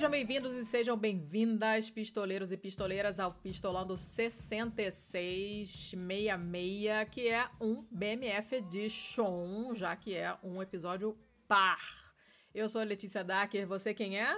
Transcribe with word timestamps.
Sejam 0.00 0.10
bem-vindos 0.12 0.54
e 0.54 0.64
sejam 0.64 0.96
bem-vindas, 0.96 1.90
pistoleiros 1.90 2.50
e 2.50 2.56
pistoleiras, 2.56 3.20
ao 3.20 3.34
Pistolando 3.34 3.98
6666, 3.98 5.92
que 7.10 7.28
é 7.28 7.46
um 7.60 7.86
BMF 7.90 8.54
Edition, 8.54 9.74
já 9.74 9.94
que 9.94 10.16
é 10.16 10.34
um 10.42 10.62
episódio 10.62 11.18
par. 11.46 12.14
Eu 12.54 12.66
sou 12.70 12.80
a 12.80 12.84
Letícia 12.84 13.22
Dacker, 13.22 13.66
você 13.66 13.92
quem 13.92 14.18
é? 14.18 14.34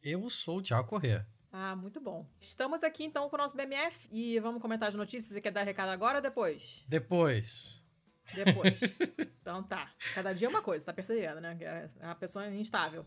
Eu 0.00 0.30
sou 0.30 0.58
o 0.58 0.62
Tiago 0.62 0.86
Corrêa. 0.86 1.26
Ah, 1.50 1.74
muito 1.74 2.00
bom. 2.00 2.24
Estamos 2.40 2.84
aqui 2.84 3.02
então 3.02 3.28
com 3.28 3.34
o 3.34 3.38
nosso 3.40 3.56
BMF 3.56 4.08
e 4.12 4.38
vamos 4.38 4.62
comentar 4.62 4.90
as 4.90 4.94
notícias. 4.94 5.34
Você 5.34 5.40
quer 5.40 5.50
dar 5.50 5.64
recado 5.64 5.88
agora 5.88 6.18
ou 6.18 6.22
depois? 6.22 6.84
Depois. 6.86 7.82
Depois. 8.32 8.78
então 9.42 9.64
tá. 9.64 9.92
Cada 10.14 10.32
dia 10.32 10.46
é 10.46 10.48
uma 10.48 10.62
coisa, 10.62 10.84
tá 10.84 10.92
percebendo, 10.92 11.40
né? 11.40 11.58
É 11.98 12.06
uma 12.06 12.14
pessoa 12.14 12.46
instável. 12.46 13.04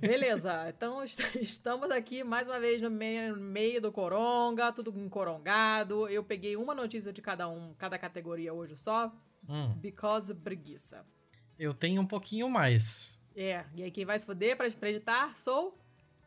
Beleza, 0.00 0.68
então 0.68 1.02
estamos 1.40 1.90
aqui 1.90 2.22
mais 2.22 2.46
uma 2.46 2.60
vez 2.60 2.80
no 2.80 2.90
meio, 2.90 3.34
no 3.36 3.42
meio 3.42 3.80
do 3.80 3.90
coronga, 3.90 4.72
tudo 4.72 4.90
encorongado. 4.98 6.08
Eu 6.08 6.22
peguei 6.22 6.56
uma 6.56 6.74
notícia 6.74 7.12
de 7.12 7.20
cada 7.20 7.48
um, 7.48 7.74
cada 7.74 7.98
categoria 7.98 8.52
hoje 8.52 8.76
só, 8.76 9.12
Hum, 9.48 9.74
because 9.80 10.32
preguiça. 10.36 11.04
eu 11.58 11.74
tenho 11.74 12.00
um 12.00 12.06
pouquinho 12.06 12.48
mais. 12.48 13.18
É, 13.34 13.64
e 13.74 13.82
aí 13.82 13.90
quem 13.90 14.04
vai 14.04 14.16
se 14.18 14.24
foder 14.26 14.56
pra, 14.56 14.70
pra 14.70 14.90
editar 14.90 15.36
sou 15.36 15.76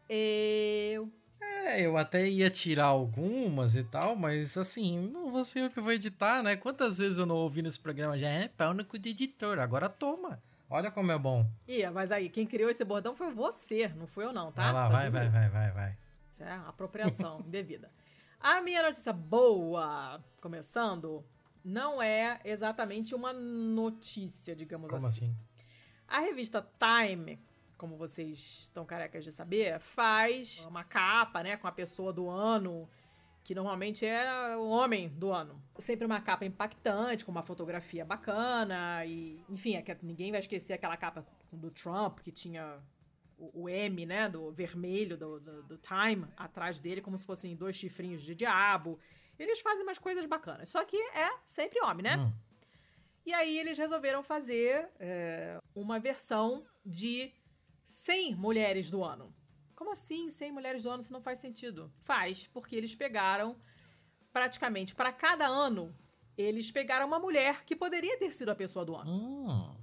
eu. 0.09 1.09
É, 1.42 1.81
eu 1.81 1.95
até 1.98 2.28
ia 2.28 2.50
tirar 2.50 2.86
algumas 2.86 3.76
e 3.76 3.83
tal, 3.83 4.16
mas 4.16 4.58
assim, 4.58 5.00
não 5.08 5.31
vou 5.31 5.44
ser 5.44 5.61
eu 5.61 5.70
que 5.70 5.80
vou 5.80 5.94
editar, 5.94 6.44
né? 6.44 6.56
Quantas 6.58 6.98
vezes 6.98 7.17
eu 7.20 7.26
não 7.26 7.36
ouvi 7.38 7.61
nesse 7.61 7.80
programa 7.80 8.17
já? 8.17 8.28
É 8.28 8.48
pau 8.50 8.73
no 8.73 8.83
cu 8.83 8.98
de 9.00 9.09
editor, 9.11 9.59
agora 9.59 9.88
toma. 9.88 10.42
Olha 10.69 10.89
como 10.91 11.11
é 11.11 11.17
bom. 11.17 11.45
Ih, 11.67 11.89
mas 11.91 12.11
aí, 12.11 12.30
quem 12.30 12.45
criou 12.45 12.69
esse 12.69 12.83
bordão 12.83 13.16
foi 13.16 13.31
você, 13.31 13.88
não 13.89 14.08
fui 14.08 14.25
eu 14.25 14.33
não, 14.33 14.52
tá? 14.52 14.63
vai 14.63 14.73
lá, 14.73 14.89
vai, 14.89 15.09
vai, 15.09 15.30
vai, 15.30 15.49
vai, 15.49 15.71
vai. 15.71 15.97
Isso 16.31 16.44
é 16.44 16.52
apropriação 16.52 17.41
indevida. 17.45 17.91
A 18.39 18.61
minha 18.61 18.83
notícia 18.83 19.13
boa, 19.13 20.23
começando, 20.41 21.23
não 21.63 22.02
é 22.02 22.39
exatamente 22.43 23.16
uma 23.16 23.31
notícia, 23.33 24.55
digamos 24.55 24.89
Como 24.89 25.08
assim. 25.08 25.25
assim? 25.25 25.38
A 26.08 26.19
revista 26.19 26.67
Time, 26.80 27.39
como 27.77 27.97
vocês 27.97 28.38
estão 28.67 28.86
carecas 28.86 29.23
de 29.23 29.31
saber, 29.31 29.80
faz 29.80 30.66
uma 30.66 30.83
capa, 30.83 31.41
né, 31.41 31.58
com 31.58 31.67
a 31.67 31.71
pessoa 31.71 32.13
do 32.13 32.30
ano, 32.30 32.88
que 33.46 33.54
normalmente 33.54 34.04
é 34.04 34.58
o 34.58 34.68
homem 34.70 35.08
do 35.08 35.32
ano. 35.32 35.62
Sempre 35.78 36.04
uma 36.04 36.20
capa 36.20 36.44
impactante, 36.46 37.24
com 37.24 37.32
uma 37.32 37.44
fotografia 37.44 38.04
bacana, 38.04 39.06
e, 39.06 39.40
enfim, 39.48 39.76
é 39.76 39.84
que 39.84 39.96
ninguém 40.02 40.32
vai 40.32 40.40
esquecer 40.40 40.74
aquela 40.74 40.98
capa 40.98 41.24
do 41.52 41.70
Trump, 41.70 42.22
que 42.22 42.32
tinha 42.32 42.80
o, 43.38 43.62
o 43.66 43.70
M, 43.70 44.04
né, 44.04 44.28
do 44.28 44.52
vermelho 44.52 45.16
do, 45.16 45.40
do, 45.40 45.62
do 45.62 45.78
Time 45.78 46.26
atrás 46.36 46.80
dele, 46.80 47.02
como 47.02 47.20
se 47.20 47.23
fossem 47.23 47.56
dois 47.56 47.76
chifrinhos 47.76 48.23
de 48.23 48.34
diabo. 48.34 49.00
Eles 49.38 49.60
fazem 49.60 49.84
umas 49.84 50.00
coisas 50.00 50.26
bacanas. 50.26 50.67
Só 50.70 50.84
que 50.84 50.98
é 50.98 51.30
sempre 51.45 51.80
homem, 51.84 52.02
né? 52.02 52.17
Hum, 52.17 52.34
E 53.28 53.32
aí 53.32 53.60
eles 53.60 53.78
resolveram 53.78 54.23
fazer 54.23 54.89
é, 55.00 55.60
uma 55.76 56.00
versão 56.00 56.66
de 56.84 57.32
100 57.84 58.34
mulheres 58.36 58.89
do 58.89 59.04
ano. 59.04 59.35
Como 59.75 59.91
assim 59.91 60.30
100 60.30 60.52
mulheres 60.52 60.83
do 60.83 60.89
ano? 60.89 61.02
Isso 61.02 61.13
não 61.13 61.21
faz 61.21 61.39
sentido. 61.39 61.91
Faz, 61.99 62.47
porque 62.47 62.75
eles 62.75 62.95
pegaram 62.95 63.55
praticamente 64.31 64.93
para 64.93 65.11
cada 65.13 65.47
ano, 65.47 65.95
eles 66.37 66.69
pegaram 66.69 67.08
uma 67.08 67.19
mulher 67.19 67.63
que 67.63 67.75
poderia 67.75 68.17
ter 68.17 68.33
sido 68.33 68.49
a 68.49 68.55
pessoa 68.55 68.83
do 68.83 68.93
ano, 68.93 69.09
hum, 69.09 69.75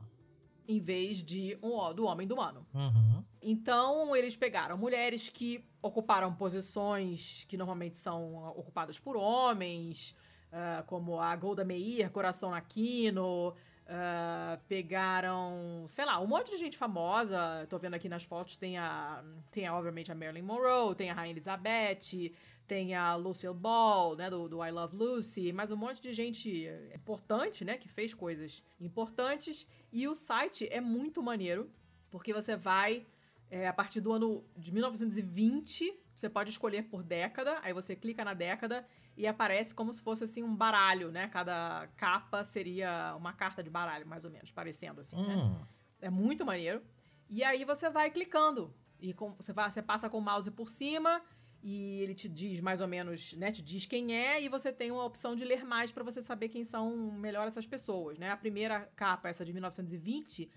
em 0.69 0.78
vez 0.78 1.22
de 1.22 1.58
um 1.62 1.94
do 1.94 2.04
homem 2.04 2.26
do 2.26 2.38
ano. 2.41 2.66
uhum. 2.75 3.25
Então, 3.44 4.14
eles 4.14 4.36
pegaram 4.36 4.76
mulheres 4.76 5.28
que 5.28 5.64
ocuparam 5.80 6.32
posições 6.32 7.44
que 7.48 7.56
normalmente 7.56 7.97
são 7.97 8.36
ocupadas 8.50 9.00
por 9.00 9.16
homens, 9.16 10.14
ah, 10.53 10.84
como 10.86 11.19
a 11.19 11.34
Golda 11.34 11.64
Meir, 11.64 12.10
Coração 12.10 12.54
Aquino. 12.54 13.54
Ah, 13.88 14.59
pegaram, 14.69 15.84
sei 15.88 16.04
lá, 16.04 16.20
um 16.20 16.26
monte 16.26 16.50
de 16.50 16.56
gente 16.56 16.76
famosa. 16.76 17.66
Tô 17.69 17.78
vendo 17.78 17.94
aqui 17.94 18.09
nas 18.09 18.25
fotos, 18.25 18.56
tem 18.56 18.78
a, 18.78 19.22
tem 19.50 19.66
a, 19.66 19.75
obviamente 19.76 20.10
a 20.10 20.15
Marilyn 20.15 20.43
Monroe, 20.43 20.94
tem 20.94 21.10
a 21.10 21.15
Rainha 21.15 21.32
Elizabeth, 21.32 22.32
tem 22.66 22.94
a 22.94 23.15
Lucille 23.16 23.54
Ball, 23.54 24.16
né, 24.16 24.31
do, 24.31 24.48
do 24.48 24.65
I 24.65 24.71
Love 24.71 24.97
Lucy, 24.97 25.53
mas 25.53 25.71
um 25.71 25.76
monte 25.76 26.00
de 26.00 26.12
gente 26.12 26.66
importante, 26.94 27.65
né, 27.65 27.76
que 27.76 27.88
fez 27.88 28.15
coisas 28.15 28.65
importantes. 28.81 29.66
E 29.92 30.06
o 30.09 30.15
site 30.15 30.69
é 30.71 30.81
muito 30.81 31.22
maneiro, 31.22 31.71
porque 32.10 32.32
você 32.32 32.56
vai 32.56 33.06
é, 33.50 33.69
a 33.69 33.72
partir 33.72 34.00
do 34.00 34.12
ano 34.12 34.42
de 34.56 34.72
1920, 34.72 36.02
você 36.15 36.28
pode 36.28 36.50
escolher 36.50 36.84
por 36.84 37.03
década, 37.03 37.59
aí 37.62 37.73
você 37.73 37.97
clica 37.97 38.25
na 38.25 38.34
década 38.34 38.87
e 39.17 39.27
aparece 39.27 39.75
como 39.75 39.93
se 39.93 40.03
fosse 40.03 40.25
assim 40.25 40.43
um 40.43 40.55
baralho, 40.55 41.11
né? 41.11 41.28
Cada 41.28 41.89
capa 41.97 42.45
seria 42.45 43.15
uma 43.17 43.33
carta 43.33 43.62
de 43.62 43.71
baralho, 43.71 44.06
mais 44.06 44.25
ou 44.25 44.31
menos, 44.31 44.51
parecendo 44.51 45.01
assim, 45.01 45.17
né? 45.27 45.37
Hum. 45.37 45.67
É 46.01 46.11
muito 46.11 46.45
maneiro. 46.45 46.83
E 47.28 47.43
aí 47.45 47.65
você 47.65 47.89
vai 47.91 48.11
clicando. 48.11 48.75
E 49.01 49.12
com- 49.12 49.34
você, 49.34 49.53
vai, 49.53 49.71
você 49.71 49.83
passa 49.83 50.09
com 50.09 50.19
o 50.19 50.22
mouse 50.22 50.51
por 50.51 50.69
cima 50.69 51.22
e 51.62 52.01
ele 52.03 52.15
te 52.15 52.28
diz 52.28 52.61
mais 52.61 52.81
ou 52.81 52.89
menos, 52.89 53.33
né? 53.34 53.51
Te 53.53 53.62
diz 53.62 53.87
quem 53.87 54.15
é 54.17 54.41
e 54.43 54.49
você 54.49 54.72
tem 54.72 54.91
uma 54.91 55.05
opção 55.05 55.34
de 55.37 55.45
ler 55.45 55.65
mais 55.65 55.91
pra 55.91 56.03
você 56.05 56.21
saber 56.22 56.49
quem 56.49 56.65
são 56.65 57.12
melhor 57.12 57.47
essas 57.49 57.67
pessoas, 57.67 58.19
né? 58.19 58.31
A 58.31 58.37
primeira 58.37 58.89
capa, 58.97 59.28
essa 59.28 59.45
de 59.45 59.53
1920, 59.53 60.51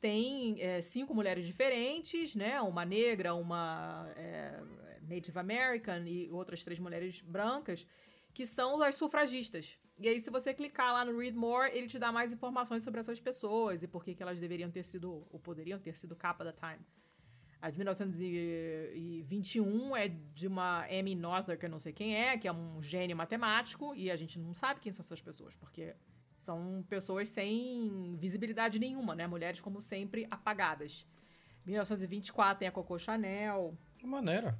tem 0.00 0.60
é, 0.60 0.80
cinco 0.80 1.14
mulheres 1.14 1.46
diferentes, 1.46 2.34
né? 2.34 2.60
Uma 2.62 2.84
negra, 2.84 3.34
uma 3.34 4.10
é, 4.16 4.60
Native 5.10 5.38
American 5.38 6.06
e 6.06 6.30
outras 6.30 6.62
três 6.62 6.78
mulheres 6.78 7.20
brancas, 7.20 7.86
que 8.32 8.46
são 8.46 8.80
as 8.82 8.94
sufragistas. 8.94 9.78
E 9.98 10.08
aí, 10.08 10.20
se 10.20 10.30
você 10.30 10.54
clicar 10.54 10.94
lá 10.94 11.04
no 11.04 11.18
Read 11.18 11.36
More, 11.36 11.70
ele 11.76 11.86
te 11.86 11.98
dá 11.98 12.10
mais 12.10 12.32
informações 12.32 12.82
sobre 12.82 13.00
essas 13.00 13.20
pessoas 13.20 13.82
e 13.82 13.88
por 13.88 14.02
que, 14.02 14.14
que 14.14 14.22
elas 14.22 14.38
deveriam 14.38 14.70
ter 14.70 14.82
sido, 14.82 15.26
ou 15.30 15.38
poderiam 15.38 15.78
ter 15.78 15.94
sido 15.94 16.16
capa 16.16 16.42
da 16.42 16.52
Time. 16.52 16.78
A 17.60 17.68
de 17.68 17.76
1921 17.76 19.94
é 19.94 20.08
de 20.08 20.46
uma 20.46 20.86
Amy 20.86 21.14
Noether, 21.14 21.58
que 21.58 21.66
eu 21.66 21.70
não 21.70 21.78
sei 21.78 21.92
quem 21.92 22.16
é, 22.16 22.38
que 22.38 22.48
é 22.48 22.52
um 22.52 22.82
gênio 22.82 23.14
matemático, 23.14 23.94
e 23.94 24.10
a 24.10 24.16
gente 24.16 24.38
não 24.38 24.54
sabe 24.54 24.80
quem 24.80 24.90
são 24.90 25.02
essas 25.02 25.20
pessoas, 25.20 25.54
porque 25.54 25.94
são 26.34 26.82
pessoas 26.88 27.28
sem 27.28 28.16
visibilidade 28.16 28.78
nenhuma, 28.78 29.14
né? 29.14 29.26
Mulheres, 29.26 29.60
como 29.60 29.82
sempre, 29.82 30.26
apagadas. 30.30 31.06
1924 31.66 32.60
tem 32.60 32.68
a 32.68 32.72
Coco 32.72 32.98
Chanel. 32.98 33.76
Que 33.98 34.06
maneira. 34.06 34.58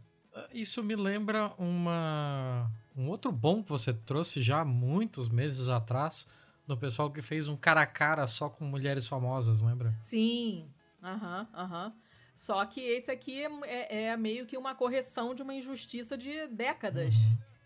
Isso 0.52 0.82
me 0.82 0.94
lembra 0.96 1.50
uma 1.58 2.70
um 2.96 3.08
outro 3.08 3.30
bom 3.32 3.62
que 3.62 3.68
você 3.70 3.92
trouxe 3.92 4.42
já 4.42 4.60
há 4.60 4.64
muitos 4.64 5.28
meses 5.28 5.68
atrás, 5.68 6.28
do 6.66 6.76
pessoal 6.76 7.10
que 7.10 7.22
fez 7.22 7.48
um 7.48 7.56
cara 7.56 7.82
a 7.82 7.86
cara 7.86 8.26
só 8.26 8.48
com 8.48 8.64
mulheres 8.64 9.06
famosas, 9.06 9.62
lembra? 9.62 9.94
Sim, 9.98 10.68
aham, 11.02 11.48
aham. 11.54 11.92
Só 12.34 12.64
que 12.64 12.80
esse 12.80 13.10
aqui 13.10 13.42
é, 13.42 13.50
é- 13.64 14.02
é 14.04 14.16
meio 14.16 14.46
que 14.46 14.56
uma 14.56 14.74
correção 14.74 15.34
de 15.34 15.42
uma 15.42 15.54
injustiça 15.54 16.16
de 16.16 16.46
décadas. 16.48 17.14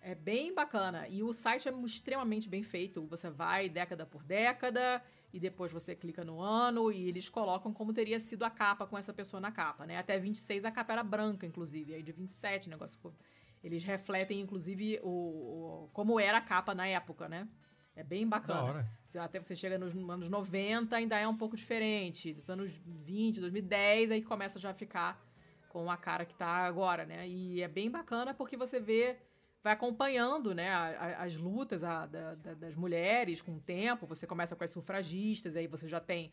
É 0.02 0.14
bem 0.14 0.54
bacana. 0.54 1.08
E 1.08 1.22
o 1.22 1.32
site 1.32 1.68
é 1.68 1.72
extremamente 1.86 2.48
bem 2.48 2.62
feito. 2.62 3.06
Você 3.06 3.30
vai 3.30 3.68
década 3.68 4.04
por 4.04 4.22
década 4.22 5.02
e 5.34 5.40
depois 5.40 5.72
você 5.72 5.96
clica 5.96 6.24
no 6.24 6.40
ano 6.40 6.92
e 6.92 7.08
eles 7.08 7.28
colocam 7.28 7.72
como 7.74 7.92
teria 7.92 8.20
sido 8.20 8.44
a 8.44 8.50
capa 8.50 8.86
com 8.86 8.96
essa 8.96 9.12
pessoa 9.12 9.40
na 9.40 9.50
capa, 9.50 9.84
né? 9.84 9.98
Até 9.98 10.16
26 10.16 10.64
a 10.64 10.70
capa 10.70 10.92
era 10.92 11.02
branca, 11.02 11.44
inclusive. 11.44 11.92
Aí 11.92 12.04
de 12.04 12.12
27 12.12 12.68
o 12.68 12.70
negócio 12.70 12.96
ficou... 12.96 13.12
Eles 13.62 13.82
refletem, 13.82 14.40
inclusive, 14.40 15.00
o, 15.02 15.08
o- 15.86 15.90
como 15.92 16.20
era 16.20 16.38
a 16.38 16.40
capa 16.40 16.72
na 16.72 16.86
época, 16.86 17.28
né? 17.28 17.48
É 17.96 18.04
bem 18.04 18.28
bacana. 18.28 18.60
Se 19.04 19.18
até 19.18 19.42
você 19.42 19.56
chega 19.56 19.76
nos 19.76 19.92
anos 20.08 20.28
90, 20.28 20.94
ainda 20.96 21.18
é 21.18 21.26
um 21.26 21.36
pouco 21.36 21.56
diferente. 21.56 22.32
Nos 22.34 22.48
anos 22.48 22.70
20, 22.86 23.40
2010, 23.40 24.12
aí 24.12 24.22
começa 24.22 24.58
já 24.60 24.70
a 24.70 24.74
ficar 24.74 25.20
com 25.68 25.90
a 25.90 25.96
cara 25.96 26.24
que 26.24 26.34
tá 26.36 26.46
agora, 26.46 27.04
né? 27.04 27.26
E 27.28 27.60
é 27.60 27.66
bem 27.66 27.90
bacana 27.90 28.32
porque 28.34 28.56
você 28.56 28.78
vê, 28.78 29.16
vai 29.64 29.72
acompanhando, 29.72 30.54
né, 30.54 30.68
a- 30.68 30.90
a- 30.90 31.24
as 31.24 31.36
lutas 31.38 31.82
a- 31.82 32.04
da- 32.04 32.34
da- 32.34 32.52
das 32.54 32.74
mulheres 32.76 33.40
com 33.40 33.54
o 33.56 33.60
tempo. 33.60 34.06
Você 34.06 34.26
começa 34.26 34.54
com 34.54 34.62
as 34.62 34.70
sufragistas, 34.70 35.56
aí 35.56 35.66
você 35.66 35.88
já 35.88 35.98
tem, 35.98 36.30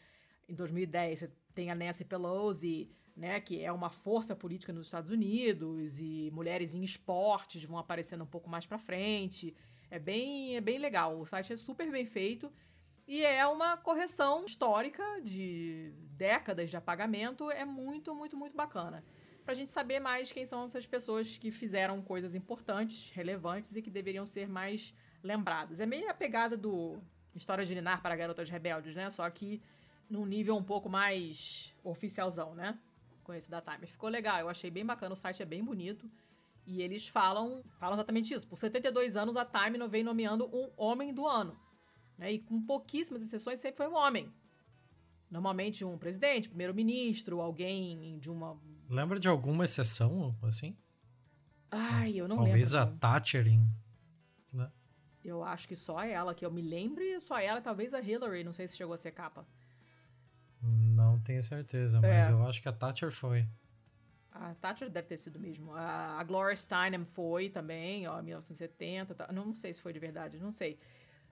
em 0.50 0.54
2010, 0.54 1.20
você 1.20 1.32
tem 1.56 1.72
a 1.72 1.76
Nancy 1.76 2.04
Pelosi, 2.04 2.92
né, 3.16 3.40
que 3.40 3.64
é 3.64 3.72
uma 3.72 3.90
força 3.90 4.36
política 4.36 4.74
nos 4.74 4.88
Estados 4.88 5.12
Unidos, 5.12 5.98
e 6.02 6.30
mulheres 6.34 6.76
em 6.76 6.84
esportes 6.84 7.64
vão 7.64 7.78
aparecendo 7.78 8.26
um 8.26 8.28
pouco 8.28 8.50
mais 8.50 8.66
pra 8.66 8.78
frente. 8.78 9.56
É 9.90 9.98
bem, 9.98 10.58
é 10.58 10.62
bem 10.62 10.78
legal. 10.78 11.18
O 11.18 11.26
site 11.26 11.54
é 11.54 11.56
super 11.56 11.90
bem 11.90 12.06
feito. 12.06 12.52
E 13.08 13.24
é 13.26 13.46
uma 13.48 13.78
correção 13.78 14.44
histórica 14.46 15.04
de 15.22 15.94
décadas 16.18 16.70
de 16.70 16.76
apagamento. 16.78 17.50
É 17.50 17.64
muito, 17.64 18.14
muito, 18.14 18.36
muito 18.38 18.56
bacana. 18.56 19.04
Pra 19.44 19.54
gente 19.54 19.72
saber 19.72 20.00
mais 20.00 20.32
quem 20.32 20.46
são 20.46 20.66
essas 20.66 20.86
pessoas 20.86 21.38
que 21.38 21.52
fizeram 21.52 22.02
coisas 22.02 22.36
importantes, 22.36 23.10
relevantes 23.12 23.76
e 23.76 23.82
que 23.82 23.90
deveriam 23.90 24.26
ser 24.26 24.48
mais 24.48 24.94
lembradas. 25.24 25.80
É 25.80 25.86
meio 25.86 26.10
a 26.10 26.14
pegada 26.14 26.56
do 26.56 27.00
História 27.36 27.66
de 27.66 27.74
Ninar 27.74 28.02
para 28.02 28.16
Garotas 28.16 28.50
Rebeldes, 28.50 28.96
né? 28.96 29.10
Só 29.10 29.30
que 29.30 29.62
num 30.10 30.26
nível 30.26 30.56
um 30.56 30.64
pouco 30.64 30.90
mais 30.90 31.76
oficialzão, 31.84 32.54
né? 32.54 32.78
com 33.24 33.34
esse 33.34 33.50
da 33.50 33.62
Time. 33.62 33.88
Ficou 33.88 34.10
legal, 34.10 34.40
eu 34.40 34.50
achei 34.50 34.70
bem 34.70 34.86
bacana, 34.86 35.14
o 35.14 35.18
site 35.18 35.42
é 35.42 35.46
bem 35.46 35.64
bonito. 35.64 36.10
E 36.66 36.82
eles 36.82 37.08
falam, 37.08 37.64
falam 37.80 37.96
exatamente 37.96 38.34
isso. 38.34 38.48
Por 38.48 38.58
72 38.58 39.16
anos, 39.16 39.36
a 39.36 39.46
Time 39.46 39.78
não 39.78 39.90
vem 39.90 40.04
nomeando 40.04 40.46
um 40.54 40.70
homem 40.78 41.14
do 41.14 41.28
ano. 41.28 41.58
Né? 42.18 42.34
E 42.34 42.40
com 42.40 42.62
pouquíssimas 42.62 43.22
exceções, 43.22 43.60
sempre 43.60 43.78
foi 43.78 43.88
um 43.88 43.96
homem. 43.96 44.32
Normalmente 45.30 45.86
um 45.86 45.98
presidente, 45.98 46.50
primeiro-ministro, 46.50 47.42
alguém 47.42 48.20
de 48.20 48.30
uma. 48.30 48.60
Lembra 48.92 49.18
de 49.18 49.30
alguma 49.30 49.64
exceção, 49.64 50.36
assim? 50.44 50.76
Ai, 51.72 52.12
eu 52.12 52.28
não 52.28 52.36
Talvez 52.36 52.72
lembro. 52.72 52.72
Talvez 52.72 52.96
a 52.96 53.00
Thatcherin. 53.00 53.66
Né? 54.52 54.70
Eu 55.24 55.42
acho 55.42 55.66
que 55.66 55.78
só 55.78 56.04
ela, 56.04 56.36
que 56.36 56.46
eu 56.46 56.52
me 56.52 56.62
lembre, 56.62 57.18
só 57.22 57.40
ela 57.40 57.62
talvez 57.62 57.94
a 57.94 58.02
Hillary. 58.02 58.44
Não 58.44 58.52
sei 58.52 58.68
se 58.68 58.76
chegou 58.76 58.94
a 58.94 58.98
ser 58.98 59.12
capa. 59.12 59.48
Não 60.62 61.20
tenho 61.22 61.42
certeza, 61.42 62.02
mas 62.02 62.28
é. 62.28 62.32
eu 62.32 62.46
acho 62.46 62.62
que 62.62 62.68
a 62.68 62.74
Thatcher 62.74 63.12
foi. 63.12 63.48
A 64.30 64.54
Thatcher 64.56 64.90
deve 64.90 65.08
ter 65.08 65.18
sido 65.18 65.40
mesmo. 65.40 65.74
A, 65.74 66.20
a 66.20 66.24
Gloria 66.26 66.56
Steinem 66.58 67.06
foi 67.06 67.50
também, 67.50 68.06
ó, 68.08 68.22
1970. 68.22 69.16
Tá, 69.16 69.32
não, 69.32 69.46
não 69.46 69.56
sei 69.56 69.74
se 69.74 69.82
foi 69.82 69.94
de 69.94 70.00
verdade, 70.00 70.38
não 70.38 70.52
sei. 70.52 70.78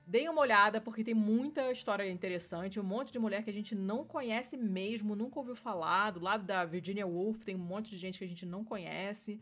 Deem 0.10 0.28
uma 0.28 0.42
olhada, 0.42 0.82
porque 0.82 1.04
tem 1.04 1.14
muita 1.14 1.72
história 1.72 2.10
interessante. 2.10 2.80
Um 2.80 2.84
monte 2.84 3.12
de 3.12 3.20
mulher 3.20 3.44
que 3.44 3.50
a 3.52 3.54
gente 3.54 3.76
não 3.76 4.04
conhece 4.04 4.58
mesmo, 4.58 5.16
nunca 5.16 5.38
ouviu 5.38 5.56
falar. 5.56 6.10
Do 6.10 6.20
lado 6.20 6.44
da 6.44 6.66
Virginia 6.66 7.06
Woolf 7.06 7.44
tem 7.44 7.56
um 7.56 7.60
monte 7.60 7.92
de 7.92 7.98
gente 8.00 8.18
que 8.18 8.26
a 8.26 8.28
gente 8.28 8.44
não 8.44 8.66
conhece. 8.66 9.40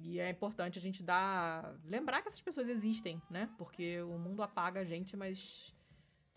E 0.00 0.18
é 0.18 0.30
importante 0.30 0.78
a 0.78 0.80
gente 0.80 1.02
dar. 1.02 1.76
lembrar 1.84 2.22
que 2.22 2.28
essas 2.28 2.40
pessoas 2.40 2.70
existem, 2.70 3.20
né? 3.28 3.50
Porque 3.58 4.00
o 4.00 4.18
mundo 4.18 4.42
apaga 4.42 4.80
a 4.80 4.84
gente, 4.84 5.14
mas 5.14 5.76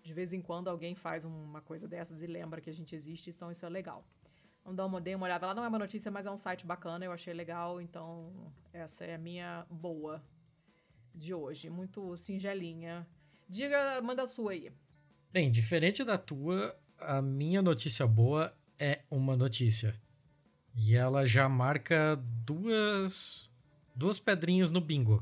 de 0.03 0.13
vez 0.13 0.33
em 0.33 0.41
quando 0.41 0.69
alguém 0.69 0.93
faz 0.93 1.23
uma 1.23 1.61
coisa 1.61 1.87
dessas 1.87 2.21
e 2.21 2.27
lembra 2.27 2.59
que 2.59 2.69
a 2.69 2.73
gente 2.73 2.93
existe, 2.93 3.29
então 3.29 3.49
isso 3.49 3.65
é 3.65 3.69
legal. 3.69 4.03
Vamos 4.65 4.75
dar 4.75 4.85
uma, 4.85 4.99
dei 4.99 5.15
uma 5.15 5.27
olhada 5.27 5.47
lá, 5.47 5.55
não 5.55 5.63
é 5.63 5.69
uma 5.69 5.79
notícia, 5.79 6.11
mas 6.11 6.25
é 6.25 6.31
um 6.31 6.37
site 6.37 6.65
bacana, 6.65 7.05
eu 7.05 7.13
achei 7.13 7.33
legal, 7.33 7.79
então 7.79 8.51
essa 8.73 9.05
é 9.05 9.15
a 9.15 9.17
minha 9.17 9.65
boa 9.69 10.21
de 11.15 11.33
hoje. 11.33 11.69
Muito 11.69 12.17
singelinha. 12.17 13.07
Diga, 13.51 14.01
manda 14.01 14.23
a 14.23 14.27
sua 14.27 14.53
aí. 14.53 14.71
Bem, 15.29 15.51
diferente 15.51 16.05
da 16.05 16.17
tua, 16.17 16.73
a 16.97 17.21
minha 17.21 17.61
notícia 17.61 18.07
boa 18.07 18.55
é 18.79 19.01
uma 19.11 19.35
notícia. 19.35 19.93
E 20.73 20.95
ela 20.95 21.25
já 21.25 21.49
marca 21.49 22.17
duas 22.45 23.51
duas 23.93 24.19
pedrinhas 24.19 24.71
no 24.71 24.79
bingo. 24.79 25.21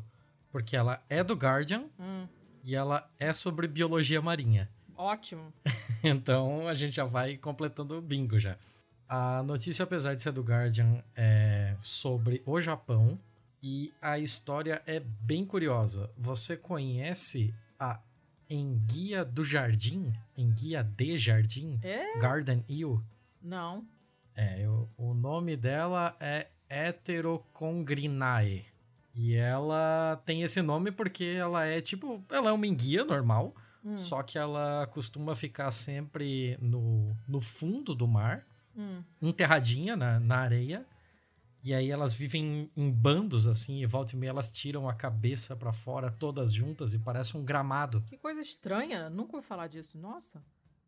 Porque 0.51 0.77
ela 0.77 1.03
é 1.09 1.23
do 1.23 1.33
Guardian 1.33 1.85
hum. 1.99 2.27
e 2.63 2.75
ela 2.75 3.09
é 3.19 3.33
sobre 3.33 3.67
biologia 3.67 4.21
marinha. 4.21 4.69
Ótimo. 4.95 5.51
então 6.03 6.67
a 6.67 6.75
gente 6.75 6.97
já 6.97 7.05
vai 7.05 7.35
completando 7.35 7.97
o 7.97 8.01
bingo 8.01 8.39
já. 8.39 8.59
A 9.07 9.41
notícia, 9.41 9.81
apesar 9.81 10.13
de 10.13 10.21
ser 10.21 10.33
do 10.33 10.43
Guardian, 10.43 11.03
é 11.15 11.75
sobre 11.81 12.43
o 12.45 12.61
Japão. 12.61 13.19
E 13.59 13.91
a 13.99 14.19
história 14.19 14.83
é 14.85 14.99
bem 14.99 15.43
curiosa. 15.43 16.11
Você 16.15 16.55
conhece 16.55 17.51
a 17.79 17.99
Enguia 18.49 19.23
do 19.23 19.43
Jardim? 19.43 20.11
Enguia 20.35 20.83
de 20.83 21.17
Jardim? 21.17 21.79
É? 21.83 22.17
Garden 22.19 22.65
Eel? 22.67 23.03
Não. 23.41 23.85
É, 24.35 24.65
eu, 24.65 24.89
o 24.97 25.13
nome 25.13 25.55
dela 25.55 26.15
é 26.19 26.47
Heterocongrinae. 26.69 28.65
E 29.15 29.35
ela 29.35 30.21
tem 30.25 30.43
esse 30.43 30.61
nome 30.61 30.91
porque 30.91 31.25
ela 31.37 31.65
é 31.65 31.81
tipo. 31.81 32.23
Ela 32.29 32.49
é 32.49 32.53
uma 32.53 32.65
enguia 32.65 33.03
normal. 33.03 33.55
Hum. 33.83 33.97
Só 33.97 34.23
que 34.23 34.37
ela 34.37 34.87
costuma 34.91 35.35
ficar 35.35 35.71
sempre 35.71 36.57
no, 36.61 37.15
no 37.27 37.39
fundo 37.39 37.95
do 37.95 38.07
mar, 38.07 38.45
hum. 38.75 39.01
enterradinha 39.21 39.95
na, 39.95 40.19
na 40.19 40.37
areia. 40.37 40.85
E 41.61 41.73
aí 41.73 41.91
elas 41.91 42.13
vivem 42.13 42.71
em 42.75 42.89
bandos, 42.89 43.45
assim, 43.45 43.81
e 43.81 43.85
volta 43.85 44.15
e 44.15 44.17
meia 44.17 44.29
elas 44.29 44.49
tiram 44.49 44.87
a 44.87 44.93
cabeça 44.93 45.55
para 45.55 45.73
fora, 45.73 46.09
todas 46.09 46.53
juntas, 46.53 46.93
e 46.93 46.99
parece 46.99 47.35
um 47.35 47.43
gramado. 47.43 48.01
Que 48.03 48.17
coisa 48.17 48.39
estranha, 48.39 49.09
nunca 49.09 49.35
ouvi 49.35 49.45
falar 49.45 49.67
disso, 49.67 49.97
nossa. 49.97 50.41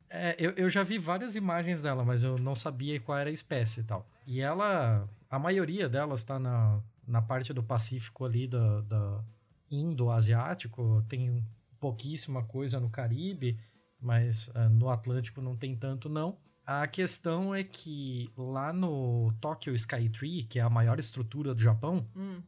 É, 0.10 0.36
eu, 0.38 0.52
eu 0.52 0.70
já 0.70 0.84
vi 0.84 0.98
várias 0.98 1.36
imagens 1.36 1.82
dela, 1.82 2.04
mas 2.04 2.24
eu 2.24 2.38
não 2.38 2.56
sabia 2.56 3.00
qual 3.00 3.18
era 3.18 3.30
a 3.30 3.34
espécie 3.34 3.82
e 3.82 3.84
tal. 3.84 4.08
E 4.26 4.42
ela, 4.42 5.10
a 5.30 5.40
maioria 5.40 5.90
delas 5.90 6.24
tá 6.24 6.40
na, 6.40 6.82
na 7.08 7.22
parte 7.22 7.54
do 7.54 7.64
Pacífico 7.64 8.26
ali, 8.26 8.48
da, 8.48 8.82
da 8.82 9.24
Indo-Asiático, 9.70 11.04
tem 11.08 11.46
pouquíssima 11.80 12.44
coisa 12.44 12.80
no 12.80 12.90
Caribe, 12.90 13.58
mas 14.00 14.50
uh, 14.50 14.70
no 14.70 14.90
Atlântico 14.90 15.42
não 15.42 15.56
tem 15.56 15.76
tanto 15.76 16.10
não. 16.10 16.38
A 16.80 16.88
questão 16.88 17.54
é 17.54 17.66
que 17.66 18.32
lá 18.38 18.72
no 18.72 19.34
Tokyo 19.42 19.76
Skytree, 19.76 20.44
que 20.44 20.58
é 20.58 20.62
a 20.62 20.70
maior 20.70 20.98
estrutura 21.00 21.54
do 21.54 21.62
Japão, 21.62 22.08
hum. 22.16 22.42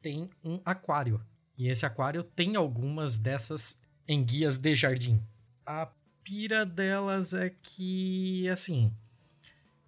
tem 0.00 0.30
um 0.44 0.60
aquário. 0.64 1.20
E 1.58 1.66
esse 1.66 1.84
aquário 1.84 2.22
tem 2.22 2.54
algumas 2.54 3.16
dessas 3.16 3.82
enguias 4.06 4.58
de 4.58 4.76
jardim. 4.76 5.20
A 5.66 5.88
pira 6.22 6.64
delas 6.64 7.34
é 7.34 7.50
que, 7.50 8.48
assim, 8.48 8.92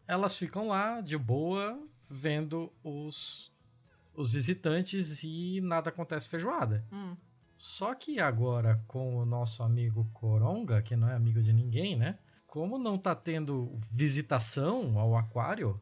elas 0.04 0.36
ficam 0.36 0.66
lá 0.66 1.00
de 1.00 1.16
boa, 1.16 1.80
vendo 2.10 2.72
os, 2.82 3.52
os 4.12 4.32
visitantes 4.32 5.22
e 5.22 5.60
nada 5.62 5.90
acontece 5.90 6.26
feijoada. 6.28 6.84
Hum. 6.92 7.16
Só 7.56 7.94
que 7.94 8.18
agora, 8.18 8.82
com 8.88 9.16
o 9.16 9.24
nosso 9.24 9.62
amigo 9.62 10.10
Coronga, 10.12 10.82
que 10.82 10.96
não 10.96 11.08
é 11.08 11.14
amigo 11.14 11.40
de 11.40 11.52
ninguém, 11.52 11.96
né? 11.96 12.18
Como 12.56 12.78
não 12.78 12.96
tá 12.96 13.14
tendo 13.14 13.78
visitação 13.92 14.98
ao 14.98 15.14
aquário, 15.14 15.78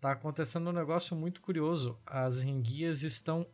tá 0.00 0.12
acontecendo 0.12 0.70
um 0.70 0.72
negócio 0.72 1.14
muito 1.14 1.42
curioso. 1.42 1.98
As 2.06 2.42
enguias 2.42 3.02
estão 3.02 3.46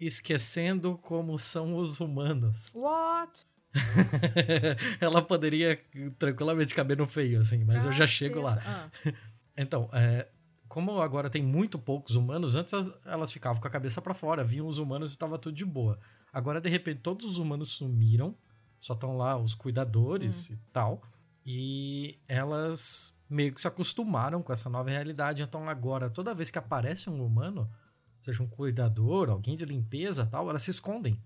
esquecendo 0.00 0.96
como 0.96 1.38
são 1.38 1.76
os 1.76 2.00
humanos. 2.00 2.72
What? 2.74 3.44
Ela 4.98 5.20
poderia 5.20 5.78
tranquilamente 6.18 6.74
caber 6.74 6.96
no 6.96 7.06
feio, 7.06 7.38
assim, 7.38 7.64
mas 7.64 7.84
ah, 7.84 7.90
eu 7.90 7.92
já 7.92 8.06
chego 8.06 8.40
lá. 8.40 8.58
Ah. 8.64 8.90
Então, 9.54 9.90
é, 9.92 10.26
como 10.68 11.02
agora 11.02 11.28
tem 11.28 11.42
muito 11.42 11.78
poucos 11.78 12.14
humanos, 12.14 12.56
antes 12.56 12.72
elas 13.04 13.30
ficavam 13.30 13.60
com 13.60 13.68
a 13.68 13.70
cabeça 13.70 14.00
para 14.00 14.14
fora, 14.14 14.42
viam 14.42 14.66
os 14.66 14.78
humanos 14.78 15.10
e 15.10 15.14
estava 15.14 15.36
tudo 15.36 15.54
de 15.54 15.66
boa. 15.66 15.98
Agora, 16.32 16.62
de 16.62 16.70
repente, 16.70 17.00
todos 17.02 17.26
os 17.26 17.36
humanos 17.36 17.72
sumiram, 17.72 18.34
só 18.78 18.94
estão 18.94 19.18
lá 19.18 19.36
os 19.36 19.52
cuidadores 19.52 20.48
hum. 20.48 20.54
e 20.54 20.56
tal. 20.72 21.02
E 21.44 22.18
elas 22.28 23.16
meio 23.28 23.54
que 23.54 23.60
se 23.60 23.68
acostumaram 23.68 24.42
com 24.42 24.52
essa 24.52 24.68
nova 24.68 24.90
realidade. 24.90 25.42
Então 25.42 25.68
agora, 25.68 26.10
toda 26.10 26.34
vez 26.34 26.50
que 26.50 26.58
aparece 26.58 27.08
um 27.08 27.24
humano, 27.24 27.70
seja 28.18 28.42
um 28.42 28.48
cuidador, 28.48 29.30
alguém 29.30 29.56
de 29.56 29.64
limpeza 29.64 30.26
tal, 30.26 30.50
elas 30.50 30.62
se 30.62 30.70
escondem. 30.70 31.16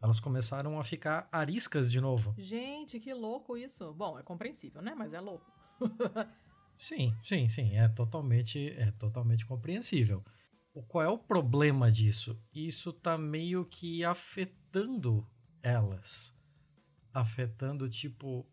Elas 0.00 0.20
começaram 0.20 0.78
a 0.78 0.84
ficar 0.84 1.28
ariscas 1.32 1.90
de 1.90 2.00
novo. 2.00 2.34
Gente, 2.36 3.00
que 3.00 3.12
louco 3.14 3.56
isso. 3.56 3.92
Bom, 3.94 4.18
é 4.18 4.22
compreensível, 4.22 4.82
né? 4.82 4.94
Mas 4.94 5.12
é 5.14 5.20
louco. 5.20 5.50
sim, 6.76 7.16
sim, 7.24 7.48
sim. 7.48 7.76
É 7.76 7.88
totalmente, 7.88 8.70
é 8.76 8.90
totalmente 8.92 9.46
compreensível. 9.46 10.22
O, 10.74 10.82
qual 10.82 11.02
é 11.02 11.08
o 11.08 11.18
problema 11.18 11.90
disso? 11.90 12.38
Isso 12.54 12.92
tá 12.92 13.16
meio 13.16 13.64
que 13.64 14.04
afetando 14.04 15.26
elas. 15.62 16.38
Afetando, 17.12 17.88
tipo, 17.88 18.46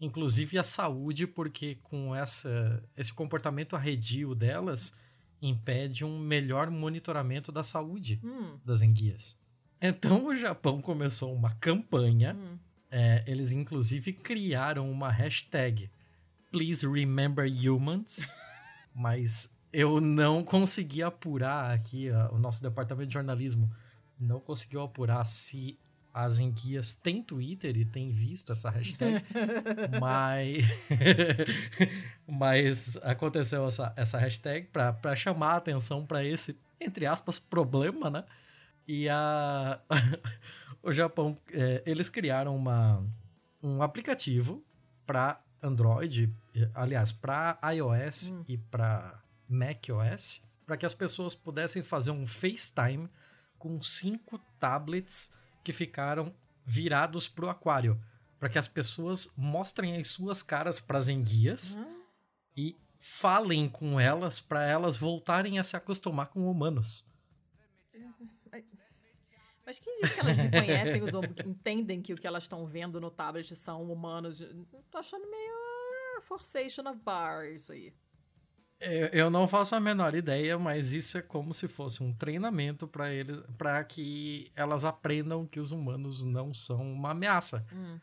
inclusive 0.00 0.58
a 0.58 0.62
saúde, 0.62 1.26
porque 1.26 1.76
com 1.82 2.14
essa, 2.14 2.82
esse 2.96 3.12
comportamento 3.12 3.76
arredio 3.76 4.34
delas 4.34 4.94
impede 5.40 6.04
um 6.04 6.18
melhor 6.18 6.70
monitoramento 6.70 7.52
da 7.52 7.62
saúde 7.62 8.20
hum. 8.22 8.58
das 8.64 8.82
enguias. 8.82 9.38
Então 9.80 10.26
o 10.26 10.34
Japão 10.34 10.80
começou 10.80 11.34
uma 11.34 11.54
campanha, 11.56 12.34
hum. 12.34 12.58
é, 12.90 13.22
eles 13.26 13.52
inclusive 13.52 14.12
criaram 14.12 14.90
uma 14.90 15.10
hashtag 15.10 15.90
Please 16.50 16.86
Remember 16.86 17.46
Humans, 17.46 18.34
mas 18.94 19.54
eu 19.72 20.00
não 20.00 20.42
consegui 20.44 21.02
apurar 21.02 21.74
aqui, 21.74 22.08
o 22.30 22.38
nosso 22.38 22.62
departamento 22.62 23.08
de 23.08 23.14
jornalismo 23.14 23.70
não 24.18 24.40
conseguiu 24.40 24.82
apurar 24.82 25.24
se 25.24 25.78
as 26.14 26.38
enguias 26.38 26.94
têm 26.94 27.20
Twitter 27.20 27.76
e 27.76 27.84
têm 27.84 28.12
visto 28.12 28.52
essa 28.52 28.70
hashtag, 28.70 29.24
mas, 30.00 30.64
mas 32.24 32.96
aconteceu 32.98 33.66
essa, 33.66 33.92
essa 33.96 34.16
hashtag 34.16 34.68
para 34.68 35.16
chamar 35.16 35.54
a 35.54 35.56
atenção 35.56 36.06
para 36.06 36.24
esse, 36.24 36.56
entre 36.80 37.04
aspas, 37.04 37.40
problema, 37.40 38.08
né? 38.08 38.24
E 38.86 39.08
a, 39.08 39.80
o 40.80 40.92
Japão, 40.92 41.36
é, 41.52 41.82
eles 41.84 42.08
criaram 42.08 42.54
uma, 42.54 43.04
um 43.60 43.82
aplicativo 43.82 44.62
para 45.04 45.40
Android, 45.60 46.32
aliás, 46.74 47.10
para 47.10 47.58
iOS 47.74 48.30
hum. 48.30 48.44
e 48.46 48.56
para 48.56 49.20
macOS, 49.48 50.42
para 50.64 50.76
que 50.76 50.86
as 50.86 50.94
pessoas 50.94 51.34
pudessem 51.34 51.82
fazer 51.82 52.12
um 52.12 52.24
FaceTime 52.24 53.08
com 53.58 53.82
cinco 53.82 54.38
tablets 54.60 55.30
que 55.64 55.72
ficaram 55.72 56.32
virados 56.64 57.26
pro 57.26 57.48
aquário, 57.48 58.00
para 58.38 58.48
que 58.48 58.58
as 58.58 58.68
pessoas 58.68 59.32
mostrem 59.36 59.96
as 59.96 60.08
suas 60.08 60.42
caras 60.42 60.78
para 60.78 60.98
as 60.98 61.08
enguias 61.08 61.76
uhum. 61.76 62.02
e 62.56 62.76
falem 63.00 63.68
com 63.68 63.98
elas 63.98 64.40
para 64.40 64.64
elas 64.64 64.96
voltarem 64.96 65.58
a 65.58 65.64
se 65.64 65.76
acostumar 65.76 66.28
com 66.28 66.48
humanos. 66.48 67.04
Mas 69.66 69.78
quem 69.78 69.98
disse 69.98 70.14
que 70.14 70.20
elas 70.20 70.36
reconhecem 70.36 71.02
os 71.02 71.12
entendem 71.46 72.02
que 72.02 72.12
o 72.12 72.16
que 72.16 72.26
elas 72.26 72.44
estão 72.44 72.66
vendo 72.66 73.00
no 73.00 73.10
tablet 73.10 73.56
são 73.56 73.90
humanos? 73.90 74.42
Tô 74.90 74.98
achando 74.98 75.28
meio 75.30 76.20
forçation 76.20 76.86
of 76.86 76.98
bar 77.00 77.46
isso 77.46 77.72
aí. 77.72 77.94
Eu 79.12 79.30
não 79.30 79.48
faço 79.48 79.74
a 79.74 79.80
menor 79.80 80.14
ideia, 80.14 80.58
mas 80.58 80.92
isso 80.92 81.16
é 81.16 81.22
como 81.22 81.54
se 81.54 81.66
fosse 81.66 82.02
um 82.02 82.12
treinamento 82.12 82.86
para 82.86 83.12
ele, 83.12 83.42
para 83.56 83.82
que 83.84 84.50
elas 84.54 84.84
aprendam 84.84 85.46
que 85.46 85.58
os 85.58 85.72
humanos 85.72 86.22
não 86.24 86.52
são 86.52 86.92
uma 86.92 87.12
ameaça. 87.12 87.66
Hum. 87.72 87.98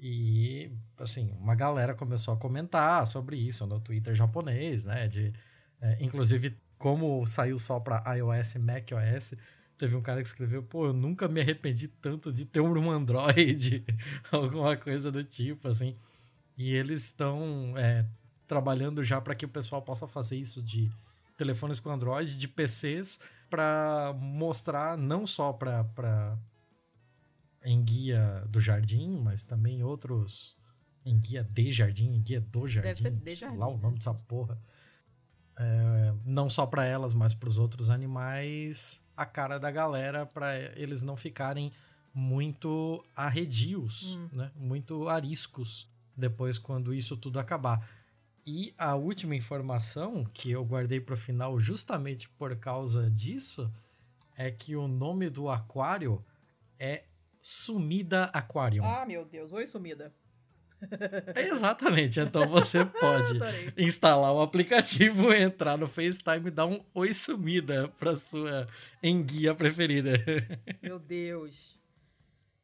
E 0.00 0.70
assim, 0.96 1.30
uma 1.32 1.54
galera 1.54 1.94
começou 1.94 2.32
a 2.32 2.36
comentar 2.36 3.06
sobre 3.06 3.36
isso 3.36 3.66
no 3.66 3.80
Twitter 3.80 4.14
japonês, 4.14 4.84
né? 4.84 5.08
De, 5.08 5.32
é, 5.80 5.96
inclusive, 6.00 6.56
como 6.78 7.26
saiu 7.26 7.58
só 7.58 7.80
para 7.80 8.14
iOS 8.14 8.54
e 8.54 8.58
macOS, 8.60 9.34
teve 9.76 9.96
um 9.96 10.02
cara 10.02 10.20
que 10.22 10.28
escreveu: 10.28 10.62
pô, 10.62 10.86
eu 10.86 10.92
nunca 10.92 11.28
me 11.28 11.40
arrependi 11.40 11.88
tanto 11.88 12.32
de 12.32 12.44
ter 12.44 12.60
um 12.60 12.90
Android, 12.90 13.84
alguma 14.30 14.76
coisa 14.76 15.10
do 15.10 15.24
tipo, 15.24 15.68
assim. 15.68 15.96
E 16.56 16.74
eles 16.74 17.04
estão 17.04 17.74
é, 17.76 18.04
trabalhando 18.48 19.04
já 19.04 19.20
para 19.20 19.34
que 19.34 19.44
o 19.44 19.48
pessoal 19.48 19.82
possa 19.82 20.08
fazer 20.08 20.36
isso 20.36 20.62
de 20.62 20.90
telefones 21.36 21.78
com 21.78 21.90
Android, 21.90 22.36
de 22.36 22.48
PCs, 22.48 23.20
para 23.48 24.12
mostrar 24.18 24.98
não 24.98 25.26
só 25.26 25.52
para 25.52 26.36
em 27.62 27.82
guia 27.82 28.44
do 28.48 28.58
jardim, 28.58 29.20
mas 29.22 29.44
também 29.44 29.82
outros 29.84 30.56
em 31.04 31.18
guia 31.18 31.44
de 31.44 31.70
jardim, 31.70 32.14
em 32.14 32.20
guia 32.20 32.40
do 32.40 32.66
jardim, 32.66 32.88
Deve 32.88 33.00
ser 33.00 33.10
de 33.10 33.30
sei 33.30 33.48
jardim, 33.48 33.58
lá 33.58 33.68
o 33.68 33.78
nome 33.78 33.98
dessa 33.98 34.14
porra. 34.14 34.58
É, 35.56 36.14
não 36.24 36.48
só 36.48 36.66
para 36.66 36.84
elas, 36.84 37.14
mas 37.14 37.34
para 37.34 37.48
os 37.48 37.58
outros 37.58 37.90
animais, 37.90 39.04
a 39.16 39.26
cara 39.26 39.58
da 39.58 39.70
galera 39.70 40.24
para 40.24 40.56
eles 40.78 41.02
não 41.02 41.16
ficarem 41.16 41.72
muito 42.14 43.04
arredios, 43.14 44.16
hum. 44.16 44.28
né? 44.32 44.50
Muito 44.56 45.08
ariscos 45.08 45.88
depois 46.16 46.58
quando 46.58 46.92
isso 46.92 47.16
tudo 47.16 47.38
acabar. 47.38 47.86
E 48.50 48.72
a 48.78 48.94
última 48.94 49.36
informação 49.36 50.24
que 50.32 50.50
eu 50.50 50.64
guardei 50.64 50.98
para 50.98 51.12
o 51.12 51.18
final 51.18 51.60
justamente 51.60 52.30
por 52.30 52.56
causa 52.56 53.10
disso 53.10 53.70
é 54.34 54.50
que 54.50 54.74
o 54.74 54.88
nome 54.88 55.28
do 55.28 55.50
aquário 55.50 56.24
é 56.78 57.04
Sumida 57.42 58.24
Aquarium. 58.32 58.86
Ah, 58.86 59.04
meu 59.04 59.26
Deus. 59.26 59.52
Oi, 59.52 59.66
Sumida. 59.66 60.14
Exatamente. 61.36 62.20
Então 62.20 62.48
você 62.48 62.86
pode 62.98 63.38
instalar 63.76 64.32
o 64.32 64.40
aplicativo, 64.40 65.30
entrar 65.36 65.76
no 65.76 65.86
FaceTime 65.86 66.46
e 66.46 66.50
dar 66.50 66.64
um 66.64 66.82
oi 66.94 67.12
sumida 67.12 67.88
para 67.98 68.16
sua 68.16 68.66
enguia 69.02 69.54
preferida. 69.54 70.12
Meu 70.82 70.98
Deus. 70.98 71.78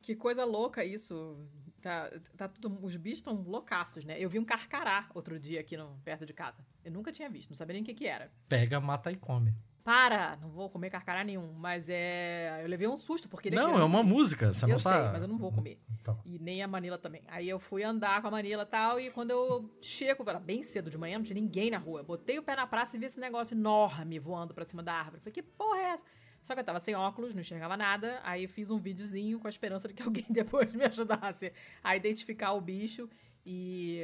Que 0.01 0.17
coisa 0.17 0.47
louca 0.47 0.83
isso. 0.83 1.47
Tá, 1.85 2.11
tá 2.35 2.49
tudo, 2.49 2.83
os 2.83 2.97
bichos 2.97 3.19
estão 3.19 3.35
loucaços, 3.43 4.07
né? 4.07 4.17
Eu 4.19 4.31
vi 4.31 4.39
um 4.39 4.45
carcará 4.45 5.07
outro 5.13 5.39
dia 5.39 5.61
aqui 5.61 5.77
no, 5.77 6.01
perto 6.03 6.25
de 6.25 6.33
casa. 6.33 6.65
Eu 6.83 6.91
nunca 6.91 7.13
tinha 7.13 7.29
visto, 7.29 7.51
não 7.51 7.55
sabia 7.55 7.75
nem 7.75 7.83
o 7.83 7.85
que, 7.85 7.93
que 7.93 8.07
era. 8.07 8.33
Pega, 8.49 8.81
mata 8.81 9.13
e 9.13 9.17
come. 9.17 9.55
Para! 9.85 10.39
Não 10.41 10.49
vou 10.49 10.71
comer 10.71 10.89
carcará 10.89 11.23
nenhum. 11.23 11.53
Mas 11.53 11.91
é. 11.91 12.63
Eu 12.63 12.69
levei 12.69 12.89
um 12.89 12.97
susto, 12.97 13.29
porque 13.29 13.51
ele 13.51 13.57
é 13.57 13.61
Não, 13.61 13.77
é, 13.77 13.81
é 13.83 13.85
uma 13.85 14.03
música, 14.03 14.51
você 14.51 14.65
eu 14.65 14.71
não 14.71 14.79
sabe. 14.79 14.97
Eu 14.97 15.03
sei, 15.03 15.13
mas 15.13 15.21
eu 15.21 15.29
não 15.29 15.37
vou 15.37 15.53
comer. 15.53 15.79
Então. 16.01 16.19
E 16.25 16.39
nem 16.39 16.63
a 16.63 16.67
Manila 16.67 16.97
também. 16.97 17.23
Aí 17.29 17.47
eu 17.47 17.59
fui 17.59 17.85
andar 17.85 18.23
com 18.23 18.29
a 18.29 18.31
Manila 18.31 18.63
e 18.63 18.67
tal, 18.67 18.99
e 18.99 19.11
quando 19.11 19.33
eu 19.33 19.71
chego, 19.83 20.25
era 20.27 20.41
bem 20.41 20.63
cedo 20.63 20.89
de 20.89 20.97
manhã, 20.97 21.19
não 21.19 21.25
tinha 21.25 21.39
ninguém 21.39 21.71
na 21.71 21.77
rua. 21.77 22.03
botei 22.03 22.39
o 22.39 22.43
pé 22.43 22.57
na 22.57 22.67
praça 22.67 22.97
e 22.97 22.99
vi 22.99 23.05
esse 23.05 23.21
negócio 23.21 23.55
enorme 23.55 24.19
voando 24.19 24.55
pra 24.55 24.65
cima 24.65 24.83
da 24.83 24.95
árvore. 24.95 25.21
falei, 25.21 25.35
que 25.35 25.43
porra 25.43 25.77
é 25.77 25.85
essa? 25.91 26.05
Só 26.45 26.53
que 26.53 26.61
eu 26.61 26.65
tava 26.65 26.79
sem 26.79 26.95
óculos, 26.95 27.33
não 27.33 27.41
enxergava 27.41 27.75
nada. 27.75 28.21
Aí 28.23 28.47
fiz 28.47 28.71
um 28.71 28.79
videozinho 28.79 29.41
com 29.41 29.47
a 29.47 29.51
esperança 29.51 29.89
de 29.89 29.95
que 29.95 30.03
alguém 30.05 30.27
depois 30.29 30.71
me 30.75 30.85
ajudasse 30.85 31.51
a 31.83 31.97
identificar 31.97 32.53
o 32.53 32.61
bicho. 32.61 33.09
E. 33.47 34.03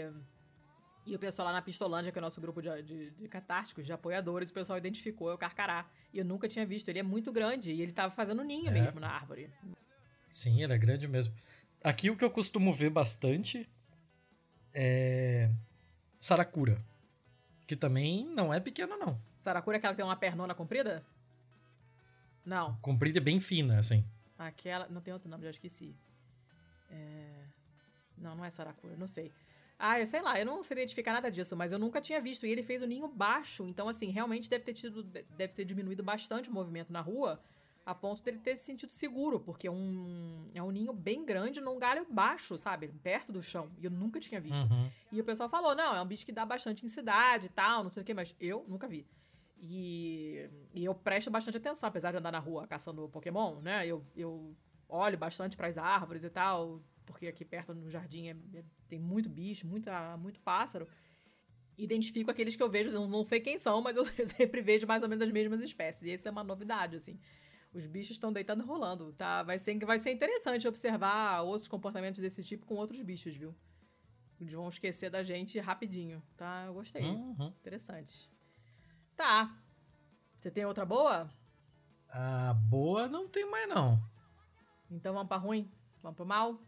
E 1.06 1.14
o 1.14 1.18
pessoal 1.18 1.48
lá 1.48 1.52
na 1.52 1.62
Pistolândia, 1.62 2.12
que 2.12 2.18
é 2.18 2.20
o 2.20 2.22
nosso 2.22 2.40
grupo 2.40 2.60
de, 2.62 2.82
de, 2.82 3.10
de 3.10 3.28
catárticos, 3.28 3.84
de 3.84 3.92
apoiadores, 3.92 4.50
o 4.50 4.54
pessoal 4.54 4.78
identificou 4.78 5.30
é 5.30 5.34
o 5.34 5.38
carcará. 5.38 5.86
E 6.12 6.18
eu 6.18 6.24
nunca 6.24 6.48
tinha 6.48 6.64
visto. 6.64 6.88
Ele 6.88 6.98
é 7.00 7.02
muito 7.02 7.32
grande 7.32 7.72
e 7.72 7.82
ele 7.82 7.92
tava 7.92 8.14
fazendo 8.14 8.42
ninho 8.42 8.68
é. 8.68 8.70
mesmo 8.70 9.00
na 9.00 9.10
árvore. 9.10 9.50
Sim, 10.30 10.62
ele 10.62 10.72
é 10.72 10.78
grande 10.78 11.06
mesmo. 11.08 11.34
Aqui 11.84 12.08
o 12.10 12.16
que 12.16 12.24
eu 12.24 12.30
costumo 12.30 12.72
ver 12.72 12.90
bastante 12.90 13.68
é. 14.72 15.50
Saracura. 16.18 16.82
Que 17.66 17.76
também 17.76 18.26
não 18.26 18.52
é 18.52 18.60
pequena, 18.60 18.96
não. 18.96 19.20
Saracura 19.36 19.76
é 19.76 19.78
aquela 19.78 19.92
que 19.92 19.98
tem 19.98 20.06
uma 20.06 20.16
pernona 20.16 20.54
comprida? 20.54 21.04
Não. 22.44 22.76
Comprida 22.76 23.18
e 23.18 23.20
bem 23.20 23.40
fina, 23.40 23.78
assim. 23.78 24.04
Aquela. 24.38 24.88
Não 24.88 25.00
tem 25.00 25.12
outro 25.12 25.28
nome, 25.28 25.44
já 25.44 25.50
esqueci. 25.50 25.94
É... 26.90 27.44
Não, 28.16 28.34
não 28.34 28.44
é 28.44 28.50
Saracura, 28.50 28.96
não 28.96 29.06
sei. 29.06 29.32
Ah, 29.78 29.98
eu 29.98 30.04
sei 30.04 30.20
lá, 30.20 30.38
eu 30.38 30.44
não 30.44 30.62
sei 30.62 30.76
identificar 30.76 31.12
nada 31.12 31.30
disso, 31.30 31.56
mas 31.56 31.72
eu 31.72 31.78
nunca 31.78 32.00
tinha 32.02 32.20
visto. 32.20 32.44
E 32.44 32.50
ele 32.50 32.62
fez 32.62 32.82
o 32.82 32.86
ninho 32.86 33.08
baixo, 33.08 33.66
então, 33.66 33.88
assim, 33.88 34.10
realmente 34.10 34.48
deve 34.48 34.64
ter 34.64 34.74
tido. 34.74 35.02
Deve 35.02 35.54
ter 35.54 35.64
diminuído 35.64 36.02
bastante 36.02 36.50
o 36.50 36.52
movimento 36.52 36.92
na 36.92 37.00
rua, 37.00 37.40
a 37.84 37.94
ponto 37.94 38.22
dele 38.22 38.38
ter 38.38 38.56
se 38.56 38.64
sentido 38.64 38.90
seguro, 38.90 39.40
porque 39.40 39.66
é 39.66 39.70
um, 39.70 40.50
é 40.54 40.62
um 40.62 40.70
ninho 40.70 40.92
bem 40.92 41.24
grande 41.24 41.62
num 41.62 41.78
galho 41.78 42.06
baixo, 42.10 42.58
sabe? 42.58 42.88
Perto 43.02 43.32
do 43.32 43.42
chão. 43.42 43.70
E 43.78 43.86
eu 43.86 43.90
nunca 43.90 44.20
tinha 44.20 44.38
visto. 44.38 44.60
Uhum. 44.70 44.90
E 45.10 45.20
o 45.20 45.24
pessoal 45.24 45.48
falou: 45.48 45.74
não, 45.74 45.96
é 45.96 46.02
um 46.02 46.06
bicho 46.06 46.26
que 46.26 46.32
dá 46.32 46.44
bastante 46.44 46.84
em 46.84 46.88
cidade 46.88 47.46
e 47.46 47.50
tal, 47.50 47.82
não 47.82 47.90
sei 47.90 48.02
o 48.02 48.04
quê, 48.04 48.12
mas 48.12 48.36
eu 48.38 48.66
nunca 48.68 48.86
vi. 48.86 49.06
E, 49.62 50.48
e 50.72 50.84
eu 50.84 50.94
presto 50.94 51.30
bastante 51.30 51.58
atenção, 51.58 51.88
apesar 51.88 52.10
de 52.10 52.16
andar 52.16 52.32
na 52.32 52.38
rua 52.38 52.66
caçando 52.66 53.08
Pokémon, 53.10 53.60
né? 53.60 53.86
Eu, 53.86 54.02
eu 54.16 54.56
olho 54.88 55.18
bastante 55.18 55.56
para 55.56 55.68
as 55.68 55.76
árvores 55.76 56.24
e 56.24 56.30
tal, 56.30 56.82
porque 57.04 57.26
aqui 57.26 57.44
perto 57.44 57.74
no 57.74 57.90
jardim 57.90 58.28
é, 58.28 58.36
é, 58.54 58.64
tem 58.88 58.98
muito 58.98 59.28
bicho, 59.28 59.66
muita, 59.66 60.16
muito 60.16 60.40
pássaro. 60.40 60.88
Identifico 61.76 62.30
aqueles 62.30 62.56
que 62.56 62.62
eu 62.62 62.70
vejo, 62.70 62.90
eu 62.90 63.06
não 63.06 63.22
sei 63.22 63.40
quem 63.40 63.58
são, 63.58 63.82
mas 63.82 63.96
eu 63.96 64.04
sempre 64.26 64.62
vejo 64.62 64.86
mais 64.86 65.02
ou 65.02 65.08
menos 65.08 65.22
as 65.22 65.30
mesmas 65.30 65.60
espécies. 65.60 66.02
E 66.02 66.12
isso 66.14 66.26
é 66.26 66.30
uma 66.30 66.44
novidade, 66.44 66.96
assim. 66.96 67.18
Os 67.72 67.86
bichos 67.86 68.12
estão 68.12 68.32
deitando 68.32 68.62
e 68.62 68.66
rolando, 68.66 69.12
tá? 69.12 69.42
Vai 69.42 69.58
ser, 69.58 69.78
vai 69.84 69.98
ser 69.98 70.10
interessante 70.10 70.66
observar 70.66 71.42
outros 71.42 71.68
comportamentos 71.68 72.18
desse 72.18 72.42
tipo 72.42 72.64
com 72.64 72.76
outros 72.76 73.00
bichos, 73.02 73.36
viu? 73.36 73.54
Eles 74.40 74.54
vão 74.54 74.68
esquecer 74.70 75.10
da 75.10 75.22
gente 75.22 75.60
rapidinho, 75.60 76.22
tá? 76.36 76.64
Eu 76.66 76.74
gostei. 76.74 77.02
Uhum. 77.02 77.52
Interessante. 77.60 78.28
Tá. 79.20 79.54
Você 80.38 80.50
tem 80.50 80.64
outra 80.64 80.86
boa? 80.86 81.30
Ah, 82.08 82.54
boa 82.54 83.06
não 83.06 83.28
tem 83.28 83.44
mais, 83.50 83.68
não. 83.68 84.02
Então 84.90 85.12
vamos 85.12 85.28
pra 85.28 85.36
ruim? 85.36 85.70
Vamos 86.02 86.16
pro 86.16 86.24
mal? 86.24 86.58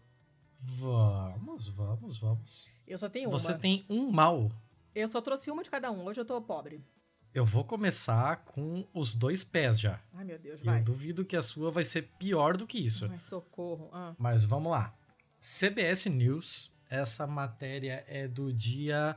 Vamos, 0.61 1.68
vamos, 1.68 2.18
vamos. 2.18 2.68
Eu 2.87 2.99
só 2.99 3.09
tenho 3.09 3.30
uma. 3.30 3.38
Você 3.38 3.56
tem 3.56 3.87
um 3.88 4.11
mal. 4.11 4.52
Eu 4.94 5.09
só 5.09 5.23
trouxe 5.23 5.50
uma 5.50 5.62
de 5.62 5.71
cada 5.71 5.90
um. 5.90 6.04
Hoje 6.04 6.21
eu 6.21 6.26
tô 6.26 6.38
pobre. 6.42 6.85
Eu 7.32 7.47
vou 7.47 7.64
começar 7.64 8.44
com 8.44 8.87
os 8.92 9.14
dois 9.14 9.42
pés 9.42 9.80
já. 9.80 9.99
Ai, 10.12 10.23
meu 10.23 10.38
Deus, 10.38 10.61
vai. 10.61 10.80
Eu 10.80 10.85
duvido 10.85 11.25
que 11.25 11.37
a 11.37 11.42
sua 11.42 11.71
vai 11.71 11.85
ser 11.85 12.02
pior 12.18 12.59
do 12.59 12.66
que 12.66 12.78
isso. 12.78 13.09
Ai, 13.11 13.18
socorro. 13.18 13.88
Ah. 13.94 14.14
Mas 14.18 14.44
vamos 14.44 14.71
lá. 14.71 14.94
CBS 15.40 16.04
News, 16.11 16.71
essa 16.90 17.26
matéria 17.26 18.04
é 18.06 18.28
do 18.28 18.52
dia 18.52 19.16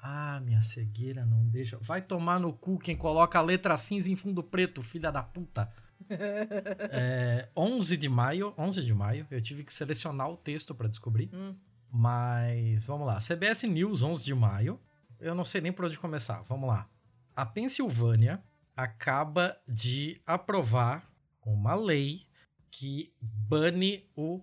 ah, 0.00 0.40
minha 0.40 0.60
cegueira 0.62 1.24
não 1.26 1.48
deixa. 1.48 1.78
Vai 1.78 2.00
tomar 2.00 2.38
no 2.38 2.52
cu 2.52 2.78
quem 2.78 2.96
coloca 2.96 3.38
a 3.38 3.42
letra 3.42 3.76
cinza 3.76 4.10
em 4.10 4.16
fundo 4.16 4.42
preto, 4.42 4.80
filha 4.80 5.10
da 5.10 5.22
puta. 5.22 5.70
é, 6.08 7.48
11 7.56 7.96
de 7.96 8.08
maio, 8.08 8.54
11 8.56 8.84
de 8.84 8.94
maio, 8.94 9.26
eu 9.30 9.40
tive 9.40 9.64
que 9.64 9.72
selecionar 9.72 10.30
o 10.30 10.36
texto 10.36 10.74
para 10.74 10.88
descobrir. 10.88 11.30
Hum. 11.34 11.54
Mas 11.90 12.86
vamos 12.86 13.06
lá. 13.06 13.18
CBS 13.18 13.64
News, 13.64 14.02
11 14.02 14.24
de 14.24 14.34
maio. 14.34 14.80
Eu 15.18 15.34
não 15.34 15.44
sei 15.44 15.60
nem 15.60 15.72
por 15.72 15.86
onde 15.86 15.98
começar. 15.98 16.42
Vamos 16.42 16.68
lá. 16.68 16.88
A 17.34 17.44
Pensilvânia 17.44 18.42
acaba 18.76 19.56
de 19.66 20.20
aprovar 20.24 21.10
uma 21.44 21.74
lei 21.74 22.26
que 22.70 23.12
bane 23.20 24.06
o 24.14 24.40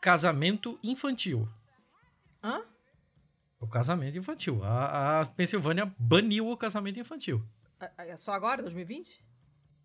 casamento 0.00 0.78
infantil. 0.82 1.48
Hã? 2.42 2.62
O 3.62 3.66
casamento 3.68 4.18
infantil. 4.18 4.62
A, 4.64 5.20
a 5.20 5.26
Pensilvânia 5.26 5.90
baniu 5.96 6.48
o 6.48 6.56
casamento 6.56 6.98
infantil. 6.98 7.42
É 7.96 8.16
só 8.16 8.32
agora, 8.32 8.60
2020? 8.60 9.24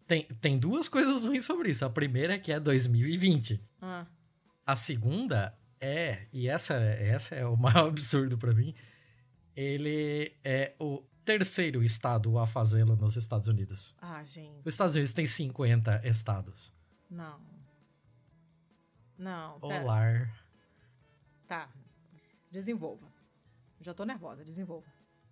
Tem, 0.07 0.24
tem 0.41 0.57
duas 0.57 0.89
coisas 0.89 1.24
ruins 1.24 1.46
sobre 1.46 1.69
isso. 1.69 1.86
A 1.86 1.89
primeira 1.89 2.34
é 2.34 2.39
que 2.39 2.51
é 2.51 2.60
2020. 2.60 3.62
Ah. 3.81 4.05
A 4.65 4.75
segunda 4.75 5.55
é, 5.79 6.27
e 6.34 6.48
essa, 6.48 6.74
essa 6.75 7.36
é 7.36 7.46
o 7.46 7.55
maior 7.57 7.88
absurdo 7.89 8.38
para 8.38 8.53
mim, 8.53 8.74
ele 9.55 10.34
é 10.43 10.74
o 10.79 11.03
terceiro 11.24 11.84
estado 11.84 12.38
a 12.39 12.48
fazê-lo 12.48 12.96
nos 12.96 13.15
Estados 13.15 13.48
Unidos. 13.48 13.96
Ah, 14.01 14.24
gente. 14.24 14.60
Os 14.65 14.74
Estados 14.74 14.96
Unidos 14.96 15.13
tem 15.13 15.25
50 15.25 16.01
estados. 16.07 16.74
Não. 17.10 17.39
Não. 19.17 19.57
Olá. 19.62 20.27
Tá. 21.48 21.69
Desenvolva. 22.51 23.16
Já 23.81 23.93
tô 23.93 24.03
nervosa, 24.03 24.43
desenvolva. 24.43 24.88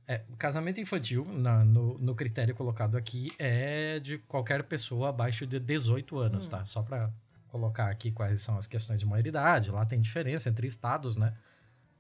É, 0.08 0.24
casamento 0.38 0.80
infantil, 0.80 1.26
na, 1.26 1.66
no, 1.66 1.98
no, 1.98 2.14
critério 2.14 2.54
colocado 2.54 2.96
aqui, 2.96 3.32
é 3.40 4.00
de 4.00 4.20
qualquer 4.20 4.64
pessoa 4.64 5.10
abaixo 5.10 5.48
de 5.48 5.60
18 5.60 6.18
anos, 6.20 6.48
hum. 6.48 6.52
tá? 6.52 6.66
Só 6.66 6.84
pra 6.84 7.12
colocar 7.48 7.90
aqui 7.90 8.12
quais 8.12 8.42
são 8.42 8.58
as 8.58 8.68
questões 8.68 9.00
de 9.00 9.06
maioridade. 9.06 9.72
Lá 9.72 9.86
tem 9.86 10.00
diferença 10.00 10.50
entre 10.50 10.68
estados, 10.68 11.16
né? 11.16 11.36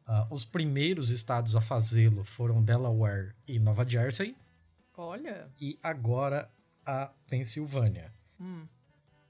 Uh, 0.07 0.27
os 0.31 0.45
primeiros 0.45 1.09
estados 1.09 1.55
a 1.55 1.61
fazê-lo 1.61 2.23
foram 2.23 2.61
Delaware 2.61 3.33
e 3.47 3.57
Nova 3.57 3.87
Jersey. 3.87 4.35
Olha! 4.95 5.49
E 5.59 5.79
agora 5.81 6.47
a 6.85 7.09
Pensilvânia. 7.27 8.13
Hum. 8.39 8.67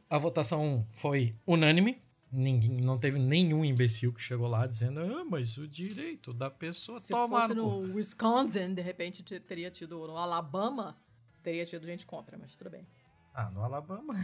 A 0.10 0.18
votação 0.18 0.86
foi 0.92 1.34
unânime. 1.48 2.02
Ninguém, 2.38 2.82
não 2.82 2.98
teve 2.98 3.18
nenhum 3.18 3.64
imbecil 3.64 4.12
que 4.12 4.22
chegou 4.22 4.50
lá 4.50 4.68
dizendo, 4.68 5.00
ah, 5.00 5.24
mas 5.24 5.58
o 5.58 5.66
direito 5.66 6.34
da 6.34 6.50
pessoa 6.50 7.00
Se 7.00 7.14
fosse 7.14 7.54
no 7.54 7.96
Wisconsin, 7.96 8.74
de 8.74 8.82
repente 8.82 9.24
teria 9.40 9.72
tido, 9.72 10.06
no 10.06 10.18
Alabama, 10.18 10.98
teria 11.42 11.66
tido 11.66 11.86
gente 11.86 12.06
contra, 12.06 12.38
mas 12.38 12.54
tudo 12.54 12.70
bem. 12.72 12.86
Ah, 13.34 13.50
no 13.52 13.64
Alabama? 13.64 14.16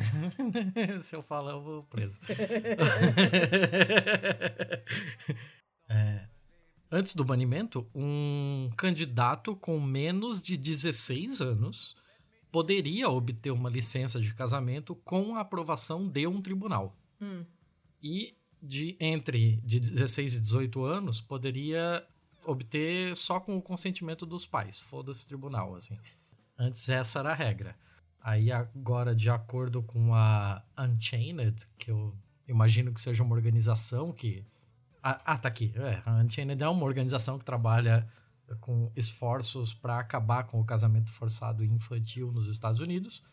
Se 0.99 1.15
eu 1.15 1.23
falar, 1.23 1.53
eu 1.53 1.61
vou 1.61 1.83
preso. 1.83 2.19
é, 5.87 6.27
antes 6.91 7.15
do 7.15 7.23
banimento, 7.23 7.87
um 7.95 8.69
candidato 8.75 9.55
com 9.55 9.79
menos 9.79 10.43
de 10.43 10.57
16 10.57 11.39
anos 11.39 11.95
poderia 12.51 13.09
obter 13.09 13.51
uma 13.51 13.69
licença 13.69 14.19
de 14.19 14.33
casamento 14.33 14.95
com 14.95 15.37
a 15.37 15.41
aprovação 15.41 16.09
de 16.09 16.27
um 16.27 16.41
tribunal. 16.41 16.97
Hum. 17.21 17.45
E 18.01 18.35
de 18.61 18.95
entre 18.99 19.57
de 19.63 19.79
16 19.79 20.35
e 20.35 20.41
18 20.41 20.83
anos 20.83 21.19
poderia 21.19 22.05
obter 22.45 23.15
só 23.15 23.39
com 23.39 23.57
o 23.57 23.61
consentimento 23.61 24.25
dos 24.25 24.45
pais. 24.45 24.79
Foda-se 24.79 25.27
tribunal, 25.27 25.75
assim. 25.75 25.97
Antes 26.57 26.87
essa 26.89 27.19
era 27.19 27.31
a 27.31 27.35
regra. 27.35 27.75
Aí 28.19 28.51
agora, 28.51 29.15
de 29.15 29.29
acordo 29.29 29.81
com 29.81 30.13
a 30.13 30.63
Unchained, 30.77 31.67
que 31.77 31.89
eu 31.89 32.15
imagino 32.47 32.93
que 32.93 33.01
seja 33.01 33.23
uma 33.23 33.35
organização 33.35 34.11
que... 34.11 34.45
Ah, 35.01 35.19
ah 35.25 35.37
tá 35.37 35.47
aqui. 35.47 35.73
É, 35.75 36.01
a 36.05 36.13
Unchained 36.17 36.61
é 36.61 36.67
uma 36.67 36.85
organização 36.85 37.39
que 37.39 37.45
trabalha 37.45 38.07
com 38.59 38.91
esforços 38.95 39.73
para 39.73 39.97
acabar 39.97 40.43
com 40.43 40.59
o 40.59 40.65
casamento 40.65 41.09
forçado 41.09 41.63
infantil 41.63 42.31
nos 42.31 42.47
Estados 42.47 42.79
Unidos. 42.79 43.23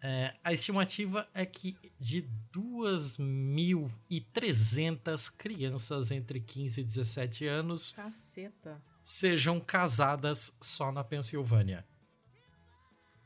É, 0.00 0.32
a 0.44 0.52
estimativa 0.52 1.28
é 1.34 1.44
que 1.44 1.76
de 1.98 2.22
2.300 2.52 5.36
crianças 5.36 6.12
entre 6.12 6.40
15 6.40 6.80
e 6.80 6.84
17 6.84 7.46
anos 7.46 7.94
Caceta. 7.94 8.80
sejam 9.02 9.58
casadas 9.58 10.56
só 10.60 10.92
na 10.92 11.02
Pensilvânia. 11.02 11.84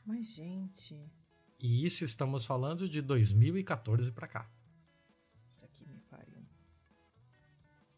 Mas, 0.03 0.25
gente. 0.27 0.99
E 1.59 1.85
isso 1.85 2.03
estamos 2.03 2.43
falando 2.43 2.89
de 2.89 3.01
2014 3.01 4.11
para 4.11 4.27
cá. 4.27 4.49
Isso 5.51 5.63
aqui 5.63 5.85
me 5.85 5.99
pariu. 6.09 6.41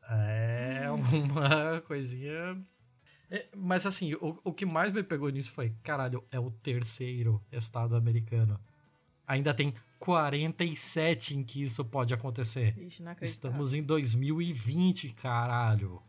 É 0.10 0.92
uma 0.92 1.80
coisinha 1.82 2.62
é, 3.30 3.48
mas 3.56 3.86
assim, 3.86 4.14
o, 4.16 4.40
o 4.44 4.54
que 4.54 4.66
mais 4.66 4.92
me 4.92 5.04
pegou 5.04 5.30
nisso 5.30 5.52
foi, 5.52 5.74
caralho, 5.84 6.24
é 6.32 6.40
o 6.40 6.52
terceiro 6.52 7.42
estado 7.52 7.96
americano. 7.96 8.60
Ainda 9.28 9.54
tem 9.54 9.74
47 10.00 11.38
em 11.38 11.44
que 11.44 11.64
isso 11.64 11.84
pode 11.84 12.14
acontecer. 12.14 12.78
Ixi, 12.78 13.04
Estamos 13.22 13.74
em 13.74 13.82
2020, 13.82 15.10
caralho. 15.14 16.02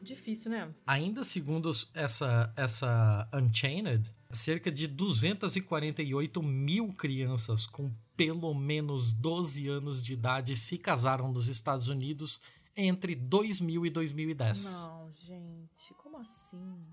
Difícil, 0.00 0.50
né? 0.50 0.72
Ainda 0.86 1.24
segundo 1.24 1.70
essa, 1.92 2.52
essa 2.56 3.28
Unchained, 3.32 4.10
cerca 4.30 4.70
de 4.70 4.86
248 4.86 6.42
mil 6.42 6.92
crianças 6.92 7.66
com 7.66 7.90
pelo 8.16 8.54
menos 8.54 9.12
12 9.12 9.68
anos 9.68 10.02
de 10.02 10.14
idade 10.14 10.56
se 10.56 10.78
casaram 10.78 11.30
nos 11.30 11.48
Estados 11.48 11.88
Unidos 11.88 12.40
entre 12.76 13.14
2000 13.14 13.86
e 13.86 13.90
2010. 13.90 14.82
Não, 14.84 14.95
como 16.16 16.20
assim? 16.20 16.86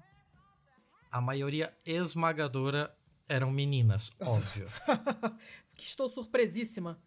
A 1.10 1.22
maioria 1.22 1.74
esmagadora 1.86 2.94
eram 3.30 3.52
meninas, 3.52 4.12
óbvio. 4.20 4.68
Estou 5.78 6.10
surpresíssima. 6.10 7.00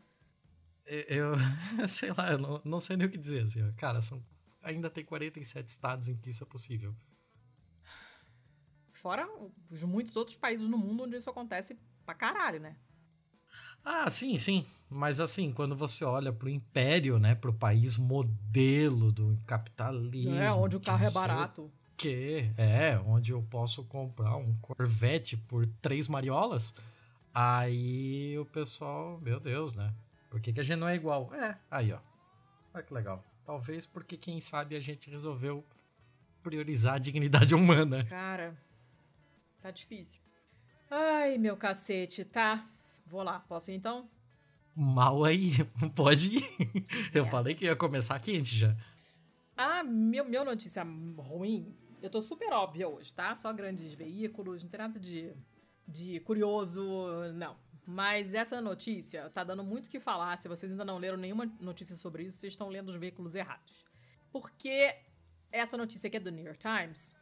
Eu, 0.87 1.35
sei 1.89 2.13
lá, 2.13 2.31
eu 2.31 2.39
não, 2.39 2.63
não 2.65 2.81
sei 2.81 2.97
nem 2.97 3.07
o 3.07 3.11
que 3.11 3.19
dizer. 3.19 3.43
Assim, 3.43 3.73
cara, 3.73 4.01
são, 4.01 4.25
ainda 4.63 4.89
tem 4.89 5.05
47 5.05 5.69
estados 5.69 6.09
em 6.09 6.17
que 6.17 6.31
isso 6.31 6.45
é 6.45 6.47
possível. 6.47 6.95
Fora 8.93 9.29
os 9.71 9.83
muitos 9.83 10.17
outros 10.17 10.37
países 10.37 10.69
no 10.69 10.79
mundo 10.79 11.05
onde 11.05 11.17
isso 11.17 11.29
acontece 11.29 11.79
pra 12.05 12.15
caralho, 12.15 12.61
né? 12.61 12.77
Ah, 13.85 14.11
sim, 14.11 14.39
sim. 14.39 14.67
Mas 14.89 15.21
assim, 15.21 15.53
quando 15.53 15.77
você 15.77 16.05
olha 16.05 16.33
pro 16.33 16.49
império, 16.49 17.19
né, 17.19 17.35
pro 17.35 17.53
país 17.53 17.97
modelo 17.97 19.13
do 19.13 19.39
capitalismo. 19.47 20.35
É, 20.35 20.53
onde 20.53 20.77
o 20.77 20.81
carro 20.81 21.05
é 21.05 21.11
barato. 21.11 21.73
Que 21.97 22.51
é, 22.59 22.99
onde 23.07 23.33
eu 23.33 23.43
posso 23.43 23.85
comprar 23.85 24.37
um 24.37 24.55
Corvette 24.61 25.37
por 25.37 25.67
três 25.81 26.07
mariolas. 26.09 26.75
Aí 27.35 28.39
o 28.39 28.45
pessoal, 28.45 29.19
meu 29.21 29.41
Deus, 29.41 29.75
né? 29.75 29.93
Por 30.31 30.41
que, 30.41 30.53
que 30.53 30.61
a 30.61 30.63
gente 30.63 30.79
não 30.79 30.89
é 30.89 30.95
igual? 30.95 31.33
É, 31.35 31.57
aí 31.71 31.93
ó. 31.93 31.99
Olha 32.75 32.83
que 32.83 32.93
legal. 32.93 33.25
Talvez 33.45 33.87
porque, 33.87 34.17
quem 34.17 34.41
sabe, 34.41 34.77
a 34.77 34.81
gente 34.81 35.09
resolveu 35.09 35.65
priorizar 36.43 36.95
a 36.95 36.99
dignidade 36.99 37.55
humana. 37.57 38.05
Cara, 38.05 38.55
tá 39.63 39.71
difícil. 39.71 40.21
Ai, 40.91 41.39
meu 41.39 41.57
cacete, 41.57 42.25
tá. 42.25 42.69
Vou 43.07 43.23
lá, 43.23 43.41
posso 43.41 43.71
ir 43.71 43.75
então? 43.75 44.09
Mal 44.75 45.25
aí, 45.25 45.53
pode 45.95 46.37
ir. 46.37 46.87
Eu 47.15 47.25
é. 47.25 47.31
falei 47.31 47.55
que 47.55 47.65
ia 47.65 47.75
começar 47.75 48.19
quente 48.21 48.55
já. 48.55 48.77
Ah, 49.57 49.83
meu, 49.83 50.25
meu 50.25 50.45
notícia 50.45 50.83
ruim, 51.17 51.75
eu 52.03 52.11
tô 52.11 52.21
super 52.21 52.53
óbvia 52.53 52.89
hoje, 52.89 53.13
tá? 53.13 53.35
Só 53.37 53.53
grandes 53.53 53.93
veículos, 53.95 54.63
não 54.63 54.71
tem 54.71 54.79
nada 54.79 54.99
de, 54.99 55.35
de 55.87 56.21
curioso, 56.21 56.83
não. 57.35 57.57
Mas 57.87 58.35
essa 58.35 58.61
notícia 58.61 59.31
tá 59.31 59.45
dando 59.45 59.63
muito 59.63 59.87
o 59.87 59.91
que 59.91 60.01
falar. 60.01 60.37
Se 60.37 60.49
vocês 60.49 60.71
ainda 60.71 60.85
não 60.85 60.99
leram 60.99 61.17
nenhuma 61.17 61.47
notícia 61.61 61.95
sobre 61.95 62.25
isso, 62.25 62.39
vocês 62.39 62.53
estão 62.53 62.69
lendo 62.69 62.89
os 62.89 62.97
veículos 62.97 63.35
errados. 63.35 63.87
Porque 64.33 64.95
essa 65.53 65.77
notícia 65.77 66.09
aqui 66.09 66.17
é 66.17 66.21
do 66.21 66.31
New 66.31 66.45
York 66.45 66.59
Times, 66.59 67.15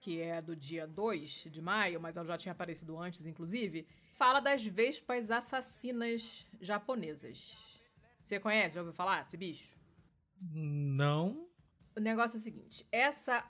que 0.00 0.20
é 0.20 0.42
do 0.42 0.56
dia 0.56 0.86
2 0.86 1.46
de 1.50 1.62
maio, 1.62 2.00
mas 2.00 2.16
ela 2.16 2.26
já 2.26 2.36
tinha 2.36 2.52
aparecido 2.52 2.98
antes, 2.98 3.24
inclusive 3.26 3.86
fala 4.14 4.40
das 4.40 4.66
vespas 4.66 5.30
assassinas 5.30 6.46
japonesas. 6.60 7.80
Você 8.22 8.38
conhece? 8.38 8.74
Já 8.74 8.82
ouviu 8.82 8.92
falar 8.92 9.24
desse 9.24 9.36
bicho? 9.36 9.74
Não. 10.40 11.48
O 11.96 12.00
negócio 12.00 12.36
é 12.36 12.38
o 12.38 12.42
seguinte: 12.42 12.86
essa 12.92 13.44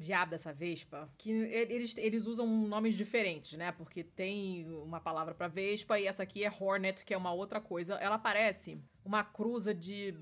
diabo 0.00 0.30
dessa 0.30 0.52
vespa, 0.52 1.10
que 1.16 1.30
eles, 1.30 1.96
eles 1.96 2.26
usam 2.26 2.46
nomes 2.46 2.96
diferentes, 2.96 3.54
né? 3.54 3.72
Porque 3.72 4.04
tem 4.04 4.70
uma 4.82 5.00
palavra 5.00 5.34
para 5.34 5.48
vespa 5.48 5.98
e 5.98 6.06
essa 6.06 6.22
aqui 6.22 6.44
é 6.44 6.50
hornet, 6.50 7.04
que 7.04 7.14
é 7.14 7.16
uma 7.16 7.32
outra 7.32 7.60
coisa. 7.60 7.94
Ela 7.94 8.18
parece 8.18 8.80
uma 9.04 9.24
cruza 9.24 9.74
de 9.74 10.14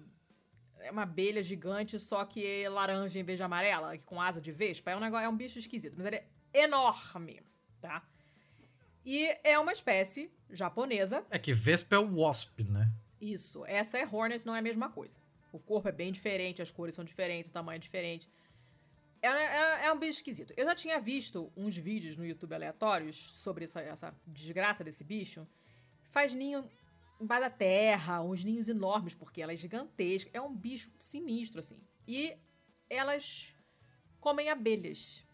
é 0.81 0.91
uma 0.91 1.03
abelha 1.03 1.43
gigante, 1.43 1.99
só 1.99 2.25
que 2.25 2.47
é 2.47 2.69
laranja 2.69 3.19
em 3.19 3.23
vez 3.23 3.39
de 3.39 3.43
amarela, 3.43 3.97
com 4.05 4.21
asa 4.21 4.41
de 4.41 4.53
vespa. 4.53 4.91
É 4.91 4.97
um 4.97 5.01
negócio, 5.01 5.25
é 5.25 5.29
um 5.29 5.37
bicho 5.37 5.59
esquisito, 5.59 5.95
mas 5.97 6.07
ele 6.07 6.17
é 6.17 6.27
enorme, 6.53 7.41
tá? 7.81 8.07
E 9.05 9.37
é 9.43 9.59
uma 9.59 9.73
espécie 9.73 10.31
japonesa. 10.51 11.25
É 11.31 11.39
que 11.39 11.53
Vespa 11.53 11.97
é 11.97 11.99
o 11.99 12.21
Wasp, 12.21 12.63
né? 12.65 12.91
Isso. 13.21 13.65
Essa 13.67 13.99
é 13.99 14.07
Hornet, 14.07 14.47
não 14.47 14.55
é 14.55 14.61
a 14.61 14.63
mesma 14.63 14.89
coisa. 14.89 15.19
O 15.53 15.59
corpo 15.59 15.89
é 15.89 15.93
bem 15.93 16.11
diferente, 16.11 16.63
as 16.63 16.71
cores 16.71 16.95
são 16.95 17.05
diferentes, 17.05 17.51
o 17.51 17.55
tamanho 17.55 17.77
é 17.77 17.79
diferente. 17.79 18.29
É, 19.25 19.29
é, 19.29 19.87
é, 19.87 19.93
um 19.93 19.99
bicho 19.99 20.19
esquisito. 20.19 20.53
Eu 20.55 20.67
já 20.67 20.75
tinha 20.75 21.01
visto 21.01 21.51
uns 21.57 21.75
vídeos 21.75 22.15
no 22.19 22.27
YouTube 22.27 22.55
aleatórios 22.55 23.17
sobre 23.17 23.65
essa, 23.65 23.81
essa 23.81 24.15
desgraça 24.27 24.85
desse 24.85 25.03
bicho. 25.03 25.49
Faz 26.11 26.35
ninho 26.35 26.69
embaixo 27.19 27.45
da 27.45 27.51
terra, 27.51 28.21
uns 28.21 28.45
ninhos 28.45 28.69
enormes, 28.69 29.15
porque 29.15 29.41
ela 29.41 29.55
é 29.55 29.57
gigantesca. 29.57 30.31
É 30.35 30.43
um 30.43 30.55
bicho 30.55 30.93
sinistro, 30.99 31.61
assim. 31.61 31.81
E 32.07 32.37
elas 32.91 33.57
comem 34.21 34.51
abelhas. 34.51 35.27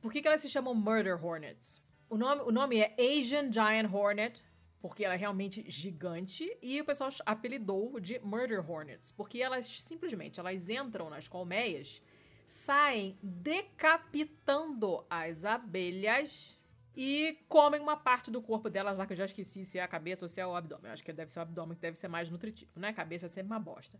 Por 0.00 0.10
que, 0.10 0.22
que 0.22 0.26
elas 0.26 0.40
se 0.40 0.48
chamam 0.48 0.74
Murder 0.74 1.22
Hornets? 1.22 1.82
O 2.08 2.16
nome, 2.16 2.42
o 2.42 2.50
nome 2.50 2.78
é 2.78 2.96
Asian 2.98 3.52
Giant 3.52 3.92
Hornet, 3.92 4.42
porque 4.80 5.04
ela 5.04 5.14
é 5.14 5.18
realmente 5.18 5.64
gigante, 5.70 6.50
e 6.60 6.80
o 6.80 6.84
pessoal 6.84 7.10
apelidou 7.24 8.00
de 8.00 8.18
Murder 8.20 8.68
Hornets, 8.68 9.12
porque 9.12 9.40
elas 9.40 9.66
simplesmente 9.66 10.40
elas 10.40 10.68
entram 10.68 11.08
nas 11.08 11.28
colmeias, 11.28 12.02
saem 12.46 13.18
decapitando 13.22 15.04
as 15.08 15.44
abelhas 15.44 16.58
e 16.94 17.38
comem 17.48 17.80
uma 17.80 17.96
parte 17.96 18.30
do 18.30 18.42
corpo 18.42 18.68
delas 18.68 18.98
lá, 18.98 19.06
que 19.06 19.12
eu 19.12 19.16
já 19.16 19.24
esqueci 19.24 19.64
se 19.64 19.78
é 19.78 19.82
a 19.82 19.88
cabeça 19.88 20.24
ou 20.24 20.28
se 20.28 20.40
é 20.40 20.46
o 20.46 20.54
abdômen. 20.54 20.86
Eu 20.86 20.92
acho 20.92 21.02
que 21.04 21.12
deve 21.12 21.30
ser 21.32 21.38
o 21.38 21.42
abdômen 21.42 21.74
que 21.74 21.80
deve 21.80 21.96
ser 21.98 22.08
mais 22.08 22.28
nutritivo, 22.28 22.78
né? 22.78 22.88
A 22.88 22.92
cabeça 22.92 23.26
é 23.26 23.28
sempre 23.28 23.50
uma 23.52 23.58
bosta. 23.60 23.98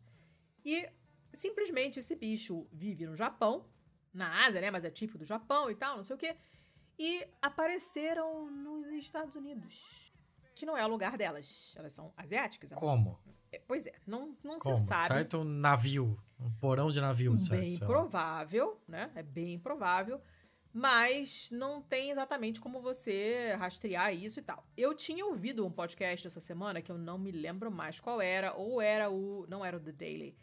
E 0.65 0.89
simplesmente 1.33 1.99
esse 1.99 2.15
bicho 2.15 2.67
vive 2.73 3.07
no 3.07 3.17
Japão, 3.17 3.65
na 4.13 4.45
Ásia, 4.47 4.61
né? 4.61 4.71
Mas 4.71 4.85
é 4.85 4.91
típico 4.91 5.19
do 5.19 5.25
Japão 5.25 5.71
e 5.71 5.75
tal, 5.75 5.97
não 5.97 6.05
sei 6.05 6.15
o 6.17 6.19
quê. 6.19 6.37
E 6.99 7.27
apareceram 7.41 8.51
nos 8.51 8.87
Estados 8.89 9.35
Unidos. 9.37 10.13
Que 10.55 10.67
não 10.67 10.77
é 10.77 10.85
o 10.85 10.89
lugar 10.89 11.17
delas. 11.17 11.73
Elas 11.77 11.95
são 11.95 12.13
asiáticas. 12.17 12.71
elas- 12.71 12.81
Como? 12.81 13.19
É, 13.51 13.59
Pois 13.67 13.87
é, 13.87 13.95
não, 14.07 14.37
não 14.45 14.59
Como? 14.59 14.77
se 14.77 14.87
sabe. 14.87 15.07
Certo? 15.09 15.39
Um 15.39 15.45
navio. 15.45 16.19
Um 16.45 16.51
porão 16.61 16.91
de 16.91 17.01
navio, 17.01 17.39
certo? 17.39 17.61
bem 17.61 17.79
provável, 17.79 18.81
né? 18.89 19.11
É 19.15 19.23
bem 19.23 19.59
provável. 19.59 20.21
Mas 20.73 21.51
não 21.51 21.83
tem 21.83 22.11
exatamente 22.11 22.61
como 22.61 22.81
você 22.81 23.55
rastrear 23.59 24.15
isso 24.15 24.41
e 24.41 24.43
tal. 24.43 24.67
Eu 24.75 24.95
tinha 24.95 25.25
ouvido 25.25 25.67
um 25.67 25.71
podcast 25.71 26.27
essa 26.27 26.41
semana 26.41 26.81
que 26.81 26.91
eu 26.91 26.97
não 26.97 27.19
me 27.19 27.31
lembro 27.31 27.71
mais 27.71 28.01
qual 28.01 28.23
era, 28.23 28.55
ou 28.55 28.81
era 28.81 29.11
o. 29.11 29.47
Não 29.49 29.65
era 29.65 29.77
o 29.77 29.81
The 29.81 29.93
Daily. 29.93 30.35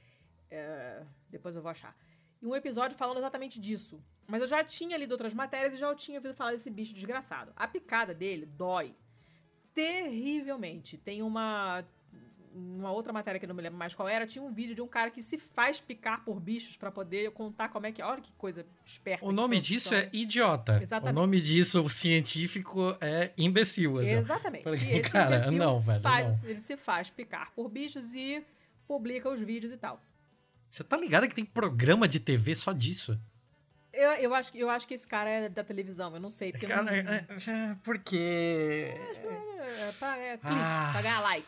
É, 0.51 1.03
depois 1.29 1.55
eu 1.55 1.61
vou 1.61 1.71
achar. 1.71 1.95
E 2.41 2.45
um 2.45 2.55
episódio 2.55 2.95
falando 2.95 3.17
exatamente 3.17 3.59
disso. 3.59 4.01
Mas 4.27 4.41
eu 4.41 4.47
já 4.47 4.63
tinha 4.63 4.95
lido 4.97 5.11
outras 5.11 5.33
matérias 5.33 5.73
e 5.73 5.77
já 5.77 5.93
tinha 5.95 6.19
ouvido 6.19 6.35
falar 6.35 6.51
desse 6.51 6.69
bicho 6.69 6.93
desgraçado. 6.93 7.51
A 7.55 7.67
picada 7.67 8.13
dele 8.13 8.45
dói 8.45 8.95
terrivelmente. 9.73 10.97
Tem 10.97 11.21
uma. 11.21 11.83
Uma 12.53 12.91
outra 12.91 13.13
matéria 13.13 13.39
que 13.39 13.45
eu 13.45 13.47
não 13.47 13.55
me 13.55 13.61
lembro 13.61 13.77
mais 13.77 13.93
qual 13.93 14.07
era, 14.09 14.25
tinha 14.25 14.43
um 14.43 14.51
vídeo 14.51 14.73
de 14.73 14.81
um 14.81 14.87
cara 14.87 15.11
que 15.11 15.21
se 15.21 15.37
faz 15.37 15.79
picar 15.79 16.23
por 16.25 16.39
bichos 16.39 16.75
pra 16.77 16.91
poder 16.91 17.29
contar 17.31 17.69
como 17.69 17.85
é 17.85 17.91
que. 17.91 18.01
Olha 18.01 18.21
que 18.21 18.31
coisa 18.33 18.65
esperta. 18.85 19.23
O 19.25 19.31
nome 19.31 19.59
disso 19.59 19.93
é 19.93 20.09
idiota. 20.11 20.79
Exatamente. 20.81 21.15
O 21.15 21.19
nome 21.21 21.39
disso 21.39 21.87
científico 21.89 22.97
é 22.99 23.31
imbecil. 23.37 23.99
assim. 23.99 24.15
Exatamente. 24.15 24.63
Falei, 24.63 25.01
cara, 25.01 25.51
não, 25.51 25.79
velho, 25.79 26.01
faz- 26.01 26.43
Ele 26.43 26.59
se 26.59 26.75
faz 26.75 27.09
picar 27.09 27.51
por 27.55 27.69
bichos 27.69 28.13
e 28.15 28.43
publica 28.87 29.29
os 29.29 29.39
vídeos 29.39 29.71
e 29.71 29.77
tal. 29.77 30.01
Você 30.69 30.83
tá 30.83 30.97
ligado 30.97 31.27
que 31.27 31.35
tem 31.35 31.45
programa 31.45 32.07
de 32.07 32.19
TV 32.19 32.55
só 32.55 32.71
disso? 32.73 33.19
Eu, 33.93 34.11
eu, 34.13 34.33
acho, 34.35 34.51
que- 34.51 34.59
eu 34.59 34.69
acho 34.69 34.87
que 34.87 34.93
esse 34.93 35.07
cara 35.07 35.29
é 35.29 35.49
da 35.49 35.63
televisão, 35.63 36.13
eu 36.13 36.19
não 36.21 36.29
sei. 36.29 36.51
Porque 36.51 36.67
Cara, 36.67 36.83
não, 36.83 36.91
é, 36.93 37.25
é, 37.47 37.75
porque. 37.83 38.93
É, 38.95 39.91
pra, 39.99 40.17
é 40.17 40.37
clique, 40.37 40.55
Ah. 40.55 40.89
pra 40.93 41.01
ganhar 41.01 41.21
like. 41.21 41.47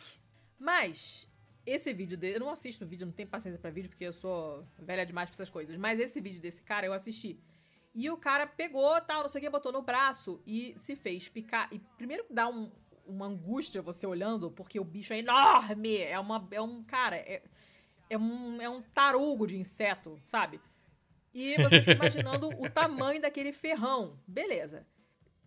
Mas, 0.62 1.28
esse 1.66 1.92
vídeo 1.92 2.16
dele, 2.16 2.36
eu 2.36 2.40
não 2.40 2.52
assisto 2.52 2.86
vídeo, 2.86 3.08
não 3.08 3.12
tenho 3.12 3.28
paciência 3.28 3.60
pra 3.60 3.72
vídeo, 3.72 3.90
porque 3.90 4.04
eu 4.04 4.14
sou 4.14 4.64
velha 4.78 5.04
demais 5.04 5.28
pra 5.28 5.36
essas 5.36 5.50
coisas. 5.50 5.76
Mas 5.76 6.00
esse 6.00 6.22
vídeo 6.22 6.40
desse 6.40 6.62
cara 6.62 6.86
eu 6.86 6.94
assisti. 6.94 7.40
E 7.96 8.08
o 8.12 8.16
cara 8.16 8.46
pegou, 8.46 9.02
tal, 9.02 9.24
não 9.24 9.30
sei 9.30 9.40
o 9.40 9.44
que, 9.44 9.50
botou 9.50 9.72
no 9.72 9.82
braço 9.82 10.40
e 10.46 10.76
se 10.78 10.96
fez 10.96 11.28
picar. 11.28 11.68
E 11.74 11.80
primeiro 11.98 12.24
dá 12.30 12.48
um, 12.48 12.72
uma 13.08 13.26
angústia 13.26 13.82
você 13.82 14.06
olhando, 14.06 14.52
porque 14.52 14.80
o 14.80 14.84
bicho 14.84 15.14
é 15.14 15.18
enorme. 15.18 15.98
É, 15.98 16.20
uma, 16.20 16.48
é 16.52 16.62
um, 16.62 16.84
cara, 16.84 17.16
é, 17.16 17.42
é, 18.08 18.16
um, 18.16 18.62
é 18.62 18.70
um 18.70 18.84
tarugo 18.84 19.48
de 19.48 19.58
inseto, 19.58 20.22
sabe? 20.28 20.62
E 21.34 21.56
você 21.58 21.80
fica 21.80 21.94
imaginando 21.94 22.50
o 22.50 22.70
tamanho 22.70 23.20
daquele 23.20 23.52
ferrão. 23.52 24.20
Beleza. 24.28 24.86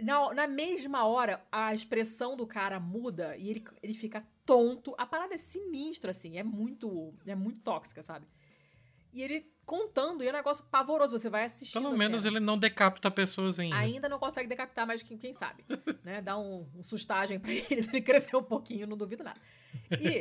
Na, 0.01 0.35
na 0.35 0.49
mesma 0.49 1.07
hora, 1.07 1.41
a 1.53 1.73
expressão 1.73 2.37
do 2.37 2.49
cara 2.49 2.81
muda 2.81 3.37
e 3.37 3.49
ele, 3.49 3.65
ele 3.81 3.95
fica 3.95 4.27
tonto. 4.45 4.95
A 4.99 5.07
parada 5.07 5.35
é 5.35 5.39
sinistra, 5.39 6.11
assim. 6.11 6.39
É 6.39 6.43
muito, 6.43 7.15
é 7.27 7.35
muito 7.35 7.61
tóxica, 7.61 8.03
sabe? 8.03 8.27
E 9.13 9.23
ele 9.23 9.47
contando, 9.65 10.23
e 10.23 10.27
é 10.27 10.31
um 10.31 10.35
negócio 10.35 10.65
pavoroso. 10.65 11.17
Você 11.19 11.31
vai 11.31 11.45
assistindo. 11.45 11.81
Pelo 11.81 11.95
a 11.95 11.97
menos 11.97 12.23
cena. 12.23 12.37
ele 12.37 12.45
não 12.45 12.59
decapita 12.59 13.11
pessoas 13.11 13.59
ainda. 13.59 13.77
Ainda 13.77 14.09
não 14.09 14.19
consegue 14.19 14.49
decapitar, 14.49 14.87
mas 14.87 15.03
quem, 15.03 15.17
quem 15.17 15.33
sabe, 15.33 15.65
né? 16.03 16.21
Dá 16.21 16.37
um, 16.37 16.67
um 16.75 16.83
sustagem 16.83 17.39
pra 17.39 17.53
ele, 17.53 17.83
se 17.83 17.91
ele 17.91 18.03
crescer 18.03 18.37
um 18.37 18.43
pouquinho, 18.43 18.87
não 18.87 18.97
duvido 18.97 19.23
nada. 19.23 19.41
E 19.93 20.21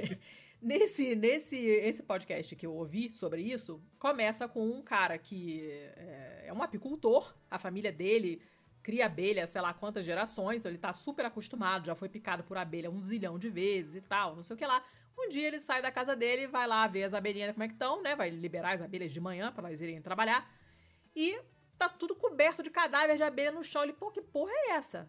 nesse, 0.60 1.14
nesse 1.14 1.56
esse 1.56 2.02
podcast 2.02 2.56
que 2.56 2.66
eu 2.66 2.72
ouvi 2.74 3.10
sobre 3.10 3.42
isso, 3.42 3.80
começa 3.98 4.48
com 4.48 4.66
um 4.66 4.82
cara 4.82 5.18
que 5.18 5.70
é, 5.70 6.44
é 6.46 6.52
um 6.52 6.62
apicultor, 6.62 7.34
a 7.50 7.58
família 7.58 7.92
dele 7.92 8.40
cria 8.82 9.06
abelha, 9.06 9.46
sei 9.46 9.60
lá 9.60 9.72
quantas 9.74 10.04
gerações, 10.06 10.60
então 10.60 10.70
ele 10.70 10.78
tá 10.78 10.92
super 10.92 11.24
acostumado, 11.24 11.86
já 11.86 11.94
foi 11.94 12.08
picado 12.08 12.42
por 12.44 12.56
abelha 12.56 12.90
um 12.90 13.02
zilhão 13.02 13.38
de 13.38 13.48
vezes 13.48 13.96
e 13.96 14.00
tal, 14.00 14.34
não 14.36 14.42
sei 14.42 14.54
o 14.54 14.58
que 14.58 14.66
lá. 14.66 14.82
Um 15.18 15.28
dia 15.28 15.46
ele 15.48 15.60
sai 15.60 15.82
da 15.82 15.90
casa 15.92 16.16
dele, 16.16 16.46
vai 16.46 16.66
lá 16.66 16.86
ver 16.86 17.02
as 17.04 17.12
abelhinhas 17.12 17.52
como 17.52 17.62
é 17.64 17.68
que 17.68 17.74
estão, 17.74 18.00
né? 18.02 18.16
Vai 18.16 18.30
liberar 18.30 18.72
as 18.74 18.80
abelhas 18.80 19.12
de 19.12 19.20
manhã 19.20 19.52
para 19.52 19.68
elas 19.68 19.80
irem 19.80 20.00
trabalhar. 20.00 20.50
E 21.14 21.38
tá 21.76 21.88
tudo 21.90 22.14
coberto 22.14 22.62
de 22.62 22.70
cadáver 22.70 23.16
de 23.16 23.22
abelha 23.22 23.52
no 23.52 23.62
chão. 23.62 23.82
Ele, 23.82 23.92
pô, 23.92 24.10
que 24.10 24.22
porra 24.22 24.50
é 24.52 24.70
essa? 24.70 25.06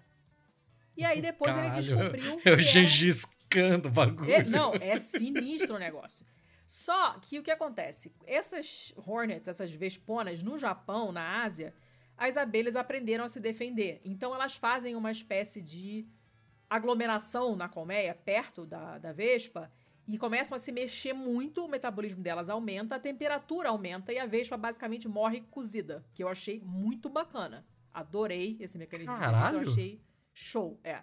E 0.98 1.06
aí 1.06 1.22
depois 1.22 1.56
ele 1.56 1.68
Caralho, 1.68 1.82
descobriu 1.82 2.38
que 2.38 2.50
Eu 2.50 2.54
era- 2.54 2.62
Gengis 2.62 3.26
Khan 3.50 3.80
do 3.80 3.90
bagulho. 3.90 4.30
é, 4.34 4.44
não, 4.44 4.74
é 4.76 4.98
sinistro 4.98 5.76
o 5.76 5.80
negócio. 5.80 6.26
Só 6.68 7.14
que 7.20 7.40
o 7.40 7.44
que 7.44 7.52
acontece? 7.52 8.14
Essas 8.26 8.94
hornets, 8.98 9.48
essas 9.48 9.72
vesponas 9.72 10.42
no 10.44 10.58
Japão, 10.58 11.12
na 11.14 11.42
Ásia, 11.44 11.74
as 12.22 12.38
abelhas 12.38 12.76
aprenderam 12.76 13.26
a 13.26 13.28
se 13.28 13.40
defender. 13.40 14.00
Então 14.06 14.34
elas 14.36 14.56
fazem 14.56 14.96
uma 14.96 15.12
espécie 15.12 15.60
de 15.60 16.08
aglomeração 16.70 17.56
na 17.56 17.68
colmeia, 17.68 18.14
perto 18.14 18.64
da, 18.64 19.00
da 19.00 19.12
vespa, 19.12 19.72
e 20.08 20.20
começam 20.20 20.56
a 20.56 20.60
se 20.60 20.72
mexer 20.72 21.14
muito, 21.14 21.66
o 21.66 21.68
metabolismo 21.68 22.22
delas 22.22 22.48
aumenta, 22.48 22.96
a 22.96 23.00
temperatura 23.00 23.70
aumenta 23.70 24.14
e 24.14 24.20
a 24.20 24.28
vespa 24.28 24.56
basicamente 24.56 25.08
morre 25.08 25.42
cozida, 25.50 26.06
que 26.14 26.24
eu 26.24 26.28
achei 26.28 26.62
muito 26.64 27.10
bacana. 27.10 27.66
Adorei 27.92 28.56
esse 28.60 28.78
mecanismo. 28.78 29.18
Caralho! 29.18 29.64
Eu 29.64 29.72
achei 29.72 30.00
show, 30.32 30.80
é. 30.84 31.02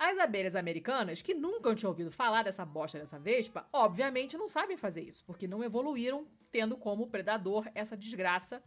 As 0.00 0.18
abelhas 0.18 0.56
americanas, 0.56 1.20
que 1.20 1.34
nunca 1.34 1.74
tinham 1.74 1.90
ouvido 1.90 2.10
falar 2.10 2.42
dessa 2.42 2.64
bosta 2.64 2.98
dessa 2.98 3.18
vespa, 3.18 3.68
obviamente 3.70 4.38
não 4.38 4.48
sabem 4.48 4.78
fazer 4.78 5.02
isso, 5.02 5.22
porque 5.26 5.46
não 5.46 5.62
evoluíram 5.62 6.26
tendo 6.50 6.74
como 6.74 7.08
predador 7.08 7.68
essa 7.74 7.96
desgraça 7.98 8.62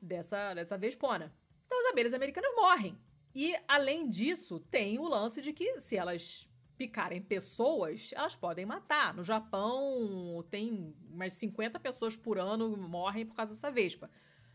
dessa, 0.00 0.54
dessa 0.54 0.78
vespona. 0.78 1.32
Então 1.66 1.78
as 1.78 1.92
abelhas 1.92 2.14
americanas 2.14 2.54
morrem. 2.54 2.98
E, 3.34 3.54
além 3.68 4.08
disso, 4.08 4.58
tem 4.58 4.98
o 4.98 5.06
lance 5.06 5.40
de 5.40 5.52
que 5.52 5.80
se 5.80 5.96
elas 5.96 6.48
picarem 6.76 7.20
pessoas, 7.20 8.12
elas 8.14 8.34
podem 8.34 8.64
matar. 8.64 9.12
No 9.12 9.22
Japão, 9.22 10.44
tem 10.50 10.94
umas 11.10 11.32
50 11.34 11.78
pessoas 11.80 12.16
por 12.16 12.38
ano 12.38 12.76
morrem 12.76 13.26
por 13.26 13.34
causa 13.34 13.52
dessa 13.52 13.70
vespa. 13.70 14.10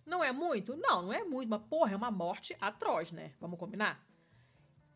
Não 0.06 0.23
é 0.23 0.32
muito? 0.32 0.75
Não, 0.75 1.03
não 1.03 1.13
é 1.13 1.23
muito, 1.23 1.49
mas, 1.49 1.62
porra, 1.69 1.93
é 1.93 1.95
uma 1.95 2.12
morte 2.12 2.56
atroz, 2.60 3.12
né? 3.12 3.34
Vamos 3.39 3.60
combinar? 3.60 4.03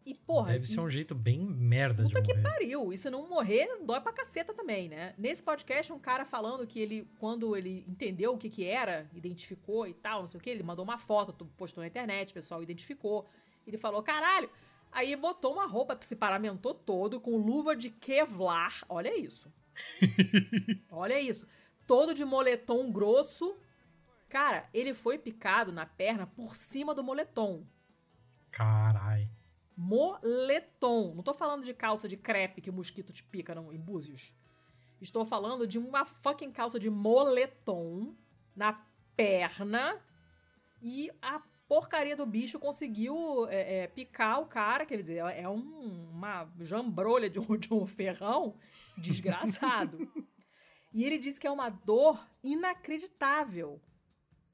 E, 0.09 0.15
porra, 0.15 0.53
Deve 0.53 0.65
ser 0.65 0.79
um 0.79 0.89
jeito 0.89 1.13
bem 1.13 1.37
merda 1.45 2.01
de 2.05 2.13
Puta 2.13 2.21
que 2.21 2.33
morrer. 2.33 2.41
pariu. 2.49 2.93
E 2.93 2.97
se 2.97 3.09
não 3.09 3.27
morrer, 3.27 3.67
dói 3.83 3.99
pra 3.99 4.13
caceta 4.13 4.53
também, 4.53 4.87
né? 4.87 5.13
Nesse 5.17 5.43
podcast, 5.43 5.91
um 5.91 5.99
cara 5.99 6.23
falando 6.25 6.65
que 6.65 6.79
ele, 6.79 7.05
quando 7.19 7.57
ele 7.57 7.83
entendeu 7.85 8.33
o 8.33 8.37
que 8.37 8.49
que 8.49 8.63
era, 8.65 9.05
identificou 9.13 9.85
e 9.85 9.93
tal, 9.93 10.21
não 10.21 10.27
sei 10.29 10.39
o 10.39 10.41
que, 10.41 10.49
ele 10.49 10.63
mandou 10.63 10.85
uma 10.85 10.97
foto, 10.97 11.33
tu- 11.33 11.45
postou 11.57 11.81
na 11.81 11.87
internet, 11.89 12.31
o 12.31 12.33
pessoal 12.35 12.63
identificou. 12.63 13.27
Ele 13.67 13.77
falou, 13.77 14.01
caralho. 14.01 14.49
Aí 14.93 15.13
botou 15.17 15.51
uma 15.51 15.67
roupa, 15.67 15.97
se 15.99 16.15
paramentou 16.15 16.73
todo, 16.73 17.19
com 17.19 17.35
luva 17.35 17.75
de 17.75 17.89
Kevlar. 17.89 18.85
Olha 18.87 19.13
isso. 19.19 19.51
Olha 20.89 21.19
isso. 21.19 21.45
Todo 21.85 22.13
de 22.13 22.23
moletom 22.23 22.89
grosso. 22.91 23.57
Cara, 24.29 24.69
ele 24.73 24.93
foi 24.93 25.17
picado 25.17 25.71
na 25.73 25.85
perna 25.85 26.25
por 26.27 26.55
cima 26.55 26.95
do 26.95 27.03
moletom. 27.03 27.63
Carai. 28.51 29.29
Moletom. 29.77 31.13
Não 31.15 31.23
tô 31.23 31.33
falando 31.33 31.63
de 31.63 31.73
calça 31.73 32.07
de 32.07 32.17
crepe 32.17 32.61
que 32.61 32.69
o 32.69 32.73
mosquito 32.73 33.13
te 33.13 33.23
pica 33.23 33.53
não, 33.53 33.71
em 33.71 33.79
búzios. 33.79 34.33
Estou 34.99 35.23
falando 35.23 35.67
de 35.67 35.77
uma 35.77 36.03
fucking 36.05 36.51
calça 36.51 36.79
de 36.79 36.89
moletom 36.89 38.15
na 38.55 38.83
perna 39.15 40.01
e 40.81 41.11
a 41.21 41.39
porcaria 41.67 42.15
do 42.15 42.25
bicho 42.25 42.57
conseguiu 42.57 43.47
é, 43.49 43.79
é, 43.83 43.87
picar 43.87 44.41
o 44.41 44.45
cara, 44.47 44.85
quer 44.85 44.97
dizer, 44.97 45.17
é 45.17 45.47
um- 45.47 46.09
uma 46.11 46.49
jambrolha 46.59 47.29
de 47.29 47.39
um, 47.39 47.57
de 47.57 47.71
um 47.73 47.85
ferrão 47.85 48.55
desgraçado. 48.97 50.09
e 50.93 51.03
ele 51.03 51.19
disse 51.19 51.39
que 51.39 51.45
é 51.45 51.51
uma 51.51 51.69
dor 51.69 52.25
inacreditável. 52.43 53.79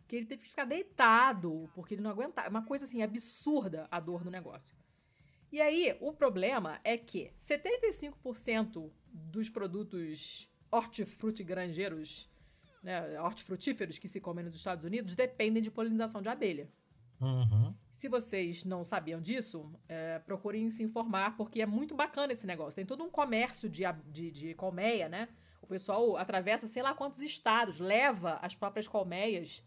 Que 0.07 0.17
ele 0.17 0.25
teve 0.25 0.43
que 0.43 0.49
ficar 0.49 0.65
deitado, 0.65 1.69
porque 1.73 1.93
ele 1.93 2.01
não 2.01 2.11
aguentava. 2.11 2.49
Uma 2.49 2.65
coisa 2.65 2.83
assim, 2.85 3.01
absurda 3.01 3.87
a 3.89 3.99
dor 3.99 4.23
do 4.23 4.29
negócio. 4.29 4.75
E 5.53 5.61
aí, 5.61 5.95
o 5.99 6.11
problema 6.11 6.79
é 6.83 6.97
que 6.97 7.31
75% 7.37 8.89
dos 9.13 9.51
produtos 9.51 10.51
hortifrutigranjeiros, 10.71 12.27
né, 12.81 13.21
hortifrutíferos 13.21 13.99
que 13.99 14.07
se 14.07 14.19
comem 14.19 14.43
nos 14.43 14.55
Estados 14.55 14.83
Unidos, 14.83 15.13
dependem 15.13 15.61
de 15.61 15.69
polinização 15.69 16.23
de 16.23 16.27
abelha. 16.27 16.71
Uhum. 17.21 17.71
Se 17.91 18.09
vocês 18.09 18.65
não 18.65 18.83
sabiam 18.83 19.21
disso, 19.21 19.71
é, 19.87 20.17
procurem 20.17 20.71
se 20.71 20.81
informar, 20.81 21.37
porque 21.37 21.61
é 21.61 21.67
muito 21.67 21.93
bacana 21.93 22.33
esse 22.33 22.47
negócio. 22.47 22.75
Tem 22.75 22.85
todo 22.87 23.03
um 23.03 23.11
comércio 23.11 23.69
de, 23.69 23.83
de, 24.07 24.31
de 24.31 24.53
colmeia, 24.55 25.07
né? 25.07 25.29
O 25.61 25.67
pessoal 25.67 26.17
atravessa 26.17 26.67
sei 26.67 26.81
lá 26.81 26.95
quantos 26.95 27.21
estados, 27.21 27.79
leva 27.79 28.39
as 28.41 28.55
próprias 28.55 28.87
colmeias 28.87 29.63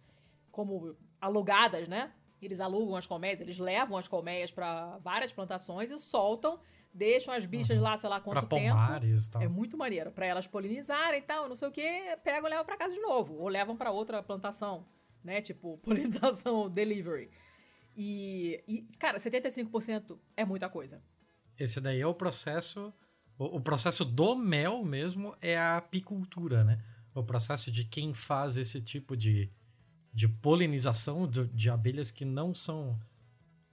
como 0.50 0.96
alugadas, 1.20 1.86
né? 1.86 2.12
Eles 2.40 2.60
alugam 2.60 2.96
as 2.96 3.06
colmeias, 3.06 3.40
eles 3.40 3.58
levam 3.58 3.96
as 3.96 4.06
colmeias 4.08 4.50
para 4.52 4.98
várias 4.98 5.32
plantações 5.32 5.90
e 5.90 5.98
soltam, 5.98 6.60
deixam 6.92 7.32
as 7.34 7.46
bichas 7.46 7.76
Uhum. 7.76 7.82
lá, 7.82 7.96
sei 7.96 8.08
lá 8.10 8.20
Pra 8.20 8.32
quanto 8.34 8.48
tempo. 8.48 8.74
pomares 8.76 9.28
tal. 9.28 9.42
É 9.42 9.48
muito 9.48 9.76
maneiro. 9.76 10.10
Pra 10.12 10.26
elas 10.26 10.46
polinizarem 10.46 11.20
e 11.20 11.22
tal, 11.22 11.48
não 11.48 11.56
sei 11.56 11.68
o 11.68 11.72
que, 11.72 12.16
pegam 12.22 12.46
e 12.46 12.50
levam 12.50 12.64
pra 12.66 12.76
casa 12.76 12.94
de 12.94 13.00
novo. 13.00 13.34
Ou 13.34 13.48
levam 13.48 13.76
pra 13.76 13.90
outra 13.90 14.22
plantação 14.22 14.86
né? 15.24 15.40
Tipo, 15.40 15.76
polinização 15.82 16.70
delivery. 16.70 17.28
E, 17.96 18.62
e, 18.68 18.82
cara, 18.98 19.18
75% 19.18 20.18
é 20.36 20.44
muita 20.44 20.68
coisa. 20.68 21.02
Esse 21.58 21.80
daí 21.80 22.00
é 22.00 22.06
o 22.06 22.14
processo. 22.14 22.92
O, 23.38 23.60
processo 23.60 24.04
do 24.04 24.34
mel 24.36 24.84
mesmo 24.84 25.34
é 25.42 25.58
a 25.58 25.78
apicultura, 25.78 26.62
né? 26.64 26.78
O 27.14 27.22
processo 27.24 27.70
de 27.72 27.84
quem 27.84 28.14
faz 28.14 28.56
esse 28.56 28.80
tipo 28.80 29.16
de, 29.16 29.50
de 30.16 30.26
polinização 30.26 31.28
de, 31.28 31.46
de 31.48 31.68
abelhas 31.68 32.10
que 32.10 32.24
não 32.24 32.54
são 32.54 32.98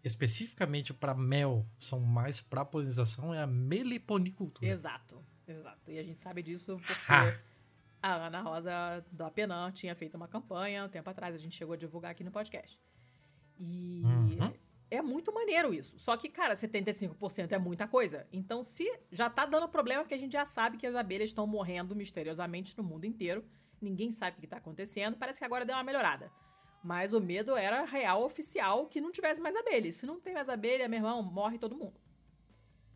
especificamente 0.04 0.94
para 0.94 1.16
mel, 1.16 1.66
são 1.80 2.02
mais 2.02 2.42
para 2.42 2.66
polinização, 2.66 3.34
é 3.34 3.42
a 3.42 3.48
meliponicultura. 3.48 4.70
Exato, 4.70 5.24
exato. 5.48 5.90
E 5.90 5.98
a 5.98 6.04
gente 6.04 6.20
sabe 6.20 6.44
disso 6.44 6.78
porque 6.86 7.12
ha. 7.14 7.40
a 8.02 8.28
Ana 8.28 8.42
Rosa 8.42 9.06
da 9.10 9.32
Penã 9.32 9.72
tinha 9.72 9.96
feito 9.96 10.16
uma 10.16 10.28
campanha 10.28 10.84
um 10.84 10.90
tempo 10.90 11.10
atrás, 11.10 11.34
a 11.34 11.38
gente 11.38 11.56
chegou 11.56 11.76
a 11.76 11.78
divulgar 11.78 12.12
aqui 12.12 12.26
no 12.26 12.32
podcast. 12.32 12.78
E 13.58 14.02
uhum. 14.04 14.54
é 14.92 15.02
muito 15.02 15.34
maneiro 15.34 15.74
isso. 15.74 15.98
Só 15.98 16.18
que, 16.18 16.28
cara, 16.28 16.56
75% 16.56 17.54
é 17.54 17.58
muita 17.58 17.88
coisa. 17.88 18.28
Então, 18.34 18.62
se 18.64 19.00
já 19.14 19.30
tá 19.30 19.46
dando 19.46 19.70
problema, 19.70 20.04
porque 20.04 20.16
a 20.16 20.20
gente 20.20 20.34
já 20.34 20.46
sabe 20.46 20.76
que 20.76 20.86
as 20.86 20.96
abelhas 20.96 21.30
estão 21.30 21.48
morrendo 21.48 21.96
misteriosamente 21.96 22.78
no 22.78 22.84
mundo 22.84 23.06
inteiro. 23.06 23.46
Ninguém 23.84 24.12
sabe 24.12 24.38
o 24.38 24.42
que 24.42 24.48
tá 24.48 24.58
acontecendo. 24.58 25.18
Parece 25.18 25.40
que 25.40 25.46
agora 25.46 25.66
deu 25.66 25.76
uma 25.76 25.84
melhorada. 25.84 26.32
Mas 26.84 27.14
o 27.14 27.22
medo 27.22 27.56
era 27.56 27.84
real, 27.84 28.24
oficial, 28.24 28.88
que 28.88 29.00
não 29.00 29.12
tivesse 29.12 29.42
mais 29.42 29.56
abelha. 29.56 29.92
Se 29.92 30.06
não 30.06 30.20
tem 30.20 30.34
mais 30.34 30.50
abelha, 30.50 30.88
meu 30.88 30.98
irmão, 30.98 31.22
morre 31.22 31.58
todo 31.58 31.78
mundo. 31.78 32.00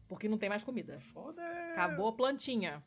Porque 0.07 0.27
não 0.27 0.37
tem 0.37 0.49
mais 0.49 0.63
comida. 0.63 0.99
Foda. 0.99 1.41
Acabou 1.71 2.07
a 2.07 2.13
plantinha. 2.13 2.83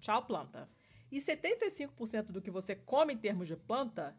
Tchau, 0.00 0.26
planta. 0.26 0.68
E 1.10 1.18
75% 1.18 2.26
do 2.26 2.42
que 2.42 2.50
você 2.50 2.74
come 2.74 3.14
em 3.14 3.18
termos 3.18 3.46
de 3.46 3.56
planta, 3.56 4.16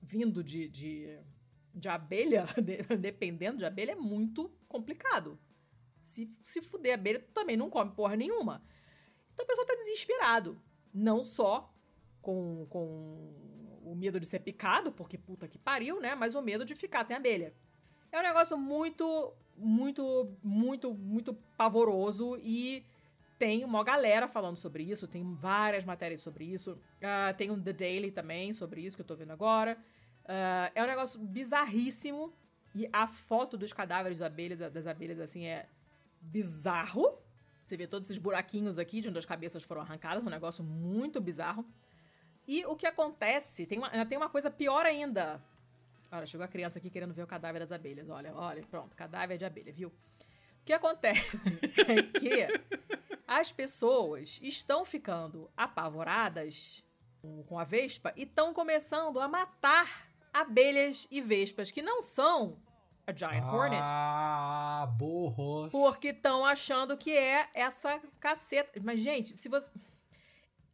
vindo 0.00 0.42
de, 0.42 0.68
de 0.68 1.18
de 1.74 1.88
abelha, 1.88 2.46
dependendo 3.00 3.58
de 3.58 3.64
abelha, 3.64 3.92
é 3.92 3.96
muito 3.96 4.50
complicado. 4.68 5.38
Se, 6.02 6.26
se 6.42 6.60
fuder 6.60 6.92
a 6.92 6.94
abelha, 6.94 7.20
tu 7.20 7.32
também 7.32 7.56
não 7.56 7.70
come 7.70 7.92
porra 7.92 8.16
nenhuma. 8.16 8.64
Então 9.32 9.44
o 9.44 9.48
pessoal 9.48 9.66
tá 9.66 9.74
desesperado. 9.74 10.60
Não 10.92 11.24
só 11.24 11.71
com, 12.22 12.66
com 12.70 13.30
o 13.84 13.94
medo 13.94 14.18
de 14.18 14.26
ser 14.26 14.38
picado, 14.38 14.92
porque 14.92 15.18
puta 15.18 15.46
que 15.46 15.58
pariu, 15.58 16.00
né? 16.00 16.14
Mas 16.14 16.34
o 16.34 16.40
medo 16.40 16.64
de 16.64 16.74
ficar 16.74 17.06
sem 17.06 17.16
abelha. 17.16 17.52
É 18.10 18.18
um 18.18 18.22
negócio 18.22 18.56
muito, 18.56 19.34
muito, 19.56 20.34
muito, 20.42 20.94
muito 20.94 21.34
pavoroso 21.56 22.38
e 22.42 22.84
tem 23.38 23.64
uma 23.64 23.82
galera 23.82 24.28
falando 24.28 24.56
sobre 24.56 24.84
isso, 24.84 25.08
tem 25.08 25.34
várias 25.34 25.84
matérias 25.84 26.20
sobre 26.20 26.44
isso. 26.44 26.72
Uh, 26.72 27.36
tem 27.36 27.50
um 27.50 27.60
The 27.60 27.72
Daily 27.72 28.12
também 28.12 28.52
sobre 28.52 28.80
isso 28.82 28.96
que 28.96 29.02
eu 29.02 29.06
tô 29.06 29.16
vendo 29.16 29.32
agora. 29.32 29.76
Uh, 30.24 30.70
é 30.74 30.82
um 30.82 30.86
negócio 30.86 31.18
bizarríssimo. 31.18 32.32
E 32.74 32.88
a 32.92 33.06
foto 33.06 33.58
dos 33.58 33.72
cadáveres 33.72 34.18
das 34.18 34.26
abelhas, 34.26 34.58
das 34.60 34.86
abelhas, 34.86 35.20
assim, 35.20 35.44
é 35.44 35.66
bizarro. 36.20 37.18
Você 37.66 37.76
vê 37.76 37.86
todos 37.86 38.08
esses 38.08 38.22
buraquinhos 38.22 38.78
aqui 38.78 39.00
de 39.00 39.08
onde 39.08 39.18
as 39.18 39.26
cabeças 39.26 39.62
foram 39.62 39.82
arrancadas. 39.82 40.22
É 40.22 40.26
um 40.26 40.30
negócio 40.30 40.64
muito 40.64 41.20
bizarro. 41.20 41.66
E 42.46 42.64
o 42.66 42.76
que 42.76 42.86
acontece, 42.86 43.66
tem 43.66 43.78
uma, 43.78 44.06
tem 44.06 44.18
uma 44.18 44.28
coisa 44.28 44.50
pior 44.50 44.84
ainda. 44.84 45.42
Olha, 46.10 46.26
chegou 46.26 46.44
a 46.44 46.48
criança 46.48 46.78
aqui 46.78 46.90
querendo 46.90 47.14
ver 47.14 47.22
o 47.22 47.26
cadáver 47.26 47.60
das 47.60 47.72
abelhas. 47.72 48.08
Olha, 48.10 48.34
olha, 48.34 48.62
pronto, 48.70 48.94
cadáver 48.96 49.38
de 49.38 49.44
abelha, 49.44 49.72
viu? 49.72 49.88
O 49.88 50.64
que 50.64 50.72
acontece 50.72 51.36
é 51.88 52.02
que 52.18 52.46
as 53.26 53.50
pessoas 53.50 54.38
estão 54.42 54.84
ficando 54.84 55.50
apavoradas 55.56 56.84
com 57.46 57.58
a 57.58 57.64
vespa 57.64 58.12
e 58.16 58.24
estão 58.24 58.52
começando 58.52 59.20
a 59.20 59.28
matar 59.28 60.08
abelhas 60.32 61.06
e 61.10 61.20
vespas, 61.20 61.70
que 61.70 61.82
não 61.82 62.02
são 62.02 62.58
a 63.06 63.12
Giant 63.12 63.44
Hornet. 63.44 63.82
Ah, 63.84 64.86
burros. 64.96 65.72
Porque 65.72 66.08
estão 66.08 66.44
achando 66.44 66.96
que 66.96 67.16
é 67.16 67.48
essa 67.54 68.00
caceta. 68.20 68.80
Mas, 68.82 69.00
gente, 69.00 69.36
se 69.36 69.48
você. 69.48 69.70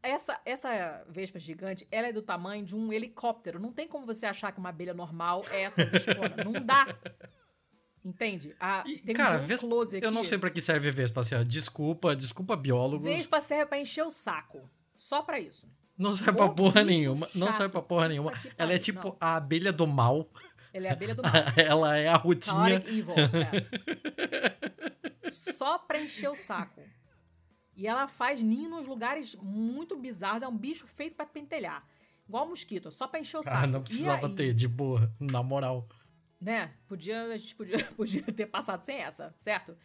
Essa, 0.08 0.40
essa 0.42 1.04
vespa 1.06 1.38
gigante, 1.38 1.86
ela 1.90 2.08
é 2.08 2.12
do 2.12 2.22
tamanho 2.22 2.64
de 2.64 2.74
um 2.74 2.90
helicóptero. 2.90 3.60
Não 3.60 3.70
tem 3.70 3.86
como 3.86 4.06
você 4.06 4.24
achar 4.24 4.50
que 4.52 4.58
uma 4.58 4.70
abelha 4.70 4.94
normal 4.94 5.42
é 5.50 5.64
essa 5.64 5.84
vespona. 5.84 6.34
não 6.42 6.52
dá. 6.64 6.96
Entende? 8.02 8.56
A, 8.58 8.84
e, 8.86 9.00
tem 9.00 9.14
cara, 9.14 9.36
um 9.36 9.46
vespa, 9.46 9.68
close 9.68 9.98
aqui. 9.98 10.06
Eu 10.06 10.10
não 10.10 10.24
sei 10.24 10.38
para 10.38 10.48
que 10.48 10.62
serve 10.62 10.90
vespa, 10.90 11.20
assim, 11.20 11.34
ó. 11.34 11.42
Desculpa, 11.42 12.16
desculpa, 12.16 12.56
biólogos. 12.56 13.04
Vespa 13.04 13.38
serve 13.38 13.66
para 13.66 13.80
encher 13.80 14.02
o 14.02 14.10
saco. 14.10 14.70
Só 14.96 15.20
para 15.20 15.38
isso. 15.38 15.68
Não 15.98 16.12
serve 16.12 16.32
pra 16.32 16.48
porra 16.48 16.82
nenhuma. 16.82 17.26
Chato. 17.26 17.38
Não 17.38 17.52
serve 17.52 17.70
pra 17.70 17.82
porra 17.82 18.08
nenhuma. 18.08 18.32
Ela 18.56 18.72
é 18.72 18.78
tipo 18.78 19.08
não. 19.08 19.16
a 19.20 19.36
abelha 19.36 19.74
do 19.74 19.86
mal. 19.86 20.26
Ela 20.72 20.86
é 20.86 20.88
a 20.88 20.92
abelha 20.94 21.14
do 21.14 21.22
mal. 21.22 21.32
Ela 21.54 21.98
é 21.98 22.08
a 22.08 22.16
rotinha. 22.16 22.82
Evil, 22.86 23.14
é. 23.14 25.28
Só 25.28 25.76
pra 25.76 26.00
encher 26.00 26.30
o 26.30 26.34
saco. 26.34 26.80
E 27.78 27.86
ela 27.86 28.08
faz 28.08 28.42
ninho 28.42 28.68
nos 28.68 28.88
lugares 28.88 29.36
muito 29.36 29.96
bizarros. 29.96 30.42
É 30.42 30.48
um 30.48 30.56
bicho 30.56 30.84
feito 30.88 31.14
para 31.14 31.24
pentelhar. 31.24 31.86
Igual 32.28 32.48
mosquito, 32.48 32.90
só 32.90 33.06
pra 33.06 33.20
encher 33.20 33.36
o 33.36 33.40
ah, 33.40 33.44
saco. 33.44 33.56
Ah, 33.56 33.66
não 33.68 33.80
precisava 33.80 34.28
ter, 34.28 34.52
de 34.52 34.66
boa, 34.66 35.08
na 35.20 35.44
moral. 35.44 35.88
Né? 36.40 36.74
Podia, 36.88 37.26
a 37.26 37.36
gente 37.36 37.54
podia, 37.54 37.78
podia 37.96 38.22
ter 38.24 38.46
passado 38.46 38.82
sem 38.82 38.96
essa, 38.96 39.32
certo? 39.38 39.76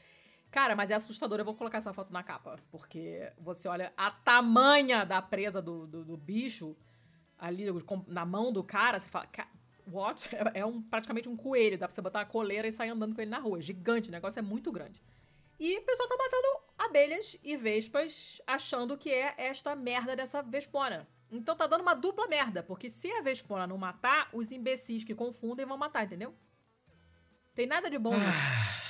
Cara, 0.49 0.75
mas 0.75 0.89
é 0.89 0.95
assustador. 0.95 1.37
Eu 1.37 1.45
vou 1.45 1.53
colocar 1.53 1.77
essa 1.77 1.93
foto 1.93 2.11
na 2.11 2.23
capa. 2.23 2.57
Porque 2.71 3.31
você 3.37 3.67
olha 3.67 3.93
a 3.95 4.09
tamanha 4.09 5.05
da 5.05 5.21
presa 5.21 5.61
do, 5.61 5.85
do, 5.85 6.03
do 6.03 6.17
bicho 6.17 6.75
ali 7.37 7.65
na 8.07 8.25
mão 8.25 8.51
do 8.51 8.63
cara. 8.63 8.99
Você 8.99 9.07
fala, 9.07 9.27
what? 9.85 10.27
É, 10.33 10.61
é 10.61 10.65
um, 10.65 10.81
praticamente 10.81 11.29
um 11.29 11.37
coelho. 11.37 11.77
Dá 11.77 11.87
pra 11.87 11.93
você 11.93 12.01
botar 12.01 12.19
uma 12.19 12.25
coleira 12.25 12.67
e 12.67 12.71
sair 12.71 12.89
andando 12.89 13.13
com 13.13 13.21
ele 13.21 13.29
na 13.29 13.39
rua. 13.39 13.61
Gigante, 13.61 14.09
o 14.09 14.11
negócio 14.11 14.39
é 14.39 14.41
muito 14.41 14.71
grande. 14.71 14.99
E 15.59 15.77
o 15.77 15.81
pessoal 15.83 16.09
tá 16.09 16.17
matando 16.17 16.62
abelhas 16.85 17.37
e 17.43 17.55
vespas 17.55 18.41
achando 18.45 18.97
que 18.97 19.11
é 19.11 19.33
esta 19.37 19.75
merda 19.75 20.15
dessa 20.15 20.41
vespona. 20.41 21.07
Então 21.31 21.55
tá 21.55 21.65
dando 21.67 21.81
uma 21.81 21.93
dupla 21.95 22.27
merda. 22.27 22.61
Porque 22.61 22.89
se 22.89 23.11
a 23.11 23.21
vespona 23.21 23.65
não 23.65 23.77
matar, 23.77 24.29
os 24.33 24.51
imbecis 24.51 25.03
que 25.03 25.15
confundem 25.15 25.65
vão 25.65 25.77
matar, 25.77 26.05
entendeu? 26.05 26.33
Tem 27.55 27.65
nada 27.65 27.89
de 27.89 27.97
bom 27.97 28.11
nisso. 28.11 28.27
Ah. 28.27 28.83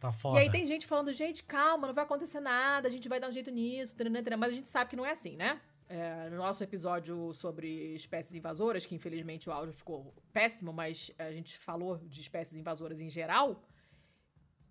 Tá 0.00 0.12
foda. 0.12 0.38
E 0.38 0.42
aí 0.42 0.50
tem 0.50 0.66
gente 0.66 0.86
falando, 0.86 1.12
gente, 1.12 1.42
calma, 1.42 1.88
não 1.88 1.94
vai 1.94 2.04
acontecer 2.04 2.40
nada, 2.40 2.86
a 2.86 2.90
gente 2.90 3.08
vai 3.08 3.18
dar 3.18 3.28
um 3.28 3.32
jeito 3.32 3.50
nisso, 3.50 3.96
mas 4.38 4.52
a 4.52 4.54
gente 4.54 4.68
sabe 4.68 4.90
que 4.90 4.96
não 4.96 5.04
é 5.04 5.10
assim, 5.10 5.36
né? 5.36 5.60
É, 5.88 6.28
no 6.30 6.36
nosso 6.36 6.62
episódio 6.62 7.32
sobre 7.32 7.94
espécies 7.94 8.34
invasoras, 8.34 8.86
que 8.86 8.94
infelizmente 8.94 9.48
o 9.48 9.52
áudio 9.52 9.72
ficou 9.72 10.14
péssimo, 10.32 10.72
mas 10.72 11.10
a 11.18 11.32
gente 11.32 11.58
falou 11.58 11.96
de 11.96 12.20
espécies 12.20 12.54
invasoras 12.56 13.00
em 13.00 13.08
geral, 13.08 13.60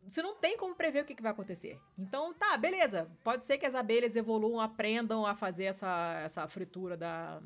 você 0.08 0.22
não 0.22 0.36
tem 0.36 0.58
como 0.58 0.76
prever 0.76 1.04
o 1.04 1.06
que, 1.06 1.16
que, 1.16 1.22
vai 1.22 1.32
acontecer. 1.32 1.80
Então, 1.98 2.34
tá, 2.34 2.58
beleza. 2.58 3.10
Pode 3.24 3.44
ser 3.44 3.58
que 3.58 3.66
as 3.66 3.76
abelhas 3.76 4.16
evoluam, 4.16 4.60
aprendam 4.60 5.26
a 5.26 5.36
fazer 5.36 5.66
essa, 5.66 6.22
essa 6.24 6.48
fritura 6.48 6.96
da, 6.96 7.42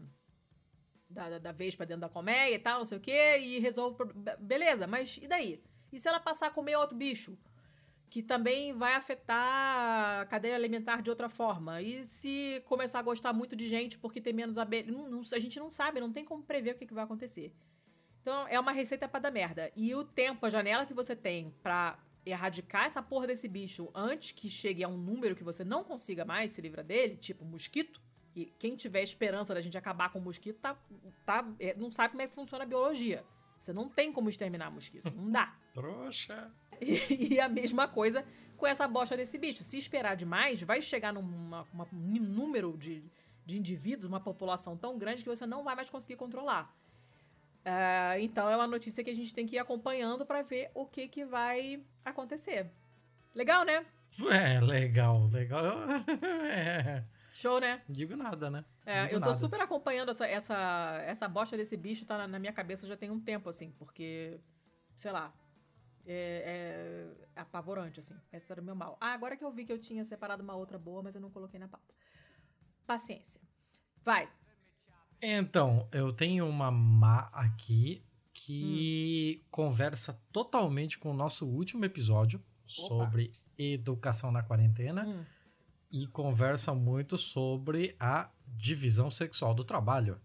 da, 1.09 1.39
da 1.39 1.51
vespa 1.51 1.85
dentro 1.85 2.01
da 2.01 2.09
colmeia 2.09 2.53
e 2.53 2.59
tal, 2.59 2.79
não 2.79 2.85
sei 2.85 2.97
o 2.97 3.01
quê, 3.01 3.39
e 3.39 3.59
resolve. 3.59 3.97
Beleza, 4.39 4.85
mas 4.85 5.17
e 5.17 5.27
daí? 5.27 5.63
E 5.91 5.99
se 5.99 6.07
ela 6.07 6.19
passar 6.19 6.47
a 6.47 6.51
comer 6.51 6.75
outro 6.75 6.95
bicho? 6.95 7.37
que 8.11 8.21
também 8.21 8.73
vai 8.73 8.93
afetar 8.95 10.19
a 10.19 10.25
cadeia 10.25 10.53
alimentar 10.53 11.01
de 11.01 11.09
outra 11.09 11.29
forma. 11.29 11.81
E 11.81 12.03
se 12.03 12.61
começar 12.65 12.99
a 12.99 13.01
gostar 13.01 13.31
muito 13.31 13.55
de 13.55 13.69
gente 13.69 13.97
porque 13.97 14.19
tem 14.19 14.33
menos 14.33 14.57
abelha, 14.57 14.91
não, 14.91 15.09
não, 15.09 15.21
a 15.21 15.39
gente 15.39 15.57
não 15.57 15.71
sabe, 15.71 16.01
não 16.01 16.11
tem 16.11 16.25
como 16.25 16.43
prever 16.43 16.71
o 16.71 16.75
que, 16.75 16.85
que 16.85 16.93
vai 16.93 17.05
acontecer. 17.05 17.55
Então 18.21 18.45
é 18.49 18.59
uma 18.59 18.73
receita 18.73 19.07
para 19.07 19.21
dar 19.21 19.31
merda. 19.31 19.71
E 19.77 19.95
o 19.95 20.03
tempo, 20.03 20.45
a 20.45 20.49
janela 20.49 20.85
que 20.85 20.93
você 20.93 21.15
tem 21.15 21.55
para 21.63 21.97
erradicar 22.25 22.85
essa 22.85 23.01
porra 23.01 23.27
desse 23.27 23.47
bicho 23.47 23.89
antes 23.93 24.31
que 24.31 24.49
chegue 24.49 24.83
a 24.83 24.87
um 24.87 24.97
número 24.97 25.35
que 25.35 25.43
você 25.43 25.63
não 25.63 25.83
consiga 25.83 26.23
mais 26.23 26.51
se 26.51 26.61
livrar 26.61 26.85
dele, 26.85 27.15
tipo 27.15 27.43
mosquito, 27.43 28.01
e 28.35 28.45
quem 28.57 28.75
tiver 28.75 29.01
esperança 29.01 29.53
da 29.53 29.61
gente 29.61 29.77
acabar 29.77 30.09
com 30.09 30.19
o 30.19 30.21
mosquito 30.21 30.59
tá, 30.59 30.77
tá, 31.25 31.45
é, 31.59 31.75
não 31.75 31.91
sabe 31.91 32.11
como 32.11 32.21
é 32.21 32.27
que 32.27 32.33
funciona 32.33 32.63
a 32.63 32.67
biologia. 32.67 33.25
Você 33.59 33.73
não 33.73 33.89
tem 33.89 34.11
como 34.11 34.29
exterminar 34.29 34.71
mosquito, 34.71 35.11
não 35.15 35.29
dá. 35.29 35.55
Trouxa. 35.73 36.51
E, 36.79 37.39
a 37.39 37.47
mesma 37.47 37.87
coisa 37.87 38.25
com 38.57 38.65
essa 38.65 38.87
bosta 38.87 39.15
desse 39.15 39.37
bicho. 39.37 39.63
Se 39.63 39.77
esperar 39.77 40.15
demais, 40.15 40.61
vai 40.61 40.81
chegar 40.81 41.13
num 41.13 41.21
um 41.21 42.19
número 42.19 42.75
de, 42.77 43.03
de 43.45 43.57
indivíduos, 43.57 44.05
uma 44.05 44.19
população 44.19 44.75
tão 44.75 44.97
grande 44.97 45.23
que 45.23 45.29
você 45.29 45.45
não 45.45 45.63
vai 45.63 45.75
mais 45.75 45.89
conseguir 45.89 46.15
controlar. 46.15 46.73
Uh, 47.61 48.19
então 48.19 48.49
é 48.49 48.55
uma 48.55 48.67
notícia 48.67 49.03
que 49.03 49.09
a 49.09 49.15
gente 49.15 49.33
tem 49.33 49.45
que 49.45 49.55
ir 49.55 49.59
acompanhando 49.59 50.25
para 50.25 50.41
ver 50.41 50.71
o 50.73 50.85
que, 50.85 51.07
que 51.07 51.23
vai 51.23 51.83
acontecer. 52.03 52.71
Legal, 53.35 53.63
né? 53.63 53.85
É, 54.29 54.59
legal, 54.59 55.27
legal. 55.27 55.63
é. 56.51 57.03
Show, 57.33 57.59
né? 57.59 57.81
Digo 57.87 58.15
nada, 58.15 58.49
né? 58.49 58.65
É, 58.85 59.03
Digo 59.03 59.15
eu 59.15 59.19
tô 59.19 59.27
nada. 59.27 59.39
super 59.39 59.61
acompanhando 59.61 60.11
essa, 60.11 60.27
essa, 60.27 61.01
essa 61.05 61.27
bosta 61.27 61.55
desse 61.55 61.77
bicho, 61.77 62.05
tá 62.05 62.17
na, 62.17 62.27
na 62.27 62.39
minha 62.39 62.51
cabeça 62.51 62.85
já 62.87 62.97
tem 62.97 63.09
um 63.09 63.19
tempo, 63.19 63.49
assim, 63.49 63.71
porque, 63.77 64.39
sei 64.97 65.11
lá, 65.11 65.33
é, 66.05 67.13
é, 67.35 67.41
apavorante, 67.41 67.99
assim. 67.99 68.15
Esse 68.33 68.51
era 68.51 68.61
o 68.61 68.63
meu 68.63 68.75
mal. 68.75 68.97
Ah, 68.99 69.13
agora 69.13 69.37
que 69.37 69.45
eu 69.45 69.51
vi 69.51 69.65
que 69.65 69.71
eu 69.71 69.79
tinha 69.79 70.03
separado 70.03 70.43
uma 70.43 70.55
outra 70.55 70.77
boa, 70.77 71.01
mas 71.01 71.15
eu 71.15 71.21
não 71.21 71.29
coloquei 71.29 71.59
na 71.59 71.67
pauta. 71.67 71.93
Paciência. 72.85 73.39
Vai. 74.03 74.29
Então, 75.21 75.87
eu 75.91 76.11
tenho 76.11 76.47
uma 76.47 76.71
má 76.71 77.29
aqui, 77.31 78.03
que 78.33 79.39
hum. 79.39 79.47
conversa 79.51 80.19
totalmente 80.31 80.97
com 80.97 81.11
o 81.11 81.13
nosso 81.13 81.45
último 81.45 81.85
episódio 81.85 82.39
Opa. 82.39 82.87
sobre 82.87 83.31
educação 83.57 84.31
na 84.31 84.41
quarentena 84.41 85.05
hum. 85.05 85.23
e 85.91 86.07
conversa 86.07 86.73
muito 86.73 87.17
sobre 87.17 87.95
a 87.99 88.31
divisão 88.47 89.09
sexual 89.09 89.53
do 89.53 89.63
trabalho. 89.63 90.19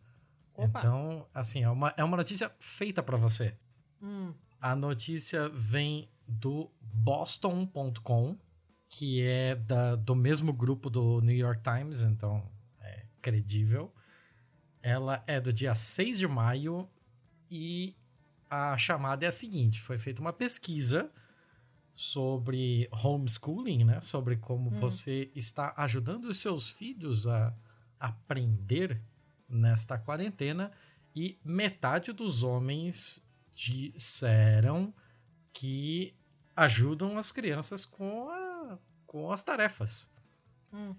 Opa. 0.55 0.79
Então, 0.79 1.27
assim, 1.35 1.63
é 1.63 1.69
uma, 1.69 1.93
é 1.97 2.03
uma 2.03 2.17
notícia 2.17 2.51
feita 2.59 3.03
para 3.03 3.17
você. 3.17 3.55
Hum. 4.01 4.33
A 4.61 4.75
notícia 4.75 5.49
vem 5.51 6.09
do 6.27 6.71
boston.com, 6.81 8.37
que 8.89 9.23
é 9.23 9.55
da, 9.55 9.95
do 9.95 10.15
mesmo 10.15 10.53
grupo 10.53 10.89
do 10.89 11.21
New 11.21 11.37
York 11.37 11.63
Times, 11.63 12.03
então 12.03 12.51
é 12.81 13.05
credível. 13.21 13.93
Ela 14.87 15.25
é 15.27 15.41
do 15.41 15.53
dia 15.53 15.75
6 15.75 16.17
de 16.17 16.29
maio 16.29 16.89
e 17.51 17.93
a 18.49 18.79
chamada 18.79 19.25
é 19.25 19.29
a 19.29 19.33
seguinte: 19.33 19.83
foi 19.83 19.99
feita 19.99 20.21
uma 20.21 20.33
pesquisa 20.33 21.11
sobre 21.93 22.89
homeschooling, 22.93 23.83
né? 23.83 24.01
Sobre 24.01 24.37
como 24.37 24.69
hum. 24.69 24.79
você 24.79 25.29
está 25.35 25.75
ajudando 25.77 26.27
os 26.27 26.37
seus 26.37 26.71
filhos 26.71 27.27
a 27.27 27.53
aprender 27.99 29.03
nesta 29.49 29.99
quarentena 29.99 30.71
e 31.13 31.37
metade 31.45 32.13
dos 32.13 32.45
homens 32.45 33.27
disseram 33.51 34.95
que 35.53 36.15
ajudam 36.55 37.19
as 37.19 37.33
crianças 37.33 37.85
com, 37.85 38.29
a, 38.29 38.79
com 39.05 39.33
as 39.33 39.43
tarefas. 39.43 40.15
Hum. 40.73 40.95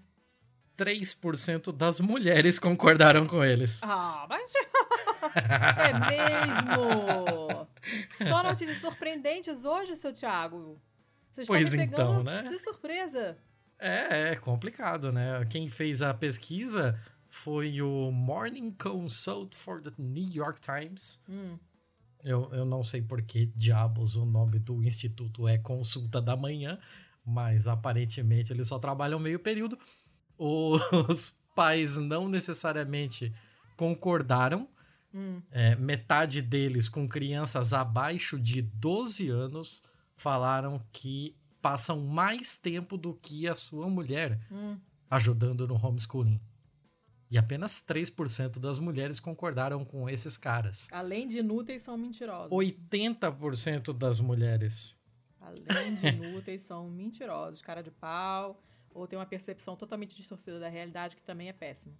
3% 0.78 1.72
das 1.72 1.98
mulheres 1.98 2.58
concordaram 2.58 3.26
com 3.26 3.44
eles. 3.44 3.82
Ah, 3.82 4.24
mas. 4.28 4.52
é 5.34 5.92
mesmo! 6.08 7.68
Só 8.12 8.44
notícias 8.44 8.78
surpreendentes 8.78 9.64
hoje, 9.64 9.96
seu 9.96 10.12
Thiago. 10.12 10.80
Vocês 11.32 11.48
pois 11.48 11.74
então, 11.74 12.22
né? 12.22 12.44
De 12.44 12.58
surpresa. 12.58 13.36
É, 13.78 14.30
é 14.30 14.36
complicado, 14.36 15.12
né? 15.12 15.44
Quem 15.50 15.68
fez 15.68 16.00
a 16.00 16.14
pesquisa 16.14 16.98
foi 17.28 17.82
o 17.82 18.10
Morning 18.12 18.70
Consult 18.72 19.54
for 19.56 19.80
the 19.80 19.90
New 19.98 20.28
York 20.32 20.60
Times. 20.60 21.20
Hum. 21.28 21.58
Eu, 22.24 22.48
eu 22.52 22.64
não 22.64 22.82
sei 22.82 23.00
por 23.02 23.22
que 23.22 23.46
diabos 23.46 24.16
o 24.16 24.24
nome 24.24 24.58
do 24.58 24.82
instituto 24.82 25.46
é 25.46 25.58
Consulta 25.58 26.20
da 26.20 26.36
Manhã, 26.36 26.78
mas 27.24 27.68
aparentemente 27.68 28.52
eles 28.52 28.66
só 28.66 28.78
trabalham 28.78 29.20
meio 29.20 29.38
período. 29.38 29.78
Os 31.08 31.34
pais 31.54 31.96
não 31.96 32.28
necessariamente 32.28 33.32
concordaram. 33.76 34.68
Hum. 35.12 35.40
É, 35.50 35.74
metade 35.76 36.42
deles, 36.42 36.88
com 36.88 37.08
crianças 37.08 37.72
abaixo 37.72 38.38
de 38.38 38.60
12 38.62 39.28
anos, 39.28 39.82
falaram 40.16 40.80
que 40.92 41.34
passam 41.60 42.00
mais 42.00 42.58
tempo 42.58 42.96
do 42.96 43.14
que 43.14 43.48
a 43.48 43.54
sua 43.54 43.88
mulher 43.88 44.38
hum. 44.50 44.78
ajudando 45.10 45.66
no 45.66 45.74
homeschooling. 45.74 46.40
E 47.30 47.36
apenas 47.36 47.82
3% 47.86 48.58
das 48.58 48.78
mulheres 48.78 49.20
concordaram 49.20 49.84
com 49.84 50.08
esses 50.08 50.36
caras. 50.36 50.88
Além 50.90 51.28
de 51.28 51.38
inúteis, 51.38 51.82
são 51.82 51.96
mentirosos. 51.96 52.50
80% 52.50 53.92
das 53.92 54.18
mulheres. 54.18 54.98
Além 55.38 55.94
de 55.94 56.06
inúteis, 56.06 56.62
são 56.62 56.88
mentirosos. 56.88 57.60
Cara 57.60 57.82
de 57.82 57.90
pau, 57.90 58.62
ou 58.98 59.06
tem 59.06 59.18
uma 59.18 59.26
percepção 59.26 59.76
totalmente 59.76 60.16
distorcida 60.16 60.58
da 60.58 60.68
realidade, 60.68 61.16
que 61.16 61.22
também 61.22 61.48
é 61.48 61.52
péssimo. 61.52 61.94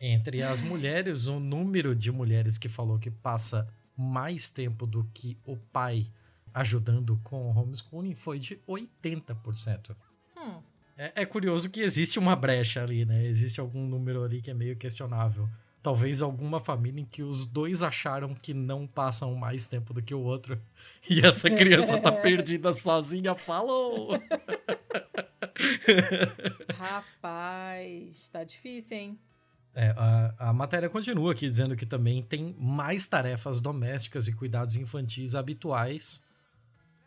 Entre 0.00 0.42
as 0.42 0.60
mulheres, 0.60 1.28
o 1.28 1.38
número 1.38 1.94
de 1.94 2.10
mulheres 2.10 2.58
que 2.58 2.68
falou 2.68 2.98
que 2.98 3.10
passa 3.10 3.68
mais 3.96 4.48
tempo 4.48 4.86
do 4.86 5.04
que 5.14 5.38
o 5.44 5.56
pai 5.56 6.06
ajudando 6.52 7.20
com 7.22 7.46
o 7.46 7.56
homeschooling 7.56 8.14
foi 8.14 8.38
de 8.38 8.56
80%. 8.68 9.94
Hum. 10.36 10.60
É, 10.96 11.22
é, 11.22 11.26
curioso 11.26 11.70
que 11.70 11.80
existe 11.80 12.18
uma 12.18 12.34
brecha 12.34 12.82
ali, 12.82 13.04
né? 13.04 13.24
Existe 13.26 13.60
algum 13.60 13.86
número 13.86 14.24
ali 14.24 14.42
que 14.42 14.50
é 14.50 14.54
meio 14.54 14.76
questionável. 14.76 15.48
Talvez 15.82 16.22
alguma 16.22 16.60
família 16.60 17.00
em 17.00 17.04
que 17.04 17.22
os 17.22 17.46
dois 17.46 17.82
acharam 17.82 18.34
que 18.34 18.52
não 18.52 18.86
passam 18.86 19.34
mais 19.34 19.66
tempo 19.66 19.94
do 19.94 20.02
que 20.02 20.14
o 20.14 20.20
outro. 20.20 20.60
E 21.10 21.20
essa 21.20 21.50
criança 21.50 21.98
tá 21.98 22.12
perdida 22.22 22.72
sozinha. 22.72 23.34
Falou! 23.34 24.10
Rapaz, 26.76 28.28
tá 28.28 28.44
difícil, 28.44 28.96
hein? 28.96 29.18
É, 29.74 29.94
a, 29.96 30.50
a 30.50 30.52
matéria 30.52 30.88
continua 30.90 31.32
aqui 31.32 31.48
dizendo 31.48 31.74
que 31.74 31.86
também 31.86 32.22
tem 32.22 32.54
mais 32.58 33.08
tarefas 33.08 33.60
domésticas 33.60 34.28
e 34.28 34.32
cuidados 34.34 34.76
infantis 34.76 35.34
habituais 35.34 36.22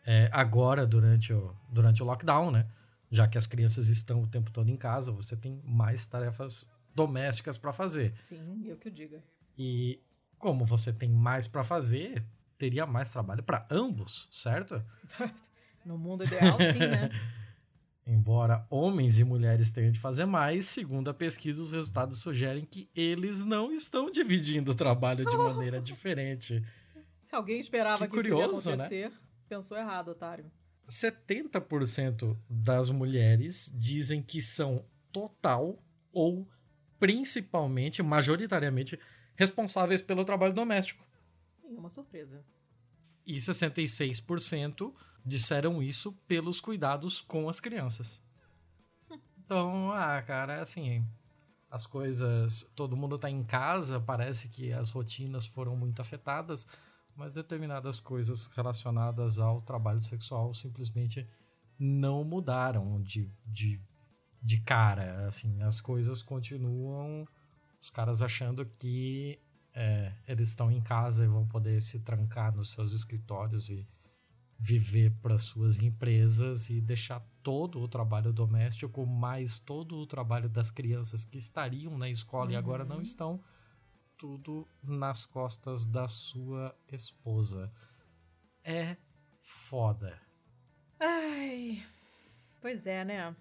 é, 0.04 0.28
agora 0.32 0.86
durante 0.86 1.32
o, 1.32 1.54
durante 1.68 2.02
o 2.02 2.06
lockdown, 2.06 2.50
né? 2.50 2.66
Já 3.10 3.28
que 3.28 3.38
as 3.38 3.46
crianças 3.46 3.88
estão 3.88 4.22
o 4.22 4.26
tempo 4.26 4.50
todo 4.50 4.68
em 4.68 4.76
casa, 4.76 5.12
você 5.12 5.36
tem 5.36 5.60
mais 5.64 6.06
tarefas 6.06 6.70
domésticas 6.94 7.56
para 7.56 7.72
fazer. 7.72 8.14
Sim, 8.14 8.64
eu 8.66 8.76
que 8.76 8.88
o 8.88 8.90
diga. 8.90 9.22
E 9.56 10.00
como 10.38 10.64
você 10.64 10.92
tem 10.92 11.08
mais 11.08 11.46
para 11.46 11.62
fazer, 11.62 12.24
teria 12.58 12.84
mais 12.84 13.10
trabalho 13.10 13.42
para 13.42 13.66
ambos, 13.70 14.28
certo? 14.30 14.82
no 15.84 15.96
mundo 15.96 16.24
ideal, 16.24 16.58
sim, 16.72 16.80
né? 16.80 17.10
Embora 18.06 18.64
homens 18.70 19.18
e 19.18 19.24
mulheres 19.24 19.72
tenham 19.72 19.90
de 19.90 19.98
fazer 19.98 20.26
mais, 20.26 20.66
segundo 20.66 21.10
a 21.10 21.14
pesquisa, 21.14 21.60
os 21.60 21.72
resultados 21.72 22.18
sugerem 22.18 22.64
que 22.64 22.88
eles 22.94 23.44
não 23.44 23.72
estão 23.72 24.08
dividindo 24.08 24.70
o 24.70 24.74
trabalho 24.76 25.24
de 25.28 25.36
maneira 25.36 25.80
diferente. 25.80 26.64
Se 27.20 27.34
alguém 27.34 27.58
esperava 27.58 28.06
que, 28.06 28.14
que 28.14 28.22
curioso, 28.22 28.60
isso 28.60 28.70
ia 28.70 28.76
né? 28.76 28.84
acontecer, 28.84 29.10
né? 29.10 29.16
Pensou 29.48 29.76
errado, 29.76 30.08
otário. 30.08 30.50
70% 30.88 32.38
das 32.48 32.88
mulheres 32.90 33.72
dizem 33.74 34.22
que 34.22 34.40
são 34.40 34.84
total 35.10 35.82
ou 36.12 36.48
principalmente, 37.00 38.04
majoritariamente, 38.04 38.98
responsáveis 39.34 40.00
pelo 40.00 40.24
trabalho 40.24 40.54
doméstico. 40.54 41.04
Uma 41.64 41.88
surpresa. 41.88 42.44
E 43.26 43.36
66% 43.36 44.94
disseram 45.26 45.82
isso 45.82 46.12
pelos 46.26 46.60
cuidados 46.60 47.20
com 47.20 47.48
as 47.48 47.60
crianças. 47.60 48.24
Então, 49.38 49.92
ah, 49.92 50.22
cara, 50.22 50.62
assim, 50.62 51.04
as 51.70 51.86
coisas. 51.86 52.70
Todo 52.74 52.96
mundo 52.96 53.18
tá 53.18 53.28
em 53.28 53.44
casa, 53.44 54.00
parece 54.00 54.48
que 54.48 54.72
as 54.72 54.90
rotinas 54.90 55.44
foram 55.44 55.76
muito 55.76 56.00
afetadas 56.00 56.66
mas 57.16 57.34
determinadas 57.34 57.98
coisas 57.98 58.46
relacionadas 58.48 59.38
ao 59.38 59.62
trabalho 59.62 60.00
sexual 60.00 60.52
simplesmente 60.52 61.26
não 61.78 62.22
mudaram 62.22 63.02
de, 63.02 63.32
de, 63.46 63.80
de 64.42 64.60
cara. 64.60 65.26
Assim, 65.26 65.62
as 65.62 65.80
coisas 65.80 66.22
continuam, 66.22 67.26
os 67.80 67.88
caras 67.88 68.20
achando 68.20 68.66
que 68.78 69.40
é, 69.74 70.12
eles 70.28 70.50
estão 70.50 70.70
em 70.70 70.80
casa 70.80 71.24
e 71.24 71.28
vão 71.28 71.46
poder 71.46 71.80
se 71.80 72.00
trancar 72.00 72.54
nos 72.54 72.72
seus 72.72 72.92
escritórios 72.92 73.70
e 73.70 73.88
viver 74.58 75.12
para 75.20 75.38
suas 75.38 75.78
empresas 75.78 76.70
e 76.70 76.80
deixar 76.80 77.20
todo 77.42 77.80
o 77.80 77.88
trabalho 77.88 78.32
doméstico, 78.32 79.06
mais 79.06 79.58
todo 79.58 79.96
o 79.96 80.06
trabalho 80.06 80.48
das 80.48 80.70
crianças 80.70 81.24
que 81.24 81.36
estariam 81.36 81.96
na 81.98 82.08
escola 82.08 82.46
uhum. 82.46 82.52
e 82.52 82.56
agora 82.56 82.84
não 82.84 82.96
uhum. 82.96 83.02
estão 83.02 83.44
tudo 84.16 84.66
nas 84.82 85.26
costas 85.26 85.86
da 85.86 86.08
sua 86.08 86.74
esposa. 86.90 87.70
É 88.64 88.96
foda. 89.42 90.18
Ai. 90.98 91.84
Pois 92.60 92.86
é, 92.86 93.04
né? 93.04 93.36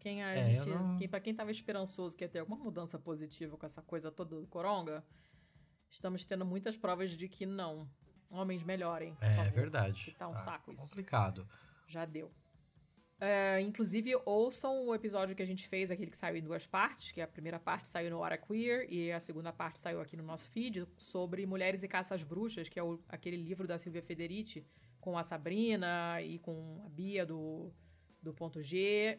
Quem 0.00 0.22
a 0.22 0.30
é, 0.30 0.54
gente, 0.54 0.70
não... 0.70 0.96
quem, 0.96 1.08
pra 1.08 1.20
quem 1.20 1.34
tava 1.34 1.50
esperançoso 1.50 2.16
que 2.16 2.24
ia 2.24 2.28
ter 2.28 2.38
alguma 2.38 2.56
mudança 2.56 2.98
positiva 2.98 3.56
com 3.56 3.66
essa 3.66 3.82
coisa 3.82 4.10
toda 4.10 4.40
do 4.40 4.46
coronga, 4.46 5.04
estamos 5.90 6.24
tendo 6.24 6.46
muitas 6.46 6.76
provas 6.76 7.12
de 7.12 7.28
que 7.28 7.44
não. 7.44 7.88
Homens 8.30 8.62
melhorem. 8.62 9.16
É 9.20 9.36
favor, 9.36 9.52
verdade. 9.52 10.04
Que 10.04 10.14
tá 10.14 10.28
um 10.28 10.32
ah, 10.32 10.36
saco 10.36 10.72
isso. 10.72 10.82
Complicado. 10.82 11.48
Já 11.86 12.04
deu. 12.04 12.30
É, 13.20 13.60
inclusive, 13.60 14.14
ouçam 14.24 14.86
o 14.86 14.94
episódio 14.94 15.34
que 15.34 15.42
a 15.42 15.46
gente 15.46 15.66
fez, 15.66 15.90
aquele 15.90 16.10
que 16.10 16.16
saiu 16.16 16.36
em 16.36 16.42
duas 16.42 16.66
partes, 16.66 17.10
que 17.10 17.20
a 17.20 17.26
primeira 17.26 17.58
parte 17.58 17.88
saiu 17.88 18.10
no 18.10 18.18
Hora 18.18 18.38
Queer 18.38 18.86
e 18.88 19.10
a 19.10 19.18
segunda 19.18 19.52
parte 19.52 19.78
saiu 19.78 20.00
aqui 20.00 20.16
no 20.16 20.22
nosso 20.22 20.48
feed, 20.50 20.86
sobre 20.96 21.44
Mulheres 21.44 21.82
e 21.82 21.88
Caças 21.88 22.22
Bruxas, 22.22 22.68
que 22.68 22.78
é 22.78 22.82
o, 22.82 23.00
aquele 23.08 23.36
livro 23.36 23.66
da 23.66 23.76
Silvia 23.76 24.02
Federici, 24.02 24.64
com 25.00 25.18
a 25.18 25.24
Sabrina 25.24 26.22
e 26.22 26.38
com 26.38 26.80
a 26.86 26.88
Bia 26.88 27.26
do, 27.26 27.72
do 28.22 28.32
Ponto 28.32 28.62
G. 28.62 29.18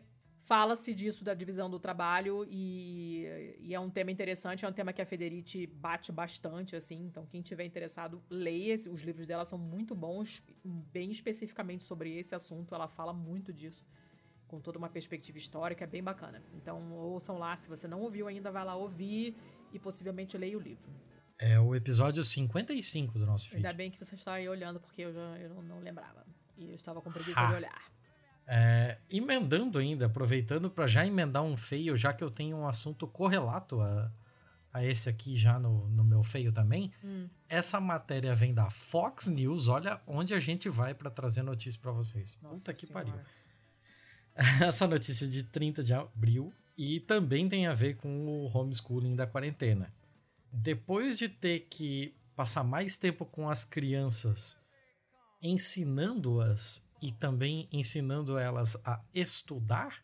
Fala-se 0.50 0.96
disso 0.96 1.24
da 1.24 1.36
divisão 1.36 1.70
do 1.70 1.80
trabalho 1.80 2.44
e, 2.50 3.56
e, 3.60 3.76
é 3.76 3.80
um 3.80 3.88
tema 3.88 4.10
interessante, 4.10 4.66
é 4.66 4.68
um 4.68 4.74
tema 4.74 4.92
que 4.92 5.00
a 5.00 5.06
Federici 5.06 5.68
bate 5.68 6.12
bastante, 6.12 6.76
assim. 6.76 7.06
Então, 7.06 7.24
quem 7.28 7.40
tiver 7.44 7.66
interessado, 7.66 8.20
leia. 8.28 8.74
Os 8.74 9.02
livros 9.04 9.28
dela 9.28 9.46
são 9.46 9.60
muito 9.60 9.94
bons, 9.94 10.42
bem 10.66 11.12
especificamente 11.12 11.84
sobre 11.84 12.18
esse 12.18 12.34
assunto. 12.34 12.74
Ela 12.74 12.88
fala 12.88 13.14
muito 13.14 13.54
disso, 13.54 13.86
com 14.48 14.60
toda 14.60 14.80
uma 14.80 14.90
perspectiva 14.90 15.38
histórica, 15.38 15.84
é 15.84 15.88
bem 15.88 16.02
bacana. 16.02 16.42
Então, 16.56 16.94
ouçam 16.94 17.38
lá. 17.38 17.56
Se 17.56 17.70
você 17.70 17.88
não 17.88 18.02
ouviu 18.02 18.28
ainda, 18.28 18.52
vai 18.52 18.66
lá 18.66 18.76
ouvir 18.76 19.36
e 19.72 19.78
possivelmente 19.78 20.36
leia 20.36 20.58
o 20.58 20.60
livro. 20.60 20.90
É 21.38 21.60
o 21.60 21.76
episódio 21.76 22.24
55 22.24 23.20
do 23.20 23.26
nosso 23.28 23.50
feed. 23.50 23.58
Ainda 23.58 23.72
bem 23.72 23.92
que 23.92 24.04
você 24.04 24.16
está 24.16 24.34
aí 24.34 24.50
olhando, 24.50 24.80
porque 24.80 25.04
eu, 25.04 25.14
já, 25.14 25.38
eu 25.38 25.50
não, 25.54 25.62
não 25.62 25.80
lembrava. 25.80 26.26
E 26.58 26.70
eu 26.72 26.76
estava 26.76 27.00
com 27.04 27.12
preguiça 27.12 27.46
de 27.46 27.54
olhar. 27.54 27.89
É, 28.52 28.98
emendando 29.08 29.78
ainda, 29.78 30.08
aproveitando 30.08 30.72
para 30.72 30.88
já 30.88 31.06
emendar 31.06 31.44
um 31.44 31.56
feio, 31.56 31.96
já 31.96 32.12
que 32.12 32.24
eu 32.24 32.32
tenho 32.32 32.58
um 32.58 32.68
assunto 32.68 33.06
correlato 33.06 33.80
a, 33.80 34.12
a 34.74 34.84
esse 34.84 35.08
aqui 35.08 35.38
já 35.38 35.60
no, 35.60 35.88
no 35.90 36.04
meu 36.04 36.24
feio 36.24 36.52
também. 36.52 36.92
Hum. 37.04 37.30
Essa 37.48 37.80
matéria 37.80 38.34
vem 38.34 38.52
da 38.52 38.68
Fox 38.68 39.28
News. 39.28 39.68
Olha 39.68 40.02
onde 40.08 40.34
a 40.34 40.40
gente 40.40 40.68
vai 40.68 40.96
para 40.96 41.12
trazer 41.12 41.44
notícia 41.44 41.80
para 41.80 41.92
vocês. 41.92 42.40
Nossa 42.42 42.56
Puta 42.56 42.74
que 42.74 42.88
Senhora. 42.88 43.06
pariu. 43.06 43.22
Essa 44.68 44.88
notícia 44.88 45.26
é 45.26 45.30
de 45.30 45.44
30 45.44 45.84
de 45.84 45.94
abril 45.94 46.52
e 46.76 47.00
também 47.02 47.48
tem 47.48 47.68
a 47.68 47.74
ver 47.76 47.98
com 47.98 48.26
o 48.26 48.58
homeschooling 48.58 49.16
da 49.16 49.28
quarentena. 49.28 49.94
Depois 50.52 51.20
de 51.20 51.30
ter 51.30 51.68
que 51.70 52.16
passar 52.36 52.64
mais 52.64 52.98
tempo 52.98 53.28
com 53.28 53.48
as 53.48 53.64
crianças, 53.64 54.60
ensinando-as 55.40 56.89
e 57.02 57.12
também 57.12 57.68
ensinando 57.72 58.38
elas 58.38 58.76
a 58.86 59.02
estudar, 59.14 60.04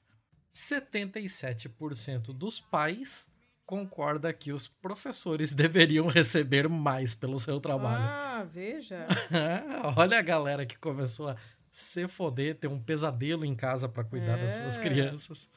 77% 0.53 2.33
dos 2.33 2.59
pais 2.59 3.29
concorda 3.65 4.31
que 4.31 4.51
os 4.51 4.67
professores 4.67 5.51
deveriam 5.55 6.07
receber 6.07 6.69
mais 6.69 7.15
pelo 7.15 7.39
seu 7.39 7.59
trabalho. 7.59 8.03
Ah, 8.03 8.43
veja. 8.43 9.07
Olha 9.97 10.19
a 10.19 10.21
galera 10.21 10.65
que 10.65 10.77
começou 10.77 11.29
a 11.29 11.35
se 11.71 12.07
foder, 12.07 12.55
ter 12.57 12.67
um 12.67 12.79
pesadelo 12.79 13.43
em 13.43 13.55
casa 13.55 13.89
para 13.89 14.03
cuidar 14.03 14.37
das 14.37 14.53
suas 14.53 14.77
É. 14.77 14.81
crianças. 14.83 15.49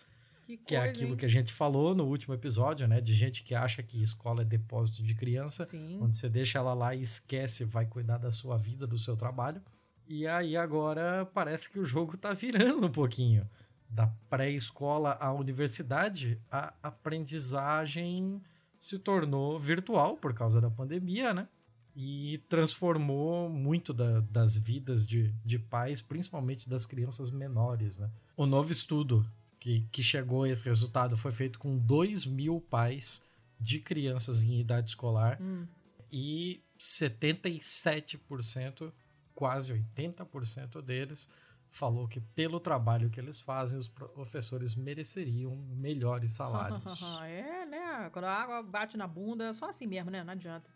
Que 0.47 0.57
coisa, 0.57 0.67
Que 0.67 0.77
é 0.77 0.81
aquilo 0.81 1.11
hein? 1.11 1.17
que 1.19 1.27
a 1.27 1.29
gente 1.29 1.53
falou 1.53 1.95
no 1.95 2.07
último 2.07 2.35
episódio, 2.35 2.89
né? 2.89 3.01
De 3.03 3.13
gente 3.13 3.45
que 3.45 3.55
acha 3.55 3.83
que 3.83 4.03
escola 4.03 4.41
é 4.41 4.45
depósito 4.45 5.03
de 5.03 5.15
criança. 5.15 5.65
Sim. 5.67 5.99
Onde 6.01 6.17
você 6.17 6.29
deixa 6.29 6.59
ela 6.59 6.73
lá 6.73 6.95
e 6.95 7.03
esquece, 7.03 7.65
vai 7.65 7.85
cuidar 7.87 8.17
da 8.17 8.31
sua 8.33 8.57
vida, 8.57 8.87
do 8.87 8.97
seu 8.97 9.15
trabalho. 9.17 9.63
E 10.09 10.27
aí 10.27 10.57
agora 10.57 11.27
parece 11.35 11.71
que 11.71 11.79
o 11.79 11.85
jogo 11.85 12.17
tá 12.17 12.33
virando 12.33 12.87
um 12.87 12.91
pouquinho. 12.91 13.47
Da 13.91 14.07
pré-escola 14.29 15.17
à 15.21 15.33
universidade, 15.33 16.39
a 16.51 16.73
aprendizagem 16.83 18.41
se 18.79 18.99
tornou 18.99 19.59
virtual 19.59 20.17
por 20.17 20.33
causa 20.35 20.61
da 20.61 20.71
pandemia, 20.71 21.33
né? 21.35 21.49
E 21.97 22.39
transformou 22.49 23.49
muito 23.51 23.93
da- 23.93 24.21
das 24.21 24.57
vidas 24.57 25.07
de, 25.07 25.35
de 25.45 25.59
pais, 25.59 26.01
principalmente 26.01 26.69
das 26.69 26.87
crianças 26.87 27.31
menores, 27.31 27.99
né? 27.99 28.09
O 28.37 28.47
novo 28.47 28.71
estudo 28.71 29.27
que, 29.59 29.81
que 29.91 30.03
chegou 30.03 30.45
a 30.45 30.49
esse 30.49 30.65
resultado 30.65 31.17
foi 31.17 31.33
feito 31.33 31.59
com 31.59 31.77
2 31.77 32.25
mil 32.27 32.61
pais 32.61 33.21
de 33.59 33.81
crianças 33.81 34.45
em 34.45 34.61
idade 34.61 34.91
escolar 34.91 35.41
Hum. 35.43 35.67
e 36.13 36.63
77%, 36.79 38.93
quase 39.39 39.73
80% 39.73 40.83
deles, 40.83 41.29
falou 41.69 42.09
que 42.09 42.21
pelo 42.21 42.59
trabalho 42.59 43.09
que 43.09 43.21
eles 43.21 43.39
fazem, 43.39 43.79
os 43.79 43.87
professores 43.87 44.75
mereceriam 44.75 45.55
melhores 45.55 46.33
salários. 46.33 46.83
é, 47.23 47.65
né? 47.65 48.11
Quando 48.13 48.25
a 48.25 48.33
água 48.35 48.61
bate 48.65 48.97
na 48.97 49.07
bunda, 49.07 49.45
é 49.45 49.53
só 49.53 49.69
assim 49.69 49.87
mesmo, 49.87 50.11
né? 50.11 50.25
Não 50.25 50.33
adianta. 50.33 50.69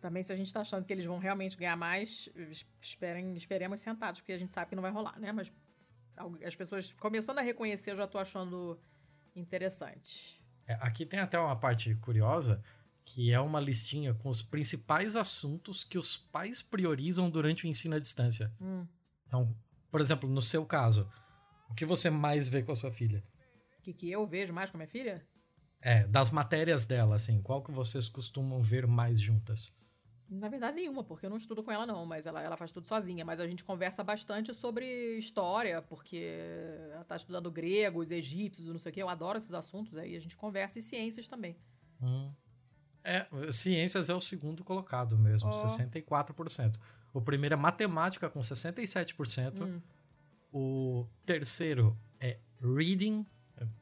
Também, 0.00 0.22
se 0.22 0.32
a 0.32 0.36
gente 0.36 0.52
tá 0.52 0.60
achando 0.60 0.84
que 0.84 0.92
eles 0.92 1.04
vão 1.04 1.18
realmente 1.18 1.56
ganhar 1.56 1.74
mais, 1.76 2.28
es- 2.36 2.64
esperem, 2.80 3.34
esperemos 3.34 3.80
sentados, 3.80 4.20
porque 4.20 4.32
a 4.32 4.38
gente 4.38 4.52
sabe 4.52 4.68
que 4.68 4.76
não 4.76 4.82
vai 4.82 4.92
rolar, 4.92 5.18
né? 5.18 5.32
Mas 5.32 5.52
as 6.46 6.54
pessoas 6.54 6.92
começando 6.92 7.40
a 7.40 7.42
reconhecer, 7.42 7.90
eu 7.90 7.96
já 7.96 8.06
tô 8.06 8.18
achando 8.18 8.78
interessante. 9.34 10.40
É, 10.64 10.74
aqui 10.74 11.04
tem 11.04 11.18
até 11.18 11.40
uma 11.40 11.56
parte 11.56 11.92
curiosa, 11.96 12.62
que 13.08 13.32
é 13.32 13.40
uma 13.40 13.58
listinha 13.58 14.12
com 14.12 14.28
os 14.28 14.42
principais 14.42 15.16
assuntos 15.16 15.82
que 15.82 15.96
os 15.96 16.18
pais 16.18 16.60
priorizam 16.60 17.30
durante 17.30 17.64
o 17.64 17.66
ensino 17.66 17.96
à 17.96 17.98
distância. 17.98 18.52
Hum. 18.60 18.86
Então, 19.26 19.56
por 19.90 19.98
exemplo, 19.98 20.28
no 20.28 20.42
seu 20.42 20.66
caso, 20.66 21.08
o 21.70 21.74
que 21.74 21.86
você 21.86 22.10
mais 22.10 22.46
vê 22.46 22.62
com 22.62 22.70
a 22.70 22.74
sua 22.74 22.92
filha? 22.92 23.24
O 23.78 23.82
que, 23.82 23.94
que 23.94 24.10
eu 24.10 24.26
vejo 24.26 24.52
mais 24.52 24.70
com 24.70 24.76
a 24.76 24.80
minha 24.80 24.88
filha? 24.88 25.26
É, 25.80 26.06
das 26.06 26.30
matérias 26.30 26.84
dela, 26.84 27.14
assim, 27.16 27.40
qual 27.40 27.62
que 27.62 27.72
vocês 27.72 28.10
costumam 28.10 28.60
ver 28.60 28.86
mais 28.86 29.18
juntas? 29.18 29.72
Na 30.28 30.50
verdade, 30.50 30.76
nenhuma, 30.76 31.02
porque 31.02 31.24
eu 31.24 31.30
não 31.30 31.38
estudo 31.38 31.62
com 31.62 31.72
ela, 31.72 31.86
não, 31.86 32.04
mas 32.04 32.26
ela, 32.26 32.42
ela 32.42 32.58
faz 32.58 32.70
tudo 32.70 32.86
sozinha. 32.86 33.24
Mas 33.24 33.40
a 33.40 33.46
gente 33.46 33.64
conversa 33.64 34.04
bastante 34.04 34.52
sobre 34.52 35.16
história, 35.16 35.80
porque 35.80 36.38
ela 36.92 37.04
tá 37.04 37.16
estudando 37.16 37.50
grego, 37.50 38.00
os 38.00 38.10
egípcios, 38.10 38.68
não 38.68 38.78
sei 38.78 38.90
o 38.90 38.94
quê. 38.94 39.02
Eu 39.02 39.08
adoro 39.08 39.38
esses 39.38 39.54
assuntos 39.54 39.96
aí. 39.96 40.14
A 40.14 40.20
gente 40.20 40.36
conversa 40.36 40.78
e 40.78 40.82
ciências 40.82 41.26
também. 41.26 41.56
Hum. 42.02 42.30
É, 43.04 43.26
ciências 43.50 44.08
é 44.08 44.14
o 44.14 44.20
segundo 44.20 44.62
colocado 44.64 45.16
mesmo, 45.18 45.48
Ó. 45.48 45.52
64%. 45.52 46.76
O 47.12 47.20
primeiro 47.20 47.54
é 47.54 47.56
matemática 47.56 48.28
com 48.28 48.40
67%. 48.40 49.62
Hum. 49.62 49.80
O 50.52 51.06
terceiro 51.24 51.96
é 52.20 52.38
reading, 52.60 53.26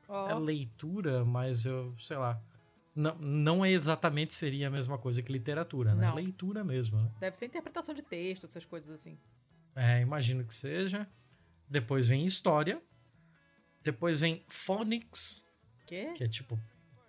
Ó, 0.08 0.28
é 0.28 0.34
leitura, 0.34 1.24
mas 1.24 1.64
eu, 1.64 1.94
sei 1.98 2.16
lá, 2.16 2.40
não, 2.94 3.14
não 3.18 3.64
é 3.64 3.70
exatamente 3.70 4.34
seria 4.34 4.68
a 4.68 4.70
mesma 4.70 4.96
coisa 4.98 5.22
que 5.22 5.32
literatura, 5.32 5.94
né? 5.94 6.06
Não. 6.06 6.14
Leitura 6.14 6.64
mesmo, 6.64 7.00
né? 7.00 7.10
deve 7.20 7.36
ser 7.36 7.46
interpretação 7.46 7.94
de 7.94 8.02
texto, 8.02 8.44
essas 8.44 8.64
coisas 8.64 8.90
assim. 8.90 9.18
É, 9.74 10.00
imagino 10.00 10.44
que 10.44 10.54
seja. 10.54 11.06
Depois 11.68 12.08
vem 12.08 12.24
história. 12.24 12.80
Depois 13.82 14.20
vem 14.20 14.42
phonics, 14.48 15.48
Quê? 15.86 16.12
que 16.14 16.24
é 16.24 16.28
tipo 16.28 16.58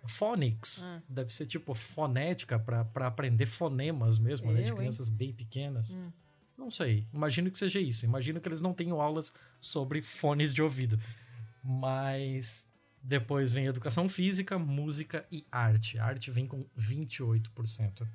phonics, 0.06 0.84
Ah. 0.86 1.02
deve 1.08 1.32
ser 1.32 1.46
tipo 1.46 1.74
fonética 1.74 2.58
pra 2.58 3.06
aprender 3.06 3.46
fonemas 3.46 4.18
mesmo, 4.18 4.52
né, 4.52 4.62
de 4.62 4.68
Eu, 4.68 4.72
hein? 4.74 4.78
crianças 4.78 5.08
bem 5.08 5.32
pequenas. 5.32 5.94
Hum. 5.94 6.12
Não 6.56 6.70
sei, 6.70 7.06
imagino 7.12 7.50
que 7.50 7.58
seja 7.58 7.78
isso. 7.80 8.04
Imagino 8.04 8.40
que 8.40 8.48
eles 8.48 8.60
não 8.60 8.74
tenham 8.74 9.00
aulas 9.00 9.32
sobre 9.60 10.02
fones 10.02 10.52
de 10.52 10.60
ouvido. 10.60 10.98
Mas 11.62 12.68
depois 13.02 13.52
vem 13.52 13.66
educação 13.66 14.08
física, 14.08 14.58
música 14.58 15.26
e 15.30 15.46
arte. 15.52 15.98
A 15.98 16.04
arte 16.06 16.30
vem 16.30 16.46
com 16.46 16.64
28%. 16.76 18.06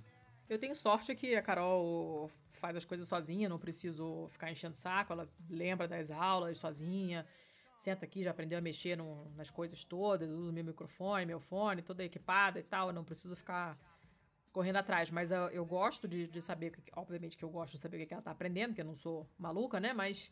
Eu 0.49 0.59
tenho 0.59 0.75
sorte 0.75 1.15
que 1.15 1.35
a 1.35 1.41
Carol 1.41 2.29
faz 2.51 2.75
as 2.75 2.85
coisas 2.85 3.07
sozinha, 3.07 3.47
não 3.49 3.57
preciso 3.57 4.27
ficar 4.29 4.51
enchendo 4.51 4.73
o 4.73 4.77
saco, 4.77 5.13
ela 5.13 5.27
lembra 5.49 5.87
das 5.87 6.11
aulas 6.11 6.57
sozinha, 6.57 7.25
senta 7.83 8.05
aqui, 8.05 8.23
já 8.23 8.31
aprendeu 8.31 8.57
a 8.57 8.61
mexer 8.61 8.95
no- 8.97 9.29
nas 9.35 9.49
coisas 9.49 9.83
todas, 9.83 10.29
usa 10.31 10.51
meu 10.51 10.63
microfone, 10.63 11.25
meu 11.25 11.39
fone, 11.39 11.81
toda 11.81 12.03
equipada 12.03 12.59
e 12.59 12.63
tal, 12.63 12.87
eu 12.89 12.93
não 12.93 13.03
preciso 13.03 13.35
ficar 13.35 13.77
correndo 14.51 14.77
atrás, 14.77 15.09
mas 15.11 15.31
eu, 15.31 15.49
eu 15.49 15.65
gosto 15.65 16.07
de, 16.07 16.27
de 16.27 16.41
saber, 16.41 16.73
obviamente 16.95 17.37
que 17.37 17.43
eu 17.45 17.49
gosto 17.49 17.73
de 17.73 17.79
saber 17.79 18.03
o 18.03 18.07
que 18.07 18.13
ela 18.13 18.23
tá 18.23 18.31
aprendendo, 18.31 18.69
porque 18.69 18.81
eu 18.81 18.85
não 18.85 18.95
sou 18.95 19.27
maluca, 19.37 19.79
né, 19.79 19.93
mas 19.93 20.31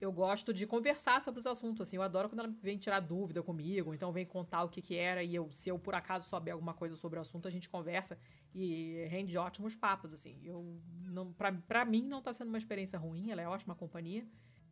eu 0.00 0.12
gosto 0.12 0.54
de 0.54 0.64
conversar 0.66 1.20
sobre 1.20 1.40
os 1.40 1.46
assuntos, 1.46 1.80
assim, 1.82 1.96
eu 1.96 2.02
adoro 2.02 2.28
quando 2.28 2.40
ela 2.40 2.54
vem 2.62 2.78
tirar 2.78 3.00
dúvida 3.00 3.42
comigo, 3.42 3.92
então 3.94 4.12
vem 4.12 4.24
contar 4.24 4.62
o 4.62 4.68
que 4.68 4.80
que 4.80 4.94
era 4.96 5.24
e 5.24 5.34
eu, 5.34 5.50
se 5.50 5.68
eu 5.70 5.78
por 5.78 5.94
acaso 5.94 6.28
souber 6.28 6.52
alguma 6.54 6.72
coisa 6.74 6.94
sobre 6.94 7.18
o 7.18 7.22
assunto, 7.22 7.48
a 7.48 7.50
gente 7.50 7.68
conversa 7.68 8.16
e 8.54 9.06
rende 9.10 9.36
ótimos 9.36 9.74
papos, 9.74 10.14
assim. 10.14 10.38
Eu 10.44 10.80
não, 11.02 11.32
pra, 11.32 11.50
pra 11.52 11.84
mim 11.84 12.02
não 12.06 12.22
tá 12.22 12.32
sendo 12.32 12.48
uma 12.48 12.58
experiência 12.58 12.98
ruim, 12.98 13.30
ela 13.30 13.42
é 13.42 13.48
ótima 13.48 13.74
companhia. 13.74 14.24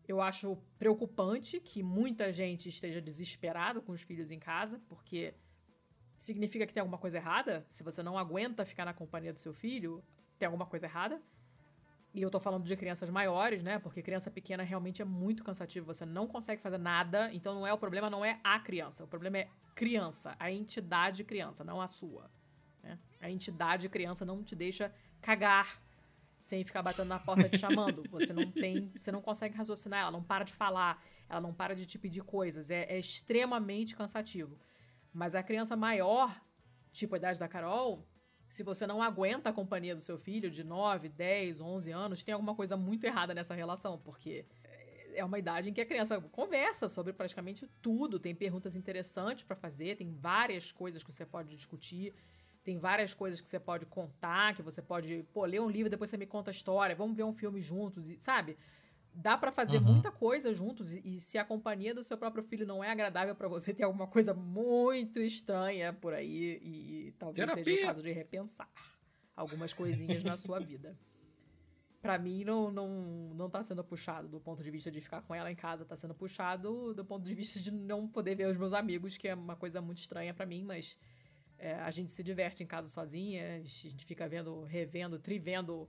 Eu 0.07 0.21
acho 0.21 0.57
preocupante 0.79 1.61
que 1.61 1.83
muita 1.83 2.33
gente 2.33 2.69
esteja 2.69 3.01
desesperado 3.01 3.83
com 3.83 3.93
os 3.93 4.03
filhos 4.03 4.31
em 4.31 4.39
casa, 4.39 4.81
porque 4.89 5.35
significa 6.17 6.67
que 6.67 6.73
tem 6.73 6.81
alguma 6.81 6.99
coisa 6.99 7.19
errada. 7.19 7.67
Se 7.71 7.83
você 7.83 8.03
não 8.03 8.17
aguenta 8.17 8.65
ficar 8.65 8.85
na 8.85 8.95
companhia 8.95 9.33
do 9.33 9.39
seu 9.39 9.53
filho, 9.53 10.03
tem 10.39 10.47
alguma 10.47 10.67
coisa 10.67 10.87
errada. 10.87 11.21
E 12.15 12.23
eu 12.23 12.31
tô 12.31 12.41
falando 12.41 12.65
de 12.65 12.77
crianças 12.77 13.11
maiores, 13.11 13.63
né? 13.63 13.79
Porque 13.79 14.01
criança 14.01 14.31
pequena 14.31 14.63
realmente 14.63 15.03
é 15.03 15.05
muito 15.05 15.45
cansativo, 15.45 15.85
você 15.87 16.07
não 16.07 16.27
consegue 16.27 16.63
fazer 16.63 16.79
nada. 16.79 17.31
Então 17.33 17.55
não 17.55 17.67
é 17.67 17.73
o 17.73 17.79
problema, 17.79 18.09
não 18.09 18.25
é 18.25 18.41
a 18.43 18.59
criança. 18.59 19.05
O 19.05 19.07
problema 19.07 19.39
é 19.39 19.49
criança, 19.75 20.35
a 20.39 20.51
entidade 20.51 21.25
criança, 21.25 21.63
não 21.63 21.81
a 21.81 21.87
sua. 21.87 22.31
né? 22.83 22.99
A 23.21 23.29
entidade 23.29 23.89
criança 23.91 24.25
não 24.25 24.43
te 24.43 24.57
deixa 24.57 24.91
cagar 25.21 25.83
sem 26.39 26.65
ficar 26.65 26.83
batendo 26.83 27.09
na 27.09 27.19
porta 27.19 27.49
te 27.49 27.59
chamando. 27.59 28.03
Você 28.11 28.33
não 28.33 28.51
tem, 28.51 28.93
você 28.99 29.11
não 29.11 29.21
consegue 29.21 29.57
raciocinar, 29.57 30.01
ela 30.01 30.11
não 30.11 30.23
para 30.23 30.45
de 30.45 30.53
falar, 30.53 31.03
ela 31.29 31.41
não 31.41 31.53
para 31.53 31.75
de 31.75 31.87
te 31.87 31.99
pedir 31.99 32.23
coisas. 32.23 32.71
É, 32.71 32.85
é 32.85 32.99
extremamente 32.99 33.97
cansativo. 33.97 34.59
Mas 35.13 35.35
a 35.35 35.43
criança 35.43 35.77
maior, 35.77 36.41
tipo 36.93 37.15
a 37.15 37.19
idade 37.19 37.39
da 37.39 37.49
Carol, 37.49 38.07
se 38.49 38.63
você 38.63 38.87
não 38.87 39.03
aguenta 39.03 39.51
a 39.51 39.53
companhia 39.53 39.95
do 39.95 40.01
seu 40.01 40.19
filho 40.19 40.51
de 40.51 40.63
9, 40.63 41.09
10, 41.09 41.61
11 41.61 41.91
anos, 41.91 42.23
tem 42.23 42.33
alguma 42.33 42.55
coisa 42.55 42.77
muito 42.77 43.05
errada 43.05 43.35
nessa 43.35 43.55
relação, 43.55 43.99
porque 43.99 44.47
é 45.15 45.25
uma 45.25 45.39
idade 45.39 45.71
em 45.71 45.73
que 45.73 45.81
a 45.81 45.87
criança 45.87 46.21
conversa 46.21 46.89
sobre 46.89 47.13
praticamente 47.13 47.67
tudo, 47.81 48.21
tem 48.21 48.35
perguntas 48.35 48.77
interessantes 48.77 49.45
para 49.45 49.57
fazer, 49.57 49.97
tem 49.97 50.13
várias 50.13 50.71
coisas 50.71 51.03
que 51.03 51.13
você 51.13 51.25
pode 51.25 51.57
discutir, 51.57 52.15
tem 52.67 52.77
várias 52.79 53.15
coisas 53.15 53.41
que 53.41 53.49
você 53.49 53.61
pode 53.61 53.87
contar, 53.87 54.53
que 54.57 54.61
você 54.61 54.83
pode, 54.83 55.25
pô, 55.33 55.45
ler 55.45 55.61
um 55.61 55.71
livro, 55.71 55.89
depois 55.89 56.11
você 56.11 56.17
me 56.17 56.27
conta 56.27 56.51
a 56.51 56.53
história, 56.53 56.97
vamos 56.97 57.17
ver 57.17 57.23
um 57.23 57.33
filme 57.33 57.63
juntos, 57.63 58.11
e, 58.11 58.19
sabe? 58.21 58.59
Dá 59.15 59.39
pra 59.39 59.53
fazer 59.53 59.77
Uhum. 59.79 59.85
muita 59.85 60.11
coisa 60.11 60.53
juntos 60.53 60.93
e, 60.93 61.01
e 61.05 61.21
se 61.21 61.39
a 61.39 61.45
companhia 61.45 61.95
do 61.95 62.03
seu 62.03 62.19
próprio 62.19 62.43
filho 62.43 62.67
não 62.67 62.83
é 62.83 62.91
agradável 62.91 63.37
pra 63.37 63.47
você, 63.47 63.73
tem 63.73 63.87
alguma 63.87 64.09
coisa 64.09 64.35
muito 64.35 65.21
estranha 65.21 65.93
por 65.93 66.13
aí 66.13 66.59
e, 66.61 67.15
talvez 67.21 67.49
seja 67.53 67.65
Terapia. 67.65 67.85
o 67.85 67.87
caso 67.87 68.03
de 68.03 68.11
repensar. 68.11 68.69
algumas 69.37 69.73
coisinhas 69.73 70.25
na 70.25 70.37
sua 70.37 70.59
vida. 70.59 70.99
Pra 72.03 72.19
mim, 72.19 72.45
não, 72.45 72.71
não, 72.71 72.89
não 73.35 73.49
tá 73.51 73.63
sendo 73.63 73.83
puxado 73.83 74.29
do 74.29 74.39
ponto 74.41 74.63
de 74.63 74.71
vista 74.71 74.91
de 74.91 75.01
ficar 75.01 75.23
com 75.23 75.35
ela 75.35 75.51
em 75.51 75.57
casa, 75.57 75.85
tá 75.85 75.97
sendo 75.97 76.15
puxado 76.15 76.93
do 76.95 77.05
ponto 77.05 77.25
de 77.25 77.35
vista 77.35 77.59
de 77.59 77.71
não 77.73 78.07
poder 78.07 78.35
ver 78.37 78.49
os 78.49 78.57
meus 78.57 78.73
amigos, 78.73 79.17
que 79.17 79.27
é 79.29 79.35
uma 79.35 79.57
coisa 79.57 79.81
muito 79.81 79.99
estranha 79.99 80.33
para 80.35 80.47
mim, 80.47 80.63
mas 80.65 80.97
é, 81.59 81.75
a 81.75 81.91
gente 81.91 82.13
se 82.13 82.23
diverte 82.23 82.63
em 82.63 82.67
casa 82.67 82.89
sozinha, 82.89 83.57
a 83.57 83.63
gente 83.63 84.05
fica 84.05 84.29
vendo, 84.29 84.65
revendo, 84.65 85.19
trivendo 85.19 85.89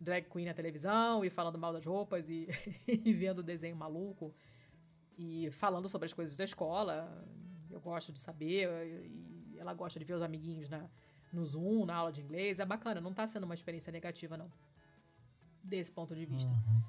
drag 0.00 0.28
queen 0.28 0.46
na 0.46 0.54
televisão 0.54 1.24
e 1.24 1.30
falando 1.30 1.58
mal 1.58 1.72
das 1.72 1.84
roupas 1.84 2.28
e, 2.28 2.48
e 2.86 3.12
vendo 3.12 3.42
desenho 3.42 3.76
maluco 3.76 4.34
e 5.16 5.50
falando 5.50 5.88
sobre 5.88 6.06
as 6.06 6.12
coisas 6.12 6.36
da 6.36 6.44
escola. 6.44 7.26
Eu 7.70 7.80
gosto 7.80 8.12
de 8.12 8.18
saber 8.18 8.68
e 9.04 9.58
ela 9.58 9.74
gosta 9.74 9.98
de 9.98 10.04
ver 10.04 10.14
os 10.14 10.22
amiguinhos 10.22 10.68
na, 10.70 10.88
no 11.32 11.44
Zoom, 11.44 11.84
na 11.84 11.96
aula 11.96 12.12
de 12.12 12.20
inglês. 12.20 12.60
É 12.60 12.64
bacana, 12.64 13.00
não 13.00 13.12
tá 13.12 13.26
sendo 13.26 13.44
uma 13.44 13.54
experiência 13.54 13.92
negativa, 13.92 14.36
não. 14.36 14.50
Desse 15.62 15.90
ponto 15.90 16.14
de 16.14 16.24
vista. 16.24 16.50
Uhum. 16.50 16.82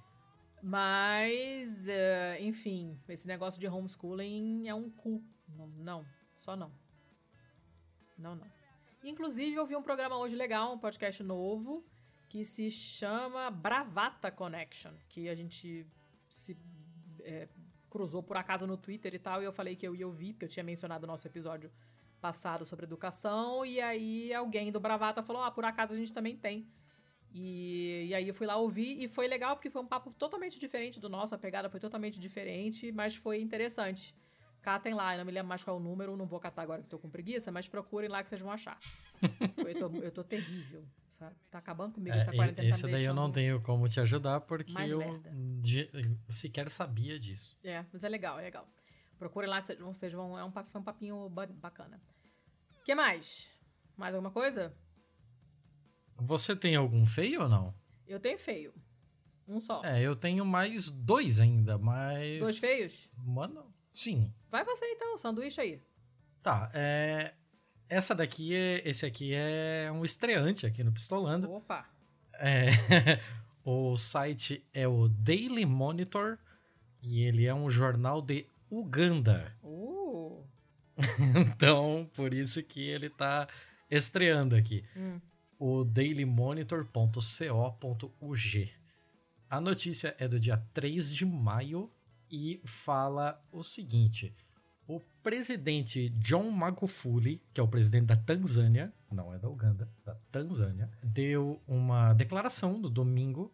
Mas, 0.62 1.86
uh, 1.88 2.42
enfim, 2.42 3.00
esse 3.08 3.28
negócio 3.28 3.60
de 3.60 3.68
homeschooling 3.68 4.68
é 4.68 4.76
um 4.76 4.90
cu. 4.90 5.24
Não, 5.48 5.68
não, 5.68 6.06
só 6.38 6.56
não. 6.56 6.72
Não, 8.20 8.36
não. 8.36 8.46
Inclusive, 9.04 9.56
eu 9.56 9.66
vi 9.66 9.76
um 9.76 9.82
programa 9.82 10.18
hoje 10.18 10.36
legal, 10.36 10.74
um 10.74 10.78
podcast 10.78 11.24
novo, 11.24 11.84
que 12.28 12.44
se 12.44 12.70
chama 12.70 13.50
Bravata 13.50 14.30
Connection, 14.30 14.92
que 15.08 15.30
a 15.30 15.36
gente 15.36 15.88
se 16.30 16.58
é, 17.22 17.48
cruzou 17.90 18.22
por 18.22 18.38
acaso 18.38 18.68
no 18.68 18.78
Twitter 18.78 19.16
e 19.16 19.20
tal, 19.20 19.42
e 19.42 19.46
eu 19.46 19.54
falei 19.54 19.76
que 19.76 19.88
eu 19.88 19.96
ia 19.96 20.06
ouvir, 20.06 20.34
porque 20.34 20.46
eu 20.46 20.50
tinha 20.50 20.64
mencionado 20.64 21.06
o 21.06 21.08
nosso 21.08 21.26
episódio 21.26 21.72
passado 22.20 22.66
sobre 22.66 22.86
educação, 22.86 23.66
e 23.66 23.80
aí 23.80 24.34
alguém 24.34 24.72
do 24.72 24.80
Bravata 24.80 25.24
falou, 25.24 25.42
ah, 25.42 25.50
por 25.50 25.64
acaso 25.64 25.94
a 25.94 25.98
gente 25.98 26.14
também 26.14 26.36
tem. 26.36 26.68
E, 27.32 28.08
e 28.10 28.14
aí 28.14 28.28
eu 28.28 28.34
fui 28.34 28.46
lá 28.46 28.58
ouvir, 28.58 29.02
e 29.02 29.08
foi 29.08 29.28
legal, 29.28 29.56
porque 29.56 29.70
foi 29.70 29.82
um 29.82 29.88
papo 29.88 30.12
totalmente 30.12 30.60
diferente 30.60 31.00
do 31.00 31.08
nosso, 31.08 31.34
a 31.34 31.38
pegada 31.38 31.70
foi 31.70 31.80
totalmente 31.80 32.20
diferente, 32.20 32.92
mas 32.92 33.16
foi 33.16 33.42
interessante. 33.42 34.14
Catem 34.70 34.94
lá, 34.94 35.16
eu 35.16 35.18
não 35.18 35.26
me 35.26 35.32
lembro 35.32 35.50
mais 35.50 35.64
qual 35.64 35.78
é 35.78 35.80
o 35.80 35.82
número, 35.82 36.16
não 36.16 36.28
vou 36.28 36.40
catar 36.40 36.62
agora 36.62 36.84
que 36.84 36.88
tô 36.90 37.00
com 37.00 37.10
preguiça, 37.10 37.52
mas 37.52 37.68
procurem 37.68 38.08
lá 38.08 38.22
que 38.22 38.30
vocês 38.30 38.40
vão 38.40 38.52
achar. 38.52 38.78
Foi, 39.56 39.72
eu, 39.74 39.80
tô, 39.90 39.96
eu 39.98 40.12
tô 40.12 40.24
terrível 40.24 40.86
sabe? 41.10 41.36
Tá 41.50 41.58
acabando 41.58 41.94
comigo 41.96 42.16
É, 42.16 42.20
essa 42.20 42.32
quarentena. 42.32 42.70
esse 42.70 42.82
tá 42.84 42.88
daí 42.88 43.04
eu 43.04 43.14
não 43.16 43.32
tenho 43.32 43.60
como 43.64 43.90
te 43.90 44.00
ajudar 44.00 44.40
porque 44.42 44.72
Mais 44.72 44.90
eu 44.92 45.02
sequer 46.30 46.70
sabia 46.70 47.18
disso. 47.20 47.58
É, 47.64 47.84
mas 47.92 48.04
é 48.04 48.10
legal, 48.10 48.40
é 48.40 48.44
legal. 48.44 48.66
Procurem 49.18 49.50
lá 49.50 49.60
que 49.60 49.66
vocês 49.68 49.80
vão, 49.80 49.94
vocês 49.94 50.14
vão 50.14 50.38
é 50.40 50.44
um, 50.46 50.52
pa- 50.52 50.64
foi 50.64 50.80
um 50.80 50.84
papinho 50.84 51.28
ba- 51.30 51.48
bacana. 51.48 52.00
O 52.80 52.84
que 52.86 52.94
mais? 52.96 53.50
Mais 53.98 54.14
alguma 54.16 54.32
coisa? 54.32 54.74
Você 56.16 56.56
tem 56.56 56.76
algum 56.76 57.06
feio 57.08 57.42
ou 57.42 57.50
não? 57.50 57.74
Eu 58.08 58.20
tenho 58.20 58.38
feio. 58.38 58.74
Um 59.48 59.60
só. 59.60 59.84
É, 59.84 60.00
eu 60.02 60.16
tenho 60.16 60.46
mais 60.46 60.90
dois 60.90 61.40
ainda, 61.42 61.78
mas. 61.78 62.40
Dois 62.40 62.60
feios? 62.60 63.10
Mano, 63.18 63.69
sim. 63.92 64.34
Vai 64.50 64.64
você 64.64 64.86
então, 64.86 65.18
sanduíche 65.18 65.62
aí. 65.62 65.82
Tá, 66.42 66.72
é. 66.74 67.34
Essa 67.88 68.14
daqui 68.14 68.56
é. 68.56 68.88
Esse 68.88 69.06
aqui 69.06 69.34
é 69.34 69.92
um 69.92 70.06
estreante 70.06 70.66
aqui 70.66 70.84
no 70.84 70.92
Pistolando. 70.92 71.52
Opa. 71.52 71.88
É, 72.34 72.70
o 73.66 73.98
site 73.98 74.64
é 74.74 74.88
o 74.88 75.10
Daily 75.10 75.66
Monitor 75.66 76.38
e 77.02 77.24
ele 77.24 77.46
é 77.46 77.54
um 77.54 77.70
jornal 77.70 78.22
de 78.22 78.46
Uganda. 78.70 79.56
Uh. 79.64 80.44
Então, 81.36 82.10
por 82.14 82.34
isso 82.34 82.62
que 82.62 82.82
ele 82.82 83.10
tá 83.10 83.48
estreando 83.90 84.54
aqui. 84.56 84.84
Hum. 84.96 85.20
O 85.58 85.84
dailymonitor.co.ug. 85.84 88.72
A 89.50 89.62
notícia 89.62 90.16
é 90.20 90.28
do 90.28 90.40
dia 90.40 90.58
3 90.74 91.14
de 91.14 91.26
maio 91.26 91.90
e 92.30 92.62
fala 92.66 93.42
o 93.52 93.64
seguinte: 93.64 94.34
o 94.88 95.00
presidente 95.22 96.10
John 96.18 96.50
Magufuli, 96.50 97.42
que 97.54 97.60
é 97.60 97.64
o 97.64 97.68
presidente 97.68 98.06
da 98.08 98.16
Tanzânia, 98.18 98.94
não 99.12 99.34
é 99.34 99.38
da 99.38 99.50
Uganda, 99.50 99.90
da 100.06 100.16
Tanzânia, 100.32 100.90
deu 101.04 101.62
uma 101.68 102.14
declaração 102.14 102.78
no 102.78 102.90
domingo 102.90 103.54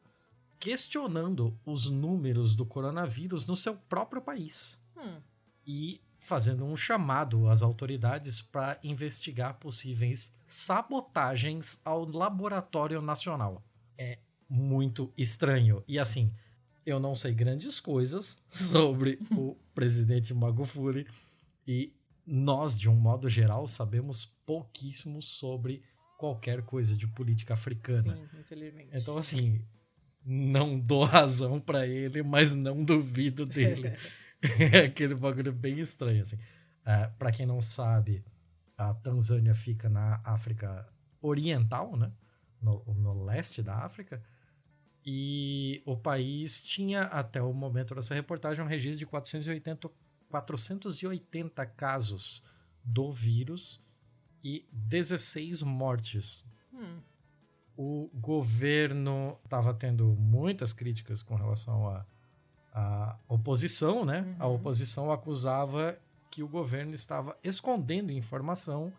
questionando 0.59 1.57
os 1.65 1.89
números 1.89 2.55
do 2.55 2.65
coronavírus 2.65 3.45
no 3.45 3.55
seu 3.55 3.75
próprio 3.75 4.21
país 4.21 4.81
Hum. 4.97 5.19
e 5.67 6.01
fazendo 6.19 6.65
um 6.65 6.75
chamado 6.75 7.47
às 7.49 7.61
autoridades 7.61 8.41
para 8.41 8.79
investigar 8.83 9.55
possíveis 9.55 10.33
sabotagens 10.47 11.79
ao 11.85 12.05
laboratório 12.05 13.01
nacional. 13.01 13.61
É 13.97 14.17
muito 14.49 15.13
estranho. 15.17 15.83
E 15.87 15.99
assim, 15.99 16.33
eu 16.85 16.99
não 16.99 17.15
sei 17.15 17.33
grandes 17.33 17.79
coisas 17.79 18.37
sobre 18.49 19.19
o 19.31 19.55
presidente 19.73 20.33
Magufuli 20.33 21.07
e 21.67 21.93
nós, 22.25 22.79
de 22.79 22.89
um 22.89 22.95
modo 22.95 23.27
geral, 23.27 23.67
sabemos 23.67 24.25
pouquíssimo 24.45 25.21
sobre 25.21 25.83
qualquer 26.17 26.61
coisa 26.63 26.97
de 26.97 27.07
política 27.07 27.53
africana. 27.53 28.15
Sim, 28.15 28.39
infelizmente. 28.39 28.89
Então, 28.93 29.17
assim, 29.17 29.61
não 30.25 30.79
dou 30.79 31.03
razão 31.05 31.59
para 31.59 31.85
ele, 31.87 32.23
mas 32.23 32.53
não 32.53 32.83
duvido 32.83 33.45
dele. 33.45 33.95
É 34.59 34.85
aquele 34.85 35.15
bagulho 35.15 35.51
bem 35.51 35.79
estranho, 35.79 36.21
assim. 36.21 36.37
É, 36.85 37.07
para 37.17 37.31
quem 37.31 37.47
não 37.47 37.63
sabe, 37.63 38.23
a 38.77 38.93
Tanzânia 38.93 39.55
fica 39.55 39.89
na 39.89 40.21
África 40.23 40.87
Oriental, 41.19 41.97
né? 41.97 42.11
No, 42.61 42.83
no 42.93 43.23
leste 43.23 43.63
da 43.63 43.77
África. 43.77 44.21
E 45.05 45.83
o 45.85 45.95
país 45.95 46.63
tinha, 46.63 47.03
até 47.03 47.41
o 47.41 47.53
momento 47.53 47.93
dessa 47.93 48.15
reportagem, 48.15 48.63
um 48.63 48.67
registro 48.67 48.99
de 48.99 49.05
480, 49.05 49.89
480 50.29 51.65
casos 51.67 52.41
do 52.83 53.11
vírus 53.11 53.79
e 54.43 54.65
16 54.71 55.61
mortes 55.63 56.45
Hum. 56.73 56.99
o 57.77 58.09
governo 58.15 59.37
estava 59.45 59.73
tendo 59.73 60.07
muitas 60.19 60.73
críticas 60.73 61.21
com 61.23 61.35
relação 61.35 61.87
à 61.89 62.05
à 62.77 63.17
oposição, 63.29 64.03
né? 64.03 64.35
A 64.37 64.45
Uhum. 64.47 64.55
oposição 64.55 65.09
acusava 65.09 65.97
que 66.29 66.43
o 66.43 66.47
governo 66.49 66.93
estava 66.93 67.37
escondendo 67.41 68.11
informação 68.11 68.91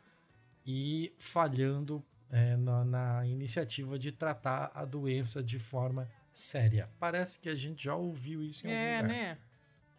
e 0.64 1.12
falhando 1.18 2.02
é, 2.30 2.56
na, 2.56 2.84
na 2.84 3.26
iniciativa 3.26 3.98
de 3.98 4.10
tratar 4.12 4.70
a 4.74 4.84
doença 4.84 5.42
de 5.42 5.58
forma 5.58 6.08
séria. 6.32 6.88
Parece 6.98 7.38
que 7.38 7.48
a 7.48 7.54
gente 7.54 7.84
já 7.84 7.94
ouviu 7.94 8.42
isso 8.42 8.66
em 8.66 8.70
algum 8.70 8.82
É, 8.82 8.96
lugar. 9.02 9.08
né? 9.08 9.38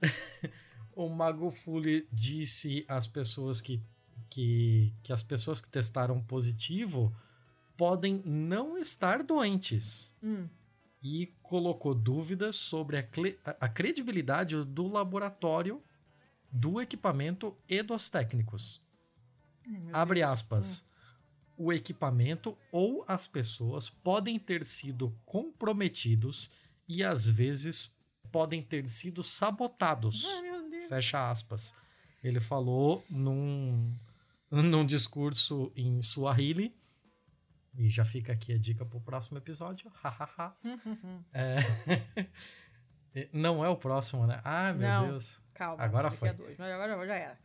O 0.95 1.09
Magufuli 1.09 2.07
disse 2.11 2.83
às 2.87 3.05
pessoas 3.05 3.61
que, 3.61 3.79
que, 4.31 4.91
que 5.03 5.13
as 5.13 5.21
pessoas 5.21 5.61
que 5.61 5.69
testaram 5.69 6.19
positivo 6.19 7.15
podem 7.77 8.21
não 8.25 8.79
estar 8.79 9.21
doentes 9.21 10.15
Hum. 10.23 10.47
e 11.03 11.27
colocou 11.43 11.93
dúvidas 11.93 12.55
sobre 12.55 12.97
a, 12.97 13.05
a- 13.61 13.69
credibilidade 13.69 14.55
do 14.65 14.87
laboratório, 14.87 15.83
do 16.51 16.81
equipamento 16.81 17.55
e 17.69 17.83
dos 17.83 18.09
técnicos. 18.09 18.81
Ai, 19.67 19.89
Abre 19.93 20.19
Deus. 20.21 20.31
aspas. 20.31 20.86
O 21.57 21.73
equipamento 21.73 22.57
ou 22.71 23.03
as 23.07 23.25
pessoas 23.25 23.89
podem 23.89 24.37
ter 24.37 24.65
sido 24.65 25.13
comprometidos 25.25 26.51
e 26.87 27.03
às 27.03 27.25
vezes 27.25 27.91
podem 28.31 28.61
ter 28.61 28.87
sido 28.89 29.23
sabotados. 29.23 30.25
Fecha 30.87 31.29
aspas. 31.29 31.73
Ele 32.23 32.39
falou 32.39 33.03
num, 33.09 33.93
num 34.51 34.85
discurso 34.85 35.71
em 35.75 36.01
Swahili. 36.01 36.75
E 37.75 37.89
já 37.89 38.03
fica 38.03 38.33
aqui 38.33 38.53
a 38.53 38.57
dica 38.57 38.85
pro 38.85 38.99
próximo 38.99 39.37
episódio. 39.37 39.91
É... 41.33 41.57
Não 43.33 43.65
é 43.65 43.69
o 43.69 43.75
próximo, 43.75 44.27
né? 44.27 44.39
Ah, 44.43 44.71
meu 44.73 44.87
Não. 44.87 45.07
Deus. 45.07 45.41
Calma. 45.53 45.83
Agora 45.83 46.11
foi. 46.11 46.31
Mas 46.57 46.71
agora 46.71 47.07
já 47.07 47.15
era. 47.15 47.37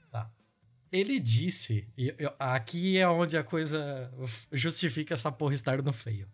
Ele 0.92 1.18
disse, 1.18 1.88
e 1.96 2.14
eu- 2.18 2.32
aqui 2.38 2.98
é 2.98 3.08
onde 3.08 3.36
a 3.36 3.42
coisa 3.42 4.12
justifica 4.52 5.14
essa 5.14 5.32
porra 5.32 5.54
estar 5.54 5.80
no 5.82 5.92
feio. 5.92 6.28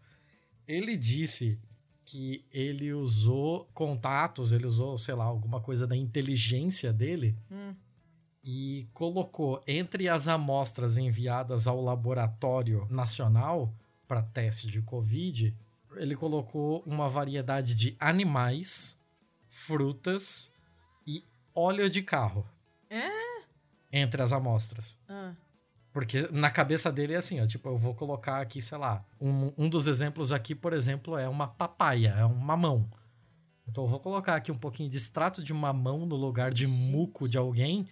Ele 0.66 0.96
disse 0.96 1.56
que 2.04 2.44
ele 2.50 2.92
usou 2.92 3.68
contatos, 3.72 4.52
ele 4.52 4.66
usou, 4.66 4.98
sei 4.98 5.14
lá, 5.14 5.24
alguma 5.24 5.60
coisa 5.60 5.86
da 5.86 5.94
inteligência 5.96 6.92
dele 6.92 7.36
Hum. 7.50 7.74
e 8.42 8.88
colocou 8.92 9.62
entre 9.66 10.08
as 10.08 10.26
amostras 10.26 10.96
enviadas 10.96 11.66
ao 11.68 11.80
laboratório 11.80 12.86
nacional 12.90 13.72
para 14.08 14.22
teste 14.22 14.66
de 14.68 14.80
Covid, 14.82 15.54
ele 15.96 16.16
colocou 16.16 16.82
uma 16.86 17.08
variedade 17.10 17.74
de 17.74 17.94
animais, 18.00 18.98
frutas 19.48 20.50
e 21.06 21.22
óleo 21.54 21.88
de 21.90 22.02
carro. 22.02 22.46
É? 22.88 23.27
Entre 23.92 24.20
as 24.22 24.32
amostras. 24.32 24.98
Ah. 25.08 25.32
Porque 25.92 26.28
na 26.30 26.50
cabeça 26.50 26.92
dele 26.92 27.14
é 27.14 27.16
assim, 27.16 27.40
ó, 27.40 27.46
tipo, 27.46 27.68
eu 27.68 27.78
vou 27.78 27.94
colocar 27.94 28.40
aqui, 28.40 28.60
sei 28.60 28.78
lá, 28.78 29.04
um, 29.20 29.52
um 29.56 29.68
dos 29.68 29.86
exemplos 29.86 30.32
aqui, 30.32 30.54
por 30.54 30.72
exemplo, 30.72 31.16
é 31.16 31.28
uma 31.28 31.48
papaya, 31.48 32.14
é 32.18 32.24
um 32.24 32.34
mamão. 32.34 32.88
Então 33.66 33.84
eu 33.84 33.88
vou 33.88 34.00
colocar 34.00 34.36
aqui 34.36 34.52
um 34.52 34.58
pouquinho 34.58 34.88
de 34.88 34.96
extrato 34.96 35.42
de 35.42 35.52
mamão 35.52 36.06
no 36.06 36.16
lugar 36.16 36.52
de 36.52 36.66
muco 36.66 37.28
de 37.28 37.36
alguém 37.36 37.86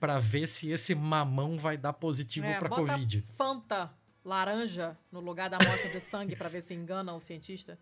para 0.00 0.18
ver 0.18 0.46
se 0.46 0.70
esse 0.70 0.94
mamão 0.94 1.56
vai 1.56 1.76
dar 1.76 1.92
positivo 1.92 2.46
É, 2.46 2.58
para 2.58 2.68
covid. 2.68 3.20
Fanta 3.22 3.90
laranja 4.24 4.96
no 5.10 5.20
lugar 5.20 5.48
da 5.48 5.56
amostra 5.56 5.90
de 5.90 6.00
sangue 6.00 6.34
pra 6.36 6.48
ver 6.48 6.60
se 6.60 6.74
engana 6.74 7.14
o 7.14 7.20
cientista. 7.20 7.78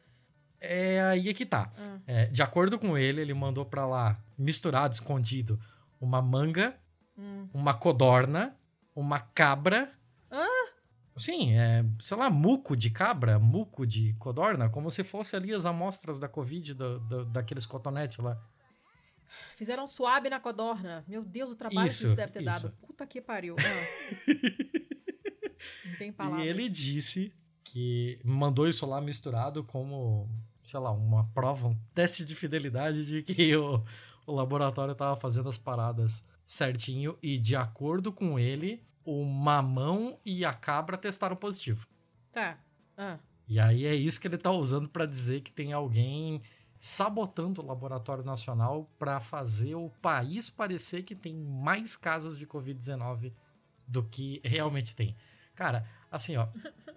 É 0.60 1.02
aí 1.02 1.28
é 1.28 1.34
que 1.34 1.46
tá. 1.46 1.70
Ah. 1.76 1.98
É, 2.06 2.26
de 2.26 2.42
acordo 2.42 2.78
com 2.78 2.96
ele, 2.96 3.20
ele 3.20 3.34
mandou 3.34 3.64
pra 3.64 3.86
lá, 3.86 4.18
misturado, 4.36 4.94
escondido, 4.94 5.58
uma 6.00 6.20
manga, 6.20 6.76
Hum. 7.16 7.48
uma 7.54 7.72
codorna, 7.74 8.56
uma 8.94 9.18
cabra. 9.20 9.92
Sim, 11.16 11.52
é, 11.56 11.84
sei 12.00 12.16
lá, 12.16 12.28
muco 12.28 12.76
de 12.76 12.90
cabra, 12.90 13.38
muco 13.38 13.86
de 13.86 14.14
codorna, 14.14 14.68
como 14.68 14.90
se 14.90 15.04
fosse 15.04 15.36
ali 15.36 15.54
as 15.54 15.64
amostras 15.64 16.18
da 16.18 16.28
Covid, 16.28 16.74
do, 16.74 16.98
do- 16.98 17.24
daqueles 17.26 17.64
cotonetes 17.66 18.18
lá. 18.18 18.36
Fizeram 19.56 19.86
suave 19.86 20.28
na 20.28 20.40
codorna. 20.40 21.04
Meu 21.06 21.22
Deus, 21.24 21.52
o 21.52 21.54
trabalho 21.54 21.86
Isso, 21.86 22.00
que 22.00 22.06
isso 22.08 22.16
deve 22.16 22.32
ter 22.32 22.42
isso. 22.42 22.62
dado. 22.64 22.74
Puta 22.84 23.06
que 23.06 23.20
pariu. 23.20 23.54
Ah. 24.26 25.88
Não 25.88 25.96
tem 25.98 26.12
palavras. 26.12 26.44
E 26.44 26.48
ele 26.48 26.68
disse 26.68 27.32
que 27.62 28.18
mandou 28.24 28.68
isso 28.68 28.84
lá 28.84 29.00
misturado 29.00 29.64
como, 29.64 30.28
sei 30.62 30.78
lá, 30.80 30.90
uma 30.90 31.24
prova, 31.32 31.68
um 31.68 31.78
teste 31.94 32.24
de 32.24 32.34
fidelidade 32.34 33.06
de 33.06 33.22
que 33.22 33.56
o, 33.56 33.82
o 34.26 34.32
laboratório 34.32 34.94
tava 34.94 35.16
fazendo 35.16 35.48
as 35.48 35.56
paradas 35.56 36.22
certinho 36.46 37.18
e 37.22 37.38
de 37.38 37.56
acordo 37.56 38.12
com 38.12 38.38
ele, 38.38 38.82
o 39.04 39.24
mamão 39.24 40.18
e 40.24 40.44
a 40.44 40.52
cabra 40.52 40.96
testaram 40.96 41.36
positivo. 41.36 41.86
Tá. 42.32 42.58
Ah. 42.96 43.18
E 43.46 43.60
aí 43.60 43.84
é 43.86 43.94
isso 43.94 44.20
que 44.20 44.26
ele 44.26 44.38
tá 44.38 44.50
usando 44.50 44.88
pra 44.88 45.06
dizer 45.06 45.42
que 45.42 45.52
tem 45.52 45.72
alguém 45.72 46.42
sabotando 46.78 47.62
o 47.62 47.66
laboratório 47.66 48.24
nacional 48.24 48.90
pra 48.98 49.20
fazer 49.20 49.74
o 49.74 49.90
país 50.02 50.50
parecer 50.50 51.02
que 51.02 51.14
tem 51.14 51.34
mais 51.34 51.96
casos 51.96 52.38
de 52.38 52.46
COVID-19 52.46 53.32
do 53.86 54.02
que 54.02 54.40
realmente 54.44 54.94
tem. 54.94 55.16
Cara, 55.54 55.86
assim, 56.14 56.36
ó, 56.36 56.46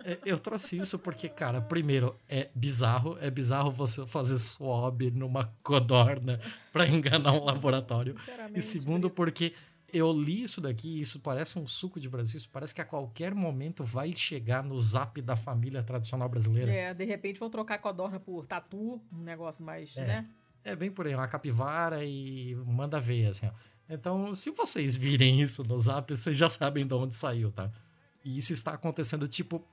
é- 0.04 0.18
eu 0.26 0.38
trouxe 0.40 0.78
isso 0.80 1.00
porque, 1.00 1.28
cara, 1.28 1.60
primeiro, 1.62 2.16
é 2.30 2.50
bizarro, 2.56 3.18
é 3.20 3.30
bizarro 3.30 3.72
você 3.72 4.06
fazer 4.06 4.38
swab 4.40 5.02
numa 5.12 5.54
codorna 5.64 6.40
pra 6.72 6.88
enganar 6.88 7.34
um 7.34 7.44
laboratório. 7.44 8.16
E 8.56 8.62
segundo, 8.62 9.10
porque 9.10 9.54
eu 9.92 10.12
li 10.12 10.44
isso 10.44 10.60
daqui, 10.62 11.00
isso 11.00 11.20
parece 11.20 11.58
um 11.58 11.66
suco 11.66 12.00
de 12.00 12.10
Brasil, 12.10 12.38
isso 12.38 12.50
parece 12.52 12.76
que 12.76 12.82
a 12.82 12.86
qualquer 12.86 13.34
momento 13.34 13.84
vai 13.84 14.14
chegar 14.16 14.64
no 14.64 14.80
zap 14.80 15.22
da 15.22 15.36
família 15.36 15.82
tradicional 15.82 16.28
brasileira. 16.30 16.72
É, 16.72 16.94
de 16.94 17.06
repente 17.06 17.40
vão 17.40 17.50
trocar 17.50 17.78
codorna 17.80 18.20
por 18.20 18.46
tatu, 18.46 19.02
um 19.12 19.18
negócio 19.24 19.64
mais, 19.64 19.96
É. 19.98 20.06
né? 20.06 20.28
É 20.64 20.76
bem 20.76 20.92
por 20.92 21.08
aí, 21.08 21.16
uma 21.16 21.28
capivara 21.30 22.04
e 22.04 22.54
manda 22.66 23.00
ver, 23.00 23.28
assim, 23.28 23.48
ó. 23.48 23.52
Então, 23.90 24.36
se 24.36 24.52
vocês 24.52 24.98
virem 24.98 25.42
isso 25.42 25.64
no 25.64 25.80
zap, 25.80 26.14
vocês 26.14 26.36
já 26.36 26.50
sabem 26.50 26.86
de 26.86 26.94
onde 26.94 27.16
saiu, 27.16 27.50
tá? 27.54 27.72
E 28.28 28.38
isso 28.38 28.52
está 28.52 28.74
acontecendo, 28.74 29.26
tipo, 29.26 29.66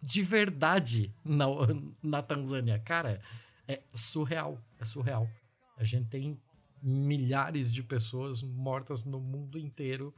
de 0.00 0.22
verdade 0.22 1.14
na, 1.22 1.44
na 2.02 2.22
Tanzânia. 2.22 2.78
Cara, 2.78 3.20
é 3.68 3.82
surreal, 3.94 4.58
é 4.78 4.84
surreal. 4.86 5.28
A 5.76 5.84
gente 5.84 6.08
tem 6.08 6.40
milhares 6.82 7.70
de 7.70 7.82
pessoas 7.82 8.40
mortas 8.40 9.04
no 9.04 9.20
mundo 9.20 9.58
inteiro 9.58 10.14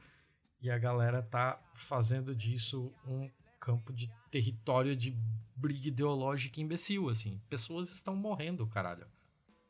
e 0.61 0.71
a 0.71 0.77
galera 0.77 1.21
tá 1.21 1.59
fazendo 1.73 2.33
disso 2.33 2.93
um 3.05 3.29
campo 3.59 3.91
de 3.91 4.09
território 4.31 4.95
de 4.95 5.13
briga 5.53 5.89
ideológica 5.89 6.61
imbecil, 6.61 7.09
assim. 7.09 7.41
Pessoas 7.49 7.91
estão 7.91 8.15
morrendo, 8.15 8.65
caralho. 8.67 9.05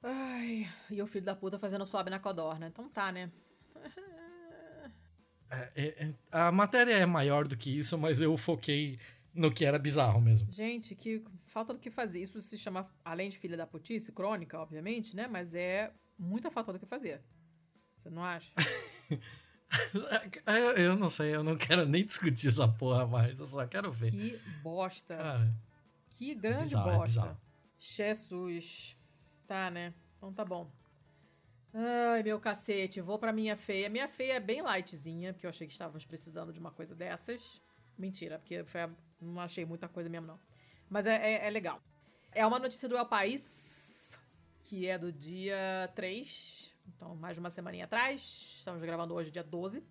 Ai, 0.03 0.69
e 0.91 1.01
o 1.01 1.07
filho 1.07 1.25
da 1.25 1.35
puta 1.35 1.57
fazendo 1.57 1.87
suave 1.87 2.11
na 2.11 2.19
codorna. 2.19 2.67
Então 2.67 2.87
tá, 2.87 3.11
né? 3.11 3.31
É, 5.51 5.71
é, 5.75 6.05
é, 6.05 6.13
a 6.31 6.51
matéria 6.51 6.93
é 6.93 7.05
maior 7.05 7.47
do 7.47 7.57
que 7.57 7.69
isso, 7.77 7.97
mas 7.97 8.21
eu 8.21 8.37
foquei 8.37 8.97
no 9.33 9.51
que 9.51 9.65
era 9.65 9.77
bizarro 9.77 10.21
mesmo. 10.21 10.51
Gente, 10.51 10.95
que 10.95 11.23
falta 11.45 11.73
do 11.73 11.79
que 11.79 11.89
fazer. 11.91 12.21
Isso 12.21 12.41
se 12.41 12.57
chama, 12.57 12.89
além 13.03 13.29
de 13.29 13.37
filha 13.37 13.57
da 13.57 13.67
putice, 13.67 14.11
crônica, 14.11 14.57
obviamente, 14.59 15.15
né? 15.15 15.27
Mas 15.27 15.53
é 15.53 15.91
muita 16.17 16.49
falta 16.49 16.71
do 16.73 16.79
que 16.79 16.85
fazer. 16.85 17.21
Você 17.97 18.09
não 18.09 18.23
acha? 18.23 18.53
Eu, 20.75 20.97
não 20.97 21.09
sei, 21.09 21.33
eu 21.33 21.43
não 21.45 21.55
quero 21.55 21.85
nem 21.85 22.05
discutir 22.05 22.49
essa 22.49 22.67
porra 22.67 23.07
mais, 23.07 23.39
eu 23.39 23.45
só 23.45 23.65
quero 23.65 23.89
ver. 23.89 24.11
que 24.11 24.37
bosta. 24.61 25.15
Cara, 25.15 25.55
Que 26.09 26.35
grande 26.35 26.63
bizarro, 26.63 26.89
é 26.89 26.97
bosta. 26.97 27.21
bizarro. 27.21 27.37
Jesus. 27.79 28.97
Tá, 29.47 29.71
né? 29.71 29.93
Então 30.17 30.33
tá 30.33 30.43
bom. 30.43 30.69
Ai, 31.73 32.21
meu 32.23 32.39
cacete. 32.39 32.99
Vou 33.01 33.17
pra 33.17 33.31
minha 33.31 33.55
feia. 33.55 33.89
Minha 33.89 34.07
feia 34.07 34.33
é 34.33 34.39
bem 34.39 34.61
lightzinha, 34.61 35.33
porque 35.33 35.45
eu 35.45 35.49
achei 35.49 35.65
que 35.67 35.73
estávamos 35.73 36.05
precisando 36.05 36.51
de 36.51 36.59
uma 36.59 36.71
coisa 36.71 36.93
dessas. 36.93 37.61
Mentira, 37.97 38.39
porque 38.39 38.63
foi, 38.65 38.81
não 39.19 39.39
achei 39.41 39.65
muita 39.65 39.87
coisa 39.87 40.09
mesmo, 40.09 40.27
não. 40.27 40.39
Mas 40.89 41.05
é, 41.05 41.15
é- 41.15 41.47
é 41.47 41.49
legal. 41.49 41.81
É 42.31 42.45
uma 42.45 42.59
notícia 42.59 42.87
do 42.89 42.97
El 42.97 43.05
País, 43.05 44.19
que 44.63 44.87
é 44.87 44.97
do 44.97 45.11
dia 45.11 45.89
3, 45.95 46.73
então 46.87 47.15
mais 47.15 47.35
de 47.35 47.39
uma 47.39 47.49
semaninha 47.49 47.85
atrás. 47.85 48.55
Estamos 48.57 48.81
gravando 48.81 49.13
hoje, 49.13 49.31
dia 49.31 49.43
12. 49.43 49.83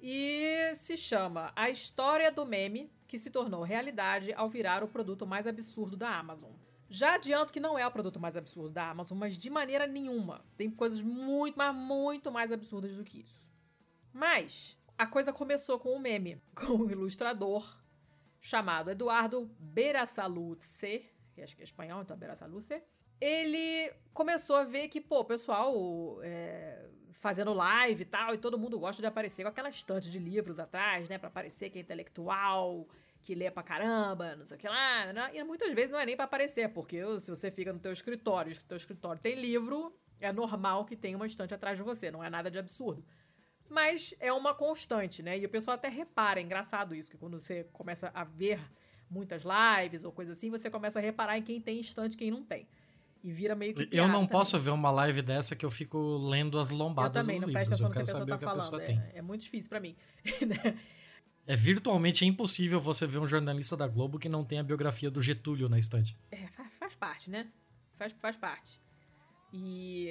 E 0.00 0.72
se 0.76 0.96
chama 0.96 1.52
A 1.54 1.68
História 1.68 2.32
do 2.32 2.46
Meme 2.46 2.90
que 3.06 3.18
se 3.18 3.30
tornou 3.30 3.62
realidade 3.62 4.32
ao 4.32 4.48
virar 4.48 4.82
o 4.82 4.88
produto 4.88 5.26
mais 5.26 5.46
absurdo 5.46 5.96
da 5.96 6.16
Amazon. 6.16 6.52
Já 6.92 7.14
adianto 7.14 7.52
que 7.52 7.60
não 7.60 7.78
é 7.78 7.86
o 7.86 7.90
produto 7.92 8.18
mais 8.18 8.36
absurdo 8.36 8.70
da 8.70 8.90
Amazon, 8.90 9.16
mas 9.16 9.38
de 9.38 9.48
maneira 9.48 9.86
nenhuma. 9.86 10.44
Tem 10.56 10.68
coisas 10.68 11.00
muito, 11.00 11.56
mas 11.56 11.72
muito 11.72 12.32
mais 12.32 12.50
absurdas 12.50 12.96
do 12.96 13.04
que 13.04 13.20
isso. 13.20 13.48
Mas 14.12 14.76
a 14.98 15.06
coisa 15.06 15.32
começou 15.32 15.78
com 15.78 15.94
um 15.94 16.00
meme, 16.00 16.42
com 16.52 16.72
um 16.72 16.90
ilustrador 16.90 17.78
chamado 18.40 18.90
Eduardo 18.90 19.48
Berasaluce, 19.56 21.08
que 21.32 21.40
acho 21.40 21.54
que 21.54 21.62
é 21.62 21.64
espanhol, 21.64 22.02
então 22.02 22.16
Berasaluce. 22.16 22.82
Ele 23.20 23.92
começou 24.12 24.56
a 24.56 24.64
ver 24.64 24.88
que, 24.88 25.00
pô, 25.00 25.20
o 25.20 25.24
pessoal 25.24 26.18
é, 26.22 26.88
fazendo 27.12 27.52
live 27.52 28.02
e 28.02 28.06
tal, 28.06 28.34
e 28.34 28.38
todo 28.38 28.58
mundo 28.58 28.80
gosta 28.80 29.00
de 29.00 29.06
aparecer 29.06 29.44
com 29.44 29.48
aquela 29.48 29.68
estante 29.68 30.10
de 30.10 30.18
livros 30.18 30.58
atrás, 30.58 31.08
né? 31.08 31.18
Pra 31.18 31.30
parecer 31.30 31.70
que 31.70 31.78
é 31.78 31.82
intelectual, 31.82 32.88
que 33.22 33.34
lê 33.34 33.50
pra 33.50 33.62
caramba, 33.62 34.34
não 34.36 34.44
sei 34.44 34.56
o 34.56 34.60
que 34.60 34.68
lá. 34.68 35.12
Né? 35.12 35.30
E 35.34 35.44
muitas 35.44 35.72
vezes 35.74 35.90
não 35.90 35.98
é 35.98 36.06
nem 36.06 36.16
pra 36.16 36.24
aparecer, 36.24 36.68
porque 36.70 37.02
se 37.20 37.30
você 37.30 37.50
fica 37.50 37.72
no 37.72 37.78
teu 37.78 37.92
escritório, 37.92 38.52
e 38.52 38.56
o 38.56 38.60
teu 38.62 38.76
escritório 38.76 39.20
tem 39.20 39.34
livro, 39.34 39.94
é 40.20 40.32
normal 40.32 40.84
que 40.84 40.96
tenha 40.96 41.16
uma 41.16 41.26
estante 41.26 41.54
atrás 41.54 41.76
de 41.76 41.82
você, 41.82 42.10
não 42.10 42.22
é 42.24 42.30
nada 42.30 42.50
de 42.50 42.58
absurdo. 42.58 43.04
Mas 43.68 44.14
é 44.18 44.32
uma 44.32 44.52
constante, 44.52 45.22
né? 45.22 45.38
E 45.38 45.46
o 45.46 45.48
pessoal 45.48 45.76
até 45.76 45.88
repara, 45.88 46.40
é 46.40 46.42
engraçado 46.42 46.94
isso, 46.94 47.10
que 47.10 47.16
quando 47.16 47.38
você 47.40 47.64
começa 47.72 48.10
a 48.12 48.24
ver 48.24 48.60
muitas 49.08 49.42
lives 49.44 50.04
ou 50.04 50.12
coisa 50.12 50.32
assim, 50.32 50.50
você 50.50 50.68
começa 50.68 50.98
a 50.98 51.02
reparar 51.02 51.38
em 51.38 51.42
quem 51.42 51.60
tem 51.60 51.78
estante 51.78 52.14
e 52.14 52.16
quem 52.16 52.30
não 52.30 52.42
tem. 52.42 52.66
E 53.22 53.30
vira 53.30 53.54
meio 53.54 53.74
que. 53.74 53.88
Eu 53.92 54.08
não 54.08 54.20
também. 54.22 54.28
posso 54.28 54.58
ver 54.58 54.70
uma 54.70 54.90
live 54.90 55.20
dessa 55.20 55.54
que 55.54 55.64
eu 55.64 55.70
fico 55.70 56.16
lendo 56.16 56.58
as 56.58 56.70
Eu 56.70 56.76
lombadas 56.78 57.24
também, 57.24 57.36
dos 57.36 57.42
não 57.42 57.48
livros. 57.48 57.68
presta 57.68 57.86
atenção 57.86 58.14
Eu 58.20 58.20
no 58.20 58.26
que 58.26 58.32
a 58.32 58.38
pessoa 58.38 58.80
tá 58.80 58.86
falando. 58.86 59.02
É, 59.12 59.18
é 59.18 59.22
muito 59.22 59.42
difícil 59.42 59.68
pra 59.68 59.78
mim. 59.78 59.94
É 61.46 61.56
virtualmente 61.56 62.24
impossível 62.24 62.78
você 62.78 63.06
ver 63.06 63.18
um 63.18 63.26
jornalista 63.26 63.76
da 63.76 63.88
Globo 63.88 64.18
que 64.18 64.28
não 64.28 64.44
tem 64.44 64.58
a 64.58 64.62
biografia 64.62 65.10
do 65.10 65.20
Getúlio 65.20 65.68
na 65.68 65.78
estante. 65.78 66.16
É, 66.30 66.46
faz, 66.48 66.72
faz 66.78 66.94
parte, 66.94 67.30
né? 67.30 67.48
Faz, 67.96 68.12
faz 68.20 68.36
parte. 68.36 68.80
E, 69.52 70.08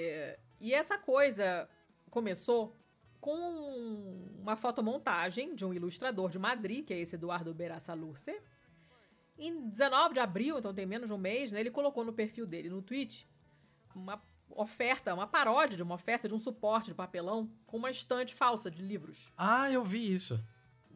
e 0.59 0.73
essa 0.73 0.97
coisa 0.97 1.69
começou 2.09 2.75
com 3.19 4.25
uma 4.39 4.55
fotomontagem 4.55 5.55
de 5.55 5.65
um 5.65 5.73
ilustrador 5.73 6.29
de 6.29 6.39
Madrid, 6.39 6.85
que 6.85 6.93
é 6.93 6.99
esse 6.99 7.15
Eduardo 7.15 7.53
Berasaluce. 7.53 8.39
Em 9.37 9.69
19 9.69 10.15
de 10.15 10.19
abril, 10.19 10.59
então 10.59 10.73
tem 10.73 10.85
menos 10.85 11.07
de 11.07 11.13
um 11.13 11.17
mês, 11.17 11.51
né, 11.51 11.59
ele 11.59 11.71
colocou 11.71 12.03
no 12.03 12.11
perfil 12.11 12.45
dele 12.45 12.69
no 12.69 12.81
Twitch 12.81 13.23
uma 13.95 14.21
oferta, 14.49 15.13
uma 15.13 15.27
paródia 15.27 15.77
de 15.77 15.83
uma 15.83 15.95
oferta 15.95 16.27
de 16.27 16.33
um 16.33 16.39
suporte 16.39 16.87
de 16.87 16.93
papelão 16.93 17.49
com 17.65 17.77
uma 17.77 17.89
estante 17.89 18.33
falsa 18.33 18.69
de 18.69 18.81
livros. 18.81 19.31
Ah, 19.37 19.71
eu 19.71 19.83
vi 19.83 20.11
isso. 20.11 20.43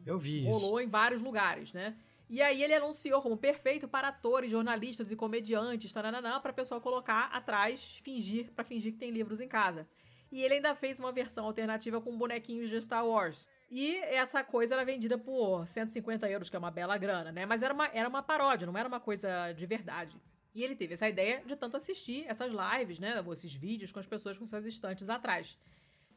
Eu 0.06 0.18
vi 0.18 0.46
isso. 0.46 0.58
Rolou 0.58 0.80
em 0.80 0.86
vários 0.86 1.22
lugares, 1.22 1.72
né? 1.72 1.96
E 2.28 2.40
aí 2.42 2.62
ele 2.62 2.74
anunciou 2.74 3.20
como 3.20 3.36
perfeito 3.36 3.86
para 3.86 4.08
atores, 4.08 4.50
jornalistas 4.50 5.10
e 5.10 5.16
comediantes, 5.16 5.92
para 5.92 6.50
o 6.50 6.54
pessoal 6.54 6.80
colocar 6.80 7.26
atrás, 7.32 8.00
fingir, 8.02 8.50
para 8.52 8.64
fingir 8.64 8.92
que 8.92 8.98
tem 8.98 9.10
livros 9.10 9.40
em 9.40 9.48
casa. 9.48 9.86
E 10.32 10.42
ele 10.42 10.54
ainda 10.54 10.74
fez 10.74 10.98
uma 10.98 11.12
versão 11.12 11.44
alternativa 11.44 12.00
com 12.00 12.16
bonequinhos 12.16 12.68
de 12.68 12.80
Star 12.80 13.06
Wars. 13.06 13.48
E 13.70 13.96
essa 13.98 14.42
coisa 14.42 14.74
era 14.74 14.84
vendida 14.84 15.16
por 15.16 15.66
150 15.66 16.28
euros, 16.28 16.50
que 16.50 16.56
é 16.56 16.58
uma 16.58 16.70
bela 16.70 16.98
grana, 16.98 17.30
né? 17.30 17.46
Mas 17.46 17.62
era 17.62 17.72
uma, 17.72 17.86
era 17.88 18.08
uma 18.08 18.22
paródia, 18.22 18.66
não 18.66 18.76
era 18.76 18.88
uma 18.88 18.98
coisa 18.98 19.52
de 19.52 19.66
verdade. 19.66 20.20
E 20.54 20.62
ele 20.62 20.74
teve 20.74 20.94
essa 20.94 21.08
ideia 21.08 21.42
de 21.44 21.54
tanto 21.56 21.76
assistir 21.76 22.24
essas 22.26 22.52
lives, 22.52 22.98
né? 22.98 23.22
Esses 23.32 23.54
vídeos 23.54 23.92
com 23.92 24.00
as 24.00 24.06
pessoas 24.06 24.38
com 24.38 24.44
essas 24.44 24.64
estantes 24.64 25.08
atrás. 25.08 25.58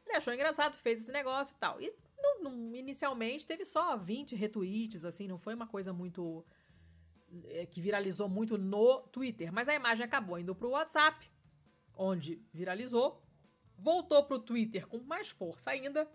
Ele 0.08 0.16
achou 0.16 0.32
engraçado, 0.32 0.76
fez 0.76 1.02
esse 1.02 1.12
negócio 1.12 1.54
e 1.54 1.58
tal. 1.58 1.80
E 1.80 1.94
inicialmente 2.74 3.46
teve 3.46 3.64
só 3.64 3.96
20 3.96 4.34
retweets, 4.34 5.04
assim, 5.04 5.28
não 5.28 5.38
foi 5.38 5.54
uma 5.54 5.66
coisa 5.66 5.92
muito. 5.92 6.44
É, 7.50 7.66
que 7.66 7.80
viralizou 7.80 8.26
muito 8.26 8.56
no 8.56 9.00
Twitter. 9.08 9.52
Mas 9.52 9.68
a 9.68 9.74
imagem 9.74 10.02
acabou 10.02 10.38
indo 10.38 10.54
pro 10.54 10.70
WhatsApp, 10.70 11.30
onde 11.94 12.42
viralizou. 12.52 13.22
Voltou 13.76 14.24
pro 14.24 14.38
Twitter 14.38 14.86
com 14.86 14.98
mais 15.00 15.28
força 15.28 15.70
ainda. 15.70 16.10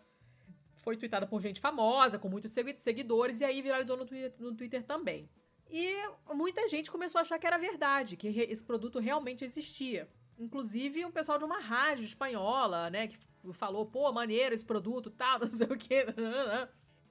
Foi 0.75 0.97
tweetada 0.97 1.27
por 1.27 1.39
gente 1.39 1.61
famosa, 1.61 2.17
com 2.17 2.27
muitos 2.27 2.51
seguidores, 2.77 3.41
e 3.41 3.45
aí 3.45 3.61
viralizou 3.61 3.95
no 3.95 4.05
Twitter, 4.05 4.33
no 4.39 4.55
Twitter 4.55 4.83
também. 4.83 5.29
E 5.69 5.93
muita 6.33 6.67
gente 6.67 6.91
começou 6.91 7.19
a 7.19 7.21
achar 7.21 7.37
que 7.37 7.47
era 7.47 7.57
verdade, 7.57 8.17
que 8.17 8.27
esse 8.27 8.63
produto 8.63 8.99
realmente 8.99 9.45
existia. 9.45 10.09
Inclusive, 10.37 11.05
um 11.05 11.11
pessoal 11.11 11.37
de 11.37 11.45
uma 11.45 11.59
rádio 11.59 12.05
espanhola, 12.05 12.89
né, 12.89 13.07
que 13.07 13.17
falou, 13.51 13.85
pô, 13.85 14.11
maneiro 14.11 14.55
esse 14.55 14.63
produto, 14.63 15.09
tal, 15.09 15.39
não 15.41 15.51
sei 15.51 15.67
o 15.67 15.77
quê. 15.77 16.05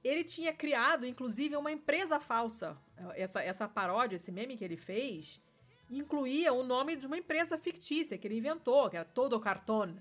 Ele 0.03 0.23
tinha 0.23 0.51
criado, 0.51 1.05
inclusive, 1.05 1.55
uma 1.55 1.71
empresa 1.71 2.19
falsa. 2.19 2.77
Essa, 3.15 3.41
essa 3.41 3.67
paródia, 3.67 4.15
esse 4.15 4.31
meme 4.31 4.57
que 4.57 4.63
ele 4.63 4.77
fez, 4.77 5.41
incluía 5.89 6.51
o 6.51 6.63
nome 6.63 6.95
de 6.95 7.05
uma 7.05 7.17
empresa 7.17 7.57
fictícia 7.57 8.17
que 8.17 8.27
ele 8.27 8.37
inventou, 8.37 8.89
que 8.89 8.97
era 8.97 9.05
Todo 9.05 9.39
Cartón, 9.39 9.95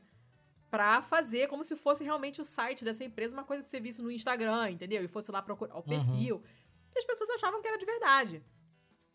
pra 0.70 1.02
fazer 1.02 1.48
como 1.48 1.62
se 1.62 1.76
fosse 1.76 2.02
realmente 2.02 2.40
o 2.40 2.44
site 2.44 2.84
dessa 2.84 3.04
empresa, 3.04 3.36
uma 3.36 3.44
coisa 3.44 3.62
que 3.62 3.68
você 3.68 3.78
visse 3.78 4.00
no 4.00 4.10
Instagram, 4.10 4.70
entendeu? 4.70 5.04
E 5.04 5.08
fosse 5.08 5.30
lá 5.30 5.42
procurar 5.42 5.74
o 5.74 5.78
uhum. 5.78 5.82
perfil. 5.82 6.36
Uhum. 6.36 6.42
E 6.94 6.98
as 6.98 7.04
pessoas 7.04 7.30
achavam 7.30 7.60
que 7.60 7.68
era 7.68 7.76
de 7.76 7.84
verdade. 7.84 8.42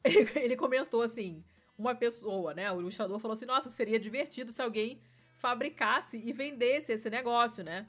Ele, 0.04 0.30
ele 0.40 0.56
comentou 0.56 1.02
assim: 1.02 1.44
uma 1.78 1.96
pessoa, 1.96 2.54
né? 2.54 2.72
O 2.72 2.80
ilustrador 2.80 3.20
falou 3.20 3.34
assim: 3.34 3.46
nossa, 3.46 3.70
seria 3.70 4.00
divertido 4.00 4.52
se 4.52 4.62
alguém 4.62 5.02
fabricasse 5.38 6.18
e 6.18 6.34
vendesse 6.34 6.92
esse 6.92 7.10
negócio, 7.10 7.64
né? 7.64 7.88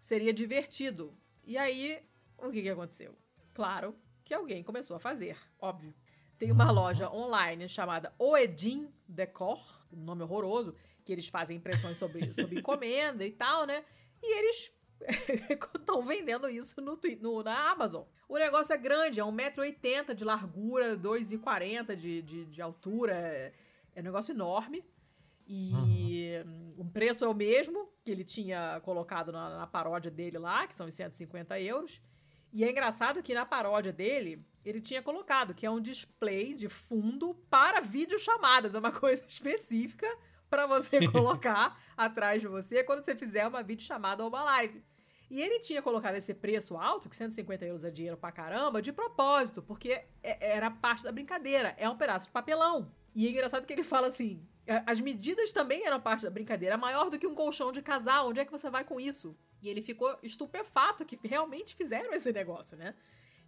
Seria 0.00 0.32
divertido. 0.32 1.16
E 1.44 1.56
aí, 1.56 2.02
o 2.36 2.50
que, 2.50 2.62
que 2.62 2.68
aconteceu? 2.68 3.16
Claro 3.54 3.96
que 4.24 4.34
alguém 4.34 4.62
começou 4.62 4.96
a 4.96 5.00
fazer, 5.00 5.38
óbvio. 5.58 5.94
Tem 6.38 6.50
uma 6.50 6.70
loja 6.72 7.10
online 7.10 7.68
chamada 7.68 8.12
Oedin 8.18 8.92
Decor, 9.06 9.86
um 9.92 10.02
nome 10.02 10.24
horroroso, 10.24 10.74
que 11.04 11.12
eles 11.12 11.28
fazem 11.28 11.56
impressões 11.56 11.96
sobre, 11.96 12.34
sobre 12.34 12.58
encomenda 12.58 13.24
e 13.24 13.30
tal, 13.30 13.64
né? 13.64 13.84
E 14.20 14.38
eles 14.38 14.72
estão 15.78 16.02
vendendo 16.02 16.48
isso 16.48 16.80
no, 16.80 16.98
no, 17.20 17.42
na 17.44 17.70
Amazon. 17.70 18.04
O 18.28 18.36
negócio 18.36 18.72
é 18.72 18.76
grande, 18.76 19.20
é 19.20 19.22
1,80m 19.22 20.14
de 20.14 20.24
largura, 20.24 20.96
2,40m 20.96 21.94
de, 21.94 22.22
de, 22.22 22.44
de 22.46 22.62
altura. 22.62 23.14
É, 23.14 23.52
é 23.94 24.00
um 24.00 24.04
negócio 24.04 24.32
enorme. 24.32 24.84
E 25.54 26.42
uhum. 26.46 26.74
o 26.78 26.84
preço 26.86 27.24
é 27.24 27.28
o 27.28 27.34
mesmo 27.34 27.92
que 28.02 28.10
ele 28.10 28.24
tinha 28.24 28.80
colocado 28.82 29.30
na, 29.30 29.58
na, 29.58 29.66
paródia 29.66 30.10
dele 30.10 30.38
lá, 30.38 30.66
que 30.66 30.74
são 30.74 30.86
os 30.86 30.94
150 30.94 31.60
euros. 31.60 32.00
E 32.50 32.64
é 32.64 32.70
engraçado 32.70 33.22
que 33.22 33.34
na 33.34 33.44
paródia 33.44 33.92
dele, 33.92 34.42
ele 34.64 34.80
tinha 34.80 35.02
colocado 35.02 35.52
que 35.52 35.66
é 35.66 35.70
um 35.70 35.80
display 35.80 36.54
de 36.54 36.70
fundo 36.70 37.34
para 37.50 37.80
videochamadas. 37.80 38.74
É 38.74 38.78
uma 38.78 38.92
coisa 38.98 39.22
específica 39.28 40.06
para 40.48 40.66
você 40.66 41.06
colocar 41.12 41.78
atrás 41.96 42.40
de 42.40 42.48
você 42.48 42.82
quando 42.82 43.04
você 43.04 43.14
fizer 43.14 43.46
uma 43.46 43.62
videochamada 43.62 44.22
ou 44.22 44.30
uma 44.30 44.42
live. 44.44 44.82
E 45.30 45.40
ele 45.40 45.60
tinha 45.60 45.82
colocado 45.82 46.14
esse 46.14 46.32
preço 46.32 46.76
alto, 46.76 47.10
que 47.10 47.16
150 47.16 47.64
euros 47.66 47.84
é 47.84 47.90
dinheiro 47.90 48.16
pra 48.16 48.32
caramba, 48.32 48.80
de 48.80 48.92
propósito, 48.92 49.62
porque 49.62 50.02
é, 50.22 50.56
era 50.56 50.70
parte 50.70 51.04
da 51.04 51.12
brincadeira. 51.12 51.74
É 51.78 51.88
um 51.88 51.96
pedaço 51.96 52.26
de 52.26 52.32
papelão. 52.32 52.90
E 53.14 53.26
é 53.26 53.30
engraçado 53.30 53.66
que 53.66 53.72
ele 53.72 53.84
fala 53.84 54.08
assim: 54.08 54.46
as 54.86 55.00
medidas 55.00 55.52
também 55.52 55.84
eram 55.86 56.00
parte 56.00 56.22
da 56.22 56.30
brincadeira, 56.30 56.76
maior 56.76 57.10
do 57.10 57.18
que 57.18 57.26
um 57.26 57.34
colchão 57.34 57.72
de 57.72 57.82
casal. 57.82 58.28
Onde 58.28 58.40
é 58.40 58.44
que 58.44 58.52
você 58.52 58.70
vai 58.70 58.84
com 58.84 59.00
isso? 59.00 59.36
E 59.60 59.68
ele 59.68 59.82
ficou 59.82 60.16
estupefato 60.22 61.04
que 61.04 61.18
realmente 61.22 61.74
fizeram 61.74 62.12
esse 62.12 62.32
negócio, 62.32 62.76
né? 62.76 62.94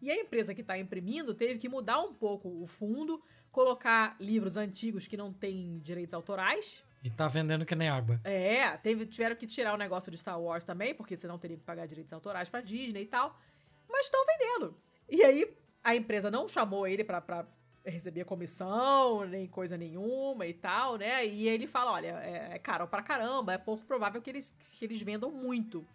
E 0.03 0.11
a 0.11 0.17
empresa 0.17 0.55
que 0.55 0.61
está 0.61 0.77
imprimindo 0.79 1.35
teve 1.35 1.59
que 1.59 1.69
mudar 1.69 2.01
um 2.01 2.13
pouco 2.13 2.49
o 2.49 2.67
fundo, 2.67 3.23
colocar 3.51 4.17
livros 4.21 4.57
antigos 4.57 5.07
que 5.07 5.17
não 5.17 5.33
têm 5.33 5.79
direitos 5.79 6.13
autorais, 6.13 6.85
e 7.05 7.11
tá 7.11 7.29
vendendo 7.29 7.67
que 7.67 7.75
nem 7.75 7.91
água. 7.91 8.19
É, 8.25 8.79
teve, 8.79 9.05
tiveram 9.05 9.37
que 9.37 9.47
tirar 9.47 9.75
o 9.75 9.77
negócio 9.77 10.11
de 10.11 10.17
Star 10.17 10.41
Wars 10.41 10.65
também, 10.65 10.95
porque 10.95 11.15
senão 11.15 11.39
teria 11.39 11.59
que 11.59 11.63
pagar 11.63 11.85
direitos 11.87 12.15
autorais 12.15 12.49
pra 12.49 12.63
Disney 12.63 13.03
e 13.03 13.07
tal. 13.07 13.39
Mas 13.87 14.07
estão 14.07 14.25
vendendo. 14.25 14.75
E 15.11 15.23
aí, 15.23 15.55
a 15.83 15.95
empresa 15.95 16.31
não 16.31 16.49
chamou 16.49 16.87
ele 16.87 17.05
pra, 17.05 17.21
pra 17.21 17.47
receber 17.85 18.25
comissão, 18.25 19.25
nem 19.27 19.47
coisa 19.47 19.77
nenhuma 19.77 20.47
e 20.47 20.55
tal, 20.55 20.97
né? 20.97 21.27
E 21.27 21.49
ele 21.49 21.67
fala: 21.67 21.93
olha, 21.93 22.21
é, 22.23 22.55
é 22.55 22.59
caro 22.59 22.87
pra 22.89 23.03
caramba, 23.03 23.53
é 23.53 23.59
pouco 23.59 23.85
provável 23.85 24.21
que 24.23 24.31
eles, 24.31 24.55
que 24.79 24.85
eles 24.85 25.01
vendam 25.03 25.31
muito. 25.31 25.87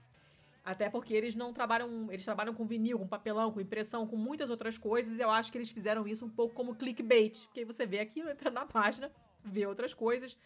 Até 0.63 0.89
porque 0.89 1.13
eles 1.13 1.35
não 1.35 1.53
trabalham. 1.53 2.11
Eles 2.11 2.25
trabalham 2.25 2.53
com 2.53 2.65
vinil, 2.65 2.99
com 2.99 3.07
papelão, 3.07 3.51
com 3.51 3.59
impressão, 3.59 4.05
com 4.05 4.15
muitas 4.15 4.49
outras 4.49 4.77
coisas. 4.77 5.17
E 5.17 5.21
eu 5.21 5.29
acho 5.29 5.51
que 5.51 5.57
eles 5.57 5.71
fizeram 5.71 6.07
isso 6.07 6.25
um 6.25 6.29
pouco 6.29 6.53
como 6.53 6.75
clickbait. 6.75 7.45
Porque 7.45 7.65
você 7.65 7.85
vê 7.85 7.99
aquilo, 7.99 8.29
entra 8.31 8.51
na 8.51 8.65
página, 8.65 9.11
vê 9.43 9.65
outras 9.65 9.93
coisas 9.93 10.37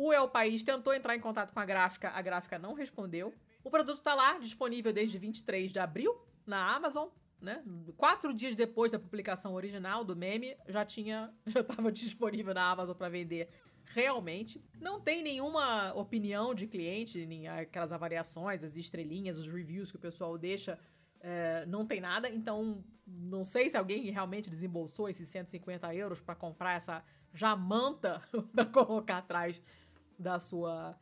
o 0.00 0.12
El 0.12 0.28
País 0.28 0.62
tentou 0.62 0.94
entrar 0.94 1.16
em 1.16 1.20
contato 1.20 1.52
com 1.52 1.58
a 1.58 1.64
gráfica, 1.64 2.10
a 2.10 2.22
gráfica 2.22 2.56
não 2.56 2.72
respondeu. 2.72 3.34
O 3.64 3.70
produto 3.70 3.98
está 3.98 4.14
lá, 4.14 4.38
disponível 4.38 4.92
desde 4.92 5.18
23 5.18 5.72
de 5.72 5.80
abril 5.80 6.16
na 6.46 6.72
Amazon, 6.72 7.08
né? 7.40 7.62
Quatro 7.96 8.32
dias 8.34 8.56
depois 8.56 8.92
da 8.92 8.98
publicação 8.98 9.54
original 9.54 10.04
do 10.04 10.16
meme, 10.16 10.56
já 10.68 10.84
tinha, 10.84 11.32
já 11.46 11.60
estava 11.60 11.90
disponível 11.92 12.54
na 12.54 12.70
Amazon 12.70 12.96
para 12.96 13.08
vender 13.08 13.48
realmente. 13.84 14.62
Não 14.80 15.00
tem 15.00 15.22
nenhuma 15.22 15.92
opinião 15.94 16.54
de 16.54 16.66
cliente, 16.66 17.24
nem 17.24 17.48
aquelas 17.48 17.92
avaliações, 17.92 18.62
as 18.62 18.76
estrelinhas, 18.76 19.38
os 19.38 19.48
reviews 19.48 19.90
que 19.90 19.96
o 19.96 20.00
pessoal 20.00 20.36
deixa. 20.36 20.78
É, 21.20 21.66
não 21.66 21.84
tem 21.84 22.00
nada, 22.00 22.28
então 22.28 22.84
não 23.06 23.44
sei 23.44 23.68
se 23.68 23.76
alguém 23.76 24.10
realmente 24.10 24.48
desembolsou 24.48 25.08
esses 25.08 25.28
150 25.28 25.92
euros 25.94 26.20
para 26.20 26.34
comprar 26.34 26.74
essa 26.74 27.02
jamanta 27.34 28.22
para 28.54 28.64
colocar 28.66 29.18
atrás 29.18 29.60
da 30.18 30.38
sua 30.38 30.96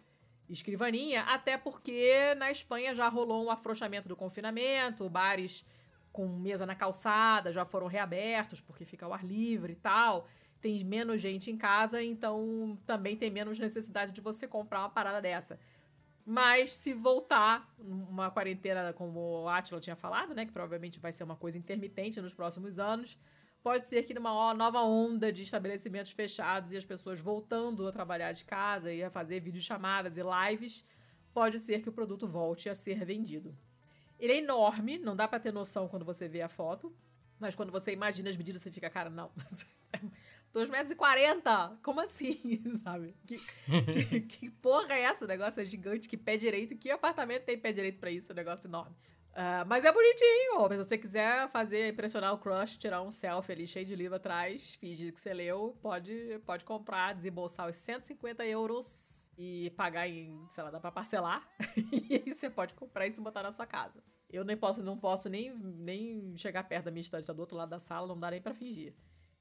escrivaninha, 0.49 1.23
até 1.23 1.59
porque 1.59 2.35
na 2.37 2.51
Espanha 2.51 2.95
já 2.95 3.09
rolou 3.09 3.45
um 3.45 3.51
afrouxamento 3.51 4.09
do 4.09 4.17
confinamento, 4.17 5.09
bares 5.09 5.67
com 6.17 6.27
mesa 6.27 6.65
na 6.65 6.75
calçada 6.75 7.53
já 7.53 7.67
foram 7.67 7.87
reabertos 7.87 8.59
porque 8.59 8.87
fica 8.87 9.05
ao 9.05 9.13
ar 9.13 9.23
livre 9.23 9.75
e 9.75 9.77
tal. 9.77 10.27
Tem 10.63 10.83
menos 10.83 11.21
gente 11.21 11.51
em 11.51 11.59
casa, 11.59 12.03
então 12.03 12.79
também 12.87 13.19
tem 13.19 13.31
menos 13.31 13.59
necessidade 13.59 14.13
de 14.13 14.23
você 14.23 14.49
comprar 14.49 14.81
uma 14.81 14.89
parada 14.89 15.21
dessa. 15.21 15.61
Mas 16.25 16.73
se 16.73 16.95
voltar 16.95 17.71
uma 17.79 18.31
quarentena, 18.31 18.95
como 18.95 19.43
o 19.43 19.49
Atila 19.49 19.79
tinha 19.79 19.95
falado, 19.95 20.35
né, 20.35 20.47
que 20.47 20.53
provavelmente 20.53 20.99
vai 20.99 21.13
ser 21.13 21.23
uma 21.23 21.37
coisa 21.37 21.59
intermitente 21.59 22.21
nos 22.21 22.33
próximos 22.33 22.79
anos, 22.79 23.19
pode 23.63 23.87
ser 23.87 24.05
que 24.05 24.15
numa 24.15 24.55
nova 24.55 24.81
onda 24.81 25.31
de 25.31 25.43
estabelecimentos 25.43 26.13
fechados 26.13 26.73
e 26.73 26.79
as 26.79 26.85
pessoas 26.85 27.21
voltando 27.21 27.87
a 27.87 27.93
trabalhar 27.93 28.33
de 28.33 28.45
casa 28.45 28.91
e 28.91 29.05
a 29.05 29.11
fazer 29.11 29.41
videochamadas 29.41 30.17
e 30.17 30.23
lives, 30.23 30.83
pode 31.35 31.59
ser 31.59 31.83
que 31.83 31.91
o 31.91 31.93
produto 31.93 32.27
volte 32.27 32.71
a 32.71 32.75
ser 32.75 33.05
vendido. 33.05 33.55
Ele 34.19 34.33
é 34.33 34.37
enorme, 34.39 34.99
não 34.99 35.15
dá 35.15 35.29
para 35.29 35.41
ter 35.41 35.53
noção 35.53 35.89
quando 35.89 36.05
você 36.05 36.29
vê 36.29 36.43
a 36.43 36.49
foto, 36.49 36.95
mas 37.39 37.55
quando 37.55 37.71
você 37.71 37.93
imagina 37.93 38.31
as 38.31 38.37
medidas, 38.37 38.63
você 38.63 38.71
fica, 38.71 38.89
cara, 38.89 39.11
não. 39.11 39.31
2,40 40.55 40.71
metros 40.71 40.91
e 40.91 40.95
40? 40.95 41.79
Como 41.83 42.01
assim, 42.01 42.63
sabe? 42.83 43.15
Que, 43.27 43.39
que, 43.93 44.21
que, 44.39 44.51
porra 44.51 44.95
é 44.95 45.03
essa? 45.03 45.25
O 45.25 45.29
negócio 45.29 45.61
é 45.61 45.65
gigante, 45.65 46.09
que 46.09 46.17
pé 46.17 46.37
direito. 46.39 46.77
Que 46.77 46.91
apartamento 46.91 47.45
tem 47.45 47.59
pé 47.59 47.73
direito 47.73 47.99
para 47.99 48.11
isso? 48.11 48.33
Um 48.33 48.37
negócio 48.37 48.67
enorme. 48.67 48.97
Uh, 49.33 49.67
mas 49.67 49.85
é 49.85 49.93
bonitinho. 49.93 50.67
Se 50.71 50.77
você 50.79 50.97
quiser 50.97 51.51
fazer, 51.51 51.89
impressionar 51.89 52.33
o 52.33 52.39
crush, 52.39 52.79
tirar 52.79 53.03
um 53.03 53.11
selfie 53.11 53.53
ali 53.53 53.67
cheio 53.67 53.85
de 53.85 53.95
livro 53.95 54.17
atrás, 54.17 54.77
finge 54.77 55.13
que 55.13 55.21
você 55.21 55.35
leu, 55.35 55.77
pode, 55.83 56.41
pode 56.47 56.65
comprar, 56.65 57.15
desembolsar 57.15 57.69
os 57.69 57.77
150 57.77 58.47
euros 58.47 59.26
e 59.37 59.71
pagar 59.71 60.09
em, 60.09 60.47
sei 60.49 60.65
lá, 60.65 60.71
dá 60.71 60.81
pra 60.81 60.91
parcelar. 60.91 61.47
e 61.93 62.23
aí 62.27 62.33
você 62.33 62.49
pode 62.49 62.75
comprar 62.75 63.07
isso 63.07 63.21
e 63.21 63.25
botar 63.25 63.43
na 63.43 63.53
sua 63.53 63.67
casa. 63.67 64.03
Eu 64.31 64.45
nem 64.45 64.57
posso, 64.57 64.83
não 64.83 64.97
posso 64.97 65.29
nem, 65.29 65.55
nem 65.55 66.37
chegar 66.37 66.65
perto 66.65 66.87
da 66.87 66.91
minha 66.91 67.03
estante, 67.03 67.27
tá 67.27 67.33
do 67.33 67.41
outro 67.41 67.57
lado 67.57 67.71
da 67.71 67.79
sala, 67.79 68.09
não 68.09 68.19
dá 68.19 68.31
nem 68.31 68.41
pra 68.41 68.55
fingir. 68.55 68.95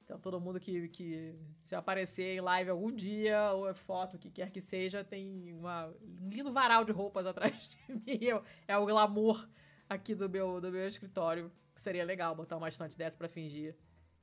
Então 0.03 0.19
todo 0.19 0.39
mundo 0.39 0.59
que, 0.59 0.87
que 0.89 1.35
se 1.61 1.75
aparecer 1.75 2.37
em 2.37 2.41
live 2.41 2.69
algum 2.69 2.91
dia, 2.91 3.51
ou 3.53 3.67
é 3.67 3.73
foto, 3.73 4.15
o 4.15 4.19
que 4.19 4.29
quer 4.29 4.51
que 4.51 4.61
seja, 4.61 5.03
tem 5.03 5.51
uma, 5.53 5.87
um 5.87 6.29
lindo 6.29 6.53
varal 6.53 6.85
de 6.85 6.91
roupas 6.91 7.25
atrás 7.27 7.67
de 7.67 7.93
mim. 7.93 8.19
É 8.67 8.77
o 8.77 8.85
glamour 8.85 9.47
aqui 9.89 10.13
do 10.13 10.29
meu, 10.29 10.61
do 10.61 10.71
meu 10.71 10.87
escritório. 10.87 11.51
Seria 11.75 12.05
legal 12.05 12.35
botar 12.35 12.55
uma 12.55 12.69
estante 12.69 12.97
dessa 12.97 13.17
para 13.17 13.27
fingir 13.27 13.75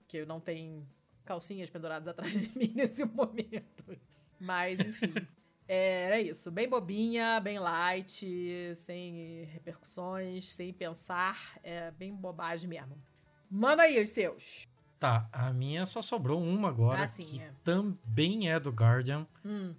que 0.07 0.25
não 0.25 0.41
tem 0.41 0.87
calcinhas 1.25 1.69
penduradas 1.69 2.07
atrás 2.07 2.33
de 2.33 2.47
mim 2.57 2.73
nesse 2.75 3.05
momento. 3.05 3.99
Mas, 4.39 4.79
enfim. 4.79 5.15
Era 5.69 6.21
isso. 6.21 6.51
Bem 6.51 6.69
bobinha, 6.69 7.41
bem 7.41 7.59
light, 7.59 8.27
sem 8.75 9.45
repercussões, 9.53 10.53
sem 10.53 10.73
pensar. 10.73 11.59
É 11.63 11.91
bem 11.91 12.15
bobagem 12.15 12.69
mesmo. 12.69 12.97
Manda 13.51 13.83
aí 13.83 14.03
os 14.03 14.11
seus. 14.11 14.67
Tá, 14.99 15.29
a 15.33 15.53
minha 15.53 15.85
só 15.85 16.01
sobrou 16.01 16.41
uma 16.41 16.69
agora, 16.69 17.03
ah, 17.03 17.07
sim, 17.09 17.25
que 17.25 17.41
é. 17.41 17.53
também 17.65 18.51
é 18.51 18.61
do 18.61 18.71
Guardian. 18.71 19.27
Hum. 19.45 19.75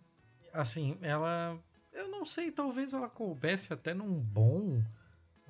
Assim, 0.52 0.98
ela 1.02 1.58
Eu 1.94 2.10
não 2.10 2.26
sei, 2.26 2.52
talvez 2.52 2.94
ela 2.94 3.10
coubesse 3.10 3.72
até 3.72 3.94
num 3.94 4.20
bom, 4.20 4.82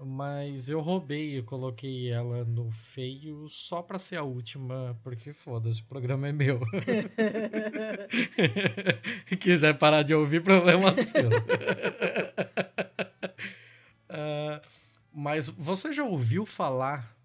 mas 0.06 0.70
eu 0.70 0.80
roubei 0.82 1.38
e 1.38 1.44
coloquei 1.44 2.12
ela 2.12 2.44
no 2.46 2.72
feio 2.72 3.48
só 3.48 3.82
pra 3.82 4.00
ser 4.00 4.18
a 4.18 4.24
última, 4.24 4.98
porque 5.04 5.32
foda-se, 5.34 5.82
o 5.82 5.86
programa 5.86 6.28
é 6.28 6.32
meu. 6.32 6.60
Quiser 9.40 9.78
parar 9.78 10.04
de 10.04 10.14
ouvir, 10.14 10.44
problema 10.44 10.94
seu. 10.98 11.30
uh, 14.10 14.62
mas 15.12 15.48
você 15.48 15.92
já 15.92 16.04
ouviu 16.04 16.46
falar 16.46 17.16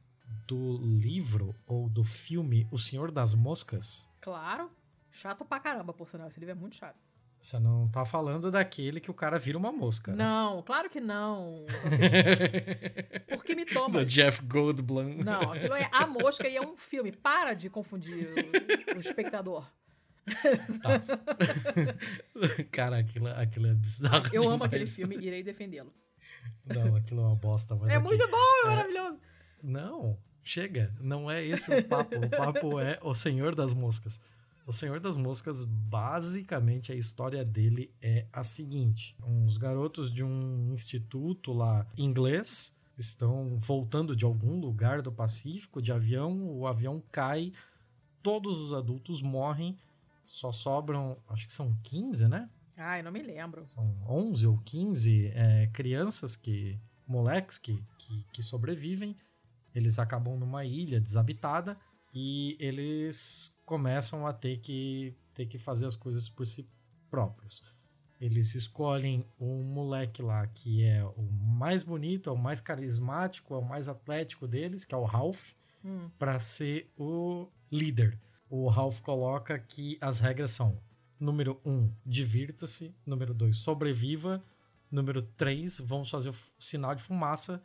do 0.47 0.79
livro 0.79 1.55
ou 1.67 1.89
do 1.89 2.05
filme 2.05 2.67
O 2.71 2.79
Senhor 2.79 3.11
das 3.11 3.35
Moscas? 3.35 4.09
Claro. 4.21 4.71
Chato 5.11 5.45
pra 5.45 5.59
caramba, 5.59 5.93
por 5.93 6.09
sinal. 6.09 6.29
Esse 6.29 6.39
livro 6.39 6.53
é 6.53 6.55
muito 6.55 6.77
chato. 6.77 6.97
Você 7.41 7.59
não 7.59 7.89
tá 7.89 8.05
falando 8.05 8.51
daquele 8.51 9.01
que 9.01 9.11
o 9.11 9.15
cara 9.15 9.39
vira 9.39 9.57
uma 9.57 9.71
mosca, 9.71 10.11
né? 10.11 10.25
Não, 10.25 10.61
claro 10.63 10.91
que 10.91 11.01
não. 11.01 11.65
Por 13.29 13.45
que 13.45 13.55
me 13.55 13.65
toma? 13.65 14.01
Do 14.01 14.05
Jeff 14.05 14.43
Goldblum. 14.45 15.23
Não, 15.23 15.53
aquilo 15.53 15.75
é 15.77 15.89
A 15.93 16.07
Mosca 16.07 16.49
e 16.49 16.57
é 16.57 16.61
um 16.61 16.77
filme. 16.77 17.13
Para 17.13 17.55
de 17.55 17.71
confundir 17.71 18.29
o, 18.93 18.97
o 18.97 18.99
espectador. 18.99 19.65
Tá. 20.83 21.01
cara, 22.71 22.99
aquilo, 22.99 23.29
aquilo 23.29 23.69
é 23.69 23.75
bizarro. 23.75 24.27
Eu 24.27 24.41
demais. 24.41 24.47
amo 24.47 24.65
aquele 24.65 24.87
filme 24.87 25.17
e 25.17 25.27
irei 25.27 25.43
defendê-lo. 25.43 25.95
Não, 26.65 26.97
aquilo 26.97 27.21
é 27.21 27.25
uma 27.25 27.37
bosta. 27.37 27.75
Mas 27.77 27.91
é 27.91 27.97
aqui, 27.97 28.05
muito 28.05 28.29
bom, 28.29 28.37
é, 28.37 28.67
é 28.67 28.67
maravilhoso. 28.67 29.19
Não, 29.63 30.19
chega. 30.43 30.95
Não 31.01 31.31
é 31.31 31.45
esse 31.45 31.73
o 31.73 31.85
papo. 31.85 32.17
O 32.17 32.29
papo 32.29 32.81
é 32.81 32.99
O 33.03 33.15
Senhor 33.15 33.55
das 33.55 33.73
Moscas. 33.73 34.21
O 34.69 34.73
Senhor 34.73 35.01
das 35.01 35.17
Moscas, 35.17 35.65
basicamente, 35.65 36.93
a 36.93 36.95
história 36.95 37.43
dele 37.43 37.91
é 38.03 38.27
a 38.31 38.45
seguinte: 38.45 39.17
uns 39.27 39.57
garotos 39.57 40.13
de 40.13 40.23
um 40.23 40.75
instituto 40.75 41.55
lá 41.55 41.87
inglês 41.97 42.77
estão 42.95 43.57
voltando 43.59 44.15
de 44.15 44.27
algum 44.27 44.61
lugar 44.61 45.01
do 45.01 45.11
Pacífico 45.11 45.81
de 45.81 45.91
avião, 45.91 46.51
o 46.51 46.67
avião 46.67 47.03
cai, 47.11 47.51
todos 48.23 48.59
os 48.59 48.75
adultos 48.75 49.23
morrem, 49.23 49.75
só 50.23 50.53
sobram, 50.53 51.17
acho 51.31 51.47
que 51.47 51.53
são 51.55 51.75
15, 51.83 52.29
né? 52.29 52.51
Ai, 52.77 53.03
não 53.03 53.11
me 53.11 53.23
lembro. 53.23 53.67
São 53.67 53.97
11 54.07 54.47
ou 54.49 54.59
15 54.67 55.29
é, 55.29 55.67
crianças 55.69 56.37
que, 56.37 56.79
moleques 57.07 57.57
que, 57.57 57.83
que, 57.97 58.23
que 58.35 58.43
sobrevivem. 58.43 59.17
Eles 59.75 59.99
acabam 59.99 60.39
numa 60.39 60.67
ilha 60.67 61.01
desabitada 61.01 61.75
e 62.21 62.57
eles 62.59 63.57
começam 63.65 64.27
a 64.27 64.33
ter 64.33 64.59
que, 64.59 65.15
ter 65.33 65.47
que 65.47 65.57
fazer 65.57 65.87
as 65.87 65.95
coisas 65.95 66.29
por 66.29 66.45
si 66.45 66.69
próprios. 67.09 67.63
Eles 68.21 68.57
escolhem 68.57 69.25
um 69.39 69.63
moleque 69.63 70.21
lá 70.21 70.45
que 70.49 70.83
é 70.83 71.05
o 71.05 71.23
mais 71.23 71.85
bonito, 71.85 72.29
é 72.29 72.33
o 72.33 72.37
mais 72.37 72.61
carismático, 72.61 73.55
é 73.55 73.57
o 73.57 73.65
mais 73.65 73.89
atlético 73.89 74.49
deles, 74.49 74.85
que 74.85 74.93
é 74.93 74.99
o 74.99 75.05
Ralph, 75.05 75.53
hum. 75.85 76.11
para 76.19 76.41
ser 76.41 76.93
o 76.99 77.47
líder. 77.71 78.19
O 78.51 78.67
Ralph 78.67 79.01
coloca 79.01 79.57
que 79.57 79.97
as 80.01 80.19
regras 80.19 80.51
são: 80.51 80.77
número 81.21 81.61
1, 81.65 81.71
um, 81.71 81.93
divirta-se, 82.05 82.93
número 83.07 83.33
2, 83.33 83.57
sobreviva, 83.57 84.43
número 84.91 85.23
3, 85.23 85.79
vamos 85.79 86.11
fazer 86.11 86.31
o 86.31 86.37
sinal 86.59 86.97
de 86.97 87.03
fumaça 87.05 87.63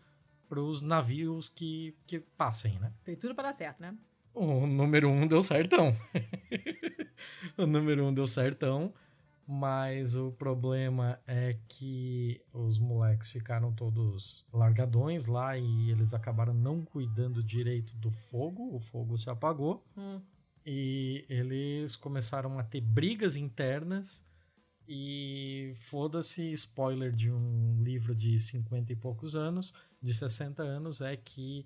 para 0.47 0.62
os 0.62 0.84
navios 0.84 1.49
que, 1.49 1.97
que 2.06 2.20
passem, 2.20 2.78
né? 2.78 2.93
Tem 3.04 3.16
tudo 3.16 3.34
para 3.34 3.45
dar 3.45 3.54
certo, 3.54 3.82
né? 3.82 3.97
O 4.34 4.66
número 4.66 5.10
um 5.10 5.28
deu 5.28 5.42
certão. 5.42 5.96
o 7.58 7.66
número 7.66 8.06
um 8.06 8.14
deu 8.14 8.26
certão. 8.26 8.94
Mas 9.46 10.16
o 10.16 10.32
problema 10.32 11.20
é 11.28 11.58
que 11.68 12.42
os 12.54 12.80
moleques 12.80 13.30
ficaram 13.30 13.74
todos 13.74 14.46
largadões 14.54 15.28
lá 15.28 15.58
e 15.58 15.92
eles 15.92 16.14
acabaram 16.14 16.54
não 16.54 16.84
cuidando 16.84 17.44
direito 17.44 17.94
do 17.98 18.10
fogo. 18.10 18.74
O 18.74 18.80
fogo 18.80 19.18
se 19.18 19.30
apagou. 19.30 19.86
Hum. 19.98 20.22
E 20.66 21.26
eles 21.28 21.98
começaram 21.98 22.58
a 22.58 22.64
ter 22.64 22.80
brigas 22.80 23.36
internas. 23.36 24.26
E 24.88 25.74
foda-se, 25.76 26.52
spoiler 26.54 27.12
de 27.12 27.32
um 27.32 27.82
livro 27.84 28.16
de 28.16 28.40
50 28.40 28.94
e 28.94 28.96
poucos 28.96 29.36
anos, 29.36 29.74
de 30.02 30.14
60 30.14 30.62
anos, 30.62 31.02
é 31.02 31.16
que 31.16 31.66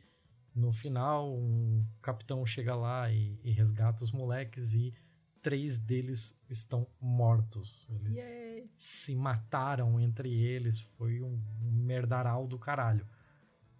no 0.57 0.71
final, 0.71 1.31
um 1.31 1.85
capitão 2.01 2.43
chega 2.45 2.75
lá 2.75 3.11
e, 3.11 3.39
e 3.43 3.51
resgata 3.51 4.03
os 4.03 4.11
moleques 4.11 4.73
e 4.73 4.91
três 5.39 5.77
deles 5.77 6.37
estão 6.49 6.87
mortos. 6.99 7.87
Eles 7.91 8.33
Yay. 8.33 8.69
se 8.75 9.15
mataram 9.15 9.99
entre 9.99 10.33
eles. 10.33 10.79
Foi 10.79 11.21
um, 11.21 11.39
merdaral 11.61 12.47
do 12.47 12.57
caralho. 12.57 13.07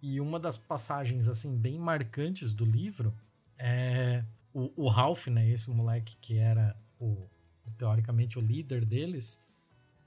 E 0.00 0.20
uma 0.20 0.38
das 0.38 0.56
passagens, 0.56 1.28
assim, 1.28 1.58
bem 1.58 1.78
marcantes 1.78 2.52
do 2.52 2.64
livro 2.64 3.12
é 3.58 4.24
o, 4.54 4.84
o 4.84 4.88
Ralph, 4.88 5.26
né? 5.26 5.50
Esse 5.50 5.68
moleque 5.70 6.16
que 6.20 6.38
era 6.38 6.76
o, 7.00 7.28
teoricamente 7.76 8.38
o 8.38 8.40
líder 8.40 8.84
deles. 8.84 9.40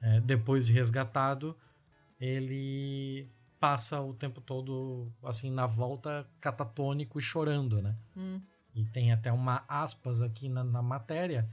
É, 0.02 0.22
depois 0.22 0.68
de 0.68 0.74
resgatado, 0.74 1.56
ele 2.18 3.30
passa 3.62 4.02
o 4.02 4.12
tempo 4.12 4.42
todo, 4.42 5.14
assim, 5.24 5.52
na 5.52 5.68
volta, 5.68 6.28
catatônico 6.40 7.20
e 7.20 7.22
chorando, 7.22 7.80
né? 7.80 7.96
Hum. 8.18 8.42
E 8.74 8.84
tem 8.86 9.14
até 9.14 9.32
uma 9.32 9.64
aspas 9.68 10.20
aqui 10.20 10.50
na, 10.50 10.64
na, 10.64 10.82
matéria 10.82 11.48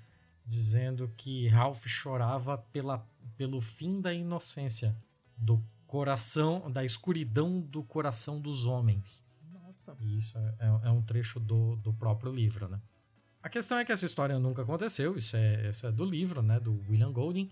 dizendo 0.46 1.12
que 1.18 1.48
Ralph 1.48 1.86
chorava 1.86 2.56
pela, 2.56 3.06
pelo 3.36 3.60
fim 3.60 4.00
da 4.00 4.14
inocência, 4.14 4.96
do 5.36 5.62
coração, 5.86 6.70
da 6.70 6.82
escuridão 6.82 7.60
do 7.60 7.82
coração 7.82 8.40
dos 8.40 8.64
homens. 8.64 9.22
Nossa. 9.52 9.94
E 10.00 10.16
isso 10.16 10.38
é, 10.38 10.54
é, 10.60 10.88
é 10.88 10.90
um 10.90 11.02
trecho 11.02 11.38
do, 11.38 11.76
do 11.76 11.92
próprio 11.92 12.32
livro, 12.32 12.68
né? 12.68 12.80
A 13.42 13.50
questão 13.50 13.76
é 13.76 13.84
que 13.84 13.92
essa 13.92 14.06
história 14.06 14.38
nunca 14.38 14.62
aconteceu, 14.62 15.14
isso 15.14 15.36
é, 15.36 15.68
isso 15.68 15.86
é 15.86 15.92
do 15.92 16.06
livro, 16.06 16.42
né, 16.42 16.58
do 16.58 16.80
William 16.88 17.12
Golding. 17.12 17.50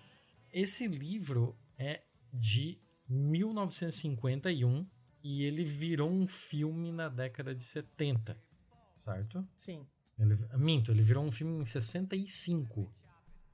Esse 0.50 0.88
livro 0.88 1.54
é 1.78 2.00
de 2.32 2.78
1951 3.08 4.86
e 5.22 5.42
ele 5.44 5.64
virou 5.64 6.10
um 6.10 6.26
filme 6.26 6.92
na 6.92 7.08
década 7.08 7.54
de 7.54 7.64
70, 7.64 8.36
certo? 8.94 9.46
Sim. 9.56 9.86
Ele, 10.18 10.34
minto, 10.56 10.90
ele 10.90 11.02
virou 11.02 11.24
um 11.24 11.30
filme 11.30 11.60
em 11.60 11.64
65. 11.64 12.92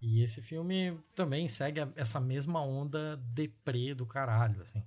E 0.00 0.22
esse 0.22 0.42
filme 0.42 0.98
também 1.14 1.48
segue 1.48 1.80
essa 1.96 2.20
mesma 2.20 2.60
onda 2.60 3.16
deprê 3.16 3.94
do 3.94 4.04
caralho, 4.04 4.62
assim. 4.62 4.82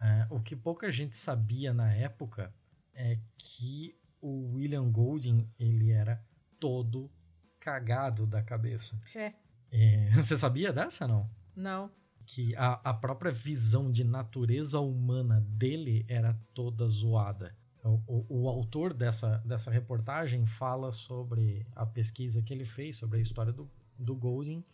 É, 0.00 0.26
o 0.28 0.40
que 0.40 0.54
pouca 0.54 0.90
gente 0.90 1.16
sabia 1.16 1.72
na 1.72 1.92
época 1.92 2.52
é 2.94 3.18
que 3.38 3.96
o 4.20 4.52
William 4.54 4.90
Golding, 4.90 5.48
ele 5.58 5.90
era 5.90 6.22
todo 6.58 7.10
cagado 7.58 8.26
da 8.26 8.42
cabeça. 8.42 9.00
É. 9.14 9.32
é 9.70 10.10
você 10.14 10.36
sabia 10.36 10.72
dessa, 10.72 11.06
não? 11.08 11.30
Não 11.54 11.90
que 12.26 12.54
a, 12.56 12.80
a 12.82 12.92
própria 12.92 13.30
visão 13.30 13.90
de 13.90 14.02
natureza 14.02 14.80
humana 14.80 15.40
dele 15.48 16.04
era 16.08 16.36
toda 16.52 16.86
zoada. 16.88 17.54
O, 17.84 18.02
o, 18.06 18.26
o, 18.28 18.48
autor 18.48 18.92
dessa, 18.92 19.38
dessa 19.44 19.70
reportagem 19.70 20.44
fala 20.44 20.90
sobre 20.90 21.64
a 21.74 21.86
pesquisa 21.86 22.42
que 22.42 22.52
ele 22.52 22.64
fez 22.64 22.96
sobre 22.96 23.18
a 23.18 23.20
história 23.20 23.52
do, 23.52 23.70
do 23.96 24.16
Golding 24.16 24.64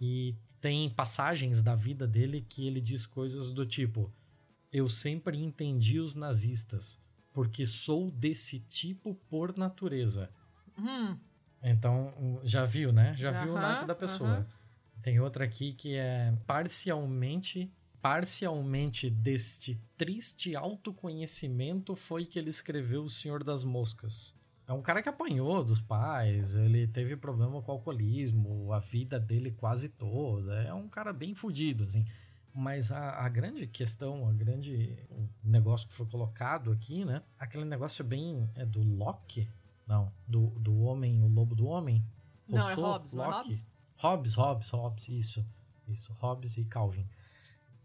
e 0.00 0.36
tem 0.60 0.88
passagens 0.88 1.60
da 1.60 1.74
vida 1.74 2.06
dele 2.06 2.46
que 2.48 2.66
ele 2.68 2.80
diz 2.80 3.04
coisas 3.04 3.50
do 3.50 3.66
tipo: 3.66 4.12
Eu 4.72 4.88
sempre 4.88 5.42
entendi 5.42 5.98
os 5.98 6.14
nazistas 6.14 7.02
porque 7.32 7.66
sou 7.66 8.12
desse 8.12 8.60
tipo 8.60 9.14
por 9.28 9.58
natureza. 9.58 10.30
Hum. 10.78 11.18
Então, 11.60 12.40
já 12.44 12.64
viu, 12.64 12.92
né? 12.92 13.14
Já 13.16 13.42
viu 13.42 13.54
o 13.54 13.60
naipe 13.60 13.86
da 13.86 13.94
pessoa. 13.94 14.46
Tem 15.06 15.20
outra 15.20 15.44
aqui 15.44 15.72
que 15.72 15.94
é 15.94 16.34
parcialmente 16.48 17.72
parcialmente 18.02 19.08
deste 19.08 19.76
triste 19.96 20.56
autoconhecimento 20.56 21.94
foi 21.94 22.26
que 22.26 22.36
ele 22.36 22.50
escreveu 22.50 23.04
O 23.04 23.08
Senhor 23.08 23.44
das 23.44 23.62
Moscas. 23.62 24.36
É 24.66 24.72
um 24.72 24.82
cara 24.82 25.00
que 25.00 25.08
apanhou 25.08 25.62
dos 25.62 25.80
pais, 25.80 26.56
ele 26.56 26.88
teve 26.88 27.16
problema 27.16 27.62
com 27.62 27.70
o 27.70 27.74
alcoolismo, 27.76 28.72
a 28.72 28.80
vida 28.80 29.20
dele 29.20 29.52
quase 29.52 29.90
toda. 29.90 30.60
É 30.64 30.74
um 30.74 30.88
cara 30.88 31.12
bem 31.12 31.36
fodido, 31.36 31.84
assim. 31.84 32.04
Mas 32.52 32.90
a, 32.90 33.24
a, 33.24 33.28
grande 33.28 33.64
questão, 33.68 34.28
a 34.28 34.32
grande 34.32 34.98
negócio 35.40 35.86
que 35.86 35.94
foi 35.94 36.06
colocado 36.06 36.72
aqui, 36.72 37.04
né? 37.04 37.22
Aquele 37.38 37.64
negócio 37.64 38.04
bem. 38.04 38.50
É 38.56 38.66
do 38.66 38.82
Locke? 38.82 39.48
Não, 39.86 40.12
do, 40.26 40.48
do 40.58 40.76
homem, 40.80 41.22
o 41.22 41.28
lobo 41.28 41.54
do 41.54 41.66
homem? 41.66 42.04
Não, 42.48 42.68
é 42.68 42.74
Hobbes, 42.74 43.12
Locke? 43.12 43.30
não 43.30 43.38
é 43.38 43.42
Hobbes? 43.42 43.75
Hobbes, 43.96 44.34
Hobbes, 44.34 44.70
Hobbes, 44.70 45.08
isso. 45.08 45.44
Isso, 45.88 46.12
Hobbes 46.14 46.56
e 46.56 46.64
Calvin. 46.64 47.06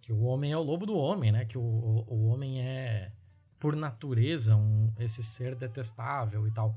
Que 0.02 0.12
o 0.12 0.22
homem 0.24 0.52
é 0.52 0.58
o 0.58 0.64
lobo 0.64 0.86
do 0.86 0.96
homem, 0.96 1.32
né? 1.32 1.46
Que 1.46 1.58
o, 1.58 1.62
o, 1.62 2.06
o 2.08 2.28
homem 2.28 2.62
é, 2.62 3.12
por 3.60 3.76
natureza, 3.76 4.56
um, 4.56 4.92
esse 4.98 5.24
ser 5.24 5.56
detestável 5.56 6.48
e 6.48 6.52
tal. 6.52 6.76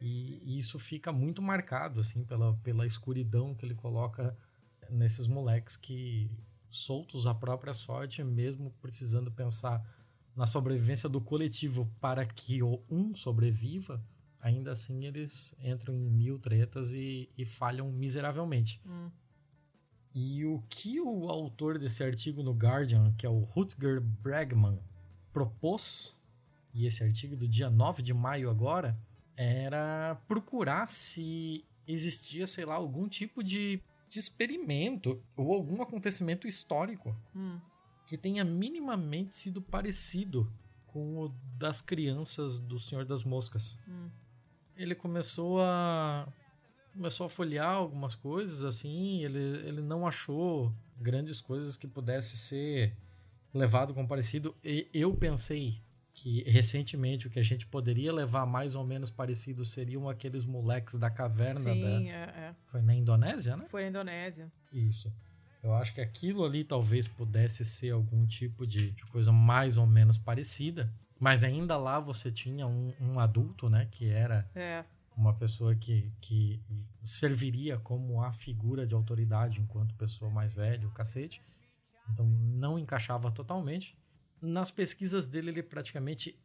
E, 0.00 0.42
e, 0.44 0.58
isso 0.58 0.78
fica 0.78 1.12
muito 1.12 1.40
marcado, 1.40 2.00
assim, 2.00 2.24
pela, 2.24 2.54
pela 2.64 2.84
escuridão 2.84 3.54
que 3.54 3.64
ele 3.64 3.74
coloca 3.74 4.36
nesses 4.90 5.26
moleques 5.26 5.76
que 5.76 6.30
soltos 6.68 7.26
à 7.26 7.34
própria 7.34 7.72
sorte, 7.72 8.22
mesmo 8.24 8.72
precisando 8.82 9.30
pensar 9.30 9.82
na 10.34 10.46
sobrevivência 10.46 11.08
do 11.08 11.20
coletivo 11.20 11.88
para 12.00 12.26
que 12.26 12.60
um 12.62 13.14
sobreviva, 13.14 14.02
ainda 14.44 14.72
assim 14.72 15.06
eles 15.06 15.56
entram 15.58 15.94
em 15.94 16.10
mil 16.10 16.38
tretas 16.38 16.92
e, 16.92 17.30
e 17.36 17.46
falham 17.46 17.90
miseravelmente. 17.90 18.78
Hum. 18.86 19.10
E 20.14 20.44
o 20.44 20.62
que 20.68 21.00
o 21.00 21.28
autor 21.30 21.78
desse 21.78 22.04
artigo 22.04 22.42
no 22.42 22.52
Guardian, 22.52 23.12
que 23.16 23.26
é 23.26 23.28
o 23.28 23.40
Rutger 23.40 24.00
Bregman, 24.02 24.78
propôs, 25.32 26.20
e 26.74 26.86
esse 26.86 27.02
artigo 27.02 27.36
do 27.36 27.48
dia 27.48 27.70
9 27.70 28.02
de 28.02 28.12
maio 28.12 28.50
agora, 28.50 28.96
era 29.34 30.20
procurar 30.28 30.90
se 30.90 31.64
existia, 31.86 32.46
sei 32.46 32.66
lá, 32.66 32.74
algum 32.74 33.08
tipo 33.08 33.42
de, 33.42 33.80
de 34.08 34.18
experimento 34.18 35.20
ou 35.36 35.52
algum 35.54 35.80
acontecimento 35.82 36.46
histórico 36.46 37.16
Hum. 37.34 37.58
que 38.06 38.18
tenha 38.18 38.44
minimamente 38.44 39.34
sido 39.34 39.62
parecido 39.62 40.52
com 40.86 41.16
o 41.18 41.28
das 41.58 41.80
crianças 41.80 42.60
do 42.60 42.78
Senhor 42.78 43.06
das 43.06 43.24
Moscas. 43.24 43.80
Hum. 43.88 44.10
Ele 44.76 44.94
começou 44.94 45.60
a 45.60 46.26
começou 46.92 47.26
a 47.26 47.28
folhear 47.28 47.74
algumas 47.74 48.14
coisas 48.14 48.64
assim, 48.64 49.24
ele, 49.24 49.38
ele 49.66 49.82
não 49.82 50.06
achou 50.06 50.72
grandes 50.96 51.40
coisas 51.40 51.76
que 51.76 51.88
pudesse 51.88 52.36
ser 52.36 52.96
levado 53.52 53.92
como 53.92 54.06
parecido. 54.06 54.54
E 54.62 54.88
eu 54.94 55.12
pensei 55.12 55.80
que 56.12 56.44
recentemente 56.44 57.26
o 57.26 57.30
que 57.30 57.40
a 57.40 57.42
gente 57.42 57.66
poderia 57.66 58.12
levar 58.12 58.46
mais 58.46 58.76
ou 58.76 58.84
menos 58.84 59.10
parecido 59.10 59.64
seriam 59.64 60.08
aqueles 60.08 60.44
moleques 60.44 60.96
da 60.96 61.10
caverna 61.10 61.60
da 61.60 61.74
Sim, 61.74 62.10
é, 62.10 62.22
é. 62.22 62.54
foi 62.66 62.80
na 62.80 62.94
Indonésia, 62.94 63.56
né? 63.56 63.66
Foi 63.68 63.82
na 63.82 63.88
Indonésia. 63.88 64.50
Isso. 64.72 65.12
Eu 65.62 65.74
acho 65.74 65.92
que 65.94 66.00
aquilo 66.00 66.44
ali 66.44 66.62
talvez 66.62 67.08
pudesse 67.08 67.64
ser 67.64 67.90
algum 67.90 68.26
tipo 68.26 68.66
de, 68.66 68.92
de 68.92 69.04
coisa 69.06 69.32
mais 69.32 69.76
ou 69.76 69.86
menos 69.86 70.16
parecida. 70.16 70.92
Mas 71.18 71.44
ainda 71.44 71.76
lá 71.76 72.00
você 72.00 72.30
tinha 72.30 72.66
um, 72.66 72.92
um 73.00 73.18
adulto, 73.20 73.68
né? 73.70 73.86
Que 73.90 74.08
era 74.10 74.48
É. 74.54 74.84
uma 75.16 75.32
pessoa 75.34 75.74
que, 75.74 76.12
que 76.20 76.60
serviria 77.02 77.78
como 77.78 78.20
a 78.22 78.32
figura 78.32 78.86
de 78.86 78.94
autoridade 78.94 79.60
enquanto 79.60 79.94
pessoa 79.94 80.30
mais 80.30 80.52
velha, 80.52 80.86
o 80.86 80.90
cacete. 80.90 81.40
Então 82.10 82.26
não 82.26 82.78
encaixava 82.78 83.30
totalmente. 83.30 83.96
Nas 84.42 84.70
pesquisas 84.70 85.26
dele, 85.28 85.50
ele 85.50 85.62
praticamente 85.62 86.38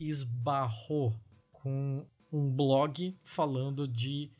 esbarrou 0.00 1.14
com 1.50 2.06
um 2.32 2.50
blog 2.50 3.16
falando 3.22 3.86
de 3.86 4.30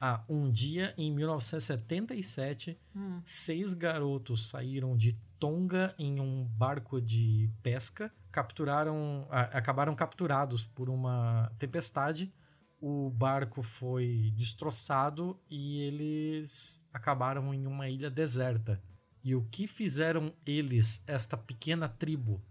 ah, 0.00 0.24
um 0.28 0.50
dia 0.50 0.94
em 0.96 1.10
1977 1.12 2.78
Hum. 2.96 3.20
seis 3.24 3.74
garotos 3.74 4.48
saíram 4.48 4.96
de 4.96 5.12
Tonga 5.44 5.94
em 5.98 6.20
um 6.20 6.42
barco 6.56 7.02
de 7.02 7.50
pesca, 7.62 8.10
capturaram, 8.32 9.28
acabaram 9.30 9.94
capturados 9.94 10.64
por 10.64 10.88
uma 10.88 11.52
tempestade. 11.58 12.32
O 12.80 13.10
barco 13.10 13.62
foi 13.62 14.32
destroçado 14.34 15.38
e 15.50 15.82
eles 15.82 16.82
acabaram 16.94 17.52
em 17.52 17.66
uma 17.66 17.90
ilha 17.90 18.08
deserta. 18.08 18.82
E 19.22 19.34
o 19.34 19.44
que 19.50 19.66
fizeram 19.66 20.32
eles, 20.46 21.04
esta 21.06 21.36
pequena 21.36 21.90
tribo? 21.90 22.42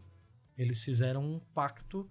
Eles 0.56 0.84
fizeram 0.84 1.26
um 1.26 1.40
pacto 1.40 2.08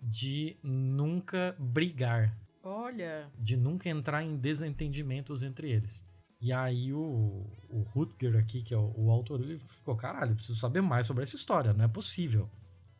de 0.00 0.56
nunca 0.62 1.54
brigar 1.58 2.34
Olha. 2.62 3.30
de 3.38 3.58
nunca 3.58 3.90
entrar 3.90 4.22
em 4.22 4.38
desentendimentos 4.38 5.42
entre 5.42 5.70
eles. 5.70 6.02
E 6.44 6.52
aí 6.52 6.92
o, 6.92 7.46
o 7.70 7.86
Rutger 7.94 8.36
aqui, 8.36 8.60
que 8.60 8.74
é 8.74 8.76
o, 8.76 8.92
o 8.94 9.10
autor, 9.10 9.40
ele 9.40 9.58
ficou, 9.58 9.96
caralho, 9.96 10.34
preciso 10.34 10.60
saber 10.60 10.82
mais 10.82 11.06
sobre 11.06 11.22
essa 11.22 11.34
história, 11.34 11.72
não 11.72 11.86
é 11.86 11.88
possível. 11.88 12.50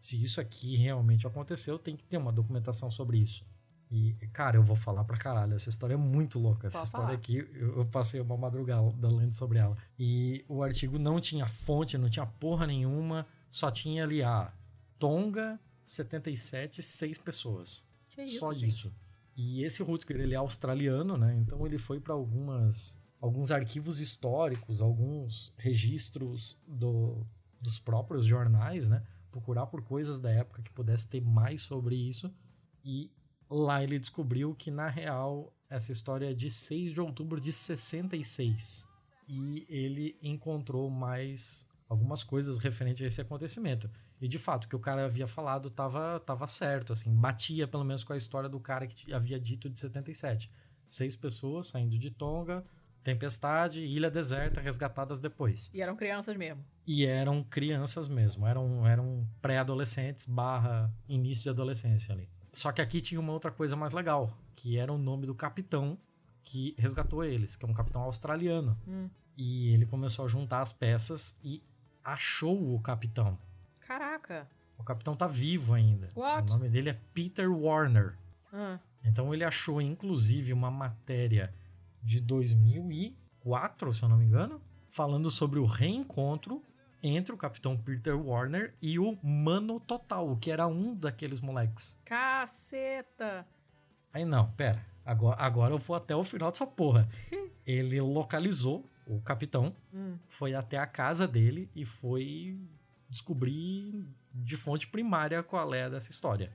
Se 0.01 0.23
isso 0.23 0.41
aqui 0.41 0.77
realmente 0.77 1.27
aconteceu, 1.27 1.79
tem 1.79 1.95
que 1.95 2.07
ter 2.07 2.17
uma 2.17 2.33
documentação 2.33 2.91
sobre 2.91 3.19
isso. 3.19 3.45
E, 3.91 4.15
cara, 4.33 4.57
eu 4.57 4.63
vou 4.63 4.75
falar 4.75 5.05
pra 5.05 5.19
caralho, 5.19 5.53
essa 5.53 5.69
história 5.69 5.93
é 5.93 5.97
muito 5.99 6.39
louca. 6.39 6.69
Essa 6.69 6.79
Pode 6.79 6.87
história 6.87 7.07
falar. 7.09 7.19
aqui, 7.19 7.37
eu, 7.53 7.77
eu 7.77 7.85
passei 7.85 8.19
uma 8.19 8.35
madrugada 8.35 9.09
lendo 9.09 9.35
sobre 9.35 9.59
ela. 9.59 9.77
E 9.99 10.43
o 10.49 10.63
artigo 10.63 10.99
não 10.99 11.21
tinha 11.21 11.47
fonte, 11.47 11.99
não 11.99 12.09
tinha 12.09 12.25
porra 12.25 12.67
nenhuma, 12.67 13.27
só 13.51 13.71
tinha 13.71 14.05
ali 14.05 14.23
a 14.23 14.51
Tonga 14.99 15.61
77, 15.85 16.83
seis 16.83 17.19
pessoas. 17.19 17.85
Que 18.09 18.23
isso? 18.23 18.39
Só 18.39 18.55
gente? 18.55 18.69
isso. 18.69 18.93
E 19.37 19.63
esse 19.63 19.83
Rutger, 19.83 20.17
ele 20.17 20.33
é 20.33 20.39
australiano, 20.39 21.19
né? 21.19 21.37
Então 21.37 21.67
ele 21.67 21.77
foi 21.77 22.01
para 22.01 22.15
algumas 22.15 22.97
alguns 23.25 23.51
arquivos 23.51 24.01
históricos, 24.01 24.83
alguns 24.83 25.51
registros 25.57 26.59
do, 26.69 27.27
dos 27.59 27.79
próprios 27.79 28.27
jornais, 28.27 28.91
né? 28.91 29.03
Procurar 29.31 29.65
por 29.67 29.81
coisas 29.81 30.21
da 30.21 30.31
época 30.31 30.61
que 30.61 30.71
pudesse 30.71 31.09
ter 31.09 31.23
mais 31.23 31.63
sobre 31.63 31.97
isso. 31.97 32.31
E 32.85 33.11
lá 33.49 33.83
ele 33.83 33.99
descobriu 33.99 34.55
que, 34.55 34.71
na 34.71 34.91
real, 34.91 35.51
essa 35.71 35.91
história 35.91 36.33
é 36.33 36.35
de 36.35 36.51
6 36.51 36.93
de 36.93 37.01
outubro 37.01 37.41
de 37.41 37.51
66. 37.51 38.87
E 39.27 39.65
ele 39.71 40.19
encontrou 40.23 40.91
mais 40.91 41.67
algumas 41.89 42.23
coisas 42.23 42.59
referentes 42.59 43.01
a 43.01 43.07
esse 43.07 43.23
acontecimento. 43.23 43.91
E 44.21 44.29
de 44.29 44.39
fato, 44.39 44.67
o 44.67 44.69
que 44.69 44.77
o 44.77 44.81
cara 44.81 45.07
havia 45.07 45.27
falado 45.27 45.71
tava, 45.71 46.21
tava 46.21 46.47
certo, 46.47 46.93
assim, 46.93 47.11
batia 47.15 47.67
pelo 47.67 47.85
menos 47.85 48.05
com 48.05 48.13
a 48.13 48.19
história 48.19 48.51
do 48.51 48.61
cara 48.61 48.87
que 48.87 49.15
havia 49.15 49.41
dito 49.41 49.71
de 49.71 49.81
77. 49.81 50.51
Seis 50.87 51.17
pessoas 51.17 51.69
saindo 51.69 51.99
de 51.99 52.11
Tonga, 52.11 52.63
tempestade, 53.05 53.83
ilha 53.85 54.11
deserta, 54.11 54.61
resgatadas 54.61 55.21
depois. 55.21 55.71
E 55.75 55.83
eram 55.83 55.95
crianças 55.95 56.35
mesmo. 56.37 56.65
E 56.87 57.05
eram 57.05 57.45
crianças 57.45 58.09
mesmo, 58.09 58.47
eram, 58.47 58.87
eram 58.87 59.29
pré-adolescentes 59.41 60.25
barra 60.27 60.91
início 61.09 61.45
de 61.45 61.51
adolescência 61.51 62.15
ali. 62.15 62.29
Só 62.53 62.73
que 62.73 62.81
aqui 62.81 63.01
tinha 63.01 63.21
uma 63.21 63.33
outra 63.33 63.51
coisa 63.51 63.77
mais 63.77 63.93
legal, 63.93 64.37
que 64.57 64.79
era 64.79 64.93
o 64.93 64.99
nome 64.99 65.27
do 65.27 65.35
capitão 65.35 65.99
que 66.43 66.75
resgatou 66.79 67.23
eles, 67.25 67.57
que 67.57 67.65
é 67.65 67.69
um 67.69 67.75
capitão 67.75 68.03
australiano. 68.03 68.77
Hum. 68.87 69.09
E 69.37 69.69
ele 69.73 69.87
começou 69.87 70.25
a 70.25 70.29
juntar 70.29 70.61
as 70.61 70.73
peças 70.73 71.39
e 71.43 71.63
achou 72.03 72.75
o 72.75 72.81
capitão. 72.81 73.39
Caraca. 73.87 74.49
O 74.79 74.83
capitão 74.85 75.15
tá 75.17 75.27
vivo 75.27 75.75
ainda. 75.75 76.09
What? 76.15 76.51
O 76.51 76.55
nome 76.57 76.69
dele 76.69 76.91
é 76.91 76.99
Peter 77.13 77.51
Warner. 77.51 78.15
Ah, 78.53 78.79
Então 79.05 79.35
ele 79.35 79.45
achou, 79.45 79.81
inclusive, 79.81 80.53
uma 80.53 80.71
matéria 80.71 81.53
de 82.05 82.21
2004, 82.21 83.93
se 83.95 84.03
eu 84.03 84.09
não 84.09 84.17
me 84.17 84.25
engano, 84.27 84.61
falando 84.91 85.31
sobre 85.31 85.59
o 85.59 85.65
reencontro 85.65 86.63
entre 87.03 87.35
o 87.35 87.37
capitão 87.37 87.77
Peter 87.77 88.17
Warner 88.19 88.75
e 88.81 88.99
o 88.99 89.19
Mano 89.23 89.79
Total, 89.81 90.37
que 90.37 90.51
era 90.51 90.67
um 90.67 90.95
daqueles 90.95 91.41
moleques. 91.41 91.99
caceta. 92.05 93.47
Aí 94.13 94.25
não, 94.25 94.51
pera. 94.53 94.85
Agora, 95.05 95.37
agora 95.41 95.75
eu 95.75 95.79
vou 95.79 95.97
até 95.97 96.15
o 96.17 96.25
final 96.25 96.51
dessa 96.51 96.67
porra. 96.67 97.09
Ele 97.67 98.01
localizou 98.01 98.85
o 99.07 99.21
capitão, 99.21 99.75
Hum. 99.93 100.17
foi 100.29 100.55
até 100.55 100.79
a 100.79 100.87
casa 100.87 101.27
dele 101.29 101.69
e 101.75 101.85
foi 101.85 102.59
descobrir 103.09 104.07
de 104.33 104.57
fonte 104.57 104.87
primária 104.87 105.43
qual 105.43 105.75
é 105.75 105.91
dessa 105.91 106.11
história. 106.11 106.51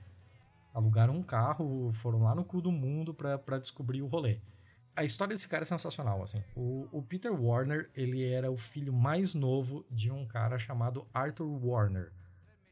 Alugaram 0.74 1.16
um 1.16 1.22
carro, 1.24 1.92
foram 1.92 2.24
lá 2.24 2.34
no 2.34 2.44
cu 2.44 2.62
do 2.62 2.72
mundo 2.72 3.14
pra 3.14 3.38
pra 3.38 3.60
descobrir 3.60 4.02
o 4.02 4.08
rolê. 4.08 4.40
A 4.96 5.04
história 5.04 5.34
desse 5.34 5.48
cara 5.48 5.64
é 5.64 5.66
sensacional, 5.66 6.22
assim. 6.22 6.44
O, 6.56 6.88
o 6.92 7.02
Peter 7.02 7.32
Warner, 7.32 7.90
ele 7.96 8.24
era 8.24 8.52
o 8.52 8.58
filho 8.58 8.92
mais 8.92 9.34
novo 9.34 9.86
de 9.90 10.12
um 10.12 10.26
cara 10.26 10.58
chamado 10.58 11.08
Arthur 11.14 11.48
Warner, 11.66 12.12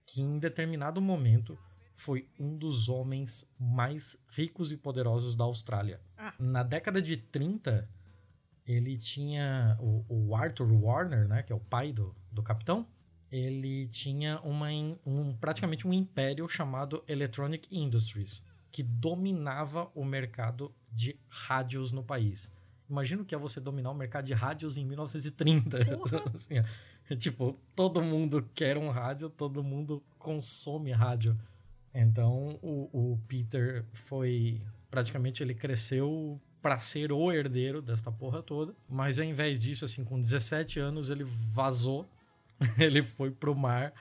que 0.06 0.22
em 0.22 0.38
determinado 0.38 1.02
momento 1.02 1.58
foi 1.96 2.30
um 2.40 2.56
dos 2.56 2.90
homens 2.90 3.50
mais 3.60 4.24
ricos 4.30 4.72
e 4.72 4.78
poderosos 4.78 5.36
da 5.36 5.46
Austrália. 5.46 6.00
Ah. 6.18 6.34
Na 6.38 6.64
década 6.64 7.02
de 7.02 7.18
30, 7.18 7.90
ele 8.66 8.98
tinha 8.98 9.78
o, 9.80 10.06
o 10.08 10.36
Arthur 10.36 10.72
Warner, 10.72 11.28
né, 11.28 11.42
que 11.42 11.52
é 11.52 11.56
o 11.56 11.60
pai 11.60 11.92
do, 11.92 12.16
do 12.32 12.44
capitão, 12.44 12.86
ele 13.32 13.88
tinha 13.88 14.40
uma, 14.42 14.68
um, 15.06 15.36
praticamente 15.40 15.88
um 15.88 15.94
império 15.94 16.48
chamado 16.48 17.04
Electronic 17.08 17.68
Industries, 17.76 18.46
que 18.72 18.84
dominava 18.84 19.90
o 19.96 20.06
mercado 20.06 20.74
de 20.98 21.16
rádios 21.30 21.92
no 21.92 22.04
país. 22.04 22.52
Imagina 22.90 23.22
o 23.22 23.26
que 23.26 23.36
é 23.36 23.38
você 23.38 23.60
dominar 23.60 23.92
o 23.92 23.94
mercado 23.94 24.26
de 24.26 24.34
rádios 24.34 24.78
em 24.78 24.86
1930. 24.86 25.86
Porra! 25.86 26.24
Assim, 26.34 26.56
ó. 26.60 27.16
tipo, 27.16 27.56
todo 27.76 28.02
mundo 28.02 28.50
quer 28.56 28.78
um 28.78 28.90
rádio, 28.90 29.30
todo 29.30 29.64
mundo 29.64 30.04
consome 30.18 30.92
rádio. 30.92 31.38
Então, 31.94 32.58
o, 32.64 32.90
o 33.14 33.20
Peter 33.28 33.86
foi. 33.94 34.60
Praticamente 34.90 35.44
ele 35.44 35.54
cresceu 35.54 36.42
para 36.62 36.80
ser 36.80 37.12
o 37.12 37.32
herdeiro 37.32 37.80
desta 37.82 38.12
porra 38.12 38.42
toda. 38.42 38.74
Mas 38.90 39.20
ao 39.20 39.26
invés 39.26 39.60
disso, 39.60 39.86
assim, 39.86 40.04
com 40.04 40.20
17 40.20 40.80
anos, 40.80 41.12
ele 41.12 41.26
vazou. 41.54 42.10
ele 42.80 43.04
foi 43.04 43.30
pro 43.30 43.56
mar. 43.56 43.94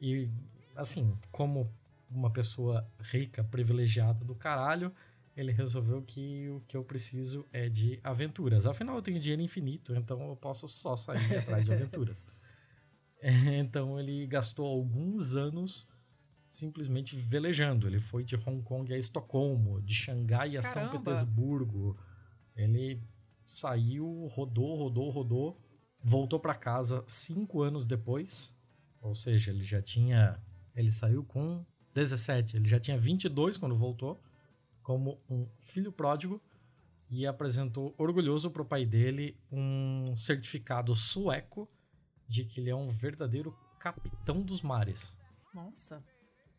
E, 0.00 0.30
assim, 0.74 1.12
como 1.30 1.70
uma 2.10 2.30
pessoa 2.30 2.86
rica, 3.00 3.44
privilegiada 3.44 4.24
do 4.24 4.34
caralho, 4.34 4.92
ele 5.36 5.52
resolveu 5.52 6.02
que 6.02 6.48
o 6.50 6.60
que 6.68 6.76
eu 6.76 6.84
preciso 6.84 7.46
é 7.52 7.68
de 7.68 7.98
aventuras. 8.02 8.66
Afinal, 8.66 8.96
eu 8.96 9.02
tenho 9.02 9.18
dinheiro 9.18 9.42
infinito, 9.42 9.94
então 9.94 10.28
eu 10.28 10.36
posso 10.36 10.68
só 10.68 10.94
sair 10.94 11.18
atrás 11.38 11.64
de 11.66 11.72
aventuras. 11.72 12.26
Então 13.24 14.00
ele 14.00 14.26
gastou 14.26 14.66
alguns 14.66 15.36
anos 15.36 15.86
simplesmente 16.48 17.14
velejando. 17.16 17.86
Ele 17.86 18.00
foi 18.00 18.24
de 18.24 18.34
Hong 18.34 18.62
Kong 18.62 18.92
a 18.92 18.98
Estocolmo, 18.98 19.80
de 19.80 19.94
Xangai 19.94 20.56
a 20.56 20.62
São 20.62 20.86
Caramba. 20.86 20.98
Petersburgo. 20.98 21.96
Ele 22.56 23.00
saiu, 23.46 24.26
rodou, 24.26 24.76
rodou, 24.76 25.08
rodou, 25.10 25.60
voltou 26.02 26.40
para 26.40 26.54
casa 26.54 27.04
cinco 27.06 27.62
anos 27.62 27.86
depois. 27.86 28.58
Ou 29.00 29.14
seja, 29.14 29.50
ele 29.50 29.62
já 29.62 29.80
tinha. 29.80 30.38
Ele 30.74 30.90
saiu 30.90 31.24
com 31.24 31.64
17. 31.94 32.56
Ele 32.56 32.68
já 32.68 32.78
tinha 32.78 32.98
22 32.98 33.56
quando 33.56 33.76
voltou, 33.76 34.20
como 34.82 35.20
um 35.28 35.46
filho 35.60 35.92
pródigo. 35.92 36.40
E 37.10 37.26
apresentou 37.26 37.94
orgulhoso 37.98 38.50
pro 38.50 38.64
pai 38.64 38.86
dele 38.86 39.36
um 39.50 40.14
certificado 40.16 40.96
sueco 40.96 41.68
de 42.26 42.44
que 42.44 42.60
ele 42.60 42.70
é 42.70 42.74
um 42.74 42.88
verdadeiro 42.88 43.54
capitão 43.78 44.40
dos 44.40 44.62
mares. 44.62 45.18
Nossa. 45.52 46.02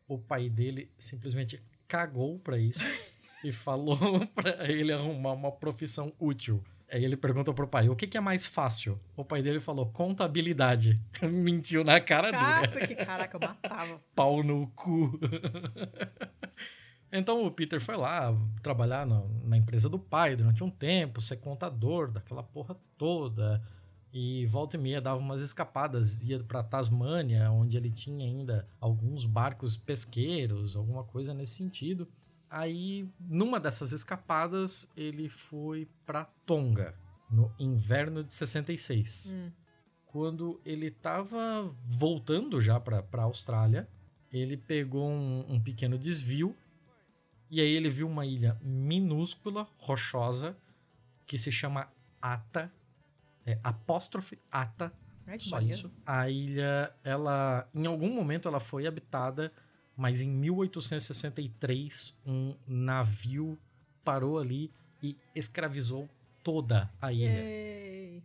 O 0.06 0.16
pai 0.16 0.48
dele 0.48 0.92
simplesmente 0.96 1.60
cagou 1.88 2.38
pra 2.38 2.56
isso 2.56 2.84
e 3.42 3.50
falou 3.50 3.98
pra 4.34 4.70
ele 4.70 4.92
arrumar 4.92 5.32
uma 5.32 5.50
profissão 5.50 6.12
útil. 6.20 6.62
Aí 6.92 7.04
ele 7.04 7.16
perguntou 7.16 7.52
pro 7.52 7.66
pai: 7.66 7.88
o 7.88 7.96
que, 7.96 8.06
que 8.06 8.16
é 8.16 8.20
mais 8.20 8.46
fácil? 8.46 9.00
O 9.16 9.24
pai 9.24 9.42
dele 9.42 9.58
falou: 9.58 9.90
contabilidade. 9.90 11.00
Mentiu 11.22 11.82
na 11.82 12.00
cara 12.00 12.30
dura. 12.30 12.60
Nossa, 12.60 12.86
que 12.86 12.94
caraca, 12.94 13.36
eu 13.36 13.40
matava. 13.40 14.00
Pau 14.14 14.42
no 14.42 14.68
cu. 14.68 15.18
Então 17.16 17.46
o 17.46 17.50
Peter 17.50 17.80
foi 17.80 17.96
lá 17.96 18.36
trabalhar 18.60 19.06
na, 19.06 19.22
na 19.44 19.56
empresa 19.56 19.88
do 19.88 19.98
pai 19.98 20.34
durante 20.34 20.64
um 20.64 20.70
tempo, 20.70 21.20
ser 21.20 21.36
contador 21.36 22.10
daquela 22.10 22.42
porra 22.42 22.76
toda. 22.98 23.62
E 24.12 24.46
volta 24.46 24.76
e 24.76 24.80
meia 24.80 25.00
dava 25.00 25.18
umas 25.18 25.40
escapadas, 25.40 26.24
ia 26.24 26.42
pra 26.42 26.62
Tasmânia, 26.62 27.50
onde 27.50 27.76
ele 27.76 27.90
tinha 27.90 28.24
ainda 28.24 28.66
alguns 28.80 29.24
barcos 29.24 29.76
pesqueiros, 29.76 30.76
alguma 30.76 31.04
coisa 31.04 31.32
nesse 31.32 31.54
sentido. 31.54 32.08
Aí, 32.48 33.08
numa 33.18 33.58
dessas 33.58 33.92
escapadas, 33.92 34.92
ele 34.96 35.28
foi 35.28 35.88
pra 36.06 36.24
Tonga, 36.46 36.94
no 37.28 37.52
inverno 37.58 38.22
de 38.22 38.32
66. 38.32 39.34
Hum. 39.34 39.50
Quando 40.06 40.60
ele 40.64 40.92
tava 40.92 41.74
voltando 41.84 42.60
já 42.60 42.78
pra, 42.78 43.02
pra 43.02 43.24
Austrália, 43.24 43.88
ele 44.32 44.56
pegou 44.56 45.08
um, 45.08 45.44
um 45.48 45.60
pequeno 45.60 45.98
desvio 45.98 46.56
e 47.50 47.60
aí 47.60 47.70
ele 47.70 47.90
viu 47.90 48.08
uma 48.08 48.26
ilha 48.26 48.58
minúscula, 48.62 49.66
rochosa, 49.78 50.56
que 51.26 51.38
se 51.38 51.52
chama 51.52 51.88
Ata, 52.20 52.72
é 53.46 53.58
apóstrofe 53.62 54.38
Ata, 54.50 54.92
que 55.38 55.44
só 55.44 55.56
maneiro. 55.56 55.76
isso. 55.76 55.90
A 56.04 56.28
ilha, 56.28 56.92
ela, 57.02 57.68
em 57.74 57.86
algum 57.86 58.12
momento 58.12 58.48
ela 58.48 58.60
foi 58.60 58.86
habitada, 58.86 59.52
mas 59.96 60.20
em 60.20 60.28
1863 60.28 62.14
um 62.26 62.54
navio 62.66 63.58
parou 64.04 64.38
ali 64.38 64.70
e 65.02 65.16
escravizou 65.34 66.08
toda 66.42 66.90
a 67.00 67.12
ilha. 67.12 67.30
Yay. 67.30 68.22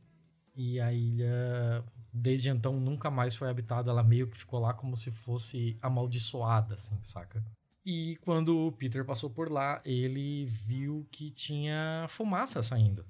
E 0.55 0.79
a 0.79 0.91
ilha, 0.91 1.83
desde 2.11 2.49
então, 2.49 2.79
nunca 2.79 3.09
mais 3.09 3.33
foi 3.33 3.49
habitada. 3.49 3.91
Ela 3.91 4.03
meio 4.03 4.27
que 4.27 4.37
ficou 4.37 4.59
lá 4.59 4.73
como 4.73 4.95
se 4.95 5.09
fosse 5.09 5.77
amaldiçoada, 5.81 6.75
assim, 6.75 6.97
saca? 7.01 7.41
E 7.85 8.17
quando 8.17 8.57
o 8.57 8.71
Peter 8.71 9.05
passou 9.05 9.29
por 9.29 9.51
lá, 9.51 9.81
ele 9.85 10.45
viu 10.45 11.07
que 11.11 11.31
tinha 11.31 12.05
fumaça 12.09 12.61
saindo. 12.61 13.05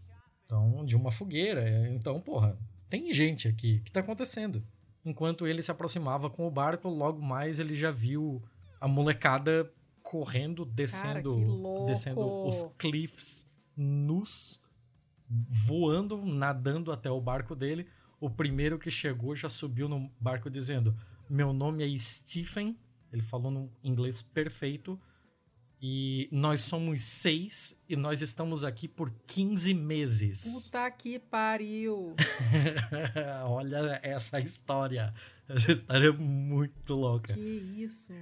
Então, 0.45 0.86
de 0.86 0.95
uma 0.95 1.11
fogueira. 1.11 1.88
Então, 1.89 2.20
porra, 2.22 2.57
tem 2.89 3.11
gente 3.11 3.47
aqui. 3.47 3.78
O 3.78 3.84
que 3.84 3.91
tá 3.91 3.99
acontecendo? 3.99 4.63
Enquanto 5.05 5.47
ele 5.47 5.61
se 5.61 5.72
aproximava 5.72 6.30
com 6.30 6.47
o 6.47 6.51
barco, 6.51 6.89
logo 6.89 7.22
mais 7.22 7.59
ele 7.59 7.74
já 7.74 7.91
viu 7.91 8.41
a 8.80 8.88
molecada 8.88 9.72
correndo, 10.01 10.65
descendo, 10.65 11.36
louco! 11.36 11.86
descendo 11.86 12.47
os 12.47 12.63
cliffs 12.78 13.49
nus, 13.76 14.61
voando, 15.28 16.26
nadando 16.26 16.91
até 16.91 17.11
o 17.11 17.22
barco 17.22 17.55
dele. 17.55 17.88
O 18.20 18.30
primeiro 18.30 18.80
que 18.80 18.91
chegou 18.91 19.36
já 19.36 19.47
subiu 19.47 19.88
no 19.88 20.11
barco 20.20 20.49
dizendo: 20.49 20.95
Meu 21.30 21.53
nome 21.53 21.84
é 21.84 21.99
Stephen. 21.99 22.78
Ele 23.12 23.22
falou 23.22 23.51
no 23.51 23.72
inglês 23.84 24.22
perfeito. 24.22 24.99
E 25.82 26.28
nós 26.30 26.60
somos 26.62 27.01
seis 27.03 27.82
e 27.88 27.95
nós 27.95 28.22
estamos 28.22 28.66
aqui 28.66 28.86
por 28.86 29.10
15 29.26 29.74
meses. 29.74 30.66
Puta 30.66 30.91
que 30.91 31.18
pariu. 31.18 32.16
Olha 33.47 33.97
essa 34.03 34.41
história. 34.41 35.14
Essa 35.47 35.72
história 35.72 36.07
é 36.07 36.12
muito 36.12 36.93
louca. 36.93 37.34
que 37.34 37.39
isso. 37.39 38.14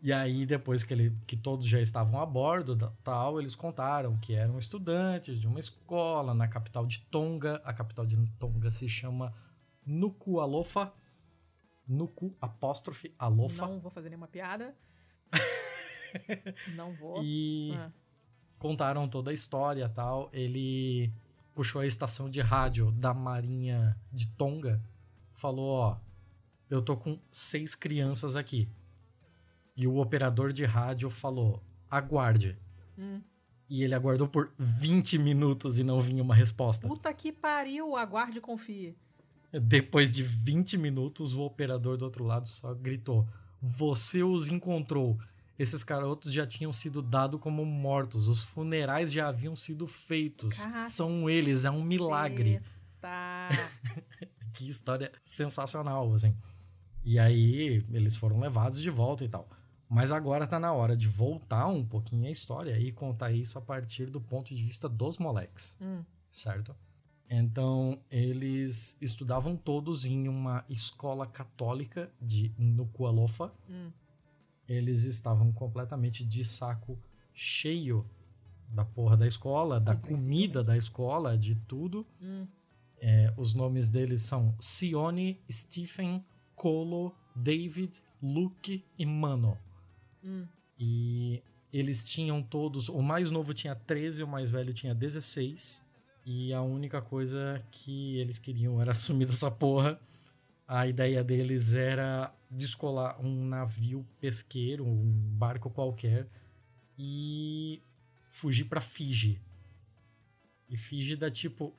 E 0.00 0.12
aí, 0.12 0.46
depois 0.46 0.84
que, 0.84 0.92
ele, 0.92 1.16
que 1.26 1.34
todos 1.34 1.66
já 1.66 1.80
estavam 1.80 2.20
a 2.20 2.26
bordo, 2.26 2.76
tal, 3.02 3.40
eles 3.40 3.56
contaram 3.56 4.16
que 4.18 4.34
eram 4.34 4.58
estudantes 4.58 5.40
de 5.40 5.48
uma 5.48 5.58
escola 5.58 6.34
na 6.34 6.46
capital 6.46 6.86
de 6.86 7.00
Tonga. 7.00 7.60
A 7.64 7.72
capital 7.72 8.06
de 8.06 8.16
Tonga 8.38 8.70
se 8.70 8.86
chama 8.86 9.34
Nuku'alofa. 9.84 10.92
Nuku 11.86 12.34
apóstrofe 12.40 13.14
Alofa. 13.18 13.66
Não 13.66 13.80
vou 13.80 13.90
fazer 13.90 14.08
nenhuma 14.08 14.28
piada. 14.28 14.74
Não 16.74 16.92
vou. 16.94 17.22
E 17.22 17.72
Ah. 17.76 17.90
contaram 18.58 19.08
toda 19.08 19.30
a 19.30 19.34
história 19.34 19.88
tal. 19.88 20.30
Ele 20.32 21.12
puxou 21.54 21.80
a 21.82 21.86
estação 21.86 22.28
de 22.30 22.40
rádio 22.40 22.90
da 22.92 23.12
Marinha 23.12 23.96
de 24.12 24.26
Tonga. 24.28 24.80
Falou, 25.32 25.68
ó, 25.70 25.96
eu 26.70 26.80
tô 26.80 26.96
com 26.96 27.18
seis 27.30 27.74
crianças 27.74 28.36
aqui. 28.36 28.68
E 29.76 29.86
o 29.86 29.96
operador 29.98 30.52
de 30.52 30.64
rádio 30.64 31.10
falou, 31.10 31.62
aguarde. 31.90 32.56
Hum. 32.96 33.20
E 33.68 33.82
ele 33.82 33.94
aguardou 33.94 34.28
por 34.28 34.52
20 34.58 35.18
minutos 35.18 35.78
e 35.78 35.84
não 35.84 35.98
vinha 36.00 36.22
uma 36.22 36.34
resposta. 36.34 36.86
Puta 36.86 37.12
que 37.12 37.32
pariu, 37.32 37.96
aguarde 37.96 38.38
e 38.38 38.40
confie. 38.40 38.96
Depois 39.60 40.12
de 40.12 40.22
20 40.22 40.76
minutos, 40.76 41.34
o 41.34 41.42
operador 41.42 41.96
do 41.96 42.04
outro 42.04 42.24
lado 42.24 42.46
só 42.46 42.74
gritou: 42.74 43.26
Você 43.60 44.22
os 44.22 44.48
encontrou. 44.48 45.18
Esses 45.56 45.84
garotos 45.84 46.32
já 46.32 46.44
tinham 46.44 46.72
sido 46.72 47.00
dados 47.00 47.40
como 47.40 47.64
mortos. 47.64 48.26
Os 48.26 48.40
funerais 48.40 49.12
já 49.12 49.28
haviam 49.28 49.54
sido 49.54 49.86
feitos. 49.86 50.66
São 50.88 51.30
eles, 51.30 51.64
é 51.64 51.70
um 51.70 51.82
milagre. 51.82 52.60
Que 54.54 54.68
história 54.68 55.10
sensacional, 55.18 56.14
assim. 56.14 56.32
E 57.02 57.18
aí, 57.18 57.84
eles 57.92 58.14
foram 58.14 58.38
levados 58.38 58.80
de 58.80 58.88
volta 58.88 59.24
e 59.24 59.28
tal. 59.28 59.48
Mas 59.88 60.12
agora 60.12 60.46
tá 60.46 60.58
na 60.60 60.72
hora 60.72 60.96
de 60.96 61.08
voltar 61.08 61.66
um 61.66 61.84
pouquinho 61.84 62.26
a 62.26 62.30
história 62.30 62.78
e 62.78 62.92
contar 62.92 63.32
isso 63.32 63.58
a 63.58 63.60
partir 63.60 64.06
do 64.06 64.20
ponto 64.20 64.54
de 64.54 64.62
vista 64.62 64.88
dos 64.88 65.18
moleques. 65.18 65.76
Hum. 65.80 66.02
certo? 66.30 66.74
Então, 67.28 67.98
eles 68.10 68.96
estudavam 69.00 69.56
todos 69.56 70.04
em 70.04 70.28
uma 70.28 70.64
escola 70.68 71.26
católica 71.26 72.10
de 72.20 72.52
Nuku'alofa. 72.58 73.52
Hum. 73.68 73.90
Eles 74.68 75.04
estavam 75.04 75.52
completamente 75.52 76.24
de 76.24 76.44
saco 76.44 76.98
cheio 77.32 78.08
da 78.68 78.84
porra 78.84 79.16
da 79.16 79.26
escola, 79.26 79.78
da 79.78 79.94
comida 79.94 80.62
da 80.62 80.76
escola, 80.76 81.36
de 81.36 81.54
tudo. 81.54 82.06
Hum. 82.20 82.46
É, 82.98 83.32
os 83.36 83.54
nomes 83.54 83.90
deles 83.90 84.22
são 84.22 84.54
Sione, 84.58 85.40
Stephen, 85.50 86.24
Colo, 86.54 87.14
David, 87.34 88.00
Luke 88.22 88.84
e 88.98 89.06
Mano. 89.06 89.58
Hum. 90.24 90.46
E 90.78 91.42
eles 91.72 92.08
tinham 92.08 92.42
todos. 92.42 92.88
O 92.88 93.02
mais 93.02 93.30
novo 93.30 93.52
tinha 93.52 93.74
13, 93.74 94.22
o 94.22 94.28
mais 94.28 94.50
velho 94.50 94.72
tinha 94.72 94.94
16. 94.94 95.83
E 96.24 96.52
a 96.54 96.62
única 96.62 97.02
coisa 97.02 97.62
que 97.70 98.16
eles 98.18 98.38
queriam 98.38 98.80
era 98.80 98.92
assumir 98.92 99.26
dessa 99.26 99.50
porra. 99.50 100.00
A 100.66 100.86
ideia 100.86 101.22
deles 101.22 101.74
era 101.74 102.32
descolar 102.50 103.20
um 103.20 103.44
navio 103.46 104.06
pesqueiro, 104.20 104.86
um 104.86 105.12
barco 105.36 105.68
qualquer, 105.68 106.26
e 106.98 107.82
fugir 108.30 108.64
pra 108.64 108.80
Fiji. 108.80 109.40
E 110.68 110.76
Fiji 110.76 111.16
dá 111.16 111.30
tipo 111.30 111.74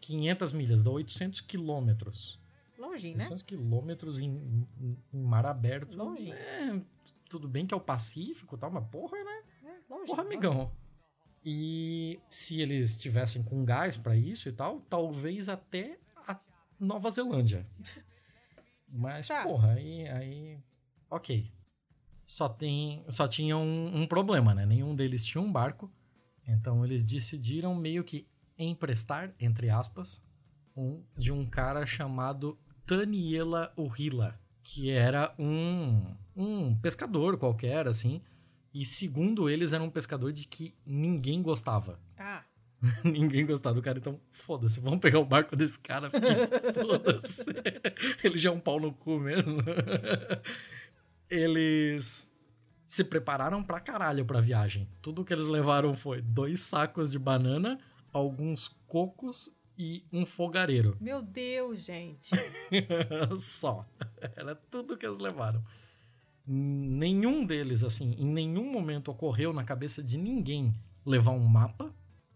500 0.00 0.52
milhas, 0.52 0.84
dá 0.84 0.90
800 0.90 1.40
quilômetros. 1.40 2.38
Longinho, 2.78 3.16
né? 3.16 3.24
800 3.24 3.42
quilômetros 3.42 4.20
em, 4.20 4.28
em- 4.80 4.96
em 5.12 5.22
mar 5.22 5.44
aberto. 5.44 5.96
Longinho. 5.96 6.32
É, 6.34 6.80
tudo 7.28 7.48
bem 7.48 7.66
que 7.66 7.74
é 7.74 7.76
o 7.76 7.80
Pacífico 7.80 8.54
e 8.54 8.58
tal, 8.58 8.70
mas 8.70 8.86
porra, 8.86 9.16
né? 9.24 9.42
É, 9.64 9.72
longinho, 9.90 10.06
Porra, 10.06 10.22
amigão. 10.22 10.70
E 11.50 12.20
se 12.30 12.60
eles 12.60 12.98
tivessem 12.98 13.42
com 13.42 13.64
gás 13.64 13.96
pra 13.96 14.14
isso 14.14 14.50
e 14.50 14.52
tal, 14.52 14.82
talvez 14.82 15.48
até 15.48 15.98
a 16.26 16.38
Nova 16.78 17.10
Zelândia. 17.10 17.66
Mas, 18.86 19.28
Tá. 19.28 19.44
porra, 19.44 19.72
aí, 19.72 20.06
aí. 20.08 20.58
Ok. 21.08 21.50
Só, 22.26 22.50
tem, 22.50 23.02
só 23.08 23.26
tinha 23.26 23.56
um, 23.56 24.02
um 24.02 24.06
problema, 24.06 24.54
né? 24.54 24.66
Nenhum 24.66 24.94
deles 24.94 25.24
tinha 25.24 25.40
um 25.40 25.50
barco. 25.50 25.90
Então 26.46 26.84
eles 26.84 27.02
decidiram 27.02 27.74
meio 27.74 28.04
que 28.04 28.26
emprestar, 28.58 29.34
entre 29.40 29.70
aspas, 29.70 30.22
um 30.76 31.02
de 31.16 31.32
um 31.32 31.46
cara 31.46 31.86
chamado 31.86 32.58
Taniela 32.86 33.72
Urrila, 33.74 34.38
que 34.62 34.90
era 34.90 35.34
um, 35.38 36.14
um 36.36 36.74
pescador 36.78 37.38
qualquer, 37.38 37.88
assim. 37.88 38.20
E 38.78 38.84
segundo 38.84 39.50
eles, 39.50 39.72
era 39.72 39.82
um 39.82 39.90
pescador 39.90 40.32
de 40.32 40.46
que 40.46 40.72
ninguém 40.86 41.42
gostava. 41.42 41.98
Ah, 42.16 42.44
ninguém 43.02 43.44
gostava 43.44 43.74
do 43.74 43.82
cara, 43.82 43.98
então 43.98 44.20
foda-se, 44.30 44.78
vamos 44.78 45.00
pegar 45.00 45.18
o 45.18 45.24
barco 45.24 45.56
desse 45.56 45.76
cara, 45.80 46.08
foda-se. 46.72 47.50
Ele 48.22 48.38
já 48.38 48.50
é 48.50 48.52
um 48.52 48.60
pau 48.60 48.78
no 48.78 48.92
cu 48.92 49.18
mesmo. 49.18 49.58
Eles 51.28 52.32
se 52.86 53.02
prepararam 53.02 53.64
pra 53.64 53.80
caralho 53.80 54.24
pra 54.24 54.40
viagem. 54.40 54.88
Tudo 55.02 55.24
que 55.24 55.32
eles 55.34 55.46
levaram 55.48 55.96
foi 55.96 56.22
dois 56.22 56.60
sacos 56.60 57.10
de 57.10 57.18
banana, 57.18 57.80
alguns 58.12 58.68
cocos 58.86 59.50
e 59.76 60.04
um 60.12 60.24
fogareiro. 60.24 60.96
meu 61.00 61.20
Deus, 61.20 61.80
gente. 61.80 62.30
Só. 63.38 63.84
Era 64.36 64.54
tudo 64.54 64.96
que 64.96 65.04
eles 65.04 65.18
levaram. 65.18 65.64
Nenhum 66.50 67.44
deles, 67.44 67.84
assim, 67.84 68.14
em 68.18 68.24
nenhum 68.24 68.72
momento 68.72 69.10
ocorreu 69.10 69.52
na 69.52 69.62
cabeça 69.64 70.02
de 70.02 70.16
ninguém 70.16 70.74
levar 71.04 71.32
um 71.32 71.46
mapa. 71.46 71.92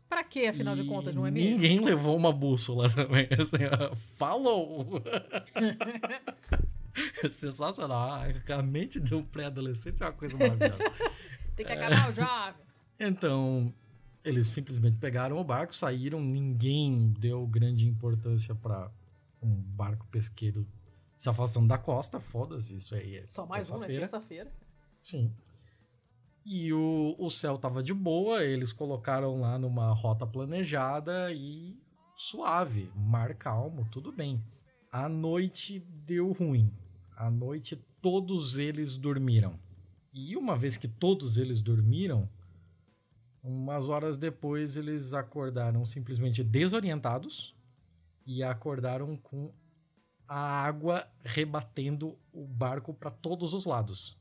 Pra 0.07 0.23
quê, 0.23 0.41
afinal 0.41 0.77
de 0.77 0.85
contas, 0.85 1.15
não 1.15 1.27
é 1.27 1.31
mesmo? 1.31 1.53
Ninguém 1.53 1.81
levou 1.81 2.15
uma 2.15 2.31
bússola 2.31 2.91
também. 2.91 3.27
Assim, 3.41 3.97
falou! 4.19 5.03
Sensacional. 7.31 8.21
A 8.55 8.63
mente 8.63 9.01
de 9.01 9.15
um 9.15 9.25
pré-adolescente 9.25 10.03
é 10.03 10.07
uma 10.07 10.13
coisa 10.13 10.37
maravilhosa. 10.37 10.83
Tem 11.57 11.65
que 11.65 11.73
acabar 11.73 12.11
o 12.11 12.13
jovem. 12.13 12.55
Então, 13.01 13.73
eles 14.23 14.47
simplesmente 14.49 14.99
pegaram 14.99 15.39
o 15.39 15.45
barco, 15.45 15.75
saíram, 15.75 16.21
ninguém 16.21 17.15
deu 17.19 17.47
grande 17.47 17.89
importância 17.89 18.55
para 18.55 18.91
um 19.43 19.55
barco 19.55 20.07
pesqueiro 20.11 20.67
se 21.23 21.29
afastando 21.29 21.69
da 21.69 21.79
costa, 21.79 22.19
foda-se, 22.19 22.75
isso 22.75 22.97
aí 22.97 23.19
é 23.19 23.27
Só 23.29 23.47
mais 23.47 23.71
um, 23.71 23.79
né? 23.79 23.87
terça-feira. 23.87 24.53
Sim. 24.99 25.33
E 26.45 26.73
o, 26.73 27.15
o 27.17 27.31
céu 27.31 27.57
tava 27.57 27.81
de 27.81 27.95
boa, 27.95 28.43
eles 28.43 28.73
colocaram 28.73 29.41
lá 29.41 29.57
numa 29.57 29.93
rota 29.93 30.27
planejada 30.27 31.33
e 31.33 31.81
suave, 32.17 32.91
mar 32.97 33.37
calmo, 33.37 33.87
tudo 33.89 34.11
bem. 34.11 34.43
A 34.91 35.09
noite 35.09 35.79
deu 36.05 36.33
ruim. 36.33 36.73
À 37.17 37.31
noite 37.31 37.77
todos 38.01 38.59
eles 38.59 38.97
dormiram. 38.97 39.57
E 40.13 40.37
uma 40.37 40.57
vez 40.57 40.77
que 40.77 40.89
todos 40.89 41.39
eles 41.39 41.63
dormiram, 41.63 42.29
umas 43.45 43.89
horas 43.89 44.17
depois 44.17 44.77
eles 44.77 45.15
acordaram 45.15 45.85
simplesmente 45.85 46.43
desorientados 46.43 47.55
e 48.27 48.43
acordaram 48.43 49.17
com 49.17 49.53
a 50.35 50.63
água 50.65 51.07
rebatendo 51.23 52.17
o 52.33 52.47
barco 52.47 52.95
para 52.95 53.11
todos 53.11 53.53
os 53.53 53.67
lados. 53.67 54.17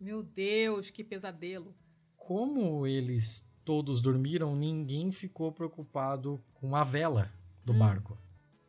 Meu 0.00 0.22
Deus, 0.22 0.88
que 0.88 1.04
pesadelo. 1.04 1.74
Como 2.16 2.86
eles 2.86 3.46
todos 3.62 4.00
dormiram, 4.00 4.56
ninguém 4.56 5.12
ficou 5.12 5.52
preocupado 5.52 6.42
com 6.54 6.74
a 6.74 6.82
vela 6.82 7.30
do 7.62 7.74
Hum. 7.74 7.78
barco. 7.78 8.16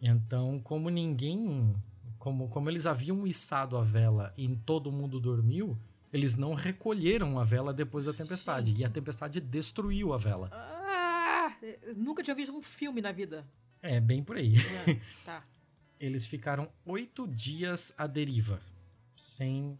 Então, 0.01 0.59
como 0.59 0.89
ninguém. 0.89 1.73
Como, 2.19 2.49
como 2.49 2.69
eles 2.69 2.85
haviam 2.85 3.25
içado 3.25 3.77
a 3.77 3.81
vela 3.81 4.33
e 4.35 4.53
todo 4.65 4.91
mundo 4.91 5.17
dormiu, 5.19 5.77
eles 6.11 6.35
não 6.35 6.53
recolheram 6.53 7.39
a 7.39 7.43
vela 7.45 7.73
depois 7.73 8.05
da 8.05 8.13
tempestade. 8.13 8.71
Gente. 8.71 8.81
E 8.81 8.85
a 8.85 8.89
tempestade 8.89 9.39
destruiu 9.39 10.11
a 10.11 10.17
vela. 10.17 10.49
Ah, 10.51 11.55
nunca 11.95 12.21
tinha 12.21 12.35
visto 12.35 12.51
um 12.53 12.61
filme 12.61 12.99
na 13.01 13.13
vida. 13.13 13.45
É 13.81 13.99
bem 14.01 14.21
por 14.23 14.35
aí. 14.35 14.55
É, 14.87 14.99
tá. 15.23 15.41
Eles 15.99 16.25
ficaram 16.25 16.69
oito 16.85 17.27
dias 17.27 17.93
à 17.97 18.05
deriva, 18.05 18.59
sem 19.15 19.79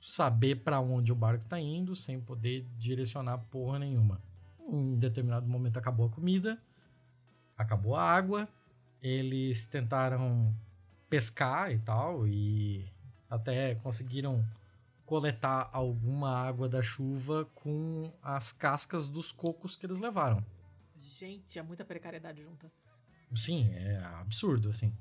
saber 0.00 0.56
para 0.56 0.80
onde 0.80 1.12
o 1.12 1.14
barco 1.14 1.44
tá 1.44 1.60
indo, 1.60 1.94
sem 1.94 2.20
poder 2.20 2.66
direcionar 2.78 3.38
porra 3.50 3.78
nenhuma. 3.78 4.20
Em 4.68 4.96
determinado 4.96 5.46
momento 5.46 5.76
acabou 5.76 6.06
a 6.06 6.10
comida, 6.10 6.58
acabou 7.56 7.94
a 7.94 8.02
água, 8.02 8.48
eles 9.00 9.66
tentaram 9.66 10.54
pescar 11.08 11.70
e 11.70 11.78
tal, 11.78 12.26
e 12.26 12.84
até 13.28 13.74
conseguiram 13.76 14.44
coletar 15.04 15.68
alguma 15.72 16.30
água 16.30 16.68
da 16.68 16.80
chuva 16.80 17.44
com 17.54 18.10
as 18.22 18.50
cascas 18.50 19.08
dos 19.08 19.30
cocos 19.30 19.76
que 19.76 19.84
eles 19.84 20.00
levaram. 20.00 20.44
Gente, 20.98 21.58
é 21.58 21.62
muita 21.62 21.84
precariedade 21.84 22.42
junta. 22.42 22.72
Sim, 23.34 23.70
é 23.74 23.98
absurdo, 24.20 24.70
assim. 24.70 24.92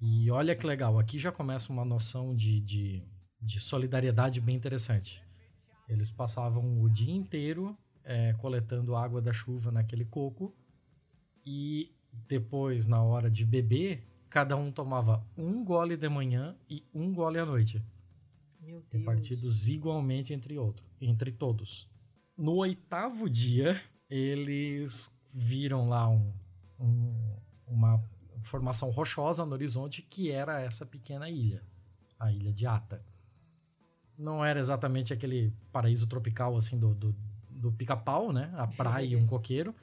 E 0.00 0.30
olha 0.30 0.54
que 0.54 0.66
legal, 0.66 0.98
aqui 0.98 1.18
já 1.18 1.32
começa 1.32 1.72
uma 1.72 1.84
noção 1.84 2.34
de, 2.34 2.60
de, 2.60 3.02
de 3.40 3.60
solidariedade 3.60 4.40
bem 4.40 4.54
interessante. 4.54 5.22
Eles 5.88 6.10
passavam 6.10 6.82
o 6.82 6.88
dia 6.88 7.14
inteiro 7.14 7.76
é, 8.04 8.32
coletando 8.34 8.94
água 8.94 9.20
da 9.22 9.32
chuva 9.32 9.70
naquele 9.70 10.04
coco 10.04 10.54
e 11.44 11.92
depois, 12.28 12.86
na 12.86 13.02
hora 13.02 13.30
de 13.30 13.44
beber, 13.44 14.02
cada 14.28 14.56
um 14.56 14.70
tomava 14.72 15.24
um 15.36 15.64
gole 15.64 15.96
de 15.96 16.08
manhã 16.08 16.56
e 16.68 16.84
um 16.92 17.12
gole 17.12 17.38
à 17.38 17.46
noite, 17.46 17.82
Meu 18.60 18.80
Deus. 18.80 18.92
repartidos 18.92 19.68
igualmente 19.68 20.32
entre 20.34 20.58
outros, 20.58 20.86
entre 21.00 21.30
todos. 21.32 21.88
No 22.36 22.56
oitavo 22.56 23.30
dia, 23.30 23.80
eles 24.10 25.10
viram 25.32 25.88
lá 25.88 26.08
um, 26.08 26.32
um- 26.78 27.36
uma 27.66 28.02
formação 28.46 28.90
rochosa 28.90 29.44
no 29.44 29.52
horizonte 29.52 30.02
que 30.02 30.30
era 30.30 30.60
essa 30.60 30.86
pequena 30.86 31.28
ilha, 31.28 31.62
a 32.18 32.32
ilha 32.32 32.52
de 32.52 32.66
Ata. 32.66 33.04
Não 34.18 34.44
era 34.44 34.58
exatamente 34.58 35.12
aquele 35.12 35.52
paraíso 35.70 36.06
tropical 36.06 36.56
assim 36.56 36.78
do, 36.78 36.94
do, 36.94 37.14
do 37.50 37.72
pica-pau, 37.72 38.32
né? 38.32 38.50
A 38.56 38.66
praia 38.66 39.04
e 39.04 39.16
um 39.16 39.26
coqueiro. 39.28 39.74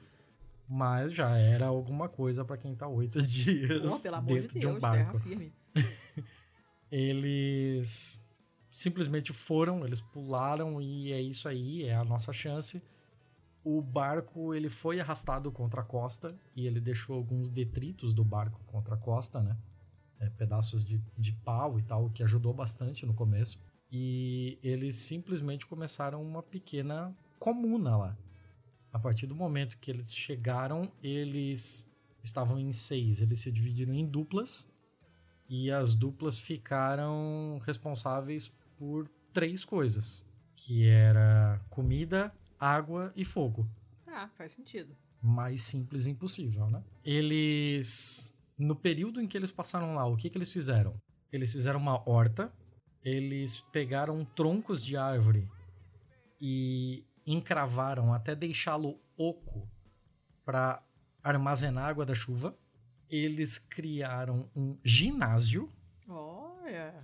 Mas 0.68 1.12
já 1.12 1.36
era 1.36 1.66
alguma 1.66 2.08
coisa 2.08 2.44
para 2.44 2.56
quem 2.56 2.74
tá 2.74 2.88
oito 2.88 3.20
dias 3.22 4.02
pelo 4.02 4.16
amor 4.16 4.40
dentro 4.40 4.48
de 4.48 4.54
de, 4.54 4.60
Deus, 4.60 4.76
um 4.76 4.80
barco 4.80 5.20
firme. 5.20 5.52
eles 6.90 8.20
simplesmente 8.70 9.32
foram, 9.32 9.84
eles 9.84 10.00
pularam 10.00 10.80
e 10.80 11.12
é 11.12 11.20
isso 11.20 11.48
aí, 11.48 11.84
é 11.84 11.94
a 11.94 12.04
nossa 12.04 12.32
chance. 12.32 12.82
O 13.64 13.80
barco 13.80 14.54
ele 14.54 14.68
foi 14.68 15.00
arrastado 15.00 15.50
contra 15.50 15.80
a 15.80 15.84
costa 15.84 16.38
e 16.54 16.66
ele 16.66 16.80
deixou 16.80 17.16
alguns 17.16 17.48
detritos 17.48 18.12
do 18.12 18.22
barco 18.22 18.60
contra 18.66 18.94
a 18.94 18.98
costa, 18.98 19.42
né? 19.42 19.56
É, 20.20 20.28
pedaços 20.28 20.84
de, 20.84 21.00
de 21.18 21.32
pau 21.32 21.78
e 21.78 21.82
tal, 21.82 22.10
que 22.10 22.22
ajudou 22.22 22.52
bastante 22.52 23.06
no 23.06 23.14
começo. 23.14 23.58
E 23.90 24.58
eles 24.62 24.96
simplesmente 24.96 25.66
começaram 25.66 26.22
uma 26.22 26.42
pequena 26.42 27.16
comuna 27.38 27.96
lá. 27.96 28.18
A 28.92 28.98
partir 28.98 29.26
do 29.26 29.34
momento 29.34 29.78
que 29.78 29.90
eles 29.90 30.14
chegaram, 30.14 30.92
eles 31.02 31.90
estavam 32.22 32.58
em 32.58 32.70
seis. 32.70 33.20
Eles 33.20 33.40
se 33.40 33.50
dividiram 33.50 33.94
em 33.94 34.06
duplas 34.06 34.70
e 35.48 35.70
as 35.70 35.94
duplas 35.94 36.38
ficaram 36.38 37.60
responsáveis 37.64 38.48
por 38.76 39.08
três 39.32 39.64
coisas, 39.64 40.24
que 40.56 40.86
era 40.86 41.60
comida, 41.70 42.32
água 42.58 43.12
e 43.16 43.24
fogo. 43.24 43.68
Ah, 44.06 44.28
faz 44.36 44.52
sentido. 44.52 44.96
Mais 45.20 45.62
simples 45.62 46.06
impossível, 46.06 46.68
né? 46.68 46.82
Eles 47.04 48.34
no 48.56 48.76
período 48.76 49.20
em 49.20 49.26
que 49.26 49.36
eles 49.36 49.50
passaram 49.50 49.94
lá, 49.94 50.06
o 50.06 50.16
que 50.16 50.30
que 50.30 50.38
eles 50.38 50.52
fizeram? 50.52 50.94
Eles 51.32 51.52
fizeram 51.52 51.80
uma 51.80 52.08
horta, 52.08 52.52
eles 53.02 53.60
pegaram 53.72 54.24
troncos 54.24 54.84
de 54.84 54.96
árvore 54.96 55.48
e 56.40 57.04
encravaram 57.26 58.12
até 58.12 58.34
deixá-lo 58.34 59.00
oco 59.16 59.68
para 60.44 60.82
armazenar 61.22 61.88
água 61.88 62.06
da 62.06 62.14
chuva. 62.14 62.56
Eles 63.10 63.58
criaram 63.58 64.48
um 64.54 64.78
ginásio 64.84 65.70
Olha. 66.08 66.94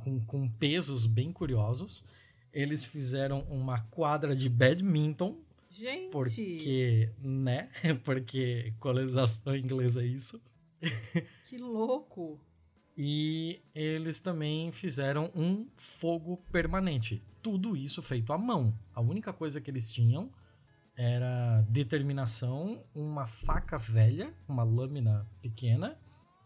com, 0.00 0.20
com 0.24 0.48
pesos 0.48 1.06
bem 1.06 1.32
curiosos. 1.32 2.04
Eles 2.52 2.84
fizeram 2.84 3.40
uma 3.50 3.80
quadra 3.82 4.34
de 4.34 4.48
badminton, 4.48 5.36
Gente. 5.70 6.10
porque, 6.10 7.10
né? 7.18 7.68
Porque 8.04 8.74
colonização 8.80 9.56
inglesa 9.56 10.02
é 10.02 10.06
isso. 10.06 10.42
Que 11.48 11.56
louco. 11.56 12.38
E 12.94 13.62
eles 13.74 14.20
também 14.20 14.70
fizeram 14.70 15.30
um 15.34 15.66
fogo 15.74 16.36
permanente. 16.52 17.22
Tudo 17.40 17.74
isso 17.74 18.02
feito 18.02 18.34
à 18.34 18.38
mão. 18.38 18.78
A 18.94 19.00
única 19.00 19.32
coisa 19.32 19.58
que 19.58 19.70
eles 19.70 19.90
tinham 19.90 20.30
era 20.94 21.62
determinação, 21.70 22.84
uma 22.94 23.26
faca 23.26 23.78
velha, 23.78 24.34
uma 24.46 24.62
lâmina 24.62 25.26
pequena 25.40 25.96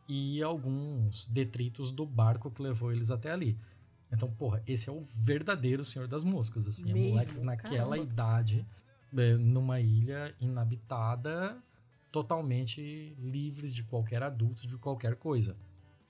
e 0.06 0.42
alguns 0.42 1.26
detritos 1.26 1.90
do 1.90 2.04
barco 2.04 2.50
que 2.50 2.62
levou 2.62 2.92
eles 2.92 3.10
até 3.10 3.32
ali. 3.32 3.58
Então, 4.12 4.30
porra, 4.30 4.62
esse 4.66 4.88
é 4.88 4.92
o 4.92 5.06
verdadeiro 5.14 5.84
Senhor 5.84 6.06
das 6.06 6.22
Moscas, 6.22 6.68
assim. 6.68 6.90
É 6.90 6.94
Mesmo? 6.94 7.10
moleques 7.10 7.40
naquela 7.40 7.96
Caramba. 7.96 7.98
idade, 7.98 8.66
é, 9.16 9.34
numa 9.34 9.80
ilha 9.80 10.34
inabitada, 10.38 11.56
totalmente 12.10 13.16
livres 13.18 13.74
de 13.74 13.82
qualquer 13.82 14.22
adulto, 14.22 14.66
de 14.66 14.76
qualquer 14.76 15.16
coisa. 15.16 15.56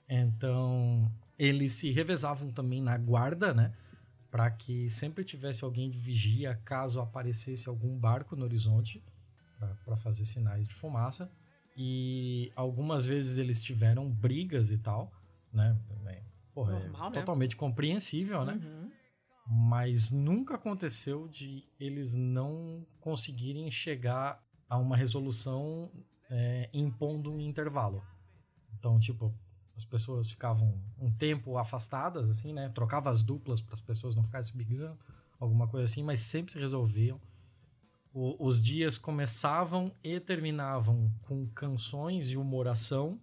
Então, 0.09 1.09
eles 1.39 1.71
se 1.73 1.89
revezavam 1.91 2.51
também 2.51 2.81
na 2.81 2.97
guarda, 2.97 3.53
né? 3.53 3.73
Para 4.29 4.51
que 4.51 4.89
sempre 4.89 5.23
tivesse 5.23 5.63
alguém 5.63 5.89
de 5.89 5.97
vigia 5.97 6.59
caso 6.65 6.99
aparecesse 6.99 7.69
algum 7.69 7.97
barco 7.97 8.35
no 8.35 8.43
horizonte 8.43 9.01
para 9.85 9.95
fazer 9.95 10.25
sinais 10.25 10.67
de 10.67 10.73
fumaça. 10.73 11.31
E 11.75 12.51
algumas 12.55 13.05
vezes 13.05 13.37
eles 13.37 13.63
tiveram 13.63 14.09
brigas 14.09 14.71
e 14.71 14.77
tal, 14.77 15.11
né? 15.51 15.75
Porra, 16.53 16.73
Normal, 16.73 17.07
é 17.07 17.09
né? 17.09 17.19
totalmente 17.19 17.55
compreensível, 17.55 18.45
né? 18.45 18.53
Uhum. 18.53 18.91
Mas 19.45 20.11
nunca 20.11 20.55
aconteceu 20.55 21.27
de 21.27 21.67
eles 21.79 22.15
não 22.15 22.85
conseguirem 22.99 23.69
chegar 23.69 24.41
a 24.69 24.77
uma 24.77 24.95
resolução 24.95 25.91
é, 26.29 26.69
impondo 26.73 27.31
um 27.31 27.39
intervalo. 27.39 28.03
Então, 28.77 28.99
tipo, 28.99 29.33
as 29.75 29.83
pessoas 29.83 30.29
ficavam 30.29 30.79
um 30.99 31.11
tempo 31.11 31.57
afastadas, 31.57 32.29
assim, 32.29 32.53
né? 32.53 32.69
Trocava 32.69 33.09
as 33.09 33.23
duplas 33.23 33.59
para 33.59 33.73
as 33.73 33.81
pessoas 33.81 34.15
não 34.15 34.23
ficarem 34.23 34.43
se 34.43 34.55
brigando, 34.55 34.97
alguma 35.39 35.67
coisa 35.67 35.85
assim, 35.85 36.03
mas 36.03 36.19
sempre 36.19 36.51
se 36.51 36.59
resolviam. 36.59 37.19
O, 38.13 38.45
os 38.45 38.63
dias 38.63 38.97
começavam 38.97 39.91
e 40.03 40.19
terminavam 40.19 41.11
com 41.23 41.47
canções 41.47 42.29
e 42.29 42.37
uma 42.37 42.55
oração. 42.55 43.19